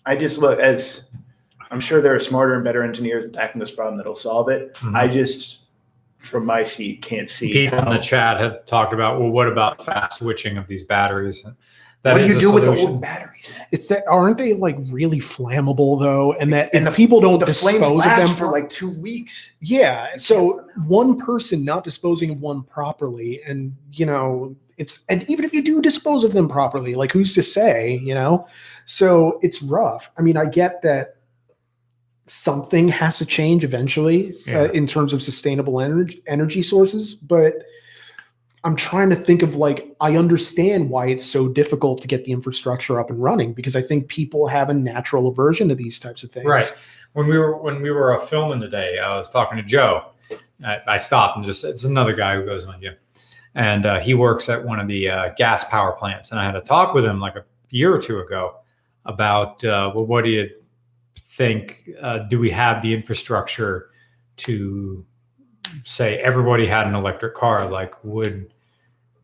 i 0.08 0.16
just 0.16 0.40
look 0.40 0.58
as 0.60 1.10
i'm 1.70 1.80
sure 1.80 2.02
there 2.02 2.16
are 2.16 2.20
smarter 2.20 2.56
and 2.56 2.64
better 2.64 2.82
engineers 2.82 3.26
attacking 3.26 3.60
this 3.60 3.70
problem 3.70 3.96
that'll 3.96 4.16
solve 4.16 4.50
it 4.50 4.74
Mhm. 4.76 4.96
i 4.96 5.08
just 5.08 5.61
from 6.22 6.46
my 6.46 6.64
seat 6.64 7.02
can't 7.02 7.30
see 7.30 7.52
People 7.52 7.80
in 7.80 7.90
the 7.90 7.98
chat 7.98 8.40
have 8.40 8.66
talked 8.66 8.94
about, 8.94 9.20
well, 9.20 9.30
what 9.30 9.48
about 9.48 9.84
fast 9.84 10.20
switching 10.20 10.58
of 10.58 10.68
these 10.68 10.84
batteries? 10.84 11.44
That 12.04 12.14
what 12.14 12.22
do 12.22 12.28
you 12.28 12.38
a 12.38 12.40
do 12.40 12.52
with 12.52 12.64
the 12.64 12.70
solution. 12.76 12.90
old 12.94 13.02
batteries 13.02 13.54
It's 13.72 13.88
that 13.90 14.04
aren't 14.10 14.40
they 14.40 14.54
like 14.54 14.76
really 14.90 15.20
flammable 15.20 16.00
though? 16.00 16.34
And 16.34 16.52
that 16.52 16.72
And 16.74 16.88
if 16.88 16.94
the- 16.94 16.98
people 16.98 17.22
don't 17.22 17.40
the 17.40 17.46
dispose 17.46 17.80
of 17.82 17.96
last 17.98 18.28
them 18.28 18.36
for 18.36 18.52
like 18.52 18.70
two 18.70 18.90
weeks 18.90 19.54
yeah. 19.62 20.16
So 20.18 20.68
one 20.88 21.20
person 21.20 21.64
not 21.64 21.84
disposing 21.84 22.32
of 22.32 22.42
one 22.42 22.64
properly, 22.64 23.42
and 23.48 23.76
you 23.94 24.08
know, 24.08 24.56
it's 24.78 25.04
and 25.10 25.30
even 25.30 25.46
if 25.46 25.54
you 25.54 25.62
do 25.64 25.80
dispose 25.80 26.24
of 26.24 26.34
them 26.34 26.50
properly, 26.50 26.96
like 26.96 27.12
who's 27.12 27.36
to 27.36 27.44
say, 27.44 27.98
you 28.04 28.16
know? 28.16 28.48
So 28.86 29.38
it's 29.44 29.62
rough. 29.62 30.10
I 30.18 30.24
mean, 30.24 30.38
I 30.38 30.46
get 30.46 30.82
that 30.82 31.18
something 32.26 32.88
has 32.88 33.18
to 33.18 33.26
change 33.26 33.64
eventually 33.64 34.36
Yeah. 34.46 34.62
uh, 34.62 34.66
in 34.72 34.88
terms 34.88 35.14
of 35.14 35.22
sustainable 35.22 35.82
energy 35.82 36.22
energy 36.28 36.62
sources, 36.62 37.14
but 37.14 37.64
I'm 38.64 38.76
trying 38.76 39.10
to 39.10 39.16
think 39.16 39.42
of 39.42 39.56
like 39.56 39.96
I 40.02 40.18
understand 40.18 40.90
why 40.90 41.08
it's 41.08 41.26
so 41.26 41.50
difficult 41.50 42.02
to 42.02 42.08
get 42.08 42.26
the 42.26 42.32
infrastructure 42.32 43.00
up 43.00 43.10
and 43.10 43.22
running 43.22 43.54
because 43.54 43.76
I 43.76 43.82
think 43.82 44.08
people 44.08 44.48
have 44.48 44.70
a 44.70 44.74
natural 44.74 45.28
aversion 45.28 45.68
to 45.70 45.76
these 45.76 45.98
types 46.00 46.24
of 46.24 46.32
things. 46.32 46.46
Right. 46.46 46.80
When 47.14 47.28
we 47.28 47.38
were 47.38 47.58
when 47.58 47.82
we 47.82 47.90
were 47.92 48.16
uh, 48.16 48.20
filming 48.20 48.62
today, 48.62 49.00
I 49.00 49.18
was 49.18 49.30
talking 49.30 49.58
to 49.58 49.64
Joe. 49.64 50.06
I, 50.64 50.80
I 50.88 50.98
stopped 50.98 51.38
and 51.38 51.46
just 51.46 51.64
it's 51.64 51.86
another 51.86 52.14
guy 52.14 52.36
who 52.36 52.46
goes 52.46 52.66
on 52.66 52.82
you, 52.82 52.92
and 53.56 53.86
uh, 53.86 54.00
he 54.00 54.14
works 54.14 54.48
at 54.48 54.64
one 54.64 54.80
of 54.80 54.88
the 54.88 55.10
uh, 55.10 55.30
gas 55.38 55.64
power 55.66 55.94
plants. 55.94 56.32
And 56.32 56.40
I 56.40 56.46
had 56.46 56.56
a 56.56 56.62
talk 56.62 56.94
with 56.94 57.04
him 57.04 57.20
like 57.20 57.36
a 57.36 57.44
year 57.72 57.94
or 57.94 58.00
two 58.00 58.20
ago 58.20 58.58
about 59.06 59.66
uh, 59.66 59.92
well, 59.94 60.06
what 60.06 60.24
do 60.24 60.30
you 60.30 60.50
think? 61.42 61.90
Uh, 62.02 62.20
do 62.20 62.40
we 62.40 62.50
have 62.52 62.82
the 62.82 62.94
infrastructure 62.94 63.90
to 64.38 65.06
say 65.84 66.18
everybody 66.20 66.66
had 66.66 66.88
an 66.88 66.96
electric 66.96 67.36
car? 67.36 67.70
Like, 67.70 67.94
would 68.04 68.54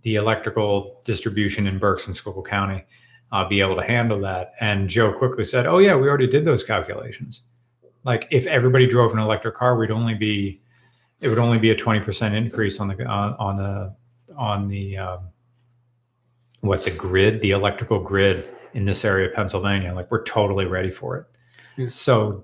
the 0.02 0.15
electrical 0.15 1.02
distribution 1.06 1.68
in 1.68 1.77
Berks 1.80 2.07
and 2.07 2.15
Schuylkill 2.15 2.44
County 2.44 2.85
uh, 3.31 3.48
be 3.48 3.60
able 3.60 3.76
to 3.76 3.84
handle 3.84 4.19
that. 4.22 4.53
And 4.60 4.89
Joe 4.89 5.11
quickly 5.11 5.44
said, 5.44 5.65
"Oh 5.65 5.80
yeah, 5.80 5.95
we 5.95 6.07
already 6.07 6.27
did 6.27 6.45
those 6.45 6.64
calculations. 6.64 7.41
Like 8.03 8.27
if 8.31 8.48
everybody 8.48 8.88
drove 8.88 9.11
an 9.11 9.19
electric 9.19 9.56
car, 9.56 9.77
we'd 9.77 9.91
only 9.91 10.14
be 10.14 10.61
it 11.19 11.30
would 11.30 11.39
only 11.39 11.60
be 11.60 11.72
a 11.72 11.76
twenty 11.76 11.99
percent 11.99 12.35
increase 12.35 12.80
on 12.80 12.88
the 12.88 13.06
on, 13.06 13.34
on 13.34 13.56
the 13.57 13.95
on 14.38 14.68
the 14.68 14.98
um, 14.98 15.19
what 16.61 16.85
the 16.85 16.91
grid, 16.91 17.41
the 17.41 17.52
electrical 17.52 17.99
grid 17.99 18.48
in 18.73 18.85
this 18.85 19.03
area 19.03 19.27
of 19.27 19.34
Pennsylvania. 19.34 19.94
Like 19.94 20.10
we're 20.10 20.23
totally 20.23 20.65
ready 20.65 20.91
for 20.91 21.18
it. 21.18 21.26
So 21.87 22.43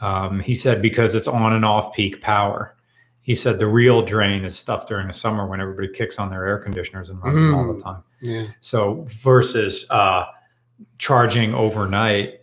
um, 0.00 0.40
he 0.40 0.54
said 0.54 0.80
because 0.82 1.14
it's 1.14 1.28
on 1.28 1.52
and 1.54 1.64
off 1.64 1.94
peak 1.94 2.20
power. 2.20 2.76
He 3.22 3.34
said 3.34 3.58
the 3.58 3.66
real 3.66 4.02
drain 4.02 4.44
is 4.44 4.56
stuff 4.56 4.86
during 4.86 5.06
the 5.08 5.14
summer 5.14 5.46
when 5.46 5.60
everybody 5.60 5.88
kicks 5.88 6.18
on 6.18 6.28
their 6.30 6.46
air 6.46 6.58
conditioners 6.58 7.08
and 7.10 7.22
runs 7.22 7.34
them 7.36 7.54
all 7.54 7.72
the 7.72 7.80
time. 7.80 8.02
Yeah. 8.20 8.46
So 8.60 9.06
versus 9.08 9.86
uh, 9.90 10.26
charging 10.98 11.54
overnight, 11.54 12.40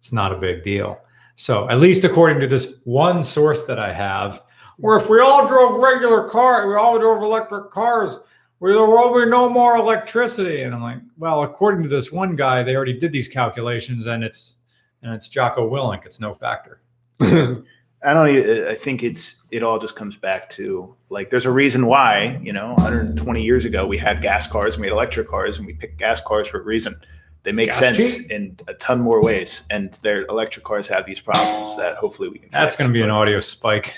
it's 0.00 0.12
not 0.12 0.32
a 0.32 0.36
big 0.36 0.62
deal. 0.64 0.98
So 1.36 1.68
at 1.70 1.78
least 1.78 2.04
according 2.04 2.40
to 2.40 2.46
this 2.48 2.74
one 2.84 3.22
source 3.22 3.64
that 3.64 3.78
I 3.78 3.92
have, 3.92 4.42
Or 4.82 4.96
if 4.96 5.08
we 5.08 5.20
all 5.20 5.46
drove 5.46 5.78
regular 5.80 6.28
car, 6.28 6.68
we 6.68 6.74
all 6.74 6.98
drove 6.98 7.22
electric 7.22 7.70
cars, 7.70 8.18
we 8.60 8.72
there 8.72 8.84
will 8.86 9.14
be 9.14 9.30
no 9.30 9.48
more 9.48 9.76
electricity. 9.76 10.62
and 10.62 10.74
I'm 10.74 10.82
like, 10.82 10.98
well, 11.18 11.42
according 11.44 11.82
to 11.84 11.88
this 11.88 12.10
one 12.10 12.34
guy, 12.36 12.62
they 12.62 12.74
already 12.76 12.98
did 12.98 13.12
these 13.12 13.28
calculations, 13.28 14.06
and 14.06 14.24
it's 14.24 14.56
and 15.02 15.14
it's 15.14 15.28
Jocko 15.28 15.68
Willink. 15.68 16.06
It's 16.06 16.20
no 16.20 16.34
factor. 16.34 16.80
I 17.20 18.14
don't. 18.14 18.28
I 18.68 18.74
think 18.74 19.02
it's. 19.02 19.36
It 19.50 19.62
all 19.62 19.78
just 19.78 19.96
comes 19.96 20.16
back 20.16 20.48
to 20.50 20.94
like. 21.10 21.30
There's 21.30 21.46
a 21.46 21.50
reason 21.50 21.86
why 21.86 22.38
you 22.42 22.52
know, 22.52 22.74
120 22.74 23.42
years 23.42 23.64
ago 23.64 23.86
we 23.86 23.98
had 23.98 24.22
gas 24.22 24.46
cars, 24.46 24.78
we 24.78 24.86
had 24.86 24.92
electric 24.92 25.28
cars, 25.28 25.58
and 25.58 25.66
we 25.66 25.74
picked 25.74 25.98
gas 25.98 26.20
cars 26.20 26.48
for 26.48 26.60
a 26.60 26.64
reason. 26.64 26.98
They 27.42 27.52
make 27.52 27.70
Gas 27.70 27.78
sense 27.78 28.16
cheap. 28.16 28.30
in 28.30 28.58
a 28.68 28.74
ton 28.74 29.00
more 29.00 29.22
ways, 29.22 29.62
and 29.70 29.92
their 30.02 30.26
electric 30.26 30.64
cars 30.64 30.86
have 30.88 31.06
these 31.06 31.20
problems 31.20 31.76
that 31.78 31.96
hopefully 31.96 32.28
we 32.28 32.38
can. 32.38 32.50
That's 32.50 32.76
going 32.76 32.90
to 32.90 32.92
be 32.92 33.00
an 33.00 33.10
audio 33.10 33.40
spike. 33.40 33.94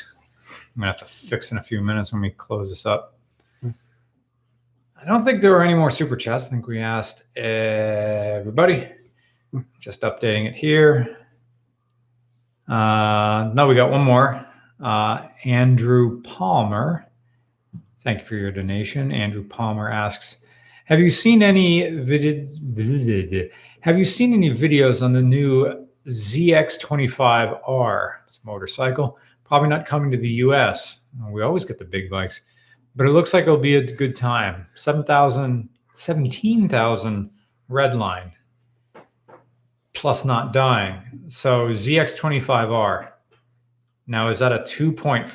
I'm 0.75 0.81
gonna 0.81 0.93
have 0.93 1.01
to 1.01 1.05
fix 1.05 1.53
in 1.53 1.59
a 1.59 1.63
few 1.63 1.81
minutes 1.83 2.13
when 2.13 2.23
we 2.23 2.31
close 2.31 2.71
this 2.71 2.87
up. 2.87 3.15
Hmm. 3.61 3.71
I 5.01 5.05
don't 5.05 5.23
think 5.25 5.43
there 5.43 5.51
were 5.51 5.63
any 5.63 5.75
more 5.75 5.91
super 5.91 6.17
chats. 6.17 6.47
I 6.47 6.51
think 6.51 6.67
we 6.67 6.79
asked 6.79 7.25
everybody. 7.37 8.89
Just 9.81 10.03
updating 10.03 10.47
it 10.47 10.55
here. 10.55 11.17
Uh, 12.69 13.51
no, 13.55 13.67
we 13.67 13.75
got 13.75 13.91
one 13.91 14.03
more. 14.03 14.47
Uh, 14.83 15.27
Andrew 15.45 16.23
Palmer. 16.23 17.07
Thank 18.01 18.21
you 18.21 18.25
for 18.25 18.37
your 18.37 18.51
donation. 18.51 19.13
Andrew 19.13 19.47
Palmer 19.47 19.91
asks, 19.91 20.39
"Have 20.87 21.01
you 21.01 21.11
seen 21.11 21.43
any 21.43 21.91
vid- 21.91 22.49
Have 23.81 23.99
you 23.99 24.05
seen 24.05 24.33
any 24.33 24.51
videos 24.51 25.03
on 25.03 25.13
the 25.13 25.23
new 25.23 25.87
ZX25R? 26.09 28.11
It's 28.27 28.41
a 28.43 28.47
motorcycle. 28.47 29.19
Probably 29.45 29.69
not 29.69 29.87
coming 29.87 30.11
to 30.11 30.17
the 30.17 30.31
US. 30.47 31.05
We 31.31 31.43
always 31.43 31.65
get 31.65 31.79
the 31.79 31.85
big 31.85 32.11
bikes, 32.11 32.43
but 32.97 33.07
it 33.07 33.11
looks 33.11 33.35
like 33.35 33.43
it'll 33.43 33.57
be 33.59 33.77
a 33.77 33.83
good 33.83 34.17
time. 34.17 34.67
7,000, 34.75 35.69
17,000 35.95 37.31
red 37.69 37.95
line 37.95 38.33
plus 39.95 40.25
not 40.25 40.53
dying. 40.53 41.03
So 41.29 41.69
ZX25R. 41.69 43.09
Now, 44.07 44.29
is 44.29 44.39
that 44.39 44.53
a 44.53 44.65
2. 44.65 44.93
Point, 44.93 45.31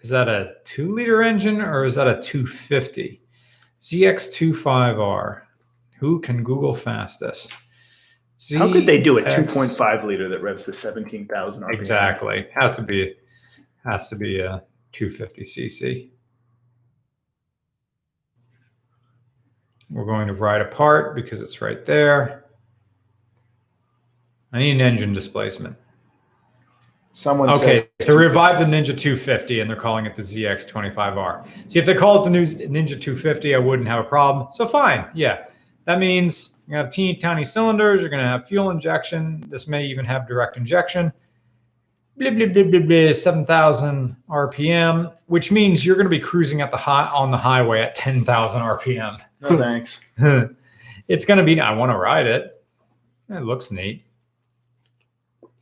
is 0.00 0.10
that 0.10 0.28
a 0.28 0.54
2 0.64 0.94
liter 0.94 1.22
engine 1.22 1.60
or 1.60 1.84
is 1.84 1.94
that 1.96 2.06
a 2.06 2.20
250? 2.20 3.20
ZX25R. 3.80 5.42
Who 5.98 6.20
can 6.20 6.44
Google 6.44 6.74
fastest? 6.74 7.54
How 8.56 8.72
could 8.72 8.86
they 8.86 9.00
do 9.00 9.18
a 9.18 9.22
ZX 9.22 9.46
2.5 9.46 10.04
liter 10.04 10.28
that 10.28 10.40
revs 10.42 10.64
to 10.64 10.72
17,000 10.72 11.62
RPM? 11.62 11.74
Exactly. 11.74 12.46
Has 12.54 12.76
to 12.76 12.82
be 12.82 13.14
has 13.84 14.08
to 14.08 14.16
be 14.16 14.40
a 14.40 14.62
250 14.92 15.42
cc. 15.42 16.10
We're 19.90 20.04
going 20.04 20.28
to 20.28 20.34
ride 20.34 20.60
apart 20.60 21.14
because 21.14 21.40
it's 21.40 21.60
right 21.60 21.84
there. 21.84 22.44
I 24.52 24.58
need 24.58 24.72
an 24.72 24.80
engine 24.80 25.12
displacement. 25.12 25.76
Someone 27.12 27.50
Okay, 27.50 27.78
says 27.78 27.88
to 28.06 28.16
revive 28.16 28.58
the 28.58 28.64
Ninja 28.64 28.96
250, 28.96 29.60
and 29.60 29.68
they're 29.68 29.76
calling 29.76 30.06
it 30.06 30.14
the 30.14 30.22
ZX25R. 30.22 31.46
See, 31.66 31.78
if 31.78 31.84
they 31.84 31.94
call 31.94 32.20
it 32.20 32.24
the 32.24 32.30
new 32.30 32.44
Ninja 32.44 33.00
250, 33.00 33.54
I 33.54 33.58
wouldn't 33.58 33.88
have 33.88 34.04
a 34.04 34.08
problem. 34.08 34.48
So 34.52 34.68
fine, 34.68 35.06
yeah, 35.14 35.46
that 35.84 35.98
means 35.98 36.58
you're 36.66 36.76
gonna 36.76 36.84
have 36.84 36.92
teeny 36.92 37.16
tiny 37.16 37.44
cylinders. 37.44 38.02
You're 38.02 38.10
gonna 38.10 38.22
have 38.22 38.46
fuel 38.46 38.70
injection. 38.70 39.44
This 39.48 39.66
may 39.66 39.84
even 39.86 40.04
have 40.04 40.28
direct 40.28 40.56
injection. 40.56 41.12
Blah 42.16 42.30
blah 42.30 42.46
blah 42.46 42.64
blah 42.64 42.80
blah. 42.80 43.12
Seven 43.12 43.44
thousand 43.44 44.14
RPM, 44.28 45.12
which 45.26 45.50
means 45.50 45.84
you're 45.84 45.96
gonna 45.96 46.08
be 46.08 46.20
cruising 46.20 46.60
at 46.60 46.70
the 46.70 46.76
high 46.76 47.06
on 47.08 47.30
the 47.30 47.38
highway 47.38 47.80
at 47.80 47.94
ten 47.94 48.24
thousand 48.24 48.62
RPM. 48.62 49.18
no 49.40 49.56
thanks. 49.58 50.00
it's 51.08 51.24
gonna 51.24 51.44
be. 51.44 51.60
I 51.60 51.72
want 51.72 51.90
to 51.90 51.96
ride 51.96 52.26
it. 52.26 52.62
It 53.30 53.42
looks 53.42 53.70
neat. 53.70 54.04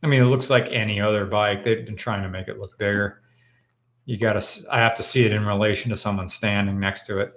I 0.03 0.07
mean, 0.07 0.21
it 0.21 0.25
looks 0.25 0.49
like 0.49 0.67
any 0.71 1.01
other 1.01 1.25
bike. 1.25 1.63
They've 1.63 1.85
been 1.85 1.95
trying 1.95 2.23
to 2.23 2.29
make 2.29 2.47
it 2.47 2.59
look 2.59 2.77
bigger. 2.77 3.21
You 4.05 4.17
got 4.17 4.41
to. 4.41 4.71
I 4.71 4.77
have 4.79 4.95
to 4.95 5.03
see 5.03 5.25
it 5.25 5.31
in 5.31 5.45
relation 5.45 5.89
to 5.89 5.97
someone 5.97 6.27
standing 6.27 6.79
next 6.79 7.05
to 7.07 7.19
it. 7.19 7.33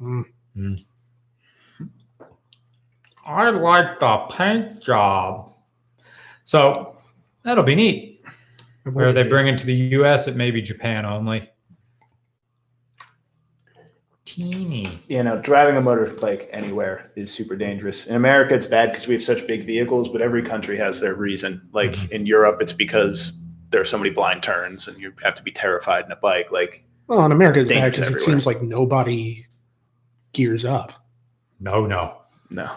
Mm. 0.00 0.24
I 3.26 3.50
like 3.50 3.98
the 3.98 4.18
paint 4.30 4.82
job. 4.82 5.54
So 6.44 6.96
that'll 7.42 7.64
be 7.64 7.74
neat. 7.74 8.24
Where 8.84 9.12
they 9.12 9.24
bring 9.24 9.48
it 9.48 9.58
to 9.58 9.66
the 9.66 9.74
U.S., 9.74 10.28
it 10.28 10.36
may 10.36 10.52
be 10.52 10.62
Japan 10.62 11.04
only. 11.04 11.50
Teeny. 14.26 14.98
you 15.08 15.22
know, 15.22 15.40
driving 15.40 15.76
a 15.76 15.80
motorbike 15.80 16.48
anywhere 16.50 17.10
is 17.16 17.32
super 17.32 17.56
dangerous. 17.56 18.06
In 18.06 18.16
America, 18.16 18.54
it's 18.54 18.66
bad 18.66 18.90
because 18.90 19.06
we 19.06 19.14
have 19.14 19.22
such 19.22 19.46
big 19.46 19.64
vehicles, 19.64 20.08
but 20.08 20.20
every 20.20 20.42
country 20.42 20.76
has 20.76 21.00
their 21.00 21.14
reason. 21.14 21.62
Like 21.72 21.92
Mhm. 21.92 22.10
in 22.10 22.26
Europe, 22.26 22.58
it's 22.60 22.72
because 22.72 23.40
there 23.70 23.80
are 23.80 23.84
so 23.84 23.96
many 23.96 24.10
blind 24.10 24.42
turns 24.42 24.88
and 24.88 24.98
you 24.98 25.12
have 25.22 25.34
to 25.36 25.42
be 25.42 25.52
terrified 25.52 26.04
in 26.04 26.12
a 26.12 26.16
bike. 26.16 26.50
Like, 26.50 26.82
Well, 27.06 27.24
in 27.24 27.30
America, 27.32 27.60
it's 27.60 27.70
It's 27.70 27.78
bad 27.80 27.92
because 27.92 28.14
it 28.16 28.20
seems 28.20 28.46
like 28.46 28.60
nobody 28.62 29.44
gears 30.32 30.64
up. 30.64 30.92
No, 31.60 31.86
no. 31.86 32.18
no. 32.50 32.68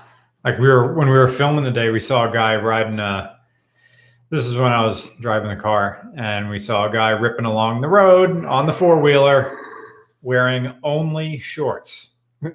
Like 0.45 0.59
we 0.59 0.67
were 0.67 0.93
when 0.93 1.07
we 1.09 1.17
were 1.17 1.27
filming 1.27 1.63
the 1.65 1.71
day, 1.71 1.89
we 1.89 1.99
saw 1.99 2.29
a 2.29 2.31
guy 2.31 2.55
riding 2.57 2.99
a. 2.99 3.35
This 4.29 4.45
is 4.45 4.55
when 4.55 4.71
I 4.71 4.85
was 4.85 5.09
driving 5.19 5.49
the 5.49 5.55
car, 5.55 6.07
and 6.15 6.49
we 6.49 6.59
saw 6.59 6.87
a 6.87 6.91
guy 6.91 7.09
ripping 7.09 7.45
along 7.45 7.81
the 7.81 7.87
road 7.87 8.45
on 8.45 8.67
the 8.67 8.71
four 8.71 8.99
wheeler, 9.01 9.57
wearing 10.21 10.73
only 10.83 11.39
shorts. 11.39 12.11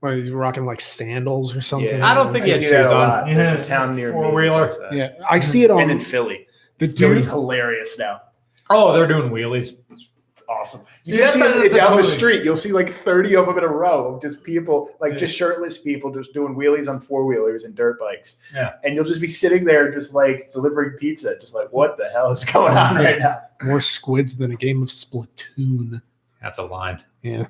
What, 0.00 0.14
he's 0.18 0.30
rocking 0.30 0.66
like 0.66 0.80
sandals 0.82 1.56
or 1.56 1.62
something. 1.62 2.02
I 2.02 2.12
don't 2.14 2.30
think 2.30 2.42
I 2.44 2.46
he 2.48 2.52
had 2.52 2.60
see 2.60 2.68
that 2.70 2.82
shoes 2.82 2.90
a 2.90 2.94
on. 2.94 3.08
lot. 3.08 3.26
There's 3.26 3.66
a 3.66 3.68
town 3.68 3.96
near 3.96 4.08
me 4.12 4.20
that 4.20 4.28
Four-wheeler. 4.30 4.66
does 4.66 4.78
that. 4.78 4.92
Yeah, 4.92 5.12
I 5.28 5.40
see 5.40 5.64
it 5.64 5.70
on 5.70 5.80
And 5.80 5.90
in 5.90 6.00
Philly. 6.00 6.46
the 6.78 6.86
Philly's 6.86 7.24
dude. 7.24 7.32
hilarious 7.32 7.98
now. 7.98 8.20
Oh, 8.68 8.92
they're 8.92 9.06
doing 9.08 9.30
wheelies. 9.32 9.74
It's 9.90 10.10
awesome. 10.50 10.82
See, 11.02 11.12
You 11.12 11.18
just 11.20 11.38
that's 11.38 11.50
see 11.54 11.58
a- 11.60 11.60
it 11.60 11.62
that's 11.62 11.74
a 11.74 11.76
down 11.78 11.90
the 11.96 12.02
totally- 12.02 12.14
street. 12.14 12.44
You'll 12.44 12.58
see 12.58 12.72
like 12.72 12.92
30 12.92 13.36
of 13.36 13.46
them 13.46 13.56
in 13.56 13.64
a 13.64 13.68
row 13.68 14.14
of 14.16 14.22
just 14.22 14.44
people, 14.44 14.90
like 15.00 15.12
Yeah. 15.12 15.18
just 15.18 15.34
shirtless 15.34 15.78
people 15.78 16.12
just 16.12 16.34
doing 16.34 16.54
wheelies 16.54 16.88
on 16.88 17.00
four 17.00 17.24
wheelers 17.24 17.64
and 17.64 17.74
dirt 17.74 17.98
bikes. 17.98 18.36
Yeah. 18.54 18.74
And 18.84 18.94
you'll 18.94 19.04
just 19.06 19.22
be 19.22 19.28
sitting 19.28 19.64
there 19.64 19.90
just 19.90 20.12
like 20.12 20.52
delivering 20.52 20.98
pizza, 20.98 21.38
just 21.40 21.54
like, 21.54 21.72
what 21.72 21.96
the 21.96 22.10
hell 22.10 22.30
is 22.30 22.44
going 22.44 22.76
on 22.76 22.96
right 22.96 23.18
now? 23.18 23.40
More 23.62 23.80
squids 23.80 24.36
than 24.36 24.52
a 24.52 24.56
game 24.56 24.82
of 24.82 24.90
Splatoon. 24.90 26.02
That's 26.46 26.58
a 26.58 26.62
line. 26.62 27.02
Yeah. 27.22 27.46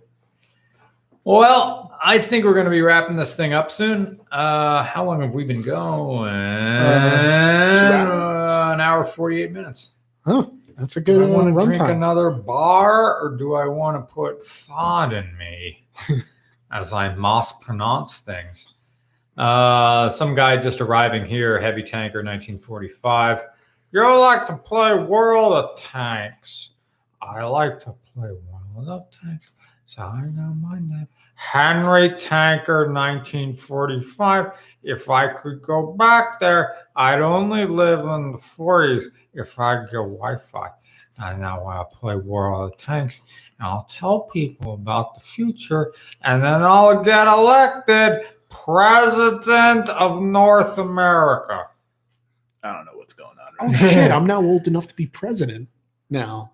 Well, 1.24 1.98
I 2.02 2.18
think 2.18 2.47
we're 2.47 2.55
going 2.55 2.64
to 2.64 2.70
be 2.70 2.81
wrapping 2.81 3.14
this 3.14 3.36
thing 3.36 3.52
up 3.52 3.70
soon. 3.70 4.18
Uh, 4.32 4.85
how 4.85 5.05
long 5.05 5.20
have 5.20 5.35
we 5.35 5.44
been 5.44 5.60
going? 5.60 6.31
Uh, 6.31 7.90
an 8.73 8.81
hour 8.81 9.05
forty-eight 9.05 9.52
minutes. 9.52 9.90
Oh, 10.24 10.51
that's 10.78 10.97
a 10.97 11.02
good. 11.02 11.18
Do 11.18 11.24
I 11.24 11.27
want 11.27 11.48
uh, 11.48 11.60
to 11.60 11.66
drink 11.66 11.82
runtime. 11.82 11.94
another 11.94 12.31
bar, 12.31 13.23
or 13.23 13.36
do 13.36 13.52
I 13.52 13.66
want 13.66 13.98
to 13.98 14.14
put 14.14 14.43
fod 14.43 15.12
in 15.12 15.36
me 15.36 15.86
as 16.73 16.94
I 16.94 17.14
moss 17.14 17.62
pronounce 17.62 18.16
things? 18.16 18.73
Uh, 19.36 20.09
some 20.09 20.35
guy 20.35 20.56
just 20.56 20.81
arriving 20.81 21.27
here, 21.27 21.60
heavy 21.60 21.82
tanker, 21.82 22.20
1945. 22.24 23.44
You 23.93 24.18
like 24.20 24.47
to 24.47 24.56
play 24.56 24.94
World 24.94 25.52
of 25.52 25.77
Tanks. 25.77 26.70
I 27.20 27.44
like 27.44 27.78
to 27.81 27.93
play 28.14 28.31
World 28.77 28.89
of 28.90 29.07
Tanks. 29.23 29.51
So 29.86 30.03
I 30.03 30.23
know 30.31 30.55
my 30.61 30.78
name. 30.81 31.09
Henry 31.36 32.11
Tanker, 32.19 32.93
1945. 32.93 34.53
If 34.85 35.11
I 35.11 35.28
could 35.35 35.62
go 35.62 35.94
back 35.94 36.40
there, 36.40 36.74
I'd 36.97 37.20
only 37.20 37.66
live 37.66 38.01
in 38.01 38.32
the 38.32 38.39
40s 38.39 39.05
if 39.35 39.59
I 39.59 39.77
get 39.85 39.93
Wi 39.93 40.36
Fi. 40.53 40.69
and 41.20 41.40
now 41.40 41.57
I'll 41.66 41.86
play 41.86 42.16
War 42.16 42.55
of 42.55 42.73
the 42.73 42.77
Tanks, 42.78 43.16
and 43.59 43.69
I'll 43.69 43.89
tell 43.90 44.23
people 44.32 44.74
about 44.74 45.15
the 45.15 45.20
future, 45.20 45.93
and 46.23 46.43
then 46.43 46.62
I'll 46.65 47.03
get 47.03 47.28
elected 47.28 48.27
president 48.51 49.89
of 49.90 50.23
North 50.23 50.78
America. 50.78 51.66
I 52.62 52.73
don't 52.73 52.86
know 52.86 52.93
what's 52.94 53.15
going 53.15 53.31
on. 53.31 53.55
Oh 53.61 53.70
Right 53.70 53.81
now. 53.81 53.90
shit! 53.90 54.11
I'm 54.12 54.27
now 54.27 54.43
old 54.43 54.66
enough 54.69 54.89
to 54.89 54.97
be 54.97 55.07
president. 55.07 55.69
Now, 56.11 56.53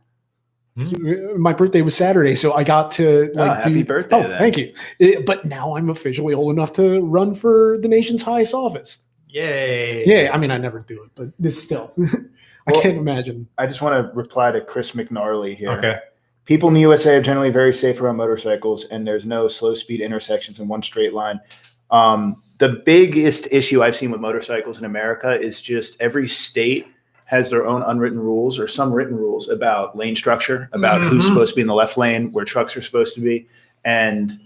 Hmm. 0.77 0.85
Uh, 0.85 1.39
my 1.39 1.53
birthday 1.53 1.83
was 1.83 1.95
Saturday, 1.95 2.35
so 2.35 2.55
I 2.55 2.65
got 2.65 2.91
to 2.93 3.31
Oh, 3.37 3.39
like 3.39 3.57
happy 3.63 3.75
do. 3.75 3.85
birthday 3.85 4.17
Oh, 4.17 4.39
thank 4.39 4.57
you. 4.57 4.73
Uh, 5.01 5.21
But 5.27 5.45
now 5.45 5.77
I'm 5.77 5.91
officially 5.91 6.33
old 6.35 6.53
enough 6.57 6.73
to 6.75 7.01
run 7.01 7.35
for 7.35 7.77
the 7.83 7.89
nation's 7.89 8.23
highest 8.23 8.55
office. 8.55 9.05
Yay! 9.29 10.05
Yeah, 10.07 10.31
I 10.33 10.39
mean, 10.39 10.51
I 10.51 10.57
never 10.59 10.81
do 10.81 11.03
it, 11.05 11.11
but 11.15 11.29
this 11.39 11.63
still, 11.63 11.93
I 11.99 12.73
Well- 12.73 12.83
can't 12.83 12.97
imagine. 12.99 13.49
I 13.59 13.67
just 13.67 13.83
want 13.83 14.07
to 14.07 14.15
reply 14.17 14.51
to 14.53 14.61
Chris 14.61 14.93
McNarley 14.93 15.57
here. 15.57 15.73
Okay. 15.73 15.97
People 16.45 16.69
in 16.69 16.75
the 16.75 16.81
USA 16.81 17.17
are 17.17 17.23
generally 17.23 17.51
very 17.51 17.73
safe 17.75 18.01
around 18.01 18.17
motorcycles, 18.17 18.85
and 18.87 19.07
there's 19.07 19.25
no 19.27 19.49
slow 19.49 19.75
speed 19.75 20.01
intersections 20.01 20.59
in 20.59 20.69
one 20.69 20.83
straight 20.83 21.15
line. 21.15 21.41
Um, 21.91 22.43
the 22.59 22.81
biggest 22.85 23.49
issue 23.53 23.83
I've 23.83 23.95
seen 23.95 24.11
with 24.11 24.21
motorcycles 24.21 24.79
in 24.79 24.85
America 24.85 25.39
is 25.39 25.61
just 25.61 26.01
every 26.01 26.27
state 26.27 26.87
has 27.27 27.51
their 27.51 27.67
own 27.67 27.83
unwritten 27.83 28.19
rules 28.21 28.59
or 28.59 28.69
some 28.69 28.93
written 28.93 29.17
rules 29.17 29.49
about 29.49 29.97
lane 29.97 30.15
structure, 30.17 30.69
about 30.73 31.01
who's 31.01 31.25
Mhm. 31.25 31.29
supposed 31.29 31.53
to 31.53 31.57
be 31.57 31.63
in 31.63 31.67
the 31.69 31.75
left 31.75 31.97
lane, 31.97 32.31
where 32.33 32.45
trucks 32.45 32.77
are 32.77 32.83
supposed 32.83 33.15
to 33.15 33.21
be. 33.21 33.47
And 33.85 34.39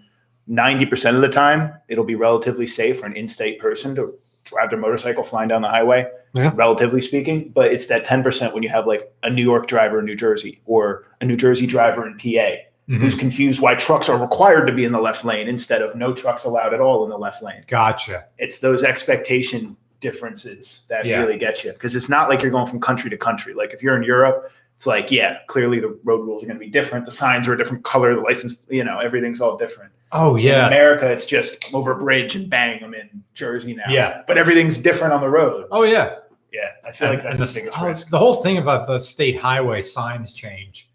90% 0.46 1.16
of 1.16 1.22
the 1.22 1.28
time, 1.28 1.72
it'll 1.88 2.04
be 2.04 2.14
relatively 2.14 2.66
safe 2.66 3.00
for 3.00 3.06
an 3.06 3.16
in 3.16 3.28
state 3.28 3.58
person 3.58 3.94
to 3.96 4.14
drive 4.44 4.70
their 4.70 4.78
motorcycle 4.78 5.24
flying 5.24 5.48
down 5.48 5.62
the 5.62 5.68
highway, 5.68 6.06
Yeah. 6.34 6.52
relatively 6.54 7.00
speaking. 7.00 7.50
But 7.52 7.72
it's 7.72 7.88
that 7.88 8.04
10% 8.04 8.54
when 8.54 8.62
you 8.62 8.68
have 8.68 8.86
like 8.86 9.10
a 9.24 9.30
New 9.30 9.42
York 9.42 9.66
driver 9.66 9.98
in 9.98 10.04
New 10.04 10.14
Jersey 10.14 10.60
or 10.66 11.04
a 11.20 11.24
New 11.24 11.36
Jersey 11.36 11.66
driver 11.66 12.06
in 12.06 12.16
PA 12.16 12.64
Mhm. 12.88 13.00
who's 13.00 13.16
confused 13.16 13.60
why 13.60 13.74
trucks 13.74 14.08
are 14.08 14.16
required 14.16 14.66
to 14.68 14.72
be 14.72 14.84
in 14.84 14.92
the 14.92 15.00
left 15.00 15.24
lane 15.24 15.48
instead 15.48 15.82
of 15.82 15.96
no 15.96 16.12
trucks 16.14 16.44
allowed 16.44 16.72
at 16.72 16.80
all 16.80 17.02
in 17.02 17.10
the 17.10 17.18
left 17.18 17.42
lane. 17.42 17.64
Gotcha. 17.66 18.26
It's 18.38 18.60
those 18.60 18.84
expectation 18.84 19.76
differences 20.08 20.82
that 20.88 21.04
Yeah. 21.04 21.18
really 21.20 21.38
get 21.38 21.64
you 21.64 21.72
because 21.72 21.96
it's 21.96 22.08
not 22.08 22.28
like 22.28 22.38
you're 22.42 22.52
going 22.58 22.66
from 22.66 22.80
country 22.80 23.10
to 23.10 23.16
country. 23.16 23.52
Like 23.54 23.72
if 23.74 23.82
you're 23.82 23.96
in 23.96 24.02
Europe, 24.02 24.38
it's 24.76 24.86
like, 24.86 25.10
yeah, 25.10 25.38
clearly 25.48 25.80
the 25.80 25.98
road 26.04 26.22
rules 26.26 26.42
are 26.42 26.46
going 26.46 26.58
to 26.58 26.64
be 26.64 26.70
different. 26.70 27.04
The 27.04 27.10
signs 27.10 27.48
are 27.48 27.54
a 27.54 27.58
different 27.58 27.82
color, 27.82 28.14
the 28.14 28.20
license, 28.20 28.56
you 28.68 28.84
know, 28.84 28.98
everything's 28.98 29.40
all 29.40 29.56
different. 29.56 29.90
Oh 30.12 30.36
In 30.36 30.44
yeah. 30.44 30.66
America, 30.68 31.10
it's 31.10 31.26
just 31.26 31.74
over 31.74 31.90
a 31.92 31.98
bridge 31.98 32.36
and 32.36 32.48
bang, 32.48 32.84
I'm 32.84 32.94
in 32.94 33.08
Jersey 33.34 33.74
now. 33.74 33.88
Yeah. 33.88 34.22
But 34.28 34.38
everything's 34.38 34.78
different 34.78 35.12
on 35.12 35.20
the 35.20 35.28
road. 35.28 35.66
Oh 35.72 35.82
yeah. 35.82 36.16
Yeah. 36.52 36.70
I 36.84 36.92
feel 36.92 37.08
like 37.08 37.22
that's 37.22 37.40
and 37.40 37.48
the 37.48 37.52
biggest 37.60 38.06
oh, 38.06 38.10
the 38.10 38.18
whole 38.18 38.36
thing 38.44 38.58
about 38.58 38.86
the 38.86 38.98
state 38.98 39.38
highway 39.38 39.82
signs 39.82 40.32
change. 40.32 40.88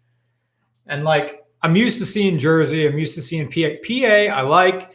And 0.86 1.04
like 1.04 1.44
I'm 1.62 1.76
used 1.76 1.98
to 1.98 2.06
seeing 2.06 2.38
Jersey, 2.38 2.86
I'm 2.88 2.98
used 2.98 3.14
to 3.16 3.22
seeing 3.22 3.46
PA. 3.50 3.68
PA 3.86 4.16
I 4.38 4.42
like 4.42 4.90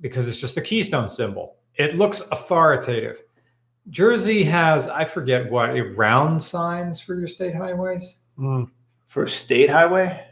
because 0.00 0.28
it's 0.28 0.40
just 0.40 0.56
a 0.56 0.60
keystone 0.60 1.08
symbol. 1.08 1.56
It 1.76 1.96
looks 1.96 2.20
authoritative. 2.30 3.22
Jersey 3.90 4.44
has 4.44 4.88
I 4.88 5.04
forget 5.04 5.50
what 5.50 5.70
a 5.70 5.82
round 5.82 6.42
signs 6.42 7.00
for 7.00 7.14
your 7.14 7.28
state 7.28 7.54
highways. 7.54 8.20
Mm. 8.38 8.70
For 9.08 9.24
a 9.24 9.28
state 9.28 9.70
highway? 9.70 10.24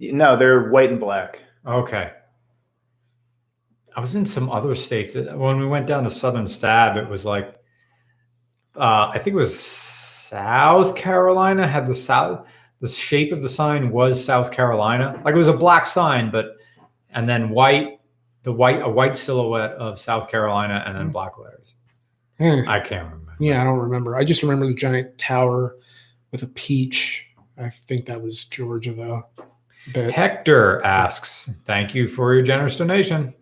No, 0.00 0.36
they're 0.36 0.70
white 0.70 0.90
and 0.90 1.00
black. 1.00 1.40
Okay. 1.66 2.12
I 3.96 4.00
was 4.00 4.14
in 4.14 4.24
some 4.24 4.50
other 4.50 4.74
states 4.74 5.12
that- 5.14 5.36
when 5.36 5.58
we 5.58 5.66
went 5.66 5.86
down 5.86 6.04
to 6.04 6.10
Southern 6.10 6.46
Stab. 6.46 6.96
It 6.96 7.08
was 7.08 7.24
like, 7.24 7.54
uh, 8.76 9.10
I 9.12 9.18
think 9.18 9.34
it 9.34 9.38
was 9.38 9.58
South 9.58 10.94
Carolina 10.94 11.66
had 11.66 11.86
the 11.86 11.94
south. 11.94 12.46
The 12.80 12.88
shape 12.88 13.32
of 13.32 13.42
the 13.42 13.48
sign 13.48 13.90
was 13.90 14.24
South 14.24 14.52
Carolina. 14.52 15.20
Like 15.24 15.34
it 15.34 15.38
was 15.38 15.48
a 15.48 15.52
black 15.56 15.84
sign, 15.84 16.30
but 16.30 16.56
and 17.10 17.28
then 17.28 17.50
white, 17.50 17.97
the 18.48 18.52
white 18.54 18.80
a 18.80 18.88
white 18.88 19.14
silhouette 19.14 19.72
of 19.72 19.98
South 19.98 20.30
Carolina, 20.30 20.82
and 20.86 20.96
then 20.96 21.10
black 21.10 21.36
letters. 21.36 21.74
Eh, 22.40 22.64
I 22.66 22.80
can't 22.80 23.04
remember. 23.04 23.36
Yeah, 23.38 23.60
I 23.60 23.64
don't 23.64 23.78
remember. 23.78 24.16
I 24.16 24.24
just 24.24 24.42
remember 24.42 24.66
the 24.66 24.72
giant 24.72 25.18
tower 25.18 25.76
with 26.32 26.44
a 26.44 26.46
peach. 26.46 27.26
I 27.58 27.68
think 27.68 28.06
that 28.06 28.22
was 28.22 28.46
Georgia, 28.46 28.94
though. 28.94 29.26
But 29.92 30.12
Hector 30.12 30.82
asks, 30.82 31.50
"Thank 31.66 31.94
you 31.94 32.08
for 32.08 32.32
your 32.32 32.42
generous 32.42 32.74
donation." 32.76 33.34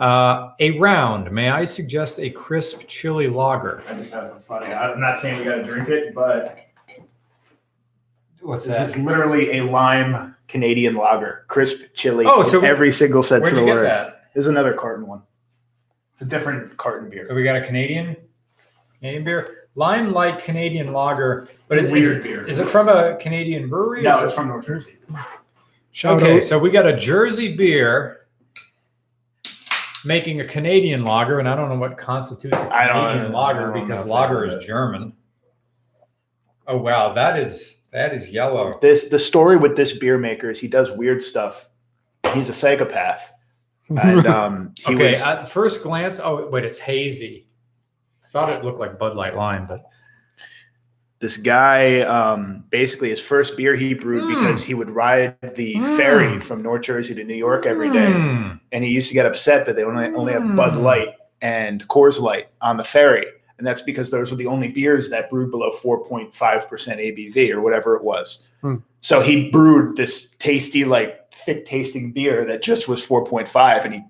Uh, 0.00 0.50
a 0.58 0.76
round. 0.80 1.30
May 1.30 1.50
I 1.50 1.64
suggest 1.64 2.18
a 2.18 2.28
crisp 2.28 2.88
chili 2.88 3.28
lager? 3.28 3.84
I 3.88 3.94
just 3.94 4.12
have 4.12 4.24
it 4.24 4.42
funny. 4.44 4.66
I'm 4.74 4.98
not 4.98 5.20
saying 5.20 5.38
we 5.38 5.44
got 5.44 5.58
to 5.58 5.62
drink 5.62 5.88
it, 5.88 6.16
but 6.16 6.58
What's 8.40 8.64
this 8.64 8.96
is 8.96 9.04
literally 9.04 9.58
a 9.58 9.64
lime 9.64 10.34
Canadian 10.48 10.96
lager, 10.96 11.44
crisp 11.46 11.82
chili. 11.94 12.26
Oh, 12.26 12.42
so 12.42 12.60
every 12.62 12.90
single 12.90 13.22
sense 13.22 13.42
Where'd 13.42 13.52
of 13.52 13.58
you 13.60 13.66
the 13.66 13.70
get 13.70 13.76
word. 13.76 13.84
that? 13.84 14.17
There's 14.38 14.46
another 14.46 14.72
carton 14.72 15.04
one. 15.08 15.22
It's 16.12 16.22
a 16.22 16.24
different 16.24 16.76
carton 16.76 17.10
beer. 17.10 17.26
So 17.26 17.34
we 17.34 17.42
got 17.42 17.56
a 17.56 17.66
Canadian 17.66 18.14
Canadian 19.00 19.24
beer, 19.24 19.66
lime 19.74 20.12
light 20.12 20.38
Canadian 20.40 20.92
lager, 20.92 21.48
but 21.66 21.78
It's 21.78 21.86
a 21.86 21.88
it- 21.88 21.90
weird 21.92 22.16
is, 22.18 22.22
beer. 22.22 22.46
Is 22.46 22.58
it 22.60 22.68
from 22.68 22.88
a 22.88 23.16
Canadian 23.16 23.68
brewery? 23.68 24.02
or 24.02 24.02
no, 24.04 24.18
is 24.18 24.22
it's 24.26 24.34
from 24.34 24.46
North 24.46 24.64
Jersey. 24.64 24.96
shout 25.90 26.22
okay, 26.22 26.36
out. 26.36 26.44
so 26.44 26.56
we 26.56 26.70
got 26.70 26.86
a 26.86 26.96
Jersey 26.96 27.56
beer 27.56 28.28
making 30.04 30.40
a 30.40 30.44
Canadian 30.44 31.04
lager, 31.04 31.40
and 31.40 31.48
I 31.48 31.56
don't 31.56 31.68
know 31.68 31.74
what 31.76 31.98
constitutes 31.98 32.56
a 32.56 32.72
I 32.72 32.86
don't- 32.86 33.06
Canadian 33.08 33.34
I 33.34 33.36
lager 33.40 33.72
don't 33.72 33.88
because 33.88 34.06
lager 34.06 34.44
is. 34.44 34.64
German. 34.64 35.14
Oh 36.68 36.76
wow, 36.76 37.12
that 37.12 37.40
is 37.40 37.80
that 37.90 38.14
is 38.14 38.30
yellow. 38.30 38.78
This 38.80 39.08
the 39.08 39.18
story 39.18 39.56
with 39.56 39.74
this 39.74 39.98
beer 39.98 40.16
maker 40.16 40.48
is 40.48 40.60
he 40.60 40.68
does 40.68 40.92
weird 40.92 41.22
stuff. 41.22 41.68
He's 42.34 42.48
a 42.48 42.54
psychopath, 42.54 43.32
and 43.90 44.26
um, 44.26 44.74
he 44.78 44.94
Okay, 44.94 45.10
was 45.10 45.22
at 45.22 45.50
first 45.50 45.82
glance, 45.82 46.20
oh 46.22 46.48
wait, 46.48 46.64
it's 46.64 46.78
hazy. 46.78 47.46
I 48.24 48.28
thought 48.30 48.50
it 48.50 48.64
looked 48.64 48.78
like 48.78 48.98
Bud 48.98 49.16
Light 49.16 49.34
Lime, 49.36 49.64
but 49.66 49.84
this 51.20 51.36
guy. 51.36 52.00
Um, 52.02 52.64
basically, 52.70 53.08
his 53.10 53.20
first 53.20 53.56
beer 53.56 53.74
he 53.74 53.94
brewed 53.94 54.22
Mm. 54.24 54.34
because 54.40 54.62
he 54.62 54.74
would 54.74 54.90
ride 54.90 55.34
the 55.56 55.74
Mm. 55.76 55.96
ferry 55.96 56.38
from 56.40 56.62
North 56.62 56.82
Jersey 56.82 57.14
to 57.14 57.24
New 57.24 57.34
York 57.34 57.66
every 57.66 57.90
day. 57.90 58.12
Hmm. 58.12 58.48
and 58.72 58.84
he 58.84 58.90
used 58.90 59.08
to 59.08 59.14
get 59.14 59.24
upset 59.26 59.64
that 59.66 59.74
they 59.76 59.82
only 59.84 60.06
only 60.14 60.32
have 60.34 60.54
Bud 60.56 60.74
Mm. 60.74 60.82
Light 60.82 61.08
and 61.42 61.86
Coors 61.88 62.20
Light 62.20 62.48
on 62.60 62.76
the 62.76 62.84
ferry, 62.84 63.26
and 63.58 63.66
that's 63.66 63.80
because 63.82 64.10
those 64.10 64.30
were 64.30 64.36
the 64.36 64.46
only 64.46 64.68
beers 64.68 65.08
that 65.10 65.30
brewed 65.30 65.50
below 65.50 65.70
4.5 65.70 66.68
percent 66.68 67.00
ABV 67.00 67.50
or 67.50 67.60
whatever 67.62 67.96
it 67.96 68.04
was. 68.04 68.46
Hmm. 68.60 68.76
So 69.00 69.20
he 69.20 69.48
brewed 69.50 69.96
this 69.96 70.30
tasty, 70.38 70.84
like 70.84 71.17
thick 71.44 71.64
tasting 71.64 72.12
beer 72.12 72.44
that 72.46 72.62
just 72.62 72.88
was 72.88 73.04
4.5, 73.06 73.84
and 73.84 73.94
he 73.94 74.02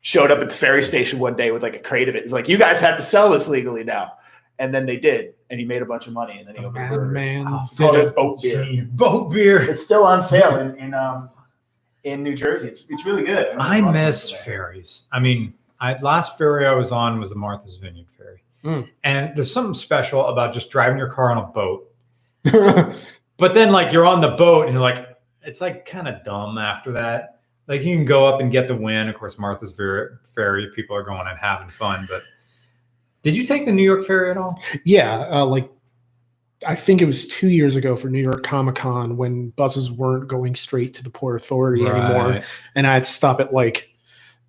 showed 0.00 0.30
up 0.30 0.40
at 0.40 0.48
the 0.50 0.54
ferry 0.54 0.82
station 0.82 1.18
one 1.18 1.34
day 1.36 1.50
with 1.50 1.62
like 1.62 1.76
a 1.76 1.78
crate 1.78 2.08
of 2.08 2.14
it. 2.14 2.22
He's 2.24 2.32
like, 2.32 2.48
"You 2.48 2.58
guys 2.58 2.80
have 2.80 2.96
to 2.96 3.02
sell 3.02 3.30
this 3.30 3.48
legally 3.48 3.84
now," 3.84 4.12
and 4.58 4.74
then 4.74 4.86
they 4.86 4.96
did, 4.96 5.34
and 5.50 5.58
he 5.60 5.66
made 5.66 5.82
a 5.82 5.86
bunch 5.86 6.06
of 6.06 6.12
money, 6.12 6.38
and 6.38 6.48
then 6.48 6.54
he 6.56 6.60
The 6.62 6.68
opened 6.68 6.84
a 6.84 6.88
brewery. 6.88 7.44
Oh, 7.46 7.68
Called 7.76 7.96
it. 7.96 8.06
it 8.08 8.14
boat 8.16 8.42
beer. 8.42 8.64
Gee, 8.64 8.80
boat 8.82 9.32
beer. 9.32 9.62
It's 9.62 9.84
still 9.84 10.04
on 10.04 10.22
sale 10.22 10.56
in 10.58 10.76
in 10.76 10.94
um 10.94 11.30
in 12.04 12.22
New 12.22 12.34
Jersey. 12.36 12.68
It's 12.68 12.84
it's 12.90 13.06
really 13.06 13.24
good. 13.24 13.46
don't 13.52 13.60
I 13.60 13.74
if 13.74 13.78
you 13.78 13.84
want 13.86 13.96
miss 13.96 14.30
ferries. 14.30 15.04
I 15.12 15.20
mean, 15.20 15.54
I 15.80 15.96
last 15.98 16.36
ferry 16.36 16.66
I 16.66 16.72
was 16.74 16.92
on 16.92 17.18
was 17.18 17.30
the 17.30 17.36
Martha's 17.36 17.76
Vineyard 17.76 18.06
ferry, 18.18 18.42
Mm. 18.64 18.88
and 19.04 19.34
there's 19.36 19.52
something 19.52 19.74
special 19.74 20.26
about 20.26 20.52
just 20.52 20.70
driving 20.70 20.98
your 20.98 21.08
car 21.10 21.30
on 21.30 21.38
a 21.38 21.46
boat. 21.46 21.90
But 23.36 23.52
then, 23.52 23.72
like, 23.72 23.92
you're 23.92 24.06
on 24.06 24.20
the 24.20 24.28
boat, 24.30 24.66
and 24.66 24.74
you're 24.74 24.80
like, 24.82 25.13
it's 25.46 25.60
like 25.60 25.86
kind 25.86 26.08
of 26.08 26.24
dumb 26.24 26.58
after 26.58 26.92
that. 26.92 27.40
Like, 27.66 27.82
you 27.82 27.96
can 27.96 28.04
go 28.04 28.26
up 28.26 28.40
and 28.40 28.52
get 28.52 28.68
the 28.68 28.76
win. 28.76 29.08
Of 29.08 29.14
course, 29.14 29.38
Martha's 29.38 29.72
ferry, 29.72 30.68
people 30.74 30.94
are 30.94 31.02
going 31.02 31.26
and 31.26 31.38
having 31.38 31.70
fun. 31.70 32.06
But 32.08 32.22
did 33.22 33.34
you 33.34 33.46
take 33.46 33.64
the 33.64 33.72
New 33.72 33.82
York 33.82 34.04
ferry 34.04 34.30
at 34.30 34.36
all? 34.36 34.60
yeah, 34.84 35.26
uh, 35.30 35.46
like 35.46 35.70
I 36.66 36.74
think 36.74 37.00
it 37.00 37.06
was 37.06 37.26
two 37.26 37.48
years 37.48 37.76
ago 37.76 37.96
for 37.96 38.08
New 38.08 38.20
York 38.20 38.42
Comic 38.42 38.76
Con 38.76 39.16
when 39.16 39.50
buses 39.50 39.90
weren't 39.90 40.28
going 40.28 40.54
straight 40.54 40.94
to 40.94 41.02
the 41.02 41.10
Port 41.10 41.36
Authority 41.36 41.86
anymore, 41.86 42.42
and 42.74 42.86
I 42.86 42.94
had 42.94 43.04
to 43.04 43.10
stop 43.10 43.40
at 43.40 43.52
like 43.52 43.90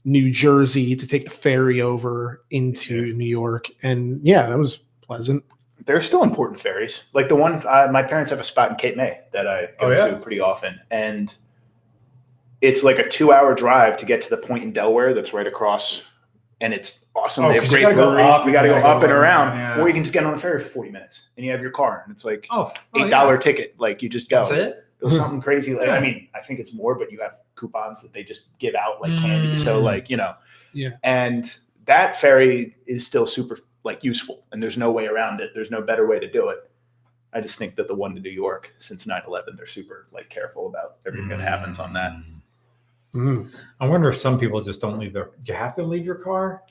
New 0.04 0.32
Jersey 0.32 0.96
to 0.96 1.08
take 1.08 1.24
the 1.24 1.30
ferry 1.30 1.82
over 1.82 2.44
into 2.52 3.14
New 3.14 3.26
York, 3.26 3.70
and 3.82 4.20
yeah, 4.26 4.48
that 4.50 4.58
was 4.58 4.82
pleasant. 5.02 5.44
They're 5.86 6.02
still 6.02 6.24
important 6.24 6.60
ferries. 6.60 7.04
Like 7.14 7.30
the 7.30 7.36
one, 7.36 7.64
uh, 7.68 7.88
my 7.92 8.02
parents 8.02 8.30
have 8.32 8.40
a 8.40 8.44
spot 8.44 8.72
in 8.72 8.76
Cape 8.76 8.98
May 8.98 9.20
that 9.34 9.48
I 9.48 9.68
go 9.80 9.88
Oh, 9.88 9.92
yeah? 9.92 10.08
to 10.08 10.16
pretty 10.18 10.40
often, 10.40 10.80
and 10.92 11.36
it's 12.62 12.84
like 12.84 12.98
a 13.00 13.08
two-hour 13.08 13.54
drive 13.56 13.98
to 13.98 14.06
get 14.06 14.22
to 14.22 14.30
the 14.30 14.38
point 14.38 14.64
in 14.64 14.72
Delaware 14.72 15.14
that's 15.14 15.34
right 15.34 15.46
across, 15.46 16.04
and 16.62 16.74
it's 16.74 17.06
awesome. 17.16 17.46
Oh, 17.46 17.50
they 17.50 17.56
have 17.60 17.70
great 17.70 17.84
go 17.84 17.94
breweries. 17.94 18.34
up 18.34 18.46
we 18.46 18.52
got 18.52 18.64
to 18.64 18.74
and 18.74 18.82
go 18.82 18.88
up 18.90 19.04
and 19.04 19.12
around, 19.12 19.58
yeah. 19.58 19.80
or 19.80 19.88
you 19.88 19.94
can 19.94 20.04
just 20.04 20.14
get 20.14 20.24
on 20.26 20.34
a 20.34 20.38
ferry 20.38 20.62
for 20.62 20.70
forty 20.70 20.90
minutes, 20.90 21.28
and 21.38 21.46
you 21.46 21.52
have 21.52 21.62
your 21.62 21.72
car, 21.72 22.02
and 22.06 22.12
it's 22.12 22.26
like 22.26 22.48
Oh, 22.50 22.72
eight 22.96 23.10
dollar 23.10 23.38
ticket. 23.38 23.76
Like 23.80 24.02
you 24.02 24.10
just 24.10 24.30
go. 24.30 24.42
That's 24.42 24.52
it. 24.52 24.86
It 25.02 25.06
was 25.06 25.18
something 25.18 25.42
crazy. 25.48 25.76
Like, 25.76 25.90
I 25.90 26.00
mean, 26.00 26.30
I 26.34 26.40
think 26.42 26.60
it's 26.60 26.74
more, 26.74 26.96
but 26.96 27.12
you 27.12 27.20
have 27.22 27.40
coupons 27.56 28.02
that 28.02 28.14
they 28.14 28.24
just 28.24 28.58
give 28.58 28.74
out 28.76 29.02
like 29.02 29.12
candy. 29.20 29.56
So 29.62 29.80
Mm. 29.82 29.84
like 29.84 30.10
you 30.10 30.18
know, 30.18 30.34
Yeah. 30.74 30.92
And 31.04 31.54
that 31.86 32.16
ferry 32.20 32.76
is 32.88 33.06
still 33.06 33.28
super 33.28 33.60
like 33.86 34.04
useful, 34.04 34.44
and 34.52 34.62
there's 34.62 34.78
no 34.78 34.92
way 34.92 35.06
around 35.08 35.40
it. 35.40 35.52
There's 35.54 35.72
no 35.72 35.82
better 35.82 36.06
way 36.08 36.20
to 36.20 36.30
do 36.30 36.50
it. 36.50 36.70
I 37.32 37.40
just 37.42 37.58
think 37.58 37.76
that 37.76 37.88
the 37.88 37.96
one 37.96 38.16
to 38.16 38.22
New 38.22 38.30
York 38.30 38.74
since 38.80 39.06
9/11, 39.06 39.56
they're 39.56 39.66
super 39.66 40.08
like 40.12 40.30
careful 40.30 40.68
about 40.68 40.98
everything 41.06 41.30
that 41.30 41.40
happens 41.40 41.80
on 41.80 41.94
that. 41.94 42.14
Mm. 43.14 43.48
I 43.80 43.88
wonder 43.88 44.10
if 44.10 44.18
some 44.18 44.38
people 44.38 44.62
just 44.62 44.82
don't 44.82 45.00
leave 45.00 45.14
their. 45.14 45.32
Do 45.44 45.52
you 45.52 45.58
have 45.58 45.74
to 45.76 45.84
leave 45.84 46.06
your 46.06 46.16
car 46.16 46.64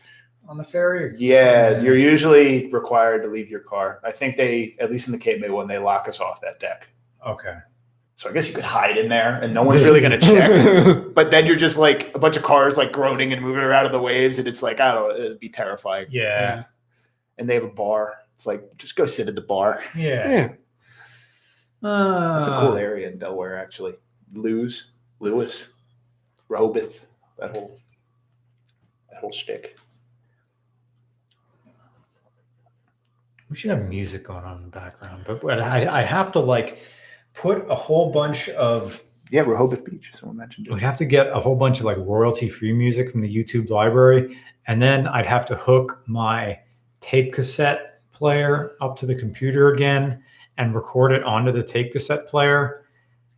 on 0.48 0.58
the 0.58 0.64
ferry? 0.64 1.04
or 1.04 1.14
Yeah, 1.16 1.68
someone- 1.68 1.84
you're 1.86 1.96
usually 1.96 2.66
required 2.70 3.22
to 3.22 3.28
leave 3.28 3.48
your 3.48 3.60
car. 3.60 4.00
I 4.04 4.10
think 4.12 4.36
they, 4.36 4.76
at 4.78 4.90
least 4.90 5.06
in 5.06 5.12
the 5.12 5.18
Cape 5.18 5.40
May 5.40 5.48
one, 5.48 5.66
they 5.68 5.78
lock 5.78 6.06
us 6.08 6.20
off 6.20 6.40
that 6.42 6.60
deck. 6.60 6.88
Okay. 7.26 7.56
So 8.16 8.28
I 8.30 8.32
guess 8.32 8.46
you 8.46 8.54
could 8.54 8.62
hide 8.64 8.96
in 8.98 9.08
there, 9.08 9.40
and 9.42 9.52
no 9.54 9.62
one's 9.62 9.82
really 9.84 10.00
gonna 10.00 10.20
check. 10.20 11.14
But 11.14 11.30
then 11.30 11.46
you're 11.46 11.56
just 11.56 11.78
like 11.78 12.14
a 12.14 12.18
bunch 12.18 12.36
of 12.36 12.42
cars 12.42 12.76
like 12.76 12.92
groaning 12.92 13.32
and 13.32 13.40
moving 13.42 13.62
around 13.62 13.86
in 13.86 13.92
the 13.92 14.00
waves, 14.00 14.38
and 14.38 14.46
it's 14.46 14.62
like 14.62 14.80
I 14.80 14.92
don't 14.92 15.08
know, 15.08 15.14
it'd 15.24 15.40
be 15.40 15.48
terrifying. 15.48 16.06
Yeah. 16.10 16.64
And 17.38 17.48
they 17.48 17.54
have 17.54 17.64
a 17.64 17.68
bar. 17.68 18.14
It's 18.36 18.46
like 18.46 18.76
just 18.78 18.96
go 18.96 19.06
sit 19.06 19.28
at 19.28 19.34
the 19.34 19.40
bar. 19.40 19.82
Yeah. 19.96 20.30
yeah. 21.82 21.88
Uh, 21.88 22.38
It's 22.40 22.48
a 22.48 22.60
cool 22.60 22.76
area 22.76 23.08
in 23.08 23.18
Delaware, 23.18 23.58
actually. 23.58 23.94
Lewes, 24.32 24.92
Lewes, 25.20 25.68
Rehoboth, 26.48 27.00
that 27.38 27.50
whole 27.50 27.78
that 29.10 29.20
whole 29.20 29.32
shtick. 29.32 29.76
We 33.50 33.56
should 33.56 33.70
have 33.70 33.88
music 33.88 34.24
going 34.24 34.44
on 34.44 34.56
in 34.56 34.62
the 34.64 34.68
background, 34.70 35.24
but, 35.26 35.40
but 35.42 35.60
I, 35.60 36.00
I 36.00 36.02
have 36.02 36.32
to 36.32 36.40
like 36.40 36.78
put 37.34 37.64
a 37.70 37.74
whole 37.74 38.10
bunch 38.10 38.48
of. 38.50 39.02
Yeah, 39.30 39.42
Rehoboth 39.42 39.84
Beach. 39.84 40.12
Someone 40.18 40.36
mentioned 40.36 40.66
it. 40.66 40.72
We'd 40.72 40.82
have 40.82 40.96
to 40.98 41.04
get 41.04 41.28
a 41.28 41.40
whole 41.40 41.56
bunch 41.56 41.78
of 41.80 41.86
like 41.86 41.96
royalty 41.98 42.48
free 42.48 42.72
music 42.72 43.10
from 43.10 43.20
the 43.20 43.34
YouTube 43.34 43.70
library, 43.70 44.36
and 44.66 44.80
then 44.80 45.06
I'd 45.06 45.26
have 45.26 45.46
to 45.46 45.56
hook 45.56 46.02
my 46.06 46.58
tape 47.04 47.34
cassette 47.34 48.00
player 48.12 48.72
up 48.80 48.96
to 48.96 49.04
the 49.04 49.14
computer 49.14 49.74
again 49.74 50.22
and 50.56 50.74
record 50.74 51.12
it 51.12 51.22
onto 51.24 51.52
the 51.52 51.62
tape 51.62 51.92
cassette 51.92 52.26
player 52.26 52.86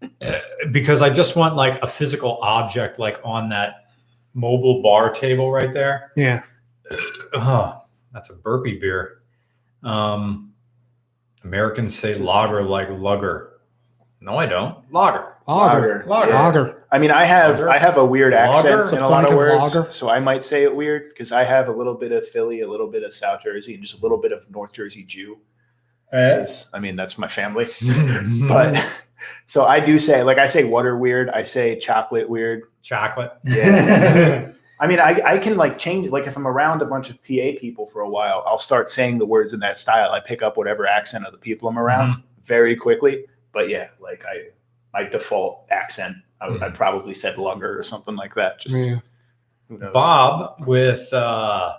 uh, 0.02 0.38
because 0.70 1.02
I 1.02 1.10
just 1.10 1.34
want 1.34 1.56
like 1.56 1.82
a 1.82 1.86
physical 1.86 2.38
object 2.42 3.00
like 3.00 3.18
on 3.24 3.48
that 3.48 3.88
mobile 4.34 4.82
bar 4.82 5.10
table 5.10 5.50
right 5.50 5.72
there. 5.72 6.12
Yeah. 6.14 6.42
Oh, 7.32 7.82
that's 8.12 8.30
a 8.30 8.34
burpee 8.34 8.78
beer. 8.78 9.22
Um, 9.82 10.52
Americans 11.42 11.98
say 11.98 12.14
lager 12.14 12.62
like 12.62 12.88
lugger. 12.88 13.60
No, 14.20 14.36
I 14.36 14.46
don't. 14.46 14.78
Lager. 14.92 15.34
Lager. 15.48 16.04
Lager. 16.06 16.30
Yeah. 16.30 16.42
Lager. 16.42 16.75
I 16.92 16.98
mean, 16.98 17.10
I 17.10 17.24
have 17.24 17.56
Lager. 17.58 17.70
I 17.70 17.78
have 17.78 17.96
a 17.96 18.04
weird 18.04 18.32
Lager. 18.32 18.82
accent 18.82 18.98
in 18.98 19.04
a 19.04 19.08
lot 19.08 19.28
of 19.28 19.36
words, 19.36 19.74
lager. 19.74 19.90
so 19.90 20.08
I 20.08 20.18
might 20.20 20.44
say 20.44 20.62
it 20.62 20.74
weird 20.74 21.08
because 21.08 21.32
I 21.32 21.44
have 21.44 21.68
a 21.68 21.72
little 21.72 21.94
bit 21.94 22.12
of 22.12 22.26
Philly, 22.28 22.60
a 22.60 22.68
little 22.68 22.86
bit 22.86 23.02
of 23.02 23.12
South 23.12 23.42
Jersey, 23.42 23.74
and 23.74 23.82
just 23.82 23.98
a 23.98 24.02
little 24.02 24.18
bit 24.18 24.32
of 24.32 24.48
North 24.50 24.72
Jersey 24.72 25.04
Jew. 25.04 25.38
Eh. 26.12 26.38
'Cause, 26.38 26.68
I 26.72 26.78
mean, 26.78 26.94
that's 26.96 27.18
my 27.18 27.28
family. 27.28 27.68
But 28.48 29.02
so 29.46 29.64
I 29.64 29.80
do 29.80 29.98
say, 29.98 30.22
like, 30.22 30.38
I 30.38 30.46
say 30.46 30.64
water 30.64 30.96
weird. 30.96 31.30
I 31.30 31.42
say 31.42 31.78
chocolate 31.78 32.28
weird. 32.28 32.64
chocolate. 32.82 33.32
Yeah. 33.44 34.52
I 34.80 34.86
mean, 34.86 35.00
I, 35.00 35.18
I 35.24 35.38
can 35.38 35.56
like 35.56 35.78
change. 35.78 36.10
Like, 36.10 36.26
if 36.26 36.36
I'm 36.36 36.46
around 36.46 36.82
a 36.82 36.84
bunch 36.84 37.08
of 37.08 37.16
PA 37.22 37.58
people 37.58 37.86
for 37.86 38.02
a 38.02 38.08
while, 38.08 38.44
I'll 38.46 38.58
start 38.58 38.90
saying 38.90 39.18
the 39.18 39.24
words 39.26 39.54
in 39.54 39.60
that 39.60 39.78
style. 39.78 40.10
I 40.10 40.20
pick 40.20 40.42
up 40.42 40.56
whatever 40.58 40.86
accent 40.86 41.24
of 41.24 41.32
the 41.32 41.38
people 41.38 41.68
I'm 41.68 41.78
around 41.78 42.12
mm-hmm. 42.12 42.20
very 42.44 42.76
quickly. 42.76 43.24
But 43.52 43.70
yeah, 43.70 43.88
like 44.00 44.22
I, 44.26 44.48
my 44.96 45.04
default 45.04 45.66
accent, 45.70 46.16
I, 46.40 46.48
would 46.48 46.62
I 46.62 46.70
probably 46.70 47.12
said 47.12 47.36
lugger 47.38 47.78
or 47.78 47.82
something 47.82 48.16
like 48.16 48.34
that. 48.34 48.60
Just 48.60 48.76
Yeah. 48.76 48.98
Bob 49.92 50.66
with 50.66 51.12
uh, 51.12 51.74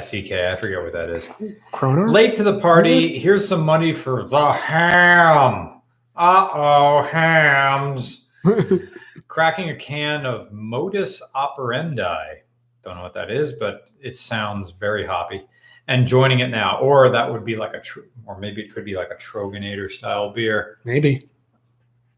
SEK. 0.00 0.32
I 0.32 0.56
forget 0.56 0.82
what 0.82 0.92
that 0.92 1.10
is. 1.10 1.28
Kroner. 1.72 2.08
Late 2.08 2.34
to 2.36 2.42
the 2.42 2.60
party. 2.60 3.18
Here's 3.18 3.46
some 3.46 3.62
money 3.62 3.92
for 3.92 4.26
the 4.26 4.52
ham. 4.52 5.82
Uh 6.16 6.48
oh, 6.54 7.02
hams. 7.10 8.28
Cracking 9.28 9.70
a 9.70 9.76
can 9.76 10.24
of 10.24 10.52
modus 10.52 11.20
operandi. 11.34 12.36
Don't 12.82 12.96
know 12.96 13.02
what 13.02 13.14
that 13.14 13.30
is, 13.30 13.54
but 13.54 13.88
it 14.00 14.14
sounds 14.16 14.70
very 14.70 15.04
hoppy. 15.04 15.44
And 15.86 16.06
joining 16.06 16.38
it 16.40 16.48
now, 16.48 16.78
or 16.80 17.10
that 17.10 17.30
would 17.30 17.44
be 17.44 17.56
like 17.56 17.74
a, 17.74 17.80
tr- 17.80 18.00
or 18.24 18.38
maybe 18.38 18.62
it 18.62 18.72
could 18.74 18.84
be 18.86 18.96
like 18.96 19.10
a 19.10 19.16
Troegenator 19.16 19.90
style 19.92 20.30
beer. 20.30 20.78
Maybe. 20.84 21.20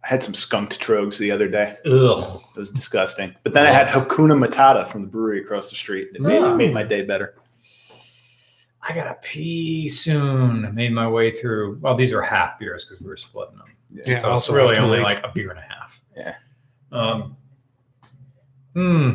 I 0.05 0.07
had 0.09 0.23
some 0.23 0.35
skunked 0.35 0.79
Troegs 0.81 1.19
the 1.19 1.33
other 1.33 1.49
day. 1.49 1.77
Ugh. 1.85 2.41
It 2.55 2.59
was 2.61 2.71
disgusting. 2.71 3.35
But 3.43 3.55
then 3.55 3.67
I 3.67 3.73
had 3.73 3.89
Hakuna 3.89 4.39
Matata 4.39 4.87
from 4.89 5.03
the 5.03 5.09
brewery 5.09 5.41
across 5.41 5.69
the 5.69 5.75
street. 5.75 6.11
It 6.15 6.21
made, 6.21 6.41
it 6.43 6.55
made 6.55 6.73
my 6.73 6.85
day 6.85 7.03
better. 7.05 7.35
I 8.89 8.95
gotta 8.95 9.17
pee 9.21 9.89
soon. 9.89 10.73
Made 10.73 10.93
my 10.93 11.09
way 11.09 11.33
through. 11.35 11.79
Well, 11.81 11.97
these 11.97 12.13
are 12.13 12.23
half 12.23 12.61
beers 12.61 12.85
because 12.85 13.01
we 13.01 13.09
were 13.09 13.17
splitting 13.17 13.59
them. 13.59 13.67
Yeah. 14.07 14.19
so 14.19 14.33
it's 14.35 14.49
really 14.49 14.77
only 14.79 15.01
like- 15.01 15.23
like 15.25 15.25
a 15.29 15.35
beer 15.35 15.51
and 15.51 15.59
a 15.59 15.63
half. 15.63 16.01
Yeah. 16.17 16.35
Um. 16.93 17.37
Hmm. 18.75 19.13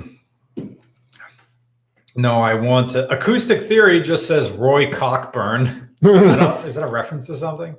No, 2.15 2.41
I 2.41 2.53
want 2.53 2.89
to. 2.91 3.07
Acoustic 3.09 3.61
theory 3.61 4.01
just 4.01 4.27
says 4.27 4.49
Roy 4.51 4.91
Cockburn. 4.91 5.89
Is 6.03 6.75
that 6.75 6.83
a 6.83 6.87
reference 6.91 7.27
to 7.27 7.37
something? 7.37 7.75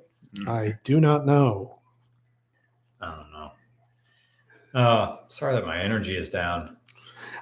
I 0.46 0.74
do 0.84 1.00
not 1.00 1.26
know. 1.26 1.78
I 3.00 3.14
don't 3.14 3.32
know. 3.32 4.80
Uh, 4.80 5.16
sorry 5.28 5.54
that 5.54 5.66
my 5.66 5.78
energy 5.78 6.16
is 6.16 6.30
down. 6.30 6.76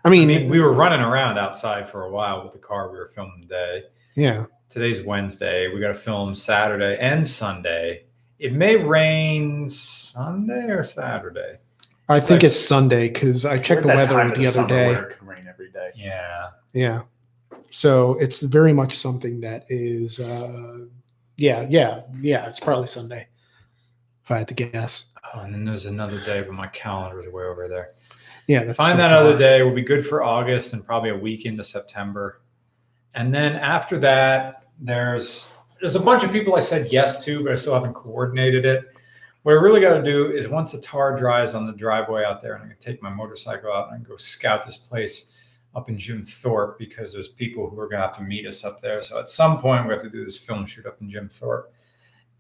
I 0.05 0.09
I 0.09 0.11
mean, 0.11 0.29
mean, 0.29 0.49
we 0.49 0.59
were 0.61 0.73
running 0.73 1.01
around 1.01 1.39
outside 1.39 1.89
for 1.89 2.07
a 2.07 2.11
while 2.11 2.43
with 2.43 2.53
the 2.53 2.59
car. 2.59 2.91
We 2.91 2.99
were 2.99 3.11
filming 3.15 3.43
today. 3.43 3.85
yeah. 4.15 4.47
Today's 4.69 5.03
Wednesday. 5.03 5.67
We 5.73 5.81
got 5.81 5.89
to 5.89 5.95
film 5.95 6.33
Saturday 6.35 6.97
and 7.01 7.27
Sunday. 7.27 8.05
It 8.39 8.53
may 8.53 8.77
rain 8.77 9.69
Sunday 9.69 10.67
or 10.71 10.85
Saturday. 10.85 11.59
I 12.09 12.17
It's 12.19 12.29
think 12.29 12.43
like- 12.43 12.45
it's 12.45 12.59
Sunday 12.59 13.09
because 13.09 13.45
I 13.45 13.57
checked 13.59 13.83
the 13.83 13.89
We're 13.89 13.95
at 13.95 14.09
that 14.09 14.15
weather 14.15 14.31
time 14.35 14.41
the 14.43 14.47
other 14.49 14.67
day. 14.69 14.93
it 14.93 15.19
can 15.19 15.27
rain 15.27 15.47
every 15.49 15.71
day. 15.73 15.91
Yeah. 15.97 16.51
Yeah. 16.73 17.03
So 17.71 18.15
it's 18.15 18.43
very 18.43 18.73
much 18.73 18.99
something 18.99 19.41
that 19.41 19.65
is, 19.69 20.19
uh, 20.19 20.87
yeah, 21.37 21.67
yeah, 21.69 22.03
yeah. 22.21 22.47
It's 22.47 22.61
probably 22.61 22.87
Sunday, 22.87 23.29
if 24.25 24.31
I 24.31 24.39
had 24.39 24.49
to 24.49 24.55
guess. 24.55 25.07
Oh, 25.33 25.41
and 25.41 25.55
then 25.55 25.65
there's 25.65 25.87
another 25.87 26.21
day, 26.21 26.43
but 26.43 26.53
my 26.53 26.67
calendar 26.69 27.21
is 27.21 27.29
way 27.29 27.45
over 27.45 27.69
there. 27.69 27.89
Yeah. 28.47 28.73
Find 28.73 28.95
so 28.95 29.03
that 29.03 29.11
far. 29.11 29.25
other 29.25 29.39
day 29.39 29.63
will 29.63 29.75
be 29.75 29.83
good 29.83 30.05
for 30.05 30.25
August 30.25 30.73
and 30.73 30.85
probably 30.85 31.11
a 31.11 31.17
week 31.17 31.47
into 31.47 31.63
September. 31.63 32.41
And 33.15 33.33
then 33.33 33.55
after 33.55 33.99
that, 33.99 34.65
there's 34.81 35.51
there's 35.81 35.95
a 35.95 36.01
bunch 36.01 36.25
of 36.25 36.33
people 36.33 36.57
I 36.57 36.61
said 36.61 36.93
yes 36.93 37.25
to, 37.25 37.43
but 37.43 37.53
I 37.53 37.55
still 37.55 37.75
haven't 37.75 37.95
coordinated 37.95 38.65
it. 38.67 38.85
What 39.43 39.53
I 39.53 39.55
really 39.55 39.81
got 39.81 39.95
to 39.95 40.03
do 40.03 40.31
is 40.31 40.49
once 40.49 40.73
the 40.73 40.81
tar 40.81 41.17
dries 41.17 41.55
on 41.55 41.67
the 41.67 41.73
driveway 41.73 42.25
out 42.25 42.43
there, 42.43 42.55
and 42.55 42.65
I 42.65 42.67
can 42.67 42.77
take 42.79 43.03
my 43.03 43.09
motorcycle 43.09 43.73
out 43.73 43.93
and 43.93 44.07
go 44.07 44.17
scout 44.17 44.67
this 44.67 44.77
place 44.77 45.30
up 45.75 45.89
in 45.89 45.99
Jim 45.99 46.25
Thorpe 46.25 46.79
because 46.79 47.13
there's 47.13 47.29
people 47.29 47.69
who 47.69 47.79
are 47.79 47.89
gonna 47.89 48.03
have 48.03 48.17
to 48.17 48.23
meet 48.23 48.47
us 48.47 48.65
up 48.65 48.81
there. 48.81 49.03
So 49.03 49.19
at 49.19 49.29
some 49.29 49.61
point 49.61 49.87
we 49.87 49.93
have 49.93 50.03
to 50.03 50.11
do 50.11 50.25
this 50.25 50.37
film 50.37 50.67
shoot 50.67 50.87
up 50.87 51.01
in 51.01 51.09
Jim 51.09 51.29
Thorpe. 51.29 51.73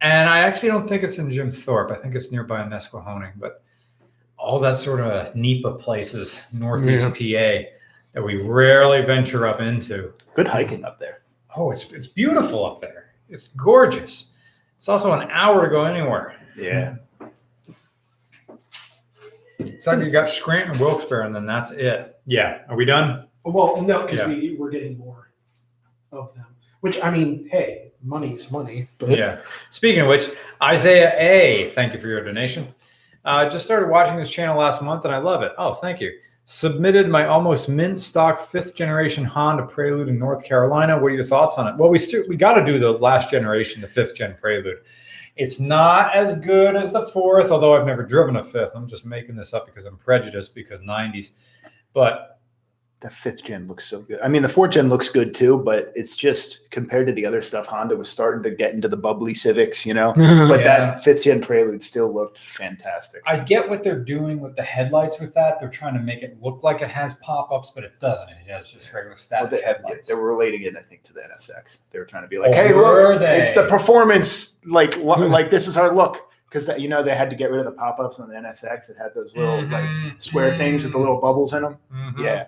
And 0.00 0.28
I 0.28 0.40
actually 0.40 0.70
don't 0.70 0.88
think 0.88 1.02
it's 1.02 1.18
in 1.18 1.30
Jim 1.30 1.52
Thorpe. 1.52 1.90
I 1.90 1.96
think 1.96 2.14
it's 2.14 2.32
nearby 2.32 2.60
Nesquehoning, 2.62 3.32
but 3.36 3.62
all 4.38 4.58
that 4.58 4.76
sort 4.78 5.00
of 5.00 5.34
NEPA 5.36 5.74
places, 5.74 6.46
Northeast 6.52 7.06
PA, 7.08 7.68
that 8.12 8.22
we 8.24 8.42
rarely 8.42 9.02
venture 9.02 9.46
up 9.46 9.60
into. 9.60 10.12
Good 10.34 10.48
hiking 10.48 10.84
up 10.84 10.98
there. 10.98 11.22
Oh, 11.54 11.70
it's 11.70 11.92
it's 11.92 12.06
beautiful 12.06 12.64
up 12.64 12.80
there. 12.80 13.12
It's 13.28 13.48
gorgeous. 13.48 14.32
It's 14.76 14.88
also 14.88 15.12
an 15.12 15.28
hour 15.30 15.62
to 15.64 15.68
go 15.68 15.84
anywhere. 15.84 16.36
Yeah. 16.56 16.96
It's 19.58 19.86
like 19.86 19.98
you 19.98 20.10
got 20.10 20.28
Scranton, 20.30 20.78
Wilkes-Barre, 20.80 21.26
and 21.26 21.36
then 21.36 21.44
that's 21.44 21.70
it. 21.72 22.19
Yeah. 22.30 22.58
Are 22.68 22.76
we 22.76 22.84
done? 22.84 23.26
Well, 23.44 23.82
no, 23.82 24.02
because 24.02 24.18
Yeah. 24.18 24.28
we, 24.28 24.56
we're 24.58 24.70
getting 24.70 24.96
more 24.96 25.32
of 26.12 26.32
them. 26.34 26.46
Which, 26.80 27.02
I 27.02 27.10
mean, 27.10 27.48
hey, 27.50 27.92
money's 28.02 28.50
money. 28.52 28.88
But 28.98 29.10
Yeah. 29.10 29.40
Speaking 29.70 30.02
of 30.02 30.08
which, 30.08 30.30
Isaiah 30.62 31.12
A, 31.18 31.70
thank 31.70 31.92
you 31.92 31.98
for 32.00 32.06
your 32.06 32.22
donation. 32.24 32.68
Uh, 33.24 33.48
just 33.48 33.64
started 33.64 33.88
watching 33.90 34.16
this 34.16 34.30
channel 34.30 34.56
last 34.56 34.80
month 34.80 35.04
and 35.04 35.12
I 35.12 35.18
love 35.18 35.42
it. 35.42 35.52
Oh, 35.58 35.72
thank 35.74 36.00
you. 36.00 36.12
Submitted 36.44 37.08
my 37.08 37.26
almost 37.26 37.68
mint 37.68 37.98
stock 38.00 38.40
fifth 38.40 38.74
generation 38.76 39.24
Honda 39.24 39.66
Prelude 39.66 40.08
in 40.08 40.18
North 40.18 40.44
Carolina. 40.44 40.96
What 40.98 41.08
are 41.10 41.14
your 41.16 41.24
thoughts 41.24 41.58
on 41.58 41.66
it? 41.68 41.76
Well, 41.76 41.90
we 41.90 41.98
st- 41.98 42.28
we 42.28 42.36
got 42.36 42.54
to 42.54 42.64
do 42.64 42.78
the 42.78 42.92
last 42.92 43.30
generation, 43.30 43.82
the 43.82 43.88
fifth 43.88 44.14
gen 44.14 44.36
Prelude. 44.40 44.78
It's 45.36 45.58
not 45.60 46.14
as 46.14 46.38
good 46.40 46.76
as 46.76 46.92
the 46.92 47.06
fourth, 47.08 47.50
although 47.50 47.74
I've 47.74 47.86
never 47.86 48.02
driven 48.04 48.36
a 48.36 48.42
fifth. 48.44 48.72
I'm 48.74 48.88
just 48.88 49.04
making 49.04 49.36
this 49.36 49.52
up 49.52 49.66
because 49.66 49.84
I'm 49.84 49.96
prejudiced 49.96 50.54
because 50.54 50.80
90s. 50.80 51.32
But 51.92 52.26
the 53.00 53.08
fifth 53.08 53.44
gen 53.44 53.66
looks 53.66 53.84
so 53.88 54.02
good. 54.02 54.20
I 54.22 54.28
mean, 54.28 54.42
the 54.42 54.48
fourth 54.48 54.72
gen 54.72 54.90
looks 54.90 55.08
good 55.08 55.32
too, 55.32 55.56
but 55.64 55.90
it's 55.96 56.14
just 56.14 56.70
compared 56.70 57.06
to 57.06 57.14
the 57.14 57.24
other 57.24 57.40
stuff, 57.40 57.64
Honda 57.64 57.96
was 57.96 58.10
starting 58.10 58.42
to 58.42 58.50
get 58.50 58.74
into 58.74 58.88
the 58.88 58.96
bubbly 58.98 59.32
Civics, 59.32 59.86
you 59.86 59.94
know. 59.94 60.12
But 60.16 60.60
Yeah. 60.60 60.64
that 60.90 61.02
fifth 61.02 61.24
gen 61.24 61.40
Prelude 61.40 61.82
still 61.82 62.12
looked 62.12 62.36
fantastic. 62.36 63.22
I 63.26 63.38
get 63.38 63.66
what 63.66 63.82
they're 63.82 63.98
doing 64.04 64.38
with 64.38 64.54
the 64.54 64.62
headlights 64.62 65.18
with 65.18 65.32
that. 65.32 65.58
They're 65.58 65.70
trying 65.70 65.94
to 65.94 66.00
make 66.00 66.22
it 66.22 66.36
look 66.42 66.62
like 66.62 66.82
it 66.82 66.90
has 66.90 67.14
pop 67.14 67.50
ups, 67.50 67.72
but 67.74 67.84
it 67.84 67.98
doesn't. 68.00 68.28
It 68.28 68.50
has 68.50 68.70
just 68.70 68.92
regular 68.92 69.12
Well, 69.12 69.16
static 69.16 69.50
they, 69.50 69.62
headlights. 69.62 70.06
they 70.06 70.14
were 70.14 70.26
relating 70.36 70.60
it, 70.64 70.74
I 70.76 70.82
think, 70.82 71.02
to 71.04 71.14
the 71.14 71.20
NSX. 71.22 71.78
They 71.92 71.98
were 71.98 72.04
trying 72.04 72.24
to 72.24 72.28
be 72.28 72.36
like, 72.38 72.50
Oh, 72.50 72.52
"Hey, 72.52 72.74
look, 72.74 73.18
they? 73.18 73.40
it's 73.40 73.54
the 73.54 73.66
performance. 73.66 74.58
Like, 74.66 74.98
like 74.98 75.50
this 75.50 75.66
is 75.66 75.78
our 75.78 75.94
look." 75.94 76.26
Because 76.50 76.66
that, 76.66 76.80
you 76.80 76.88
know, 76.88 77.00
they 77.00 77.14
had 77.14 77.30
to 77.30 77.36
get 77.36 77.50
rid 77.52 77.60
of 77.60 77.64
the 77.66 77.70
pop 77.72 78.00
ups 78.00 78.18
on 78.18 78.28
the 78.28 78.34
NSX. 78.34 78.90
It 78.90 78.96
had 79.00 79.14
those 79.14 79.34
little 79.36 79.62
like 79.68 79.84
Mhm. 79.84 80.20
square 80.20 80.58
things 80.58 80.82
with 80.82 80.90
the 80.92 80.98
little 80.98 81.20
bubbles 81.20 81.54
in 81.54 81.62
them. 81.62 81.78
Mhm. 81.94 82.18
Yeah. 82.18 82.46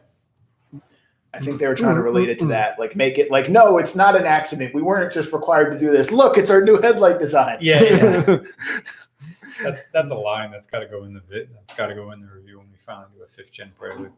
I 1.32 1.38
think 1.38 1.60
they 1.60 1.68
were 1.68 1.76
trying 1.76 1.94
to 1.94 2.02
relate 2.02 2.28
it 2.28 2.38
to 2.40 2.46
that, 2.46 2.78
like 2.80 2.96
make 2.96 3.16
it 3.16 3.30
like, 3.30 3.48
no, 3.48 3.78
it's 3.78 3.94
not 3.96 4.16
an 4.16 4.26
accident. 4.26 4.74
We 4.74 4.82
weren't 4.82 5.12
just 5.12 5.32
required 5.32 5.70
to 5.72 5.78
do 5.78 5.90
this. 5.92 6.10
Look, 6.10 6.36
it's 6.36 6.50
our 6.50 6.60
new 6.62 6.80
headlight 6.82 7.20
design. 7.20 7.58
Yeah, 7.60 7.80
yeah. 7.82 8.20
that, 9.62 9.86
that's 9.92 10.10
a 10.10 10.14
line 10.14 10.50
that's 10.50 10.66
got 10.66 10.80
to 10.80 10.86
go 10.86 11.04
in 11.04 11.14
the 11.14 11.20
vid. 11.20 11.48
That's 11.54 11.74
got 11.74 11.86
to 11.86 11.94
go 11.94 12.10
in 12.10 12.20
the 12.20 12.26
review 12.26 12.58
when 12.58 12.66
we 12.70 12.76
finally 12.78 13.06
do 13.16 13.22
a 13.22 13.28
fifth 13.28 13.52
gen 13.52 13.72
prelude. 13.78 14.12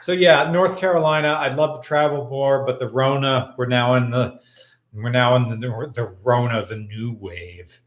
So 0.00 0.12
yeah, 0.12 0.50
North 0.52 0.76
Carolina. 0.76 1.36
I'd 1.40 1.54
love 1.56 1.80
to 1.80 1.86
travel 1.86 2.28
more, 2.28 2.64
but 2.64 2.78
the 2.78 2.88
Rona. 2.88 3.54
We're 3.56 3.66
now 3.66 3.94
in 3.94 4.10
the. 4.10 4.38
We're 4.92 5.10
now 5.10 5.36
in 5.36 5.48
the 5.60 5.90
the 5.94 6.04
Rona, 6.22 6.64
the 6.66 6.76
new 6.76 7.16
wave. 7.18 7.80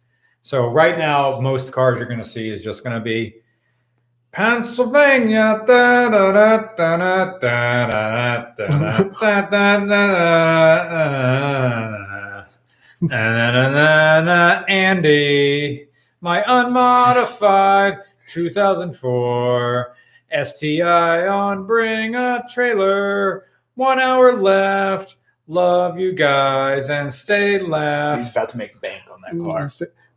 So 0.49 0.65
right 0.65 0.97
now, 0.97 1.39
most 1.39 1.71
cars 1.71 1.99
you're 1.99 2.07
going 2.07 2.17
to 2.17 2.25
see 2.25 2.49
is 2.49 2.63
just 2.63 2.83
going 2.83 2.95
to 2.95 3.03
be 3.03 3.35
Pennsylvania. 4.31 5.63
Andy, 14.67 15.87
my 16.21 16.43
unmodified 16.47 17.99
2004 18.25 19.95
STI 20.45 21.27
on 21.27 21.67
Bring 21.67 22.15
a 22.15 22.43
Trailer. 22.51 23.45
One 23.75 23.99
hour 23.99 24.33
left. 24.33 25.17
Love 25.45 25.99
you 25.99 26.11
guys 26.11 26.89
and 26.89 27.13
stay 27.13 27.59
left. 27.59 28.21
He's 28.21 28.31
about 28.31 28.49
to 28.49 28.57
make 28.57 28.81
bank 28.81 29.03
on 29.11 29.21
that 29.21 29.39
car. 29.43 29.69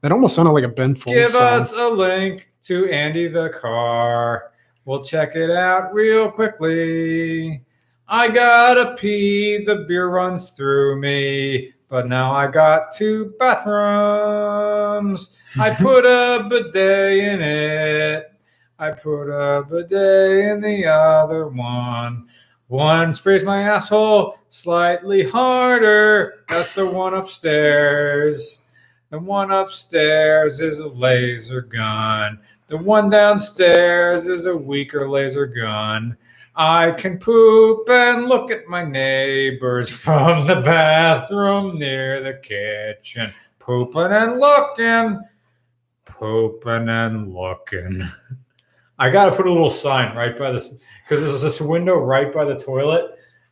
That 0.03 0.13
almost 0.13 0.35
sounded 0.35 0.51
like 0.51 0.65
a 0.65 0.69
Ben 0.69 0.97
Folds 0.97 1.17
Give 1.17 1.31
song. 1.31 1.43
us 1.43 1.73
a 1.73 1.89
link 1.89 2.49
to 2.63 2.91
Andy 2.91 3.29
the 3.29 3.51
car. 3.51 4.51
We'll 4.85 5.05
check 5.05 5.37
it 5.37 5.51
out 5.51 5.95
real 5.95 6.29
quickly. 6.29 7.63
I 8.09 8.29
gotta 8.29 8.97
pee, 8.97 9.63
the 9.65 9.85
beer 9.87 10.09
runs 10.09 10.51
through 10.51 11.01
me, 11.01 11.73
but 11.89 12.09
now 12.09 12.33
I 12.33 12.49
got 12.49 12.91
two 12.91 13.33
bathrooms. 13.39 15.39
I 15.59 15.71
put 15.77 16.05
a 16.05 16.49
bidet 16.51 17.19
in 17.19 17.41
it. 17.41 18.33
I 18.81 18.91
put 18.91 19.31
a 19.31 19.63
bidet 19.63 20.47
in 20.47 20.61
the 20.61 20.87
other 20.87 21.47
one. 21.47 22.27
One 22.67 23.15
sprays 23.15 23.45
my 23.45 23.63
asshole 23.63 24.37
slightly 24.49 25.23
harder. 25.23 26.41
That's 26.49 26.73
the 26.73 26.87
one 26.87 27.15
upstairs. 27.15 28.62
The 29.13 29.19
one 29.19 29.51
upstairs 29.51 30.61
is 30.61 30.79
a 30.79 30.87
laser 30.87 31.61
gun. 31.61 32.39
The 32.69 32.79
one 32.79 33.11
downstairs 33.11 34.27
is 34.27 34.47
a 34.47 34.57
weaker 34.57 35.07
laser 35.07 35.45
gun. 35.45 36.17
I 36.57 36.93
can 36.93 37.19
poop 37.19 37.91
and 37.91 38.25
look 38.25 38.51
at 38.51 38.69
my 38.69 38.83
neighbors 38.83 39.91
from 40.05 40.47
the 40.47 40.63
bathroom 40.63 41.79
near 41.79 42.23
the 42.23 42.41
kitchen. 42.43 43.35
Pooping 43.59 44.13
and 44.13 44.41
looking. 44.41 45.21
Pooping 46.07 46.89
and 46.89 47.35
looking. 47.35 48.09
I 48.99 49.11
got 49.11 49.27
to 49.27 49.37
put 49.37 49.47
a 49.47 49.53
little 49.53 49.69
sign 49.69 50.17
right 50.17 50.39
by 50.39 50.53
this 50.53 50.81
because 51.05 51.23
there's 51.23 51.43
this 51.43 51.61
window 51.61 51.97
right 51.97 52.33
by 52.33 52.47
the 52.47 52.59
toilet 52.59 53.11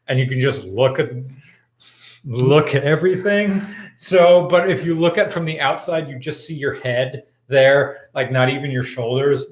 and 0.08 0.18
you 0.18 0.26
can 0.26 0.40
just 0.40 0.64
look 0.64 0.98
at 0.98 1.10
look 2.24 2.74
at 2.74 2.84
everything. 2.84 3.62
So, 4.02 4.48
but 4.48 4.70
if 4.70 4.82
you 4.82 4.94
look 4.94 5.18
at 5.18 5.30
from 5.30 5.44
the 5.44 5.60
outside, 5.60 6.08
you 6.08 6.18
just 6.18 6.46
see 6.46 6.54
your 6.54 6.72
head 6.72 7.24
there, 7.48 8.08
like 8.14 8.32
not 8.32 8.48
even 8.48 8.70
your 8.70 8.82
shoulders. 8.82 9.44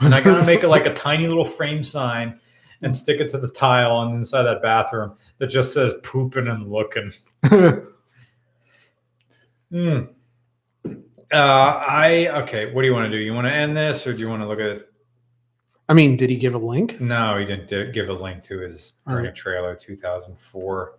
And 0.00 0.12
I 0.12 0.20
gotta 0.20 0.44
make 0.44 0.64
it 0.64 0.68
like 0.68 0.86
a 0.86 0.92
tiny 0.94 1.28
little 1.28 1.44
frame 1.44 1.84
sign 1.84 2.40
and 2.82 2.94
stick 2.94 3.20
it 3.20 3.28
to 3.28 3.38
the 3.38 3.48
tile 3.48 3.92
on 3.92 4.10
the 4.10 4.16
inside 4.16 4.40
of 4.40 4.46
that 4.46 4.60
bathroom 4.60 5.16
that 5.38 5.46
just 5.46 5.72
says 5.72 5.94
pooping 6.02 6.48
and 6.48 6.70
looking. 6.70 7.12
Hmm. 9.70 10.02
Uh, 10.84 10.94
I 11.32 12.28
okay. 12.42 12.72
What 12.72 12.82
do 12.82 12.86
you 12.86 12.92
want 12.92 13.10
to 13.10 13.18
do? 13.18 13.20
You 13.20 13.34
want 13.34 13.48
to 13.48 13.52
end 13.52 13.76
this, 13.76 14.06
or 14.06 14.12
do 14.12 14.20
you 14.20 14.28
want 14.28 14.40
to 14.42 14.46
look 14.46 14.60
at 14.60 14.72
this? 14.72 14.84
I 15.88 15.94
mean, 15.94 16.16
did 16.16 16.30
he 16.30 16.36
give 16.36 16.54
a 16.54 16.58
link? 16.58 17.00
No, 17.00 17.36
he 17.38 17.44
didn't 17.44 17.92
give 17.92 18.08
a 18.08 18.12
link 18.12 18.44
to 18.44 18.60
his 18.60 18.92
All 19.04 19.14
Bring 19.14 19.24
a 19.24 19.28
right. 19.30 19.34
Trailer 19.36 19.74
2004 19.74 20.98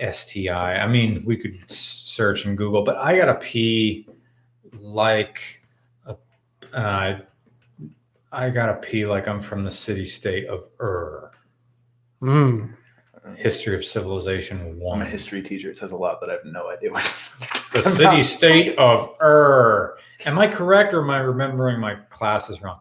STI. 0.00 0.76
I 0.76 0.86
mean, 0.86 1.22
we 1.24 1.36
could 1.36 1.70
search 1.70 2.46
in 2.46 2.56
Google, 2.56 2.82
but 2.82 2.96
I 2.96 3.16
gotta 3.16 3.34
pee 3.34 4.08
like 4.80 5.60
a, 6.06 6.16
uh, 6.72 7.20
I 8.32 8.50
gotta 8.50 8.74
pee 8.74 9.06
like 9.06 9.28
I'm 9.28 9.40
from 9.40 9.64
the 9.64 9.70
city 9.70 10.04
state 10.04 10.46
of 10.46 10.68
Ur. 10.80 11.30
Mm. 12.22 12.74
History 13.36 13.74
of 13.74 13.84
Civilization 13.84 14.60
I'm 14.60 14.78
One. 14.80 15.02
a 15.02 15.04
history 15.06 15.42
teacher. 15.42 15.70
It 15.70 15.78
says 15.78 15.92
a 15.92 15.96
lot, 15.96 16.18
but 16.20 16.28
I 16.28 16.34
have 16.34 16.44
no 16.44 16.68
idea 16.68 16.90
what. 16.90 17.02
The 17.72 17.82
city 17.82 18.22
state 18.22 18.78
of 18.78 19.16
Ur. 19.20 19.96
Am 20.26 20.38
I 20.38 20.46
correct 20.46 20.94
or 20.94 21.02
am 21.02 21.10
I 21.10 21.18
remembering 21.18 21.80
my 21.80 21.96
classes 22.08 22.62
wrong? 22.62 22.78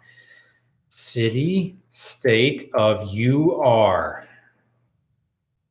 City 0.90 1.77
state 1.90 2.69
of 2.73 3.11
you 3.11 3.56
are. 3.56 4.27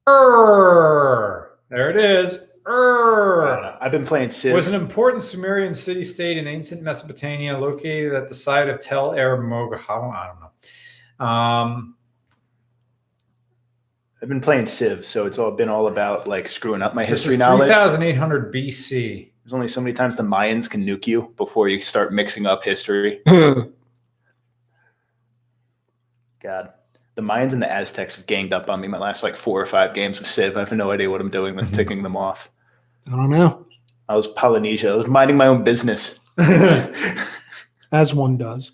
Ur. 0.08 1.58
There 1.68 1.90
it 1.90 1.96
is. 1.96 2.34
I 2.66 2.70
don't 2.70 2.74
Ur. 2.74 3.60
know. 3.62 3.76
I've 3.80 3.92
been 3.92 4.04
playing 4.04 4.30
Civ. 4.30 4.54
Was 4.54 4.68
an 4.68 4.74
important 4.74 5.22
Sumerian 5.22 5.74
city 5.74 6.04
state 6.04 6.36
in 6.36 6.46
ancient 6.46 6.82
Mesopotamia 6.82 7.58
located 7.58 8.14
at 8.14 8.28
the 8.28 8.34
site 8.34 8.68
of 8.68 8.80
Tel 8.80 9.14
Er 9.14 9.40
Moga. 9.40 9.80
I 9.88 10.28
don't 10.28 10.40
know. 10.40 11.26
Um, 11.26 11.96
I've 14.22 14.28
been 14.28 14.40
playing 14.40 14.66
Civ, 14.66 15.04
so 15.04 15.26
it's 15.26 15.38
all 15.38 15.50
been 15.50 15.68
all 15.68 15.88
about 15.88 16.28
like 16.28 16.46
screwing 16.46 16.82
up 16.82 16.94
my 16.94 17.02
this 17.02 17.24
history 17.24 17.32
is 17.32 17.38
knowledge. 17.40 17.66
3800 17.68 18.54
BC. 18.54 19.30
There's 19.42 19.52
only 19.52 19.66
so 19.66 19.80
many 19.80 19.92
times 19.92 20.16
the 20.16 20.22
Mayans 20.22 20.70
can 20.70 20.86
nuke 20.86 21.08
you 21.08 21.34
before 21.36 21.68
you 21.68 21.80
start 21.80 22.12
mixing 22.12 22.46
up 22.46 22.62
history. 22.62 23.20
God, 23.26 23.72
the 27.14 27.22
Mayans 27.22 27.52
and 27.52 27.60
the 27.62 27.70
Aztecs 27.70 28.16
have 28.16 28.26
ganged 28.26 28.52
up 28.52 28.70
on 28.70 28.80
me 28.80 28.88
my 28.88 28.98
last 28.98 29.22
like 29.22 29.36
four 29.36 29.60
or 29.60 29.66
five 29.66 29.94
games 29.94 30.18
of 30.20 30.26
Civ. 30.26 30.56
I 30.56 30.60
have 30.60 30.72
no 30.72 30.90
idea 30.90 31.10
what 31.10 31.20
I'm 31.20 31.30
doing 31.30 31.54
with 31.54 31.72
ticking 31.74 32.02
them 32.02 32.16
off. 32.16 32.50
I 33.06 33.10
don't 33.10 33.30
know. 33.30 33.66
I 34.08 34.16
was 34.16 34.28
Polynesia. 34.28 34.90
I 34.90 34.94
was 34.96 35.06
minding 35.06 35.36
my 35.36 35.46
own 35.46 35.64
business. 35.64 36.20
As 37.92 38.14
one 38.14 38.36
does. 38.36 38.72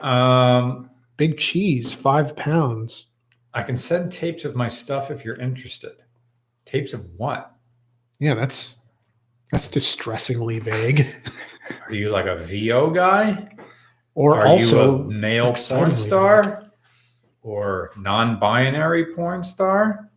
um, 0.00 0.90
Big 1.16 1.38
cheese, 1.38 1.92
five 1.94 2.36
pounds. 2.36 3.06
I 3.54 3.62
can 3.62 3.78
send 3.78 4.12
tapes 4.12 4.44
of 4.44 4.54
my 4.54 4.68
stuff 4.68 5.10
if 5.10 5.24
you're 5.24 5.36
interested. 5.40 5.92
Tapes 6.66 6.92
of 6.92 7.06
what? 7.16 7.50
Yeah, 8.18 8.34
that's 8.34 8.80
that's 9.50 9.68
distressingly 9.68 10.58
vague. 10.58 11.06
Are 11.88 11.94
you 11.94 12.10
like 12.10 12.26
a 12.26 12.36
VO 12.36 12.90
guy? 12.90 13.48
Or 14.14 14.40
Are 14.40 14.46
also 14.46 14.98
you 14.98 15.02
a 15.04 15.08
male 15.10 15.44
porn 15.44 15.52
excitingly 15.54 15.94
star? 15.94 16.65
Or 17.46 17.92
non-binary 17.96 19.14
porn 19.14 19.42
star? 19.42 20.10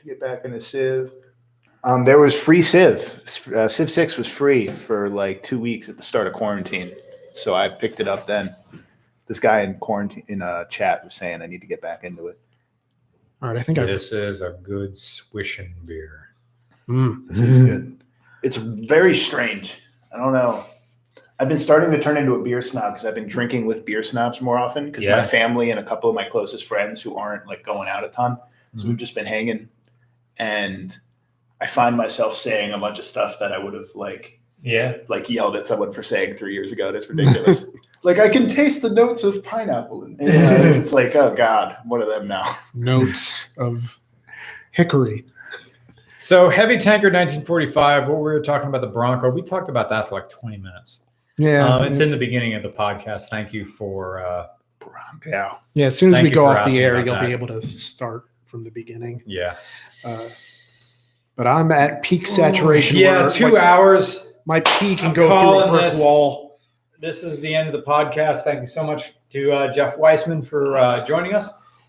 to 0.00 0.06
get 0.06 0.20
back 0.20 0.44
into 0.44 0.60
Civ. 0.60 1.10
Um, 1.84 2.04
there 2.04 2.18
was 2.18 2.34
free 2.34 2.62
Civ. 2.62 3.22
Uh, 3.54 3.68
Civ 3.68 3.90
Six 3.90 4.16
was 4.16 4.26
free 4.26 4.70
for 4.70 5.08
like 5.08 5.42
two 5.42 5.58
weeks 5.58 5.88
at 5.88 5.96
the 5.96 6.02
start 6.02 6.26
of 6.26 6.32
quarantine, 6.32 6.90
so 7.34 7.54
I 7.54 7.68
picked 7.68 8.00
it 8.00 8.08
up 8.08 8.26
then. 8.26 8.54
This 9.26 9.40
guy 9.40 9.60
in 9.60 9.78
quarantine 9.78 10.24
in 10.28 10.42
a 10.42 10.66
chat 10.68 11.04
was 11.04 11.14
saying 11.14 11.40
I 11.40 11.46
need 11.46 11.60
to 11.60 11.66
get 11.66 11.80
back 11.80 12.04
into 12.04 12.26
it. 12.26 12.38
All 13.40 13.48
right, 13.48 13.56
I 13.56 13.62
think 13.62 13.78
I. 13.78 13.84
This 13.84 14.12
is 14.12 14.42
a 14.42 14.58
good 14.62 14.98
swishing 14.98 15.74
beer. 15.86 16.28
Mm. 16.88 17.28
This 17.28 17.38
is 17.38 17.64
good. 17.64 18.04
It's 18.42 18.56
very 18.56 19.14
strange. 19.14 19.82
I 20.12 20.18
don't 20.18 20.32
know. 20.32 20.64
I've 21.40 21.48
been 21.48 21.58
starting 21.58 21.90
to 21.92 21.98
turn 21.98 22.18
into 22.18 22.34
a 22.34 22.42
beer 22.42 22.60
snob 22.60 22.92
because 22.92 23.06
I've 23.06 23.14
been 23.14 23.26
drinking 23.26 23.64
with 23.64 23.86
beer 23.86 24.02
snobs 24.02 24.42
more 24.42 24.58
often 24.58 24.86
because 24.86 25.04
Yeah. 25.04 25.16
my 25.16 25.22
family 25.22 25.70
and 25.70 25.80
a 25.80 25.82
couple 25.82 26.10
of 26.10 26.14
my 26.14 26.24
closest 26.24 26.66
friends 26.66 27.00
who 27.00 27.16
aren't 27.16 27.46
like 27.46 27.64
going 27.64 27.88
out 27.88 28.04
a 28.04 28.08
ton. 28.08 28.36
So 28.76 28.84
we've 28.84 28.92
mm-hmm. 28.92 28.96
just 28.98 29.14
been 29.14 29.26
hanging, 29.26 29.68
and 30.36 30.96
I 31.60 31.66
find 31.66 31.96
myself 31.96 32.36
saying 32.36 32.72
a 32.72 32.78
bunch 32.78 32.98
of 32.98 33.06
stuff 33.06 33.38
that 33.40 33.52
I 33.52 33.58
would 33.58 33.72
have 33.74 33.88
like 33.94 34.38
Yeah. 34.62 34.98
like 35.08 35.30
yelled 35.30 35.56
at 35.56 35.66
someone 35.66 35.92
for 35.92 36.02
saying 36.02 36.34
three 36.34 36.52
years 36.52 36.72
ago. 36.72 36.92
That's 36.92 37.08
ridiculous. 37.08 37.64
like 38.02 38.18
I 38.18 38.28
can 38.28 38.46
taste 38.46 38.82
the 38.82 38.90
notes 38.90 39.24
of 39.24 39.42
pineapple. 39.42 40.04
And, 40.04 40.20
you 40.20 40.28
know, 40.28 40.50
it's, 40.50 40.78
it's 40.78 40.92
like, 40.92 41.16
oh 41.16 41.34
God, 41.34 41.74
one 41.86 42.02
of 42.02 42.08
them 42.08 42.28
now. 42.28 42.54
Notes 42.74 43.50
of 43.56 43.98
hickory. 44.72 45.24
So 46.18 46.50
heavy 46.50 46.76
tanker 46.76 47.08
1945. 47.08 48.08
What 48.08 48.16
we 48.16 48.22
were 48.22 48.40
talking 48.40 48.68
about 48.68 48.82
the 48.82 48.86
Bronco. 48.88 49.30
We 49.30 49.40
talked 49.42 49.70
about 49.70 49.88
that 49.88 50.08
for 50.08 50.16
like 50.16 50.28
20 50.28 50.58
minutes. 50.58 51.00
Yeah, 51.40 51.76
Um, 51.76 51.84
it's 51.86 51.98
in 52.00 52.10
the 52.10 52.16
beginning 52.16 52.54
of 52.54 52.62
the 52.62 52.68
podcast. 52.68 53.28
Thank 53.30 53.52
you 53.52 53.64
for. 53.64 54.24
Uh, 54.24 54.46
Yeah. 55.26 55.54
yeah. 55.74 55.86
As 55.86 55.98
soon 55.98 56.10
as 56.12 56.16
Thank 56.18 56.24
we 56.28 56.30
go 56.30 56.46
off 56.46 56.70
the 56.70 56.78
air, 56.82 56.96
you'll 57.04 57.14
that. 57.14 57.26
be 57.26 57.32
able 57.32 57.46
to 57.48 57.60
start 57.62 58.24
from 58.44 58.62
the 58.62 58.70
beginning. 58.70 59.22
yeah. 59.26 59.56
Uh, 60.04 60.28
but 61.36 61.46
I'm 61.46 61.70
at 61.72 62.02
peak 62.02 62.26
saturation. 62.26 62.96
Yeah. 62.98 63.22
where, 63.22 63.30
Two 63.30 63.48
like, 63.52 63.62
hours. 63.62 64.32
My 64.46 64.60
pee 64.60 64.96
can 64.96 65.08
I'm 65.08 65.12
go 65.14 65.28
through 65.40 65.58
a 65.60 65.70
brick 65.70 65.82
this- 65.90 66.00
wall. 66.00 66.58
This 67.00 67.22
is 67.24 67.40
the 67.40 67.54
end 67.54 67.66
of 67.66 67.72
the 67.72 67.82
podcast. 67.82 68.42
Thank 68.42 68.60
you 68.60 68.66
so 68.66 68.84
much 68.84 69.14
to 69.30 69.50
uh, 69.52 69.72
Jeff 69.72 69.96
Weissman 69.96 70.42
for 70.42 70.76
uh, 70.76 71.02
joining 71.04 71.34
us. 71.34 71.48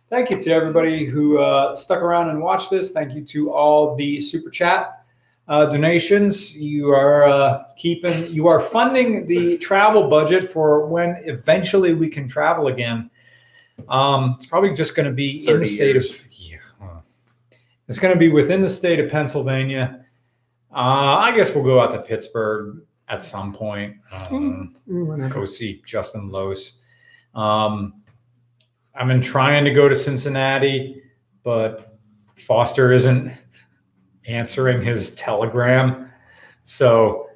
Thank 0.09 0.29
you 0.29 0.41
to 0.41 0.51
everybody 0.51 1.03
who 1.05 1.39
uh, 1.39 1.75
stuck 1.75 2.01
around 2.01 2.29
and 2.29 2.41
watched 2.41 2.69
this. 2.69 2.91
Thank 2.91 3.13
you 3.13 3.23
to 3.25 3.51
all 3.51 3.95
the 3.95 4.19
super 4.21 4.49
chat 4.49 5.00
uh, 5.51 5.65
donations. 5.65 6.55
You 6.55 6.91
are 6.91 7.25
uh, 7.25 7.63
keeping, 7.75 8.31
you 8.31 8.47
are 8.47 8.61
funding 8.61 9.27
the 9.27 9.57
travel 9.57 10.07
budget 10.07 10.49
for 10.49 10.87
when 10.87 11.21
eventually 11.25 11.93
we 11.93 12.07
can 12.07 12.25
travel 12.25 12.67
again. 12.67 13.11
Um, 13.89 14.35
it's 14.37 14.45
probably 14.45 14.73
just 14.73 14.95
going 14.95 15.07
to 15.07 15.11
be 15.11 15.45
in 15.45 15.59
the 15.59 15.65
state 15.65 15.95
years. 15.95 16.09
of. 16.09 16.25
Yeah, 16.31 16.57
huh. 16.79 17.01
it's 17.89 17.99
going 17.99 18.13
to 18.13 18.19
be 18.19 18.29
within 18.29 18.61
the 18.61 18.69
state 18.69 19.01
of 19.01 19.11
Pennsylvania. 19.11 20.05
Uh, 20.73 21.17
I 21.19 21.35
guess 21.35 21.53
we'll 21.53 21.65
go 21.65 21.81
out 21.81 21.91
to 21.91 22.01
Pittsburgh 22.01 22.83
at 23.09 23.21
some 23.21 23.51
point. 23.53 23.97
Um, 24.09 24.77
Mm, 24.87 25.05
whatever. 25.05 25.33
go 25.33 25.43
see 25.43 25.81
Justin 25.85 26.31
Lose. 26.31 26.79
Um, 27.35 28.01
I've 28.95 29.07
been 29.07 29.21
trying 29.21 29.65
to 29.65 29.73
go 29.73 29.89
to 29.89 29.95
Cincinnati, 29.95 31.01
but 31.43 31.97
Foster 32.35 32.93
isn't 32.93 33.33
answering 34.33 34.81
his 34.81 35.13
telegram. 35.15 36.09
So, 36.63 37.29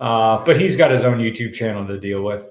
uh, 0.00 0.44
but 0.44 0.58
he's 0.60 0.76
got 0.76 0.90
his 0.90 1.04
own 1.04 1.18
YouTube 1.18 1.54
channel 1.54 1.86
to 1.86 1.98
deal 1.98 2.22
with. 2.22 2.48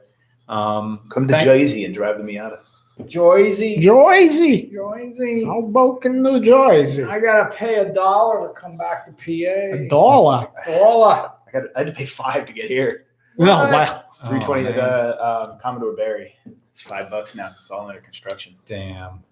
Um, 0.48 1.08
Come 1.10 1.28
to 1.28 1.34
thank- 1.34 1.46
Jersey 1.46 1.86
and 1.86 1.94
drive 1.94 2.18
the 2.18 2.24
Miata. 2.24 2.60
Joyzy. 3.02 3.78
Joyzy. 3.78 4.72
Joyzy. 4.74 5.46
How 5.46 5.60
about 5.60 6.06
in 6.06 6.24
the 6.24 6.40
Joyzy? 6.40 7.06
I 7.08 7.20
gotta 7.20 7.54
pay 7.54 7.76
a 7.80 7.92
dollar 7.92 8.48
to 8.48 8.54
come 8.54 8.78
back 8.78 9.04
to 9.06 9.12
PA. 9.12 9.76
A 9.84 9.88
dollar. 9.90 10.48
Dollar. 10.66 11.32
I, 11.48 11.52
got, 11.52 11.64
I 11.76 11.80
had 11.80 11.88
to 11.88 11.92
pay 11.94 12.06
five 12.06 12.46
to 12.46 12.54
get 12.54 12.66
here. 12.66 13.06
No, 13.38 13.48
What? 13.48 13.72
wow. 13.72 14.02
Three 14.28 14.40
twenty 14.40 14.66
Oh, 14.68 14.70
at 14.70 14.76
man. 14.78 14.86
uh, 14.86 15.48
um, 15.52 15.60
Commodore 15.60 15.94
Barry. 15.94 16.36
It's 16.72 16.80
five 16.82 17.10
bucks 17.10 17.36
now. 17.36 17.52
It's 17.52 17.70
all 17.70 17.86
under 17.90 18.00
construction. 18.00 18.56
Damn. 18.66 19.24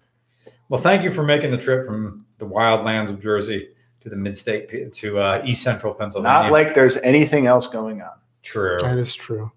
Well, 0.68 0.80
thank 0.80 1.02
you 1.02 1.10
for 1.10 1.22
making 1.22 1.50
the 1.50 1.56
trip 1.58 1.86
from 1.86 2.26
the 2.38 2.44
wild 2.44 2.84
lands 2.84 3.10
of 3.10 3.18
Jersey 3.20 3.70
to 4.04 4.10
the 4.10 4.16
mid-state 4.16 4.92
to 4.92 5.18
uh, 5.18 5.42
East 5.44 5.62
Central 5.62 5.92
Pennsylvania. 5.94 6.42
Not 6.44 6.52
like 6.52 6.74
there's 6.74 6.98
anything 6.98 7.46
else 7.46 7.66
going 7.66 8.02
on. 8.02 8.12
true. 8.42 8.76
That 8.80 8.98
is 8.98 9.14
true. 9.14 9.50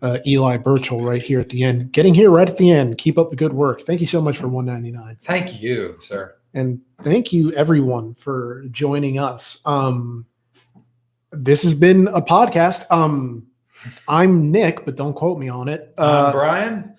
Uh, 0.00 0.18
Eli 0.26 0.56
Burchell 0.58 1.02
right 1.02 1.20
here 1.22 1.40
at 1.40 1.48
the 1.48 1.64
end. 1.64 1.90
Getting 1.90 2.14
here 2.14 2.30
right 2.30 2.48
at 2.48 2.56
the 2.58 2.70
end. 2.70 2.98
Keep 2.98 3.18
up 3.18 3.30
the 3.30 3.36
good 3.36 3.52
work. 3.52 3.80
Thank 3.80 4.00
you 4.00 4.06
so 4.06 4.20
much 4.20 4.36
for 4.36 4.46
199. 4.46 5.16
Thank 5.22 5.60
you, 5.60 5.96
sir. 6.00 6.36
And 6.54 6.80
thank 7.02 7.32
you 7.32 7.52
everyone 7.54 8.14
for 8.14 8.64
joining 8.70 9.18
us. 9.18 9.60
Um, 9.66 10.26
this 11.32 11.62
has 11.64 11.74
been 11.74 12.08
a 12.08 12.20
podcast. 12.22 12.84
Um, 12.90 13.46
I'm 14.06 14.50
Nick, 14.52 14.84
but 14.84 14.96
don't 14.96 15.14
quote 15.14 15.38
me 15.38 15.48
on 15.48 15.68
it. 15.68 15.92
Uh, 15.98 16.02
Uh, 16.02 16.32
Brian. 16.32 16.94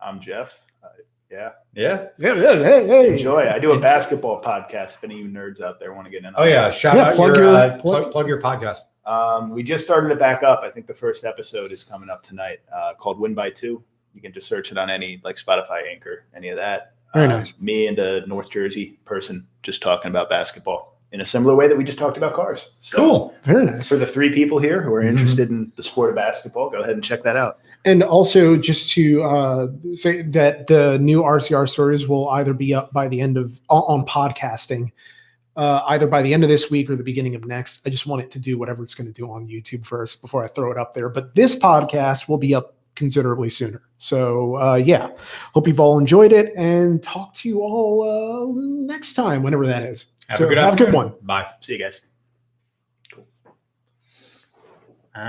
I'm 0.00 0.18
Jeff. 0.20 0.60
Uh, 0.82 0.88
yeah. 1.30 1.50
Yeah. 1.78 2.06
yeah, 2.18 2.34
yeah, 2.34 2.54
hey, 2.56 2.86
hey. 2.86 3.12
Enjoy. 3.12 3.48
I 3.48 3.58
do 3.60 3.70
a 3.72 3.78
basketball 3.78 4.40
podcast. 4.40 4.94
If 4.96 5.04
any 5.04 5.14
of 5.14 5.20
you 5.20 5.28
nerds 5.28 5.60
out 5.60 5.78
there 5.78 5.92
want 5.94 6.06
to 6.06 6.10
get 6.10 6.24
in. 6.24 6.34
Oh 6.36 6.44
yeah. 6.44 6.70
Shout 6.70 6.96
Yeah, 6.96 7.04
out 7.04 7.14
plug 7.14 7.36
your, 7.36 7.44
your- 7.44 7.54
uh, 7.54 7.78
plug- 7.78 7.80
plug, 8.02 8.10
plug 8.12 8.26
your 8.28 8.40
podcast. 8.42 8.78
Um, 9.06 9.50
we 9.50 9.62
just 9.62 9.84
started 9.84 10.10
it 10.10 10.18
back 10.18 10.42
up. 10.42 10.60
I 10.64 10.70
think 10.70 10.86
the 10.86 10.94
first 10.94 11.24
episode 11.24 11.70
is 11.72 11.82
coming 11.84 12.10
up 12.10 12.22
tonight, 12.22 12.58
uh, 12.76 12.94
called 12.98 13.18
Win 13.20 13.34
by 13.34 13.50
Two. 13.50 13.82
You 14.12 14.20
can 14.20 14.32
just 14.32 14.48
search 14.48 14.72
it 14.72 14.76
on 14.78 14.90
any 14.90 15.20
like 15.22 15.36
Spotify 15.36 15.82
Anchor, 15.90 16.24
any 16.34 16.48
of 16.48 16.56
that. 16.56 16.94
Very 17.14 17.26
Um, 17.26 17.32
nice. 17.32 17.54
Me 17.60 17.86
and 17.86 17.98
a 17.98 18.26
North 18.26 18.50
Jersey 18.50 18.98
person 19.04 19.46
just 19.62 19.80
talking 19.80 20.10
about 20.10 20.28
basketball 20.28 20.98
in 21.12 21.20
a 21.22 21.24
similar 21.24 21.54
way 21.54 21.68
that 21.68 21.76
we 21.78 21.84
just 21.84 21.98
talked 21.98 22.16
about 22.18 22.34
cars. 22.34 22.70
So 22.80 22.96
Cool. 22.98 23.34
Very 23.44 23.64
nice. 23.64 23.88
For 23.88 23.96
the 23.96 24.04
three 24.04 24.30
people 24.30 24.58
here 24.58 24.82
who 24.82 24.92
are 24.92 25.02
Mhm. 25.02 25.08
interested 25.10 25.48
in 25.48 25.72
the 25.76 25.82
sport 25.82 26.10
of 26.10 26.16
basketball, 26.16 26.68
go 26.68 26.80
ahead 26.80 26.94
and 26.94 27.02
check 27.04 27.22
that 27.22 27.36
out. 27.36 27.60
And 27.84 28.02
also, 28.02 28.56
just 28.56 28.90
to 28.92 29.22
uh, 29.22 29.68
say 29.94 30.22
that 30.22 30.66
the 30.66 30.98
new 30.98 31.22
RCR 31.22 31.68
stories 31.68 32.08
will 32.08 32.28
either 32.30 32.52
be 32.52 32.74
up 32.74 32.92
by 32.92 33.08
the 33.08 33.20
end 33.20 33.36
of 33.36 33.58
on, 33.68 34.04
podcasting, 34.04 34.90
uh, 35.56 35.82
either 35.86 36.06
by 36.06 36.22
the 36.22 36.34
end 36.34 36.42
of 36.42 36.48
this 36.48 36.70
week 36.70 36.90
or 36.90 36.96
the 36.96 37.04
beginning 37.04 37.34
of 37.34 37.44
next. 37.44 37.86
I 37.86 37.90
just 37.90 38.06
want 38.06 38.22
it 38.22 38.30
to 38.32 38.38
do 38.38 38.58
whatever 38.58 38.82
it's 38.82 38.94
going 38.94 39.06
to 39.06 39.12
do 39.12 39.30
on 39.30 39.46
YouTube 39.46 39.86
first 39.86 40.20
before 40.20 40.44
I 40.44 40.48
throw 40.48 40.70
it 40.72 40.78
up 40.78 40.92
there. 40.92 41.08
But 41.08 41.34
this 41.34 41.58
podcast 41.58 42.28
will 42.28 42.38
be 42.38 42.54
up 42.54 42.74
considerably 42.94 43.48
sooner. 43.48 43.82
So 43.96 44.56
uh, 44.56 44.74
yeah, 44.74 45.10
hope 45.54 45.68
you've 45.68 45.80
all 45.80 45.98
enjoyed 45.98 46.32
it, 46.32 46.52
and 46.56 47.02
talk 47.02 47.32
to 47.34 47.48
you 47.48 47.62
all 47.62 48.02
uh, 48.02 48.92
next 48.92 49.14
time, 49.14 49.42
whenever 49.42 49.66
that 49.66 49.84
is. 49.84 50.06
Have 50.28 50.38
so 50.38 50.44
a 50.44 50.48
good 50.48 50.58
have 50.58 50.74
a 50.74 50.76
good 50.76 50.92
one. 50.92 51.14
Bye. 51.22 51.46
See 51.60 51.74
you 51.74 51.78
guys. 51.78 52.02